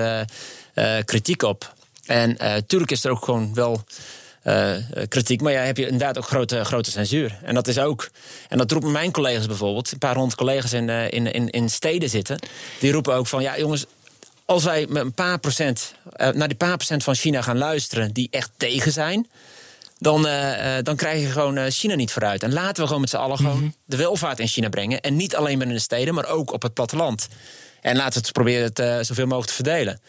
kritiek 1.05 1.41
op. 1.41 1.73
En 2.05 2.37
eh 2.37 2.53
tuurlijk 2.67 2.91
is 2.91 3.03
er 3.03 3.11
ook 3.11 3.23
gewoon 3.25 3.53
wel 3.53 3.83
kritiek. 5.07 5.41
Maar 5.41 5.51
ja, 5.51 5.61
heb 5.61 5.77
je 5.77 5.83
inderdaad 5.85 6.17
ook 6.17 6.27
grote, 6.27 6.63
grote 6.63 6.91
censuur. 6.91 7.39
En 7.41 7.53
dat 7.53 7.67
is 7.67 7.79
ook. 7.79 8.09
En 8.49 8.57
dat 8.57 8.71
roepen 8.71 8.91
mijn 8.91 9.11
collega's 9.11 9.45
bijvoorbeeld. 9.45 9.91
Een 9.91 9.97
paar 9.97 10.15
honderd 10.15 10.37
collega's 10.37 10.73
in, 10.73 10.89
in, 10.89 11.33
in, 11.33 11.49
in 11.49 11.69
steden 11.69 12.09
zitten. 12.09 12.39
Die 12.79 12.91
roepen 12.91 13.13
ook 13.13 13.27
van 13.27 13.41
ja, 13.41 13.57
jongens. 13.57 13.85
Als 14.45 14.63
wij 14.63 14.85
met 14.89 15.03
een 15.03 15.13
paar 15.13 15.39
procent 15.39 15.95
naar 16.15 16.47
die 16.47 16.57
paar 16.57 16.75
procent 16.75 17.03
van 17.03 17.15
China 17.15 17.41
gaan 17.41 17.57
luisteren 17.57 18.13
die 18.13 18.27
echt 18.31 18.49
tegen 18.57 18.91
zijn, 18.91 19.27
dan, 20.03 20.27
eh, 20.27 20.77
eh, 20.77 20.83
dan 20.83 20.95
krijg 20.95 21.21
je 21.21 21.27
gewoon 21.27 21.57
eh, 21.57 21.65
China 21.71 21.95
niet 21.95 22.11
vooruit. 22.11 22.43
En 22.43 22.53
laten 22.53 22.75
we 22.81 22.85
gewoon 22.85 23.01
met 23.01 23.09
z'n 23.09 23.15
allen 23.15 23.37
gewoon 23.37 23.73
de 23.85 23.97
welvaart 23.97 24.39
in 24.39 24.47
China 24.47 24.69
brengen. 24.69 25.01
En 25.01 25.15
niet 25.15 25.35
alleen 25.35 25.57
maar 25.57 25.67
in 25.67 25.73
de 25.73 25.79
steden, 25.79 26.13
maar 26.13 26.27
ook 26.27 26.53
op 26.53 26.61
het 26.61 26.73
platteland. 26.73 27.27
En 27.81 27.95
laten 27.95 28.13
we 28.13 28.19
het 28.19 28.31
proberen 28.31 28.63
het 28.63 28.79
eh, 28.79 28.97
zoveel 29.01 29.25
mogelijk 29.25 29.47
te 29.47 29.53
verdelen. 29.63 29.99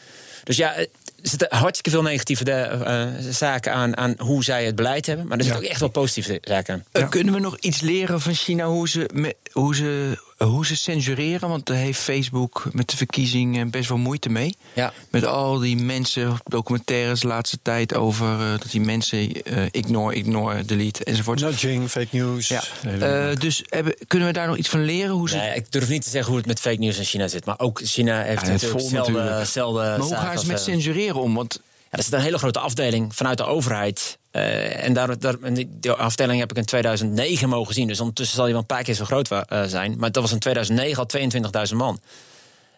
Dus 0.45 0.57
ja, 0.57 0.77
er 0.77 0.87
zitten 1.23 1.49
hartstikke 1.57 1.91
veel 1.91 2.03
negatieve 2.03 2.45
eh, 2.53 3.07
zaken 3.31 3.73
aan, 3.73 3.97
aan 3.97 4.15
hoe 4.19 4.45
zij 4.45 4.65
het 4.65 4.75
beleid 4.77 5.07
hebben. 5.07 5.27
Maar 5.27 5.39
er 5.39 5.45
zitten 5.45 5.63
ook 5.63 5.69
echt 5.69 5.81
wel 5.81 5.89
positieve 5.89 6.39
zaken 6.43 6.75
aan. 6.75 6.85
Kunnen 7.09 7.35
we 7.35 7.41
nog 7.41 7.59
iets 7.59 7.81
leren 7.81 8.21
van 8.21 8.35
China 8.35 8.67
hoe 8.67 8.89
ze, 8.89 9.09
me- 9.15 9.37
hoe 9.53 9.75
ze 9.77 10.19
hoe 10.47 10.67
ze 10.67 10.77
censureren. 10.77 11.49
Want 11.49 11.67
daar 11.67 11.77
heeft 11.77 12.01
Facebook 12.01 12.69
met 12.73 12.91
de 12.91 12.97
verkiezingen 12.97 13.71
best 13.71 13.89
wel 13.89 13.99
moeite 13.99 14.29
mee. 14.29 14.57
Ja. 14.73 14.93
Met 15.11 15.25
al 15.25 15.59
die 15.59 15.77
mensen, 15.77 16.37
documentaires 16.45 17.21
de 17.21 17.27
laatste 17.27 17.59
tijd 17.63 17.95
over 17.95 18.41
eh, 18.41 18.51
dat 18.51 18.71
die 18.71 18.81
mensen 18.81 19.43
eh, 19.43 19.63
ignore, 19.71 20.15
ignore, 20.15 20.65
delete 20.65 21.05
enzovoort. 21.05 21.41
Nudging, 21.41 21.91
fake 21.91 22.09
news. 22.11 22.49
ja. 22.49 22.63
Eh, 22.83 23.37
dus 23.37 23.63
hebben, 23.69 23.95
kunnen 24.07 24.29
we 24.29 24.35
daar 24.35 24.47
nog 24.47 24.57
iets 24.57 24.69
van 24.69 24.85
leren? 24.85 25.15
Hoe 25.15 25.29
ze, 25.29 25.37
Nee, 25.37 25.55
ik 25.55 25.73
durf 25.73 25.89
niet 25.89 26.03
te 26.03 26.11
zeggen 26.11 26.29
hoe 26.29 26.39
het 26.39 26.47
met 26.47 26.61
fake 26.61 26.79
news 26.79 26.99
in 26.99 27.05
China 27.05 27.29
zit. 27.29 27.45
Maar 27.45 27.59
ook 27.59 27.81
China 27.85 28.23
heeft 28.23 28.41
het 28.41 28.51
natuurlijk 28.51 28.89
zelden, 28.91 29.47
zelden 29.47 29.85
maar 29.85 29.99
hoe 29.99 30.15
gaan 30.15 30.39
ze 30.39 30.47
met 30.47 30.59
eh, 30.59 30.65
censureren 30.65 31.21
om? 31.21 31.35
Want 31.35 31.61
Ja, 31.63 31.99
er 31.99 32.03
zit 32.03 32.13
een 32.13 32.21
hele 32.21 32.39
grote 32.39 32.59
afdeling 32.59 33.15
vanuit 33.15 33.39
de 33.39 33.45
overheid. 33.45 34.19
Eh, 34.35 34.85
en 34.85 34.93
daar, 34.93 35.19
daar, 35.19 35.55
die, 35.55 35.91
afdeling 35.91 36.41
heb 36.41 36.51
ik 36.51 36.57
in 36.57 36.65
2009 36.65 37.49
mogen 37.49 37.75
zien. 37.75 37.87
Dus 37.89 38.01
ondertussen 38.01 38.35
zal 38.37 38.45
die 38.45 38.53
wel 38.53 38.63
een 38.63 38.69
paar 38.69 38.83
keer 38.83 38.95
zo 38.95 39.05
groot 39.05 39.29
wa- 39.29 39.45
eh, 39.49 39.63
zijn. 39.67 39.95
Maar 39.99 40.13
dat 40.13 40.23
was 40.23 40.33
in 40.33 40.39
2009 40.39 40.99
al 40.99 41.07
22.000 41.07 41.77
man. 41.77 42.01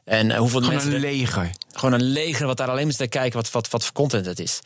En 0.04 0.30
eh, 0.30 0.38
hoeveel 0.38 0.60
gewoon 0.60 0.74
mensen... 0.74 0.94
een 0.94 1.02
er- 1.04 1.10
leger. 1.10 1.50
gewoon 1.72 1.92
een 1.92 2.02
leger 2.02 2.46
wat 2.46 2.56
daar 2.56 2.68
alleen 2.70 2.82
maar 2.82 2.92
zit 2.92 3.10
te 3.10 3.18
kijken 3.18 3.36
wat, 3.38 3.50
wat, 3.50 3.68
wat 3.70 3.84
voor 3.84 3.92
content 3.92 4.26
het 4.26 4.38
is. 4.40 4.60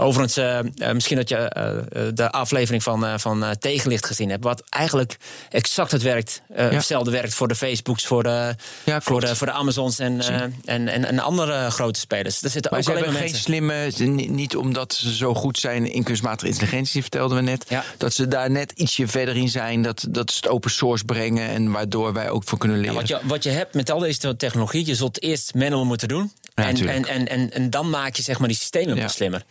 Overigens, 0.00 0.36
eh, 0.36 0.92
misschien 0.92 1.16
dat 1.16 1.28
je 1.28 1.36
eh, 1.36 2.02
de 2.14 2.30
aflevering 2.30 2.82
van, 2.82 3.20
van 3.20 3.44
Tegenlicht 3.58 4.06
gezien 4.06 4.30
hebt. 4.30 4.44
Wat 4.44 4.62
eigenlijk 4.68 5.16
exact 5.50 5.90
het 5.92 6.02
werkt. 6.02 6.42
Ja. 6.48 6.54
Hetzelfde 6.68 7.10
werkt 7.10 7.34
voor 7.34 7.48
de 7.48 7.54
Facebooks, 7.54 8.06
voor 8.06 8.22
de, 8.22 8.54
Ja, 8.84 9.00
voor 9.00 9.20
de, 9.20 9.36
voor 9.36 9.46
de 9.46 9.52
Amazons 9.52 9.98
en, 9.98 10.20
en, 10.64 10.88
en, 10.88 11.04
en 11.04 11.18
andere 11.18 11.70
grote 11.70 12.00
spelers. 12.00 12.42
Er 12.42 12.50
zitten 12.50 12.70
Maar 12.70 12.80
ook 12.80 12.86
ze 12.86 12.90
alleen 12.92 13.02
hebben 13.02 13.20
geen 13.20 13.30
mensen. 13.30 13.96
slimme, 13.96 14.16
ni- 14.16 14.28
niet 14.28 14.56
omdat 14.56 14.94
ze 14.94 15.14
zo 15.14 15.34
goed 15.34 15.58
zijn 15.58 15.92
in 15.92 16.02
kunstmatige 16.02 16.46
intelligentie, 16.50 17.00
vertelden 17.00 17.36
we 17.36 17.42
net. 17.42 17.64
Ja. 17.68 17.84
Dat 17.96 18.14
ze 18.14 18.28
daar 18.28 18.50
net 18.50 18.72
ietsje 18.72 19.08
verder 19.08 19.36
in 19.36 19.48
zijn, 19.48 19.82
dat, 19.82 20.06
dat 20.08 20.30
ze 20.30 20.36
het 20.36 20.48
open 20.48 20.70
source 20.70 21.04
brengen 21.04 21.48
en 21.48 21.70
waardoor 21.70 22.12
wij 22.12 22.30
ook 22.30 22.42
voor 22.44 22.58
kunnen 22.58 22.76
Ja, 22.76 22.82
leren. 22.82 22.96
wat, 22.98 23.08
je, 23.08 23.18
wat 23.22 23.42
je 23.42 23.50
hebt 23.50 23.74
met 23.74 23.90
al 23.90 23.98
deze 23.98 24.36
technologie, 24.36 24.86
je 24.86 24.94
zult 24.94 25.22
eerst 25.22 25.54
manual 25.54 25.84
moeten 25.84 26.08
doen. 26.08 26.32
Ja, 26.54 26.64
en, 26.68 26.88
en, 26.88 27.04
en, 27.06 27.28
en, 27.28 27.52
en 27.52 27.70
dan 27.70 27.90
maak 27.90 28.16
je 28.16 28.22
zeg 28.22 28.38
maar 28.38 28.48
die 28.48 28.56
systemen 28.56 28.94
Ja. 28.96 29.02
wat 29.02 29.10
slimmer. 29.12 29.42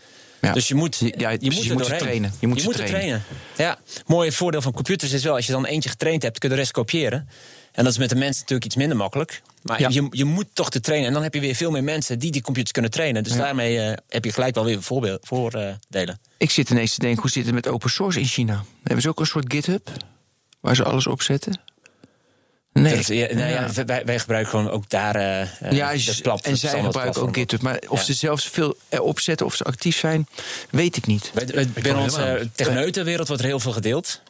Ja. 0.47 0.53
Dus 0.53 0.67
je 0.67 0.75
moet, 0.75 0.97
Ja, 1.17 1.29
je 1.29 1.37
precies, 1.37 1.55
moet 1.55 1.63
je 1.65 1.73
moet 1.73 1.99
trainen. 1.99 2.33
Je 2.39 2.47
moet 2.47 2.61
ze 2.61 2.67
er 2.67 2.73
trainen. 2.73 2.91
trainen. 2.99 3.23
Ja, 3.57 3.77
mooi 4.05 4.31
voordeel 4.31 4.61
van 4.61 4.71
computers 4.73 5.11
is 5.11 5.23
wel, 5.23 5.35
als 5.35 5.45
je 5.45 5.51
dan 5.51 5.65
eentje 5.65 5.89
getraind 5.89 6.21
hebt, 6.23 6.39
kun 6.39 6.49
je 6.49 6.55
de 6.55 6.61
rest 6.61 6.73
kopiëren. 6.73 7.29
En 7.71 7.83
dat 7.83 7.93
is 7.93 7.99
met 7.99 8.09
de 8.09 8.15
mensen 8.15 8.41
natuurlijk 8.41 8.65
iets 8.65 8.75
minder 8.75 8.97
makkelijk. 8.97 9.41
Maar 9.63 9.79
Ja. 9.79 9.87
je, 9.89 10.07
je 10.09 10.25
moet 10.25 10.45
toch 10.53 10.69
te 10.69 10.79
trainen. 10.79 11.07
En 11.07 11.13
dan 11.13 11.23
heb 11.23 11.33
je 11.33 11.39
weer 11.39 11.55
veel 11.55 11.71
meer 11.71 11.83
mensen 11.83 12.19
die 12.19 12.31
die 12.31 12.41
computers 12.41 12.71
kunnen 12.71 12.91
trainen. 12.91 13.23
Dus 13.23 13.33
daarmee 13.35 13.79
eh, 13.79 13.97
heb 14.09 14.25
je 14.25 14.31
gelijk 14.31 14.55
wel 14.55 14.63
weer 14.65 14.77
voordelen. 15.21 16.19
Ik 16.37 16.51
zit 16.51 16.69
ineens 16.69 16.93
te 16.93 16.99
denken, 16.99 17.21
hoe 17.21 17.31
zit 17.31 17.45
het 17.45 17.53
met 17.53 17.67
open 17.67 17.89
source 17.89 18.19
in 18.19 18.25
China? 18.25 18.63
Hebben 18.83 19.01
ze 19.01 19.09
ook 19.09 19.19
een 19.19 19.25
soort 19.25 19.53
GitHub 19.53 19.89
waar 20.59 20.75
ze 20.75 20.83
alles 20.83 21.07
op 21.07 21.21
zetten? 21.21 21.59
Nee. 22.81 23.03
Ja, 23.07 23.33
nou 23.35 23.49
ja, 23.49 23.85
wij, 23.85 24.05
wij 24.05 24.19
gebruiken 24.19 24.51
gewoon 24.51 24.69
ook 24.69 24.89
daar. 24.89 25.15
eh, 25.15 25.41
eh, 25.41 25.71
Ja, 25.71 25.93
de 25.93 26.19
plat- 26.21 26.41
en 26.45 26.57
zij 26.57 26.81
gebruiken 26.83 27.21
ook. 27.21 27.35
GitHub. 27.35 27.61
Maar 27.61 27.79
of 27.87 27.99
Ja. 27.99 28.05
ze 28.05 28.13
zelfs 28.13 28.47
veel 28.47 28.77
erop 28.89 29.19
zetten, 29.19 29.45
of 29.45 29.55
ze 29.55 29.63
actief 29.63 29.97
zijn, 29.97 30.27
weet 30.69 30.97
ik 30.97 31.05
niet. 31.05 31.31
Bij- 31.33 31.45
bij- 31.45 31.67
Binnen 31.67 32.01
onze 32.03 32.49
techneutenwereld 32.55 33.27
wordt 33.27 33.41
er 33.43 33.47
heel 33.49 33.59
veel 33.59 33.71
gedeeld. 33.71 34.21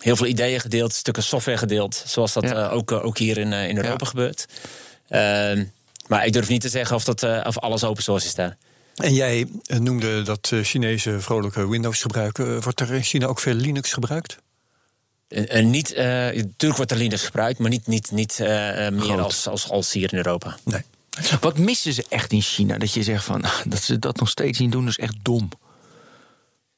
Heel 0.00 0.16
veel 0.16 0.26
ideeën 0.26 0.60
gedeeld, 0.60 0.94
stukken 0.94 1.22
software 1.22 1.58
gedeeld. 1.58 2.02
Zoals 2.06 2.32
dat 2.32 2.42
Ja. 2.42 2.68
eh, 2.68 2.72
ook, 2.76 2.90
eh, 2.92 3.04
ook 3.04 3.18
hier 3.18 3.38
in, 3.38 3.52
eh, 3.52 3.68
in 3.68 3.76
Europa 3.76 4.04
Ja. 4.04 4.10
gebeurt. 4.10 4.46
Ehm, 5.08 5.64
maar 6.06 6.26
ik 6.26 6.32
durf 6.32 6.48
niet 6.48 6.60
te 6.60 6.68
zeggen 6.68 6.96
of, 6.96 7.04
dat, 7.04 7.22
eh, 7.22 7.40
of 7.46 7.58
alles 7.58 7.84
open 7.84 8.02
source 8.02 8.26
is 8.26 8.34
daar. 8.34 8.56
En 8.96 9.14
jij 9.14 9.46
eh, 9.66 9.78
noemde 9.78 10.22
dat 10.22 10.50
eh, 10.52 10.60
Chinese 10.62 11.20
vrolijke 11.20 11.68
Windows 11.68 12.00
gebruiken. 12.02 12.56
Eh, 12.56 12.62
Wordt 12.62 12.80
er 12.80 12.92
in 12.94 13.02
China 13.02 13.26
ook 13.26 13.40
veel 13.40 13.54
Linux 13.54 13.92
gebruikt? 13.92 14.36
En, 15.28 15.48
en 15.48 15.70
niet, 15.70 15.92
eh, 15.92 16.04
natuurlijk 16.04 16.76
wordt 16.76 16.90
er 16.90 16.96
Linux 16.96 17.22
gebruikt, 17.22 17.58
maar 17.58 17.70
niet, 17.70 17.86
niet, 17.86 18.10
niet 18.10 18.40
eh, 18.40 18.86
eh, 18.86 18.94
meer 18.94 19.20
als, 19.20 19.48
als, 19.48 19.70
als 19.70 19.92
hier 19.92 20.12
in 20.12 20.18
Europa. 20.18 20.56
Nee. 20.64 20.80
Wat 21.40 21.58
missen 21.58 21.92
ze 21.92 22.04
echt 22.08 22.32
in 22.32 22.42
China? 22.42 22.78
Dat 22.78 22.92
je 22.92 23.02
zegt 23.02 23.24
van, 23.24 23.44
ah, 23.44 23.60
dat 23.64 23.82
ze 23.82 23.98
dat 23.98 24.18
nog 24.18 24.28
steeds 24.28 24.58
niet 24.58 24.72
doen, 24.72 24.84
dat 24.84 24.90
is 24.98 25.04
echt 25.04 25.14
dom. 25.22 25.48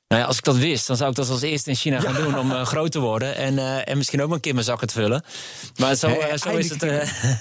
Nou 0.09 0.21
ja, 0.21 0.27
als 0.27 0.37
ik 0.37 0.45
dat 0.45 0.57
wist, 0.57 0.87
dan 0.87 0.97
zou 0.97 1.11
ik 1.11 1.17
dat 1.17 1.29
als 1.29 1.43
eerste 1.43 1.71
in 1.71 1.77
China 1.77 2.01
gaan 2.01 2.15
doen 2.15 2.39
om 2.39 2.51
eh, 2.51 2.67
groot 2.67 2.93
te 2.93 2.99
worden. 2.99 3.37
En, 3.37 3.59
eh, 3.59 3.89
en 3.89 3.97
misschien 3.97 4.23
ook 4.23 4.33
een 4.33 4.41
keer 4.41 4.53
mijn 4.53 4.65
zakken 4.65 4.87
te 4.87 4.95
vullen. 4.95 5.23
Maar 5.77 5.95
zo, 5.95 6.07
eh, 6.07 6.37
zo 6.37 6.57
is 6.57 6.71
het. 6.71 6.83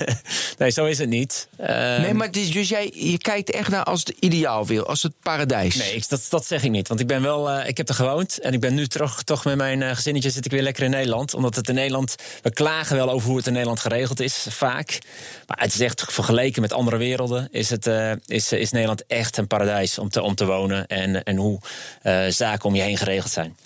nee, 0.57 0.69
zo 0.69 0.85
is 0.85 0.97
het 0.97 1.09
niet. 1.09 1.47
Eh, 1.57 1.97
nee, 1.97 2.13
maar 2.13 2.27
het 2.27 2.37
is, 2.37 2.51
dus 2.51 2.69
jij 2.69 2.91
je 2.93 3.17
kijkt 3.17 3.51
echt 3.51 3.69
naar 3.69 3.83
als 3.83 3.99
het 3.99 4.09
ideaal 4.19 4.65
wil, 4.65 4.87
als 4.87 5.03
het 5.03 5.13
paradijs. 5.21 5.75
Nee, 5.75 5.95
ik, 5.95 6.09
dat, 6.09 6.25
dat 6.29 6.45
zeg 6.45 6.63
ik 6.63 6.71
niet. 6.71 6.87
Want 6.87 6.99
ik 6.99 7.07
ben 7.07 7.21
wel, 7.21 7.59
ik 7.59 7.77
heb 7.77 7.89
er 7.89 7.95
gewoond. 7.95 8.39
En 8.39 8.53
ik 8.53 8.59
ben 8.59 8.73
nu 8.73 8.87
terug, 8.87 9.23
toch 9.23 9.45
met 9.45 9.55
mijn 9.55 9.95
gezinnetje 9.95 10.29
zit 10.29 10.45
ik 10.45 10.51
weer 10.51 10.61
lekker 10.61 10.83
in 10.83 10.89
Nederland. 10.89 11.33
Omdat 11.33 11.55
het 11.55 11.69
in 11.69 11.75
Nederland, 11.75 12.15
we 12.41 12.53
klagen 12.53 12.95
wel 12.95 13.09
over 13.09 13.27
hoe 13.27 13.37
het 13.37 13.47
in 13.47 13.53
Nederland 13.53 13.79
geregeld 13.79 14.19
is, 14.19 14.45
vaak. 14.49 14.99
Maar 15.47 15.59
het 15.59 15.73
is 15.73 15.79
echt 15.79 16.03
vergeleken 16.07 16.61
met 16.61 16.73
andere 16.73 16.97
werelden, 16.97 17.47
is, 17.51 17.69
het, 17.69 17.89
is, 18.25 18.51
is 18.51 18.71
Nederland 18.71 19.05
echt 19.05 19.37
een 19.37 19.47
paradijs 19.47 19.99
om 19.99 20.09
te, 20.09 20.21
om 20.21 20.35
te 20.35 20.45
wonen. 20.45 20.87
En, 20.87 21.23
en 21.23 21.35
hoe 21.35 21.59
eh, 22.01 22.29
zaken 22.57 22.69
om 22.69 22.75
je 22.75 22.81
heen 22.81 22.97
geregeld 22.97 23.31
zijn. 23.31 23.57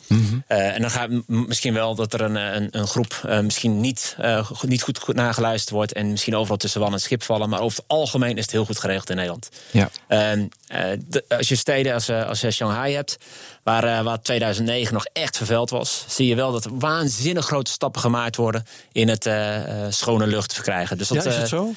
Eh, 0.47 0.75
en 0.75 0.81
dan 0.81 0.91
gaat 0.91 1.09
misschien 1.25 1.73
wel 1.73 1.95
dat 1.95 2.13
er 2.13 2.21
een, 2.21 2.35
een, 2.35 2.67
een 2.71 2.87
groep 2.87 3.21
eh, 3.27 3.39
misschien 3.39 3.79
niet, 3.79 4.15
eh, 4.19 4.45
goed- 4.45 4.69
niet 4.69 4.81
goed, 4.81 4.99
goed 4.99 5.15
nageluisterd 5.15 5.69
wordt. 5.75 5.93
En 5.93 6.09
misschien 6.11 6.35
overal 6.35 6.57
tussen 6.57 6.81
wal 6.81 6.91
en 6.91 6.99
schip 6.99 7.23
vallen. 7.23 7.49
Maar 7.49 7.59
over 7.59 7.77
het 7.77 7.87
algemeen 7.87 8.35
is 8.37 8.41
het 8.43 8.51
heel 8.51 8.65
goed 8.65 8.79
geregeld 8.79 9.09
in 9.09 9.15
Nederland. 9.15 9.49
Ja. 9.71 9.89
Ehm, 10.07 10.45
eh, 10.67 10.83
de- 11.07 11.23
als 11.27 11.49
je 11.49 11.55
steden 11.55 11.93
als, 11.93 12.07
eh, 12.07 12.27
als 12.27 12.41
je 12.41 12.51
Shanghai 12.51 12.93
hebt, 12.95 13.17
waar, 13.63 13.83
eh, 13.83 14.01
waar 14.03 14.21
2009 14.21 14.93
nog 14.93 15.05
echt 15.13 15.37
vervuild 15.37 15.69
was, 15.69 16.05
zie 16.07 16.27
je 16.27 16.35
wel 16.35 16.51
dat 16.51 16.65
er 16.65 16.77
waanzinnig 16.77 17.45
grote 17.45 17.71
stappen 17.71 18.01
gemaakt 18.01 18.35
worden 18.35 18.65
in 18.91 19.07
het 19.09 19.25
eh, 19.25 19.85
eh, 19.85 19.91
schone 19.91 20.27
lucht 20.27 20.53
verkrijgen. 20.53 20.97
Dus 20.97 21.07
dat, 21.07 21.23
ja, 21.23 21.29
is 21.29 21.35
het 21.35 21.43
eh, 21.43 21.49
zo? 21.49 21.71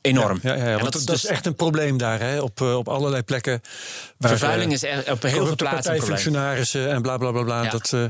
Enorm. 0.00 0.38
Ja, 0.42 0.54
ja, 0.54 0.78
dat, 0.78 0.94
is 0.94 1.04
dat 1.04 1.16
is 1.16 1.26
echt 1.26 1.46
een 1.46 1.54
probleem 1.54 1.98
daar, 1.98 2.20
hè, 2.20 2.40
op, 2.40 2.60
eh, 2.60 2.76
op 2.76 2.88
allerlei 2.88 3.22
plekken. 3.22 3.62
waar, 4.16 4.30
Vervuiling 4.30 4.68
eh, 4.68 4.76
is 4.76 4.82
echt 4.82 5.10
op 5.10 5.22
heel 5.22 5.46
veel 5.46 5.56
plaatsen 5.56 5.92
partijfunctionarissen 5.92 6.90
en 6.90 7.02
bla 7.02 7.16
bla 7.16 7.30
bla 7.30 7.42
bla. 7.42 7.68
Dat, 7.68 7.92
eh, 7.92 8.04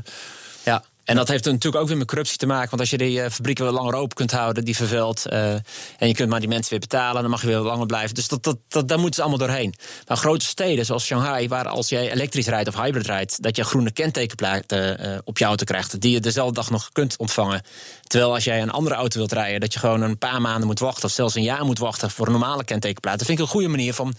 Ja. 0.63 0.83
En 1.03 1.15
dat 1.15 1.27
heeft 1.27 1.45
natuurlijk 1.45 1.81
ook 1.81 1.87
weer 1.87 1.97
met 1.97 2.07
corruptie 2.07 2.37
te 2.37 2.45
maken. 2.45 2.69
Want 2.69 2.81
als 2.81 2.89
je 2.89 2.97
die 2.97 3.21
eh, 3.21 3.29
fabrieken 3.31 3.63
wel 3.63 3.73
langer 3.73 3.93
open 3.93 4.15
kunt 4.15 4.31
houden, 4.31 4.65
die 4.65 4.75
vervuilt. 4.75 5.25
eh, 5.25 5.53
en 5.53 6.07
je 6.07 6.13
kunt 6.13 6.29
maar 6.29 6.39
die 6.39 6.49
mensen 6.49 6.69
weer 6.69 6.79
betalen, 6.79 7.21
dan 7.21 7.31
mag 7.31 7.41
je 7.41 7.47
weer 7.47 7.57
langer 7.57 7.85
blijven. 7.85 8.15
Dus 8.15 8.27
dat, 8.27 8.43
dat, 8.43 8.57
dat, 8.67 8.87
daar 8.87 8.97
moeten 8.97 9.15
ze 9.15 9.21
allemaal 9.21 9.47
doorheen. 9.47 9.73
Maar 10.07 10.17
grote 10.17 10.45
steden 10.45 10.85
zoals 10.85 11.05
Shanghai, 11.05 11.47
waar 11.47 11.67
als 11.67 11.89
jij 11.89 12.11
elektrisch 12.11 12.47
rijdt 12.47 12.67
of 12.67 12.75
hybrid 12.75 13.05
rijdt, 13.05 13.43
dat 13.43 13.55
je 13.55 13.63
groene 13.63 13.91
kentekenplaten 13.91 14.99
eh, 14.99 15.17
op 15.23 15.37
je 15.37 15.45
auto 15.45 15.63
krijgt. 15.63 16.01
Die 16.01 16.11
je 16.11 16.19
dezelfde 16.19 16.53
dag 16.53 16.69
nog 16.69 16.89
kunt 16.91 17.17
ontvangen. 17.17 17.61
Terwijl 18.03 18.33
als 18.33 18.43
jij 18.43 18.61
een 18.61 18.71
andere 18.71 18.95
auto 18.95 19.17
wilt 19.17 19.31
rijden, 19.31 19.59
dat 19.59 19.73
je 19.73 19.79
gewoon 19.79 20.01
een 20.01 20.17
paar 20.17 20.41
maanden 20.41 20.67
moet 20.67 20.79
wachten. 20.79 21.03
Of 21.03 21.11
zelfs 21.11 21.35
een 21.35 21.43
jaar 21.43 21.65
moet 21.65 21.79
wachten 21.79 22.11
voor 22.11 22.25
een 22.25 22.31
normale 22.31 22.63
kentekenplaat. 22.63 23.17
Dat 23.17 23.27
vind 23.27 23.39
ik 23.39 23.45
een 23.45 23.51
goede 23.51 23.67
manier 23.67 23.93
van 23.93 24.13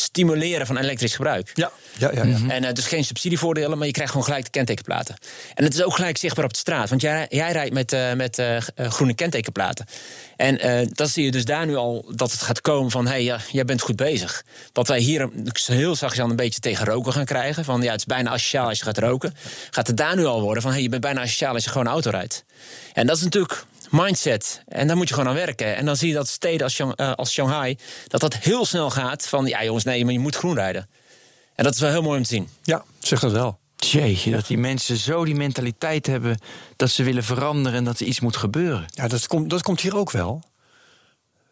stimuleren 0.00 0.66
van 0.66 0.76
elektrisch 0.76 1.14
gebruik. 1.14 1.50
ja, 1.54 1.70
ja, 1.98 2.10
ja, 2.12 2.24
ja. 2.24 2.36
En 2.48 2.64
eh, 2.64 2.72
dus 2.72 2.86
geen 2.86 3.04
subsidievoordelen, 3.04 3.78
maar 3.78 3.86
je 3.86 3.92
krijgt 3.92 4.10
gewoon 4.12 4.26
gelijk 4.26 4.44
de 4.44 4.50
kentekenplaten. 4.50 5.16
En 5.54 5.64
het 5.64 5.74
is 5.74 5.82
ook 5.82 5.94
gelijk 5.94 6.16
zichtbaar 6.16 6.44
op 6.44 6.52
de 6.52 6.58
straat. 6.58 6.88
Want 6.88 7.00
jij, 7.00 7.26
jij 7.30 7.52
rijdt 7.52 7.72
met, 7.74 7.92
eh, 7.92 8.12
met 8.12 8.38
eh, 8.38 8.56
groene 8.76 9.14
kentekenplaten. 9.14 9.86
En 10.36 10.88
dan 10.92 11.08
zie 11.08 11.24
je 11.24 11.30
dus 11.30 11.44
daar 11.44 11.66
nu 11.66 11.76
al 11.76 12.12
dat 12.14 12.32
het 12.32 12.42
gaat 12.42 12.60
komen 12.60 12.90
van... 12.90 13.04
hé, 13.04 13.10
hey, 13.10 13.22
ja, 13.22 13.38
jij 13.50 13.64
bent 13.64 13.80
goed 13.80 13.96
bezig. 13.96 14.44
Wat 14.72 14.88
wij 14.88 14.98
hier 14.98 15.20
een- 15.20 15.50
heel 15.66 15.96
zachtjes 15.96 16.24
aan 16.24 16.30
een 16.30 16.36
beetje 16.36 16.60
tegen 16.60 16.86
roken 16.86 17.12
gaan 17.12 17.24
krijgen. 17.24 17.64
Van 17.64 17.82
ja, 17.82 17.90
het 17.90 18.00
is 18.00 18.06
bijna 18.06 18.30
asociaal 18.30 18.68
als 18.68 18.78
je 18.78 18.84
gaat 18.84 18.98
roken. 18.98 19.34
Gaat 19.70 19.86
het 19.86 19.96
daar 19.96 20.16
nu 20.16 20.24
al 20.24 20.40
worden 20.40 20.62
van... 20.62 20.70
hé, 20.70 20.76
hey, 20.76 20.84
je 20.84 20.90
bent 20.90 21.02
bijna 21.02 21.20
asociaal 21.20 21.54
als 21.54 21.64
je 21.64 21.70
gewoon 21.70 21.86
auto 21.86 22.10
rijdt. 22.10 22.44
En 22.92 23.06
dat 23.06 23.16
is 23.16 23.22
natuurlijk 23.22 23.64
mindset. 23.90 24.62
En 24.66 24.86
daar 24.86 24.96
moet 24.96 25.08
je 25.08 25.14
gewoon 25.14 25.28
aan 25.28 25.36
werken. 25.36 25.76
En 25.76 25.84
dan 25.84 25.96
zie 25.96 26.08
je 26.08 26.14
dat 26.14 26.28
steden 26.28 26.62
als, 26.62 26.74
Shang- 26.74 26.96
eh, 26.96 27.12
als 27.12 27.32
Shanghai... 27.32 27.78
dat 28.06 28.20
dat 28.20 28.34
heel 28.34 28.64
snel 28.64 28.90
gaat 28.90 29.28
van... 29.28 29.46
ja 29.46 29.64
jongens, 29.64 29.84
nee, 29.84 30.04
maar 30.04 30.12
je 30.12 30.18
moet 30.18 30.36
groen 30.36 30.54
rijden. 30.54 30.88
En 31.54 31.64
dat 31.64 31.74
is 31.74 31.80
wel 31.80 31.90
heel 31.90 32.02
mooi 32.02 32.16
om 32.16 32.22
te 32.22 32.28
zien. 32.28 32.48
ja, 32.62 32.84
zeg 32.98 33.20
dat 33.20 33.32
wel. 33.32 33.58
Jeetje, 33.76 34.30
dat 34.30 34.46
die 34.46 34.58
mensen 34.58 34.96
zo 34.96 35.24
die 35.24 35.34
mentaliteit 35.34 36.06
hebben 36.06 36.38
dat 36.76 36.90
ze 36.90 37.02
willen 37.02 37.24
veranderen 37.24 37.78
en 37.78 37.84
dat 37.84 38.00
er 38.00 38.06
iets 38.06 38.20
moet 38.20 38.36
gebeuren. 38.36 38.84
Ja, 38.90 39.08
dat 39.08 39.26
komt, 39.26 39.50
dat 39.50 39.62
komt 39.62 39.80
hier 39.80 39.96
ook 39.96 40.10
wel. 40.10 40.42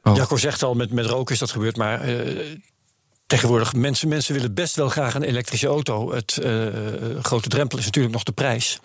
Oh. 0.03 0.17
Jacco 0.17 0.37
zegt 0.37 0.63
al, 0.63 0.75
met, 0.75 0.93
met 0.93 1.07
roken 1.07 1.35
is 1.35 1.41
dat 1.41 1.51
gebeurd, 1.51 1.77
maar 1.77 2.01
eh, 2.01 2.17
tegenwoordig 3.27 3.75
mensen, 3.75 4.09
mensen 4.09 4.35
willen 4.35 4.55
best 4.55 4.77
wel 4.77 4.89
graag 4.89 5.15
een 5.15 5.23
elektrische 5.23 5.67
auto. 5.67 6.13
Het 6.13 6.39
eh, 6.39 6.67
grote 7.23 7.49
drempel 7.49 7.79
is 7.79 7.85
natuurlijk 7.85 8.15
nog 8.15 8.23
de 8.23 8.33
prijs. 8.33 8.79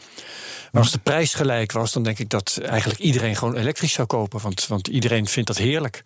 Maar 0.73 0.81
als 0.81 0.91
de 0.91 0.99
prijs 0.99 1.33
gelijk 1.33 1.71
was, 1.71 1.91
dan 1.91 2.03
denk 2.03 2.19
ik 2.19 2.29
dat 2.29 2.59
eigenlijk 2.63 2.99
iedereen 2.99 3.35
gewoon 3.35 3.55
elektrisch 3.55 3.93
zou 3.93 4.07
kopen. 4.07 4.39
Want, 4.41 4.67
want 4.67 4.87
iedereen 4.87 5.27
vindt 5.27 5.47
dat 5.47 5.57
heerlijk. 5.57 6.03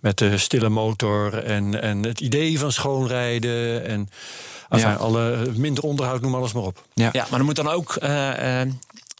Met 0.00 0.18
de 0.18 0.38
stille 0.38 0.68
motor 0.68 1.44
en, 1.44 1.82
en 1.82 2.02
het 2.04 2.20
idee 2.20 2.58
van 2.58 2.72
schoonrijden 2.72 3.84
en 3.86 4.08
enfin, 4.68 4.88
Ja. 4.90 4.94
alle 4.94 5.50
minder 5.56 5.84
onderhoud, 5.84 6.20
noem 6.20 6.34
alles 6.34 6.52
maar 6.52 6.62
op. 6.62 6.84
Ja. 6.94 7.08
Ja, 7.12 7.26
maar 7.30 7.38
er 7.38 7.44
moet 7.44 7.56
dan 7.56 7.68
ook. 7.68 7.96
eh, 7.96 8.60
eh, 8.62 8.68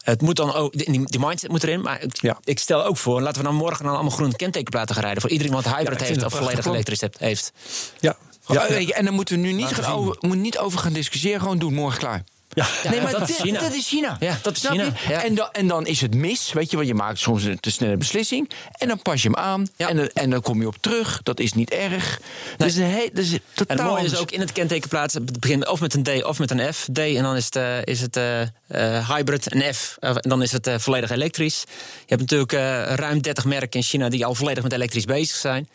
het 0.01 0.21
moet 0.21 0.35
dan 0.35 0.53
ook, 0.53 0.73
die, 0.73 1.05
die 1.05 1.19
mindset 1.19 1.49
moet 1.49 1.63
erin. 1.63 1.81
Maar 1.81 2.01
ik, 2.01 2.21
Ja. 2.21 2.37
ik 2.43 2.59
stel 2.59 2.83
ook 2.85 2.97
voor, 2.97 3.21
laten 3.21 3.41
we 3.41 3.47
dan 3.47 3.55
morgen 3.57 3.83
dan 3.85 3.93
allemaal 3.93 4.11
groene 4.11 4.35
kentekenplaten 4.35 4.93
gaan 4.95 5.03
rijden. 5.03 5.21
Voor 5.21 5.31
iedereen 5.31 5.53
wat 5.53 5.75
hybrid 5.75 6.01
heeft 6.01 6.25
of 6.25 6.33
een 6.33 6.37
volledig 6.39 6.65
elektrisch 6.65 7.01
heeft- 7.01 7.19
heeft. 7.19 7.53
Ja, 7.99 8.15
Ja, 8.47 8.73
ja. 8.77 8.93
En 8.95 9.05
dan 9.05 9.13
moeten 9.13 9.35
we 9.35 9.41
nu 9.41 9.51
niet, 9.51 9.67
gaan 9.67 9.93
over, 9.93 10.17
moet 10.19 10.37
niet 10.37 10.57
over 10.57 10.79
gaan 10.79 10.93
discussiëren, 10.93 11.39
gewoon 11.41 11.59
doen, 11.59 11.73
morgen 11.73 11.99
klaar. 11.99 12.23
Ja. 12.53 12.65
nee, 12.89 13.01
maar 13.01 13.11
dat 13.11 13.21
is 13.21 13.27
dit- 13.27 13.35
China. 13.45 13.59
dat 13.59 13.73
is 13.73 13.87
China. 13.87 14.17
Ja, 14.19 14.37
dat 14.41 14.53
is 14.53 14.59
Snap 14.59 14.71
China, 14.71 14.83
je? 14.83 14.91
ja. 15.09 15.23
En, 15.23 15.35
dan, 15.35 15.49
en 15.51 15.67
dan 15.67 15.85
is 15.85 16.01
het 16.01 16.15
mis, 16.15 16.53
weet 16.53 16.69
je, 16.69 16.75
want 16.75 16.87
je 16.87 16.93
maakt 16.95 17.19
soms 17.19 17.43
een 17.43 17.59
te 17.59 17.71
snelle 17.71 17.97
beslissing. 17.97 18.49
En 18.71 18.87
dan 18.87 19.01
pas 19.01 19.21
je 19.21 19.27
hem 19.29 19.37
aan. 19.37 19.67
Ja. 19.75 19.89
En, 19.89 19.95
dan- 19.95 20.09
en 20.13 20.29
dan 20.29 20.41
kom 20.41 20.61
je 20.61 20.67
op 20.67 20.75
terug. 20.79 21.19
Dat 21.23 21.39
is 21.39 21.53
niet 21.53 21.69
erg. 21.69 22.19
Dat 22.57 22.67
is 22.67 22.75
een 22.77 22.89
he- 22.89 23.09
dat 23.13 23.23
is 23.23 23.31
En 23.33 23.41
totaal 23.53 23.77
het 23.77 23.85
mooie 23.85 24.03
is 24.05 24.15
ook 24.17 24.31
in 24.31 24.39
het 24.39 24.51
kentekenplaatsen. 24.51 25.25
Het 25.25 25.39
begint 25.39 25.67
of 25.67 25.79
met 25.79 25.93
een 25.93 26.03
D 26.03 26.23
of 26.23 26.39
met 26.39 26.51
een 26.51 26.73
F. 26.73 26.87
D 26.93 26.97
en 26.99 27.23
dan 27.23 27.35
is 27.35 27.45
het, 27.45 27.55
eh, 27.55 27.83
is 27.83 28.01
het 28.01 28.17
eh, 28.17 28.41
eh, 28.41 29.09
hybrid. 29.09 29.53
Een 29.55 29.73
F 29.73 29.97
en 29.99 30.15
dan 30.21 30.41
is 30.41 30.51
het 30.51 30.67
eh, 30.67 30.77
volledig 30.77 31.09
elektrisch. 31.09 31.63
Je 31.67 32.05
hebt 32.15 32.21
natuurlijk 32.21 32.53
eh, 32.53 32.59
ruim 32.95 33.21
30 33.21 33.45
merken 33.45 33.79
in 33.79 33.85
China 33.85 34.09
die 34.09 34.25
al 34.25 34.35
volledig 34.35 34.63
met 34.63 34.73
elektrisch 34.73 35.05
bezig 35.05 35.35
zijn. 35.35 35.69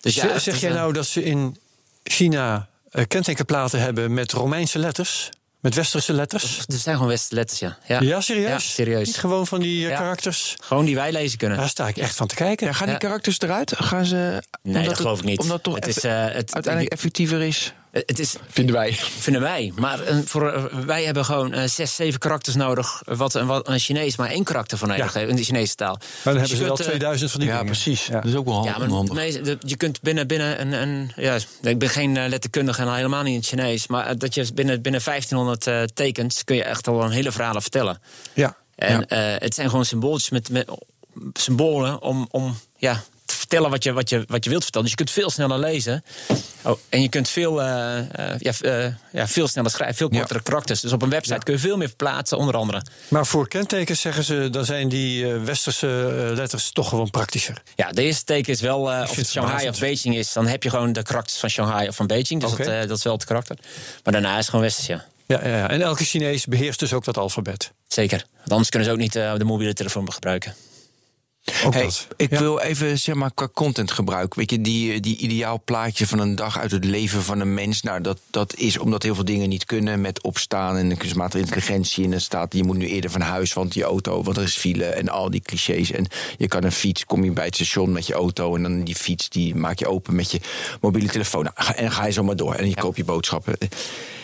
Dus 0.00 0.14
Zeg- 0.14 0.46
is, 0.46 0.60
jij 0.60 0.72
nou 0.72 0.92
dat 0.92 1.06
ze 1.06 1.24
in 1.24 1.56
China 2.04 2.68
kentekenplaten 3.08 3.80
hebben 3.80 4.14
met 4.14 4.32
Romeinse 4.32 4.78
letters? 4.78 5.28
Met 5.64 5.74
westerse 5.74 6.12
letters? 6.12 6.58
Er 6.58 6.64
zijn 6.78 6.94
gewoon 6.94 7.10
westerse 7.10 7.34
letters, 7.34 7.58
ja. 7.60 7.76
Ja, 7.86 8.00
Ja, 8.00 8.20
serieus? 8.20 8.48
Ja, 8.48 8.58
serieus. 8.58 9.06
Niet 9.06 9.16
gewoon 9.16 9.46
van 9.46 9.60
die 9.60 9.84
eh, 9.84 9.90
Ja. 9.90 9.96
karakters? 9.98 10.56
Gewoon 10.62 10.84
die 10.84 10.94
wij 10.94 11.12
lezen 11.12 11.38
kunnen. 11.38 11.58
Daar 11.58 11.68
sta 11.68 11.88
ik 11.88 11.96
echt 11.96 12.16
van 12.16 12.26
te 12.26 12.34
kijken. 12.34 12.66
Ja, 12.66 12.72
gaan 12.72 12.84
die 12.84 12.92
Ja. 12.92 12.98
karakters 13.00 13.40
eruit? 13.40 13.72
Gaan 13.76 14.04
ze, 14.04 14.16
Nee, 14.16 14.40
omdat 14.62 14.84
dat 14.84 14.96
geloof 14.96 15.18
ik 15.18 15.24
niet. 15.24 15.38
Omdat 15.40 15.54
het 15.54 15.62
toch 15.64 15.74
Het 15.74 15.86
is, 15.86 16.04
eh, 16.04 16.24
het- 16.24 16.54
uiteindelijk 16.54 16.92
effectiever 16.92 17.42
is, 17.42 17.72
Het 17.94 18.18
is, 18.18 18.34
vinden 18.48 18.74
wij. 18.74 18.92
vinden 19.18 19.42
wij. 19.42 19.72
Maar 19.76 20.00
eh, 20.02 20.16
voor, 20.24 20.50
eh, 20.52 20.64
wij 20.86 21.04
hebben 21.04 21.24
gewoon 21.24 21.52
eh, 21.52 21.68
zes, 21.68 21.94
zeven 21.94 22.20
karakters 22.20 22.56
nodig. 22.56 23.02
Wat, 23.04 23.34
een- 23.34 23.46
wat 23.46 23.68
een 23.68 23.78
Chinees 23.78 24.16
maar 24.16 24.30
één 24.30 24.44
karakter 24.44 24.78
voor 24.78 24.88
nodig 24.88 25.12
Ja. 25.12 25.18
heeft 25.18 25.30
in 25.30 25.36
de 25.36 25.42
Chinese 25.42 25.74
taal. 25.74 25.96
Maar 25.96 26.00
dan 26.02 26.12
Dus 26.22 26.24
hebben 26.24 26.48
je 26.48 26.56
ze 26.56 26.62
wel 26.62 26.68
kunt, 26.74 26.80
eh, 26.80 26.86
2000 26.86 27.30
van 27.30 27.40
die 27.40 27.48
Ja, 27.48 27.54
dingen. 27.58 27.72
precies. 27.72 28.06
Ja. 28.06 28.12
Dat 28.20 28.24
is 28.24 28.34
ook 28.34 28.44
wel 28.44 28.54
Ja, 28.64 28.70
handig. 28.70 28.78
maar 28.88 28.96
handig. 28.96 29.14
nee, 29.16 29.40
de- 29.40 29.56
je 29.60 29.76
kunt 29.76 30.00
binnen, 30.00 30.26
binnen 30.26 30.60
een, 30.60 30.72
een. 30.72 31.12
Ja, 31.16 31.38
ik 31.62 31.78
ben 31.78 31.88
geen 31.88 32.16
eh, 32.16 32.28
letterkundige 32.28 32.82
en 32.82 32.88
al 32.88 32.94
helemaal 32.94 33.22
niet 33.22 33.32
in 33.32 33.38
het 33.38 33.46
Chinees. 33.48 33.86
Maar 33.86 34.06
eh, 34.06 34.14
dat 34.18 34.34
je 34.34 34.46
binnen, 34.54 34.82
binnen 34.82 35.00
1500 35.04 35.66
eh, 35.66 35.82
tekens 35.82 36.44
kun 36.44 36.56
je 36.56 36.64
echt 36.64 36.88
al 36.88 37.02
een 37.04 37.10
hele 37.10 37.32
verhalen 37.32 37.62
vertellen. 37.62 38.00
Ja. 38.32 38.56
En 38.76 39.06
eh, 39.08 39.34
het 39.38 39.54
zijn 39.54 39.68
gewoon 39.70 39.84
symbooltjes 39.84 40.30
met, 40.30 40.50
met 40.50 40.68
symbolen 41.32 42.02
om, 42.02 42.28
om 42.30 42.56
ja, 42.76 43.02
vertellen 43.54 43.70
wat 43.70 43.84
je, 43.84 43.92
wat, 43.92 44.08
je, 44.08 44.24
wat 44.26 44.44
je 44.44 44.50
wilt 44.50 44.62
vertellen. 44.62 44.88
Dus 44.88 44.96
je 44.98 45.04
kunt 45.04 45.16
veel 45.16 45.30
sneller 45.30 45.58
lezen. 45.58 46.04
Oh, 46.62 46.78
en 46.88 47.02
je 47.02 47.08
kunt 47.08 47.28
veel, 47.28 47.62
eh, 47.62 47.98
eh, 47.98 48.38
ja, 48.38 48.52
eh, 48.60 48.92
ja, 49.12 49.28
veel 49.28 49.48
sneller 49.48 49.70
schrijven, 49.70 49.96
veel 49.96 50.08
Ja. 50.12 50.18
kortere 50.18 50.42
karakters. 50.42 50.80
Dus 50.80 50.92
op 50.92 51.02
een 51.02 51.08
website 51.10 51.38
kun 51.38 51.54
je 51.54 51.60
veel 51.60 51.76
meer 51.76 51.88
verplaatsen, 51.88 52.38
onder 52.38 52.56
andere. 52.56 52.82
Maar 53.08 53.26
voor 53.26 53.48
kentekens 53.48 54.00
zeggen 54.00 54.24
ze, 54.24 54.48
dan 54.50 54.64
zijn 54.64 54.88
die 54.88 55.32
eh, 55.32 55.42
westerse 55.42 55.86
letters 56.34 56.70
toch 56.70 56.88
gewoon 56.88 57.10
praktischer. 57.10 57.62
Ja, 57.74 57.90
de 57.92 58.02
eerste 58.02 58.24
teken 58.24 58.52
is 58.52 58.60
wel, 58.60 58.80
of 58.80 59.16
het 59.16 59.28
Shanghai 59.28 59.68
of. 59.68 59.78
Beijing 59.78 60.16
is, 60.16 60.32
dan 60.32 60.46
heb 60.46 60.62
je 60.62 60.70
gewoon 60.70 60.92
de 60.92 61.02
karakters 61.02 61.38
van 61.38 61.50
Shanghai 61.50 61.88
of 61.88 61.96
van 61.96 62.06
Beijing. 62.06 62.40
Dus 62.40 62.50
dat, 62.50 62.88
dat 62.88 62.98
is 62.98 63.04
wel 63.04 63.12
het 63.12 63.24
karakter. 63.24 63.56
Maar 64.04 64.12
daarna 64.12 64.30
is 64.32 64.36
het 64.36 64.48
gewoon 64.48 64.64
westers, 64.64 64.86
ja. 64.86 65.04
Ja, 65.26 65.40
ja, 65.46 65.56
ja. 65.56 65.70
En 65.70 65.82
elke 65.82 66.04
Chinees 66.04 66.46
beheerst 66.46 66.78
dus 66.78 66.92
ook 66.92 67.04
dat 67.04 67.16
alfabet. 67.18 67.72
Zeker. 67.88 68.24
Want 68.36 68.50
anders 68.50 68.68
kunnen 68.70 68.88
ze 68.88 68.94
ook 68.94 69.00
niet 69.00 69.12
de 69.12 69.44
mobiele 69.44 69.72
telefoon 69.72 70.12
gebruiken. 70.12 70.54
Ook 71.64 71.74
Hey, 71.74 71.90
ik 72.16 72.30
Ja. 72.30 72.38
wil 72.38 72.58
even 72.58 72.98
zeg 72.98 73.14
maar 73.14 73.30
qua 73.34 73.48
content 73.54 73.90
gebruik. 73.90 74.34
Weet 74.34 74.50
je, 74.50 74.60
die, 74.60 75.00
die 75.00 75.16
ideaal 75.16 75.60
plaatje 75.64 76.06
van 76.06 76.18
een 76.18 76.34
dag 76.34 76.58
uit 76.58 76.70
het 76.70 76.84
leven 76.84 77.22
van 77.22 77.40
een 77.40 77.54
mens. 77.54 77.82
Nou, 77.82 78.00
dat, 78.00 78.18
dat 78.30 78.54
is 78.56 78.78
omdat 78.78 79.02
heel 79.02 79.14
veel 79.14 79.24
dingen 79.24 79.48
niet 79.48 79.64
kunnen 79.64 80.00
met 80.00 80.22
opstaan 80.22 80.76
en 80.76 80.88
de 80.88 80.96
kunstmatige 80.96 81.42
intelligentie. 81.42 82.04
En 82.04 82.10
dan 82.10 82.20
staat 82.20 82.52
je 82.54 82.64
moet 82.64 82.76
nu 82.76 82.86
eerder 82.88 83.10
van 83.10 83.20
huis, 83.20 83.52
want 83.52 83.72
die 83.72 83.82
auto, 83.82 84.22
want 84.22 84.36
er 84.36 84.42
is 84.42 84.56
file 84.56 84.84
en 84.84 85.08
al 85.08 85.30
die 85.30 85.40
clichés. 85.40 85.90
En 85.92 86.06
je 86.38 86.48
kan 86.48 86.64
een 86.64 86.72
fiets, 86.72 87.04
kom 87.04 87.24
je 87.24 87.30
bij 87.30 87.44
het 87.44 87.54
station 87.54 87.92
met 87.92 88.06
je 88.06 88.14
auto 88.14 88.56
en 88.56 88.62
dan 88.62 88.84
die 88.84 88.94
fiets 88.96 89.28
die 89.28 89.54
maak 89.54 89.78
je 89.78 89.86
open 89.86 90.14
met 90.14 90.30
je 90.30 90.40
mobiele 90.80 91.08
telefoon. 91.08 91.48
Nou, 91.56 91.74
en 91.74 91.90
ga 91.92 92.06
je 92.06 92.12
zo 92.12 92.22
maar 92.22 92.36
door 92.36 92.54
en 92.54 92.68
je 92.68 92.74
koopt 92.74 92.96
je 92.96 93.04
boodschappen. 93.04 93.56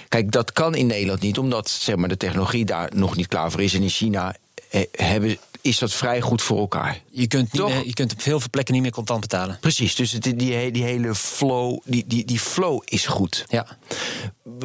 Kijk, 0.08 0.30
dat 0.32 0.52
kan 0.52 0.74
in 0.74 0.86
Nederland 0.86 1.20
niet, 1.20 1.38
omdat 1.38 1.68
zeg 1.70 1.96
maar, 1.96 2.08
de 2.08 2.16
technologie 2.16 2.64
daar 2.64 2.90
nog 2.94 3.16
niet 3.16 3.26
klaar 3.28 3.50
voor 3.50 3.62
is. 3.62 3.74
En 3.74 3.82
in 3.82 3.88
China 3.88 4.36
eh, 4.70 4.82
hebben, 4.92 5.38
is 5.62 5.78
dat 5.78 5.92
vrij 5.92 6.20
goed 6.20 6.42
voor 6.42 6.58
elkaar. 6.58 7.00
Je 7.10 7.26
kunt, 7.26 7.52
niet 7.52 7.62
meer- 7.64 7.86
je 7.86 7.94
kunt 7.94 8.12
op 8.12 8.22
heel 8.22 8.40
veel 8.40 8.50
plekken 8.50 8.74
niet 8.74 8.82
meer 8.82 8.92
contant 8.92 9.20
betalen. 9.20 9.58
Precies, 9.60 9.94
dus 9.94 10.12
het, 10.12 10.22
die, 10.22 10.70
die 10.70 10.82
hele 10.82 11.14
flow, 11.14 11.78
die, 11.84 12.04
die, 12.06 12.24
die 12.24 12.38
flow 12.40 12.82
is 12.84 13.06
goed. 13.06 13.44
Ja. 13.48 13.66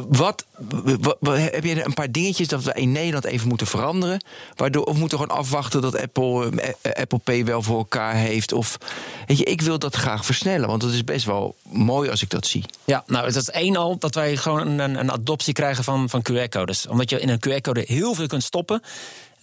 Wat, 0.09 0.45
wa- 0.99 1.15
wa- 1.19 1.35
heb 1.37 1.63
je 1.63 1.85
een 1.85 1.93
paar 1.93 2.11
dingetjes 2.11 2.47
dat 2.47 2.63
we 2.63 2.73
in 2.73 2.91
Nederland 2.91 3.25
even 3.25 3.47
moeten 3.47 3.67
veranderen? 3.67 4.23
Waardoor, 4.55 4.83
of 4.83 4.97
moeten 4.97 5.17
we 5.17 5.23
gewoon 5.23 5.39
afwachten 5.39 5.81
dat 5.81 6.01
Apple, 6.01 6.49
eh, 6.61 6.69
eh, 6.81 6.91
Apple 7.01 7.17
Pay 7.19 7.45
wel 7.45 7.61
voor 7.61 7.77
elkaar 7.77 8.15
heeft? 8.15 8.51
Of, 8.53 8.77
weet 9.27 9.37
je, 9.37 9.43
ik 9.43 9.61
wil 9.61 9.79
dat 9.79 9.95
graag 9.95 10.25
versnellen, 10.25 10.67
want 10.67 10.81
dat 10.81 10.91
is 10.91 11.03
best 11.03 11.25
wel 11.25 11.55
mooi 11.69 12.09
als 12.09 12.21
ik 12.21 12.29
dat 12.29 12.47
zie. 12.47 12.63
Ja, 12.85 13.03
nou, 13.07 13.25
dat 13.25 13.35
is 13.41 13.49
één 13.49 13.75
al 13.75 13.97
dat 13.97 14.15
wij 14.15 14.37
gewoon 14.37 14.67
een, 14.79 14.95
een 14.99 15.11
adoptie 15.11 15.53
krijgen 15.53 15.83
van, 15.83 16.09
van 16.09 16.25
QR-codes. 16.31 16.87
Omdat 16.87 17.09
je 17.09 17.19
in 17.19 17.29
een 17.29 17.39
QR-code 17.49 17.83
heel 17.87 18.13
veel 18.13 18.27
kunt 18.27 18.43
stoppen. 18.43 18.81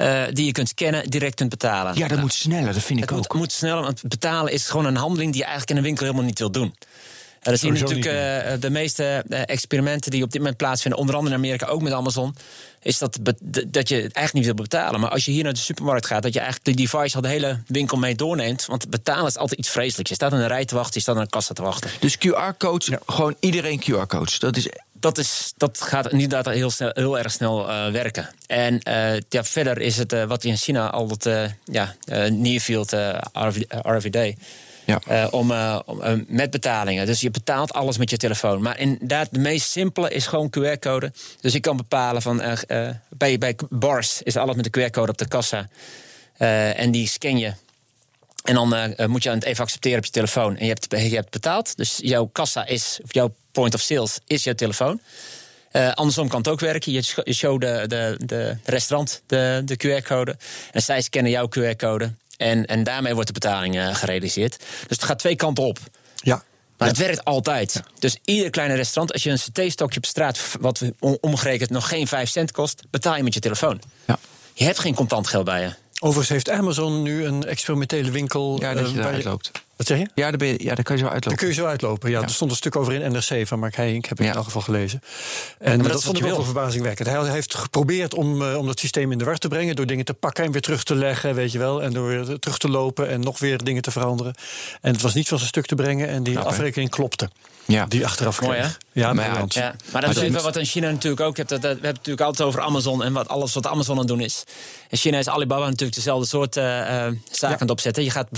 Eh, 0.03 0.23
die 0.33 0.47
je 0.47 0.53
kunt 0.53 0.69
scannen, 0.69 1.11
direct 1.11 1.35
kunt 1.35 1.51
betalen. 1.51 1.95
Ja, 1.95 2.01
dat 2.01 2.11
Nou, 2.11 2.21
moet 2.21 2.33
sneller, 2.33 2.73
dat 2.73 2.83
vind 2.83 2.99
ik 2.99 3.09
Het 3.09 3.19
ook. 3.19 3.19
moet, 3.19 3.41
moet 3.41 3.53
sneller, 3.53 3.83
want 3.83 4.03
betalen 4.03 4.53
is 4.53 4.69
gewoon 4.69 4.87
een 4.87 4.97
handeling 4.97 5.31
die 5.31 5.41
je 5.41 5.47
eigenlijk 5.47 5.71
in 5.71 5.77
een 5.77 5.83
winkel 5.83 6.05
helemaal 6.05 6.27
niet 6.27 6.39
wil 6.39 6.51
doen. 6.51 6.75
En 7.43 7.51
dan 7.51 7.57
zie 7.57 7.73
je 7.73 7.79
Sowieso 7.79 8.11
natuurlijk 8.11 8.47
eh, 8.47 8.61
de 8.61 8.71
meeste 8.71 9.25
eh, 9.29 9.43
experimenten 9.47 10.11
die 10.11 10.23
op 10.23 10.31
dit 10.31 10.41
moment 10.41 10.57
plaatsvinden, 10.57 11.01
onder 11.01 11.15
andere 11.15 11.35
in 11.35 11.41
Amerika, 11.41 11.67
ook 11.67 11.83
met 11.83 11.93
Amazon, 11.93 12.37
is 12.83 12.99
dat, 12.99 13.19
dat 13.67 13.89
je 13.89 13.95
het 13.95 14.13
eigenlijk 14.13 14.33
niet 14.33 14.45
wil 14.45 14.55
betalen. 14.55 15.01
Maar 15.01 15.11
als 15.11 15.25
je 15.25 15.31
hier 15.31 15.43
naar 15.43 15.53
de 15.53 15.59
supermarkt 15.59 16.07
gaat, 16.07 16.23
dat 16.23 16.33
je 16.33 16.41
eigenlijk 16.41 16.77
de 16.77 16.83
device 16.83 17.17
al 17.17 17.23
de 17.23 17.29
hele 17.29 17.63
winkel 17.67 17.97
mee 17.97 18.15
doorneemt. 18.15 18.67
Want 18.67 18.91
betalen 18.91 19.27
is 19.27 19.37
altijd 19.37 19.59
iets 19.59 19.71
vreselijks. 19.71 20.09
Je 20.11 20.17
staat 20.17 20.33
in 20.33 20.39
een 20.39 20.47
rij 20.47 20.65
te 20.65 20.75
wachten, 20.75 20.95
je 20.95 21.01
staat 21.01 21.15
aan 21.15 21.21
een 21.21 21.29
kassa 21.29 21.55
te 21.55 21.63
wachten. 21.63 21.91
Dus 22.01 22.17
QR-codes, 22.17 22.91
gewoon 23.07 23.37
iedereen 23.41 23.83
QR-codes. 23.83 24.39
Dat 24.39 24.57
is 24.57 24.69
Dat, 25.03 25.19
is, 25.19 25.53
dat 25.57 25.81
gaat 25.81 26.13
inderdaad 26.13 26.47
heel, 26.47 26.71
snel, 26.71 26.91
heel 26.93 27.19
erg 27.19 27.33
snel 27.33 27.69
eh, 27.69 27.91
werken. 27.91 28.29
En 28.47 28.81
eh, 28.81 29.19
ja, 29.29 29.45
verder 29.45 29.81
is 29.81 29.97
het 29.97 30.13
eh, 30.13 30.25
wat 30.25 30.45
in 30.45 30.57
China 30.57 30.91
al 30.91 31.07
dat 31.07 31.29
ja, 31.65 31.95
eh, 32.05 32.31
near-field 32.31 32.93
eh, 32.93 33.19
RV 33.33 33.63
RFID. 33.69 34.37
Ja. 34.85 35.29
Om, 35.31 35.53
om, 35.87 36.25
met 36.29 36.51
betalingen. 36.51 37.07
Dus 37.07 37.21
je 37.21 37.31
betaalt 37.31 37.73
alles 37.73 37.99
met 37.99 38.11
je 38.11 38.17
telefoon. 38.17 38.63
Maar 38.63 38.79
inderdaad, 38.79 39.29
de 39.31 39.39
meest 39.39 39.71
simpele 39.71 40.11
is 40.11 40.27
gewoon 40.27 40.53
QR-code. 40.59 41.13
Dus 41.41 41.53
je 41.53 41.61
kan 41.61 41.77
bepalen 41.77 42.23
van 42.23 42.43
bij, 43.09 43.39
bij 43.39 43.57
bars 43.69 44.23
is 44.23 44.37
alles 44.37 44.57
met 44.57 44.73
de 44.73 44.81
QR-code 44.81 45.11
op 45.11 45.19
de 45.19 45.29
kassa. 45.29 45.69
En 46.37 46.91
die 46.91 47.09
scan 47.09 47.39
je. 47.39 47.53
En 48.45 48.55
dan 48.55 48.95
moet 49.07 49.23
je 49.23 49.31
het 49.31 49.45
even 49.45 49.65
accepteren 49.65 49.99
op 49.99 50.05
je 50.05 50.11
telefoon. 50.11 50.57
En 50.57 50.67
je 50.67 50.77
hebt, 50.79 50.87
je 51.11 51.15
hebt 51.17 51.31
betaald. 51.31 51.77
Dus 51.77 51.99
jouw 52.03 52.27
kassa 52.27 52.67
is, 52.67 53.01
of 53.03 53.15
jouw 53.15 53.35
point 53.53 53.75
of 53.75 53.81
sales 53.81 54.19
is 54.27 54.45
jouw 54.45 54.55
telefoon. 54.55 55.01
Eh, 55.71 55.93
andersom 55.93 56.29
kan 56.29 56.39
het 56.39 56.49
ook 56.49 56.61
werken. 56.61 56.93
Je 56.93 57.03
sh- 57.03 57.19
je 57.25 57.33
show 57.33 57.61
de, 57.61 57.85
de, 57.87 58.17
de 58.27 58.57
restaurant 58.65 59.23
de, 59.27 59.63
de 59.65 59.77
QR-code. 59.77 60.37
En 60.73 60.83
zij 60.83 61.03
scannen 61.03 61.31
jouw 61.31 61.49
QR-code. 61.59 62.13
En, 62.37 62.67
en 62.67 62.85
daarmee 62.85 63.13
wordt 63.13 63.27
de 63.27 63.33
betaling 63.35 63.79
eh, 63.79 63.95
gerealiseerd. 63.95 64.57
Dus 64.59 64.97
het 64.97 65.05
gaat 65.05 65.19
twee 65.19 65.37
kanten 65.37 65.65
op. 65.65 65.79
Ja. 66.17 66.43
Maar 66.77 66.89
het 66.89 66.99
werkt 66.99 67.25
altijd. 67.25 67.83
Dus 67.99 68.17
ieder 68.25 68.51
kleine 68.51 68.75
restaurant, 68.75 69.13
als 69.13 69.23
je 69.23 69.31
een 69.31 69.39
CT-stokje 69.39 69.97
op 69.99 70.07
straat, 70.07 70.41
wat 70.61 70.83
om- 70.99 71.19
omgerekend 71.21 71.71
nog 71.71 71.89
geen 71.89 72.07
5 72.07 72.29
cent 72.31 72.53
kost, 72.53 72.83
betaal 72.91 73.17
je 73.17 73.23
met 73.23 73.35
je 73.35 73.41
telefoon. 73.41 73.81
Ja. 74.07 74.19
Je 74.55 74.65
hebt 74.65 74.79
geen 74.79 74.95
contant 74.95 75.27
geld 75.27 75.45
bij 75.45 75.61
je. 75.63 75.71
Overigens 76.01 76.29
heeft 76.29 76.51
Amazon 76.51 77.03
nu 77.03 77.25
een 77.25 77.45
experimentele 77.47 78.11
winkel. 78.11 78.61
Ja, 78.61 78.75
dat 78.75 78.85
eh, 78.87 78.91
je 78.93 78.97
waar 78.99 79.07
eruit 79.09 79.25
loopt. 79.25 79.51
Wat 79.83 79.91
zeg 79.91 79.99
je? 80.07 80.09
Ja, 80.15 80.29
daar, 80.29 80.37
ben 80.39 80.49
je, 80.49 80.55
ja, 80.65 80.75
daar 80.75 80.85
kan 80.85 80.95
je 80.97 81.01
zo 81.01 81.05
Daar 81.07 81.15
uitlopen. 81.15 81.39
kun 81.41 81.49
je 81.49 81.55
zo 81.55 81.65
uitlopen. 81.67 82.11
Ja, 82.11 82.19
Ja. 82.19 82.25
er 82.25 82.31
stond 82.31 82.51
een 82.51 82.57
stuk 82.57 82.77
over 82.77 82.93
in 82.93 83.13
NRC 83.13 83.47
van 83.47 83.59
Mark 83.59 83.77
Heijink. 83.77 84.05
Heb 84.07 84.19
ik 84.19 84.25
Ja. 84.25 84.31
in 84.31 84.37
elk 84.37 84.45
geval 84.45 84.63
gelezen. 84.63 85.01
En 85.59 85.83
dat 85.83 86.03
vond 86.05 86.19
ik 86.19 86.25
ook 86.25 86.31
wel 86.31 86.45
verbazingwekkend. 86.45 87.09
Hij 87.09 87.31
heeft 87.31 87.55
geprobeerd 87.55 88.15
om, 88.15 88.43
eh, 88.43 88.57
om 88.59 88.67
dat 88.67 88.79
systeem 88.81 89.13
in 89.13 89.19
de 89.19 89.25
war 89.25 89.39
te 89.39 89.49
brengen... 89.49 89.77
door 89.77 89.87
dingen 89.87 90.05
te 90.05 90.15
pakken 90.15 90.45
en 90.45 90.53
weer 90.53 90.61
terug 90.61 90.83
te 90.83 90.95
leggen, 90.95 91.35
weet 91.35 91.53
je 91.53 91.59
wel. 91.59 91.83
En 91.83 91.93
door 91.93 92.09
weer 92.09 92.39
terug 92.39 92.59
te 92.59 92.69
lopen 92.69 93.09
en 93.09 93.21
nog 93.21 93.39
weer 93.39 93.59
dingen 93.65 93.83
te 93.83 93.91
veranderen. 93.91 94.35
En 94.81 94.93
het 94.93 95.03
was 95.03 95.15
niet 95.15 95.29
van 95.29 95.37
zijn 95.39 95.49
stuk 95.51 95.67
te 95.67 95.75
brengen. 95.75 96.09
En 96.09 96.23
die 96.23 96.39
afrekening 96.39 96.91
klopte. 96.91 97.29
Ja. 97.65 97.87
Die 97.87 98.05
achteraf 98.05 98.41
Mooi, 98.41 98.59
kreeg. 98.59 98.79
hè? 98.93 99.01
Ja, 99.01 99.13
Maar 99.13 99.25
ja, 99.25 99.31
briljant. 99.31 99.55
Ja, 99.55 99.75
maar 99.93 100.01
dat 100.03 100.17
is 100.17 100.31
moet- 100.31 100.43
wat 100.43 100.57
in 100.57 100.65
China 100.65 100.91
natuurlijk 100.91 101.23
ook 101.23 101.37
hebt. 101.37 101.49
Dat, 101.49 101.63
dat- 101.63 101.71
we 101.71 101.75
hebben 101.77 101.89
het 101.89 101.97
natuurlijk 101.97 102.27
altijd 102.27 102.49
over 102.49 102.61
Amazon 102.61 103.03
en 103.03 103.13
wat, 103.13 103.29
alles 103.29 103.55
wat 103.55 103.67
Amazon 103.67 103.93
aan 103.95 103.99
het 104.01 104.09
doen 104.09 104.21
is. 104.21 104.45
In 104.89 104.99
China 104.99 105.19
is 105.19 105.29
Alibaba 105.29 105.65
natuurlijk 105.65 105.95
dezelfde 105.95 106.27
soort 106.27 106.57
eh, 106.57 107.07
eh, 107.07 107.13
zaken 107.31 107.55
aan 107.55 107.61
het 107.61 107.71
opzetten. 107.71 108.05
Je 108.05 108.11
gaat 108.11 108.29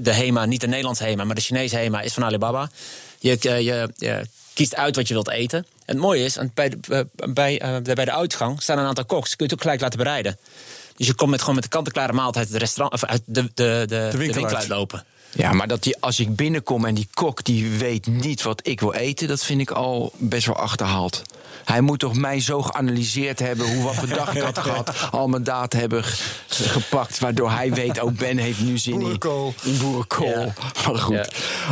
de 0.00 0.12
HEMA, 0.14 0.44
niet 0.44 0.60
de 0.60 0.66
Nederlandse 0.68 1.04
HEMA, 1.04 1.24
maar 1.24 1.34
de 1.34 1.40
Chinese 1.40 1.76
HEMA 1.76 2.00
is 2.00 2.12
van 2.12 2.24
Alibaba. 2.24 2.70
Je, 3.18 3.38
eh, 3.38 3.60
je, 3.60 3.90
je 3.96 4.26
kiest 4.54 4.74
uit 4.76 4.96
wat 4.96 5.08
je 5.08 5.14
wilt 5.14 5.28
eten. 5.30 5.58
En 5.58 5.94
het 5.94 5.98
mooie 5.98 6.24
is, 6.24 6.38
aan- 6.38 6.50
bij 6.54 6.68
de, 6.68 6.78
eh, 7.16 7.30
bij, 7.32 7.60
eh, 7.60 7.94
bij 7.94 8.04
de 8.04 8.12
uitgang 8.12 8.62
staan 8.62 8.78
een 8.78 8.86
aantal 8.86 9.04
koks. 9.04 9.28
Kun 9.28 9.36
je 9.38 9.44
het 9.44 9.52
ook 9.54 9.60
gelijk 9.60 9.80
laten 9.80 9.98
bereiden. 9.98 10.38
Dus 10.96 11.06
je 11.06 11.14
komt 11.14 11.30
met, 11.30 11.40
gewoon 11.40 11.54
met 11.54 11.64
de 11.64 11.70
kant-en-klare 11.70 12.12
maaltijd 12.12 12.48
het 12.48 12.56
restaurant, 12.56 13.02
of 13.02 13.08
uit 13.08 13.22
de, 13.24 13.42
de, 13.42 13.50
de, 13.54 13.86
de 13.86 13.96
winkel 14.02 14.18
winkel 14.18 14.44
uit. 14.44 14.54
uitlopen. 14.56 15.04
Ja, 15.30 15.52
maar 15.52 15.68
dat 15.68 15.82
die, 15.82 15.96
als 16.00 16.20
ik 16.20 16.36
binnenkom 16.36 16.84
en 16.84 16.94
die 16.94 17.08
kok 17.14 17.44
die 17.44 17.70
weet 17.70 18.06
niet 18.06 18.42
wat 18.42 18.60
ik 18.66 18.80
wil 18.80 18.92
eten, 18.92 19.28
dat 19.28 19.44
vind 19.44 19.60
ik 19.60 19.70
al 19.70 20.12
best 20.16 20.46
wel 20.46 20.56
achterhaald. 20.56 21.22
Hij 21.64 21.80
moet 21.80 21.98
toch 21.98 22.16
mij 22.16 22.40
zo 22.40 22.62
geanalyseerd 22.62 23.38
hebben 23.38 23.74
hoe 23.74 23.82
wat 23.82 23.94
voor 23.94 24.08
dag 24.08 24.34
ik 24.34 24.42
had 24.42 24.58
gehad, 24.58 24.92
al 25.10 25.28
mijn 25.28 25.42
data 25.42 25.78
hebben. 25.78 26.04
gepakt. 26.48 27.18
Waardoor 27.18 27.50
hij 27.50 27.72
weet, 27.72 28.00
ook 28.00 28.16
Ben 28.16 28.38
heeft 28.38 28.60
nu 28.60 28.78
zin 28.78 28.98
Boerenkool. 28.98 29.54
in. 29.62 29.72
in 29.72 29.78
boerenkool. 29.78 30.28
Ja. 30.28 30.52
Maar 30.86 30.98
goed. 30.98 31.14
Ja. 31.14 31.26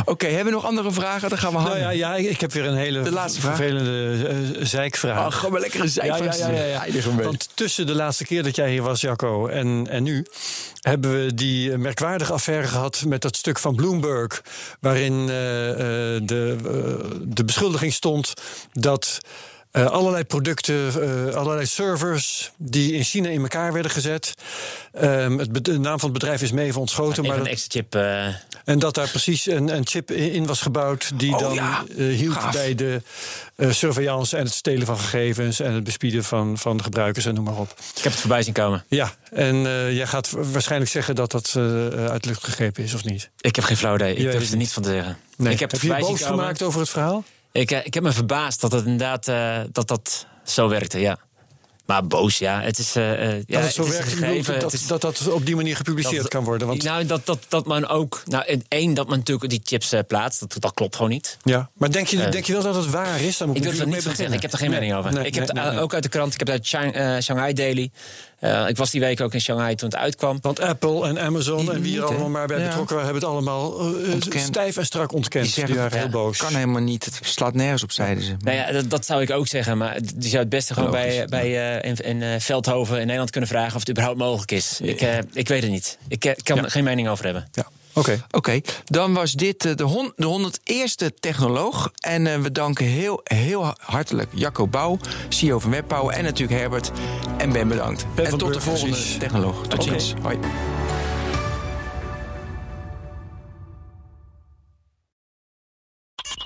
Oké, 0.05 0.25
hebben 0.25 0.45
we 0.45 0.51
nog 0.51 0.65
andere 0.65 0.91
vragen? 0.91 1.29
Dan 1.29 1.37
gaan 1.37 1.51
we 1.51 1.57
hangen. 1.57 1.79
Nou 1.79 1.95
ja, 1.95 2.15
ja, 2.15 2.29
ik 2.29 2.41
heb 2.41 2.51
weer 2.51 2.65
een 2.65 2.75
hele 2.77 3.01
De 3.01 3.11
laatste 3.11 3.41
vervelende 3.41 4.27
eh, 4.27 4.65
zeikvraag. 4.65 5.25
Oh, 5.27 5.33
gewoon 5.33 5.51
maar 5.51 5.61
lekker 5.61 5.79
een 5.79 5.89
Ja, 5.93 6.15
ja, 6.15 6.33
ja, 6.49 6.85
ja. 6.85 7.23
Want 7.23 7.49
tussen 7.53 7.87
de 7.87 7.95
laatste 7.95 8.25
keer 8.25 8.43
dat 8.43 8.55
jij 8.55 8.69
hier 8.69 8.81
was, 8.81 9.01
Jacco, 9.01 9.47
en, 9.47 9.87
en 9.89 10.03
nu... 10.03 10.25
hebben 10.81 11.25
we 11.25 11.33
die 11.33 11.77
merkwaardige 11.77 12.33
affaire 12.33 12.67
gehad 12.67 13.03
met 13.07 13.21
dat 13.21 13.35
stuk 13.35 13.59
van 13.59 13.75
Bloomberg... 13.75 14.41
waarin 14.79 15.29
eh, 15.29 15.69
eh, 15.69 15.77
de, 16.25 16.55
de 17.23 17.45
beschuldiging 17.45 17.93
stond 17.93 18.33
dat... 18.73 19.19
eh, 19.85 19.85
allerlei 19.91 20.23
producten, 20.23 20.87
eh, 21.29 21.35
allerlei 21.35 21.65
servers 21.65 22.51
die 22.57 22.93
in 22.93 23.03
China 23.03 23.29
in 23.29 23.41
elkaar 23.41 23.73
werden 23.73 23.91
gezet. 23.91 24.33
Ehm, 24.93 25.37
het, 25.37 25.65
de 25.65 25.79
naam 25.79 25.99
van 25.99 26.09
het 26.09 26.19
bedrijf 26.19 26.41
is 26.41 26.51
me 26.51 26.61
even 26.61 26.79
ontschoten. 26.79 27.23
Maar 27.25 27.31
een 27.37 27.43
dat- 27.43 27.47
extra 27.51 27.69
chip. 27.79 27.95
eh, 27.95 28.25
en 28.65 28.79
dat 28.79 28.95
daar 28.95 29.09
precies 29.09 29.45
een, 29.45 29.75
een 29.75 29.87
chip 29.87 30.11
in 30.11 30.45
was 30.45 30.61
gebouwd 30.61 31.11
die 31.19 31.33
Oh 31.33 31.39
dan 31.39 31.53
ja, 31.53 31.83
gaaf. 32.31 32.53
bij 32.53 32.75
de 32.75 33.01
surveillance 33.69 34.37
en 34.37 34.43
het 34.43 34.53
stelen 34.53 34.85
van 34.85 34.99
gegevens 34.99 35.59
en 35.59 35.73
het 35.73 35.83
bespieden 35.83 36.23
van, 36.23 36.57
van 36.57 36.77
de 36.77 36.83
gebruikers 36.83 37.25
en 37.25 37.33
noem 37.33 37.43
maar 37.43 37.57
op. 37.57 37.69
ik 37.95 38.03
heb 38.03 38.11
het 38.11 38.21
voorbij 38.21 38.43
zien 38.43 38.53
komen. 38.53 38.83
Ja, 38.87 39.13
en 39.31 39.55
jij 39.93 40.07
gaat 40.07 40.31
wa- 40.31 40.41
waarschijnlijk 40.43 40.91
zeggen 40.91 41.15
dat 41.15 41.31
dat 41.31 41.53
uit 42.09 42.23
de 42.23 42.29
lucht 42.29 42.43
gegrepen 42.43 42.83
is, 42.83 42.93
of 42.93 43.03
niet? 43.03 43.29
Ik 43.41 43.55
heb 43.55 43.65
geen 43.65 43.77
flauw 43.77 43.95
idee. 43.95 44.15
Ik 44.15 44.31
durf 44.31 44.51
er 44.51 44.57
niet 44.57 44.73
van 44.73 44.83
te 44.83 44.89
zeggen. 44.89 45.17
Nee. 45.37 45.53
Ik 45.53 45.59
heb, 45.59 45.71
heb 45.71 45.81
het 45.81 45.89
je 45.91 46.05
boos 46.05 46.21
gemaakt 46.21 46.61
over 46.63 46.79
het 46.79 46.89
verhaal? 46.89 47.23
Ik, 47.59 47.71
eh, 47.71 47.85
ik 47.85 47.93
heb 47.93 48.03
me 48.03 48.11
verbaasd 48.11 48.61
dat 48.61 48.71
het 48.71 48.83
inderdaad 48.85 49.27
eh, 49.27 49.59
dat 49.71 49.87
dat 49.87 50.25
zo 50.43 50.69
werkte, 50.69 50.99
ja. 50.99 51.17
Maar 51.85 52.07
boos, 52.07 52.37
ja. 52.37 52.61
Het 52.61 52.77
is, 52.79 52.95
eh, 52.95 53.13
eh, 53.27 53.33
ja, 53.35 53.43
dat 53.47 53.63
het 53.63 53.73
zo 53.73 53.89
werkt, 53.89 54.07
gegeven, 54.13 54.53
dat, 54.53 54.71
het 54.71 54.81
is- 54.81 54.87
dat 54.87 55.01
dat 55.01 55.27
op 55.27 55.45
die 55.45 55.55
manier 55.55 55.75
gepubliceerd 55.75 56.21
dat- 56.21 56.27
kan 56.31 56.43
worden. 56.43 56.67
Want, 56.67 56.83
Nou, 56.83 57.05
dat, 57.05 57.25
dat, 57.25 57.39
dat 57.47 57.65
man 57.65 57.87
ook... 57.87 58.21
Nou, 58.25 58.61
één, 58.67 58.93
dat 58.93 59.07
men 59.07 59.17
natuurlijk 59.17 59.49
die 59.49 59.61
chips 59.63 59.91
eh, 59.91 59.99
plaatst. 60.07 60.39
Dat, 60.39 60.55
dat 60.59 60.73
klopt 60.73 60.95
gewoon 60.95 61.11
niet. 61.11 61.37
ja. 61.43 61.69
Maar 61.73 61.91
denk 61.91 62.07
je, 62.07 62.29
denk 62.29 62.45
je 62.45 62.53
wel 62.53 62.61
dat 62.61 62.75
het 62.75 62.89
waar 62.89 63.21
is? 63.21 63.37
Dan 63.37 63.47
moet 63.47 63.57
Ik 63.57 63.63
er 63.63 63.69
niet 63.87 64.03
van 64.03 64.15
zeggen. 64.15 64.35
Ik 64.35 64.41
heb 64.41 64.51
er 64.51 64.57
geen 64.57 64.69
mening 64.69 64.93
over. 64.95 65.13
Nee, 65.13 65.25
ik 65.25 65.35
heb 65.35 65.47
het 65.47 65.77
ook 65.77 65.93
uit 65.93 66.03
de 66.03 66.09
krant. 66.09 66.33
Ik 66.33 66.39
heb 66.39 66.47
het 66.47 66.55
uit 66.57 66.67
Shang- 66.67 67.23
Shanghai 67.23 67.53
Daily. 67.53 67.91
Eh, 68.39 68.67
ik 68.67 68.77
was 68.77 68.91
die 68.91 69.01
week 69.01 69.21
ook 69.21 69.33
in 69.33 69.41
Shanghai 69.41 69.75
toen 69.75 69.89
het 69.89 69.97
uitkwam. 69.97 70.37
Want 70.41 70.59
Apple 70.59 71.07
en 71.07 71.19
Amazon 71.19 71.71
en 71.73 71.81
wie 71.81 71.97
er 71.97 72.05
allemaal 72.05 72.29
maar 72.29 72.47
bij 72.47 72.59
Ja. 72.59 72.67
betrokken 72.67 72.95
waren... 72.95 73.11
hebben 73.11 73.29
het 73.29 73.37
allemaal 73.37 73.79
eh, 73.79 74.13
Ontkend. 74.13 74.43
stijf 74.43 74.77
en 74.77 74.85
strak 74.85 75.13
ontkend. 75.13 75.43
Die 75.43 75.53
zeggen, 75.53 75.75
waren 75.75 75.97
heel 75.97 76.05
ja, 76.05 76.11
boos. 76.11 76.37
kan 76.37 76.53
helemaal 76.55 76.81
niet. 76.81 77.05
Het 77.05 77.19
slaat 77.21 77.53
nergens 77.53 77.83
op, 77.83 77.91
zeiden 77.91 78.23
ze. 78.23 78.35
Nou 78.39 78.57
ja, 78.57 78.71
dat, 78.71 78.89
dat 78.89 79.05
zou 79.05 79.21
ik 79.21 79.29
ook 79.31 79.47
zeggen. 79.47 79.77
Maar 79.77 79.97
die 80.15 80.29
zou 80.29 80.41
het 80.41 80.49
beste 80.49 80.73
gewoon 80.73 80.89
Logisch, 80.91 81.15
bij, 81.15 81.25
bij 81.27 81.79
eh, 81.81 81.89
in, 81.89 81.95
in 81.95 82.21
eh, 82.21 82.39
Veldhoven 82.39 82.95
in 82.95 83.01
Nederland 83.03 83.29
kunnen 83.31 83.49
vragen 83.49 83.73
of 83.73 83.79
het 83.79 83.89
überhaupt 83.89 84.17
mogelijk 84.19 84.51
is. 84.51 84.79
Ik, 84.81 85.01
eh, 85.01 85.17
ik 85.33 85.47
weet 85.47 85.61
het 85.61 85.71
niet. 85.71 85.97
Ik 86.07 86.25
eh, 86.25 86.33
kan 86.43 86.63
er 86.63 86.71
geen 86.71 86.83
mening 86.83 87.07
over 87.07 87.25
hebben. 87.25 87.47
Ja, 87.51 87.67
oké. 87.97 88.23
Oké, 88.31 88.61
dan 88.85 89.13
was 89.13 89.31
dit 89.33 89.65
eh, 89.65 89.75
de, 89.75 89.83
hon- 89.83 90.13
de 90.15 90.49
101ste 90.49 91.19
Technoloog. 91.19 91.91
En 91.99 92.27
eh, 92.27 92.39
we 92.39 92.51
danken 92.51 92.85
heel, 92.85 93.21
heel 93.23 93.73
hartelijk 93.79 94.29
Jacco 94.33 94.67
Bouw, 94.67 94.97
CEO 95.29 95.59
van 95.59 95.71
WebPower... 95.71 96.13
en 96.15 96.23
natuurlijk 96.23 96.59
Herbert 96.59 96.91
en 97.37 97.51
Ben 97.51 97.67
bedankt. 97.67 98.05
Ben 98.15 98.25
en 98.25 98.37
tot 98.37 98.53
de 98.53 98.61
volgende 98.61 98.91
precies. 98.95 99.17
Technoloog. 99.17 99.67
Tot 99.67 99.83
ziens. 99.83 100.13
Hoi. 100.21 100.37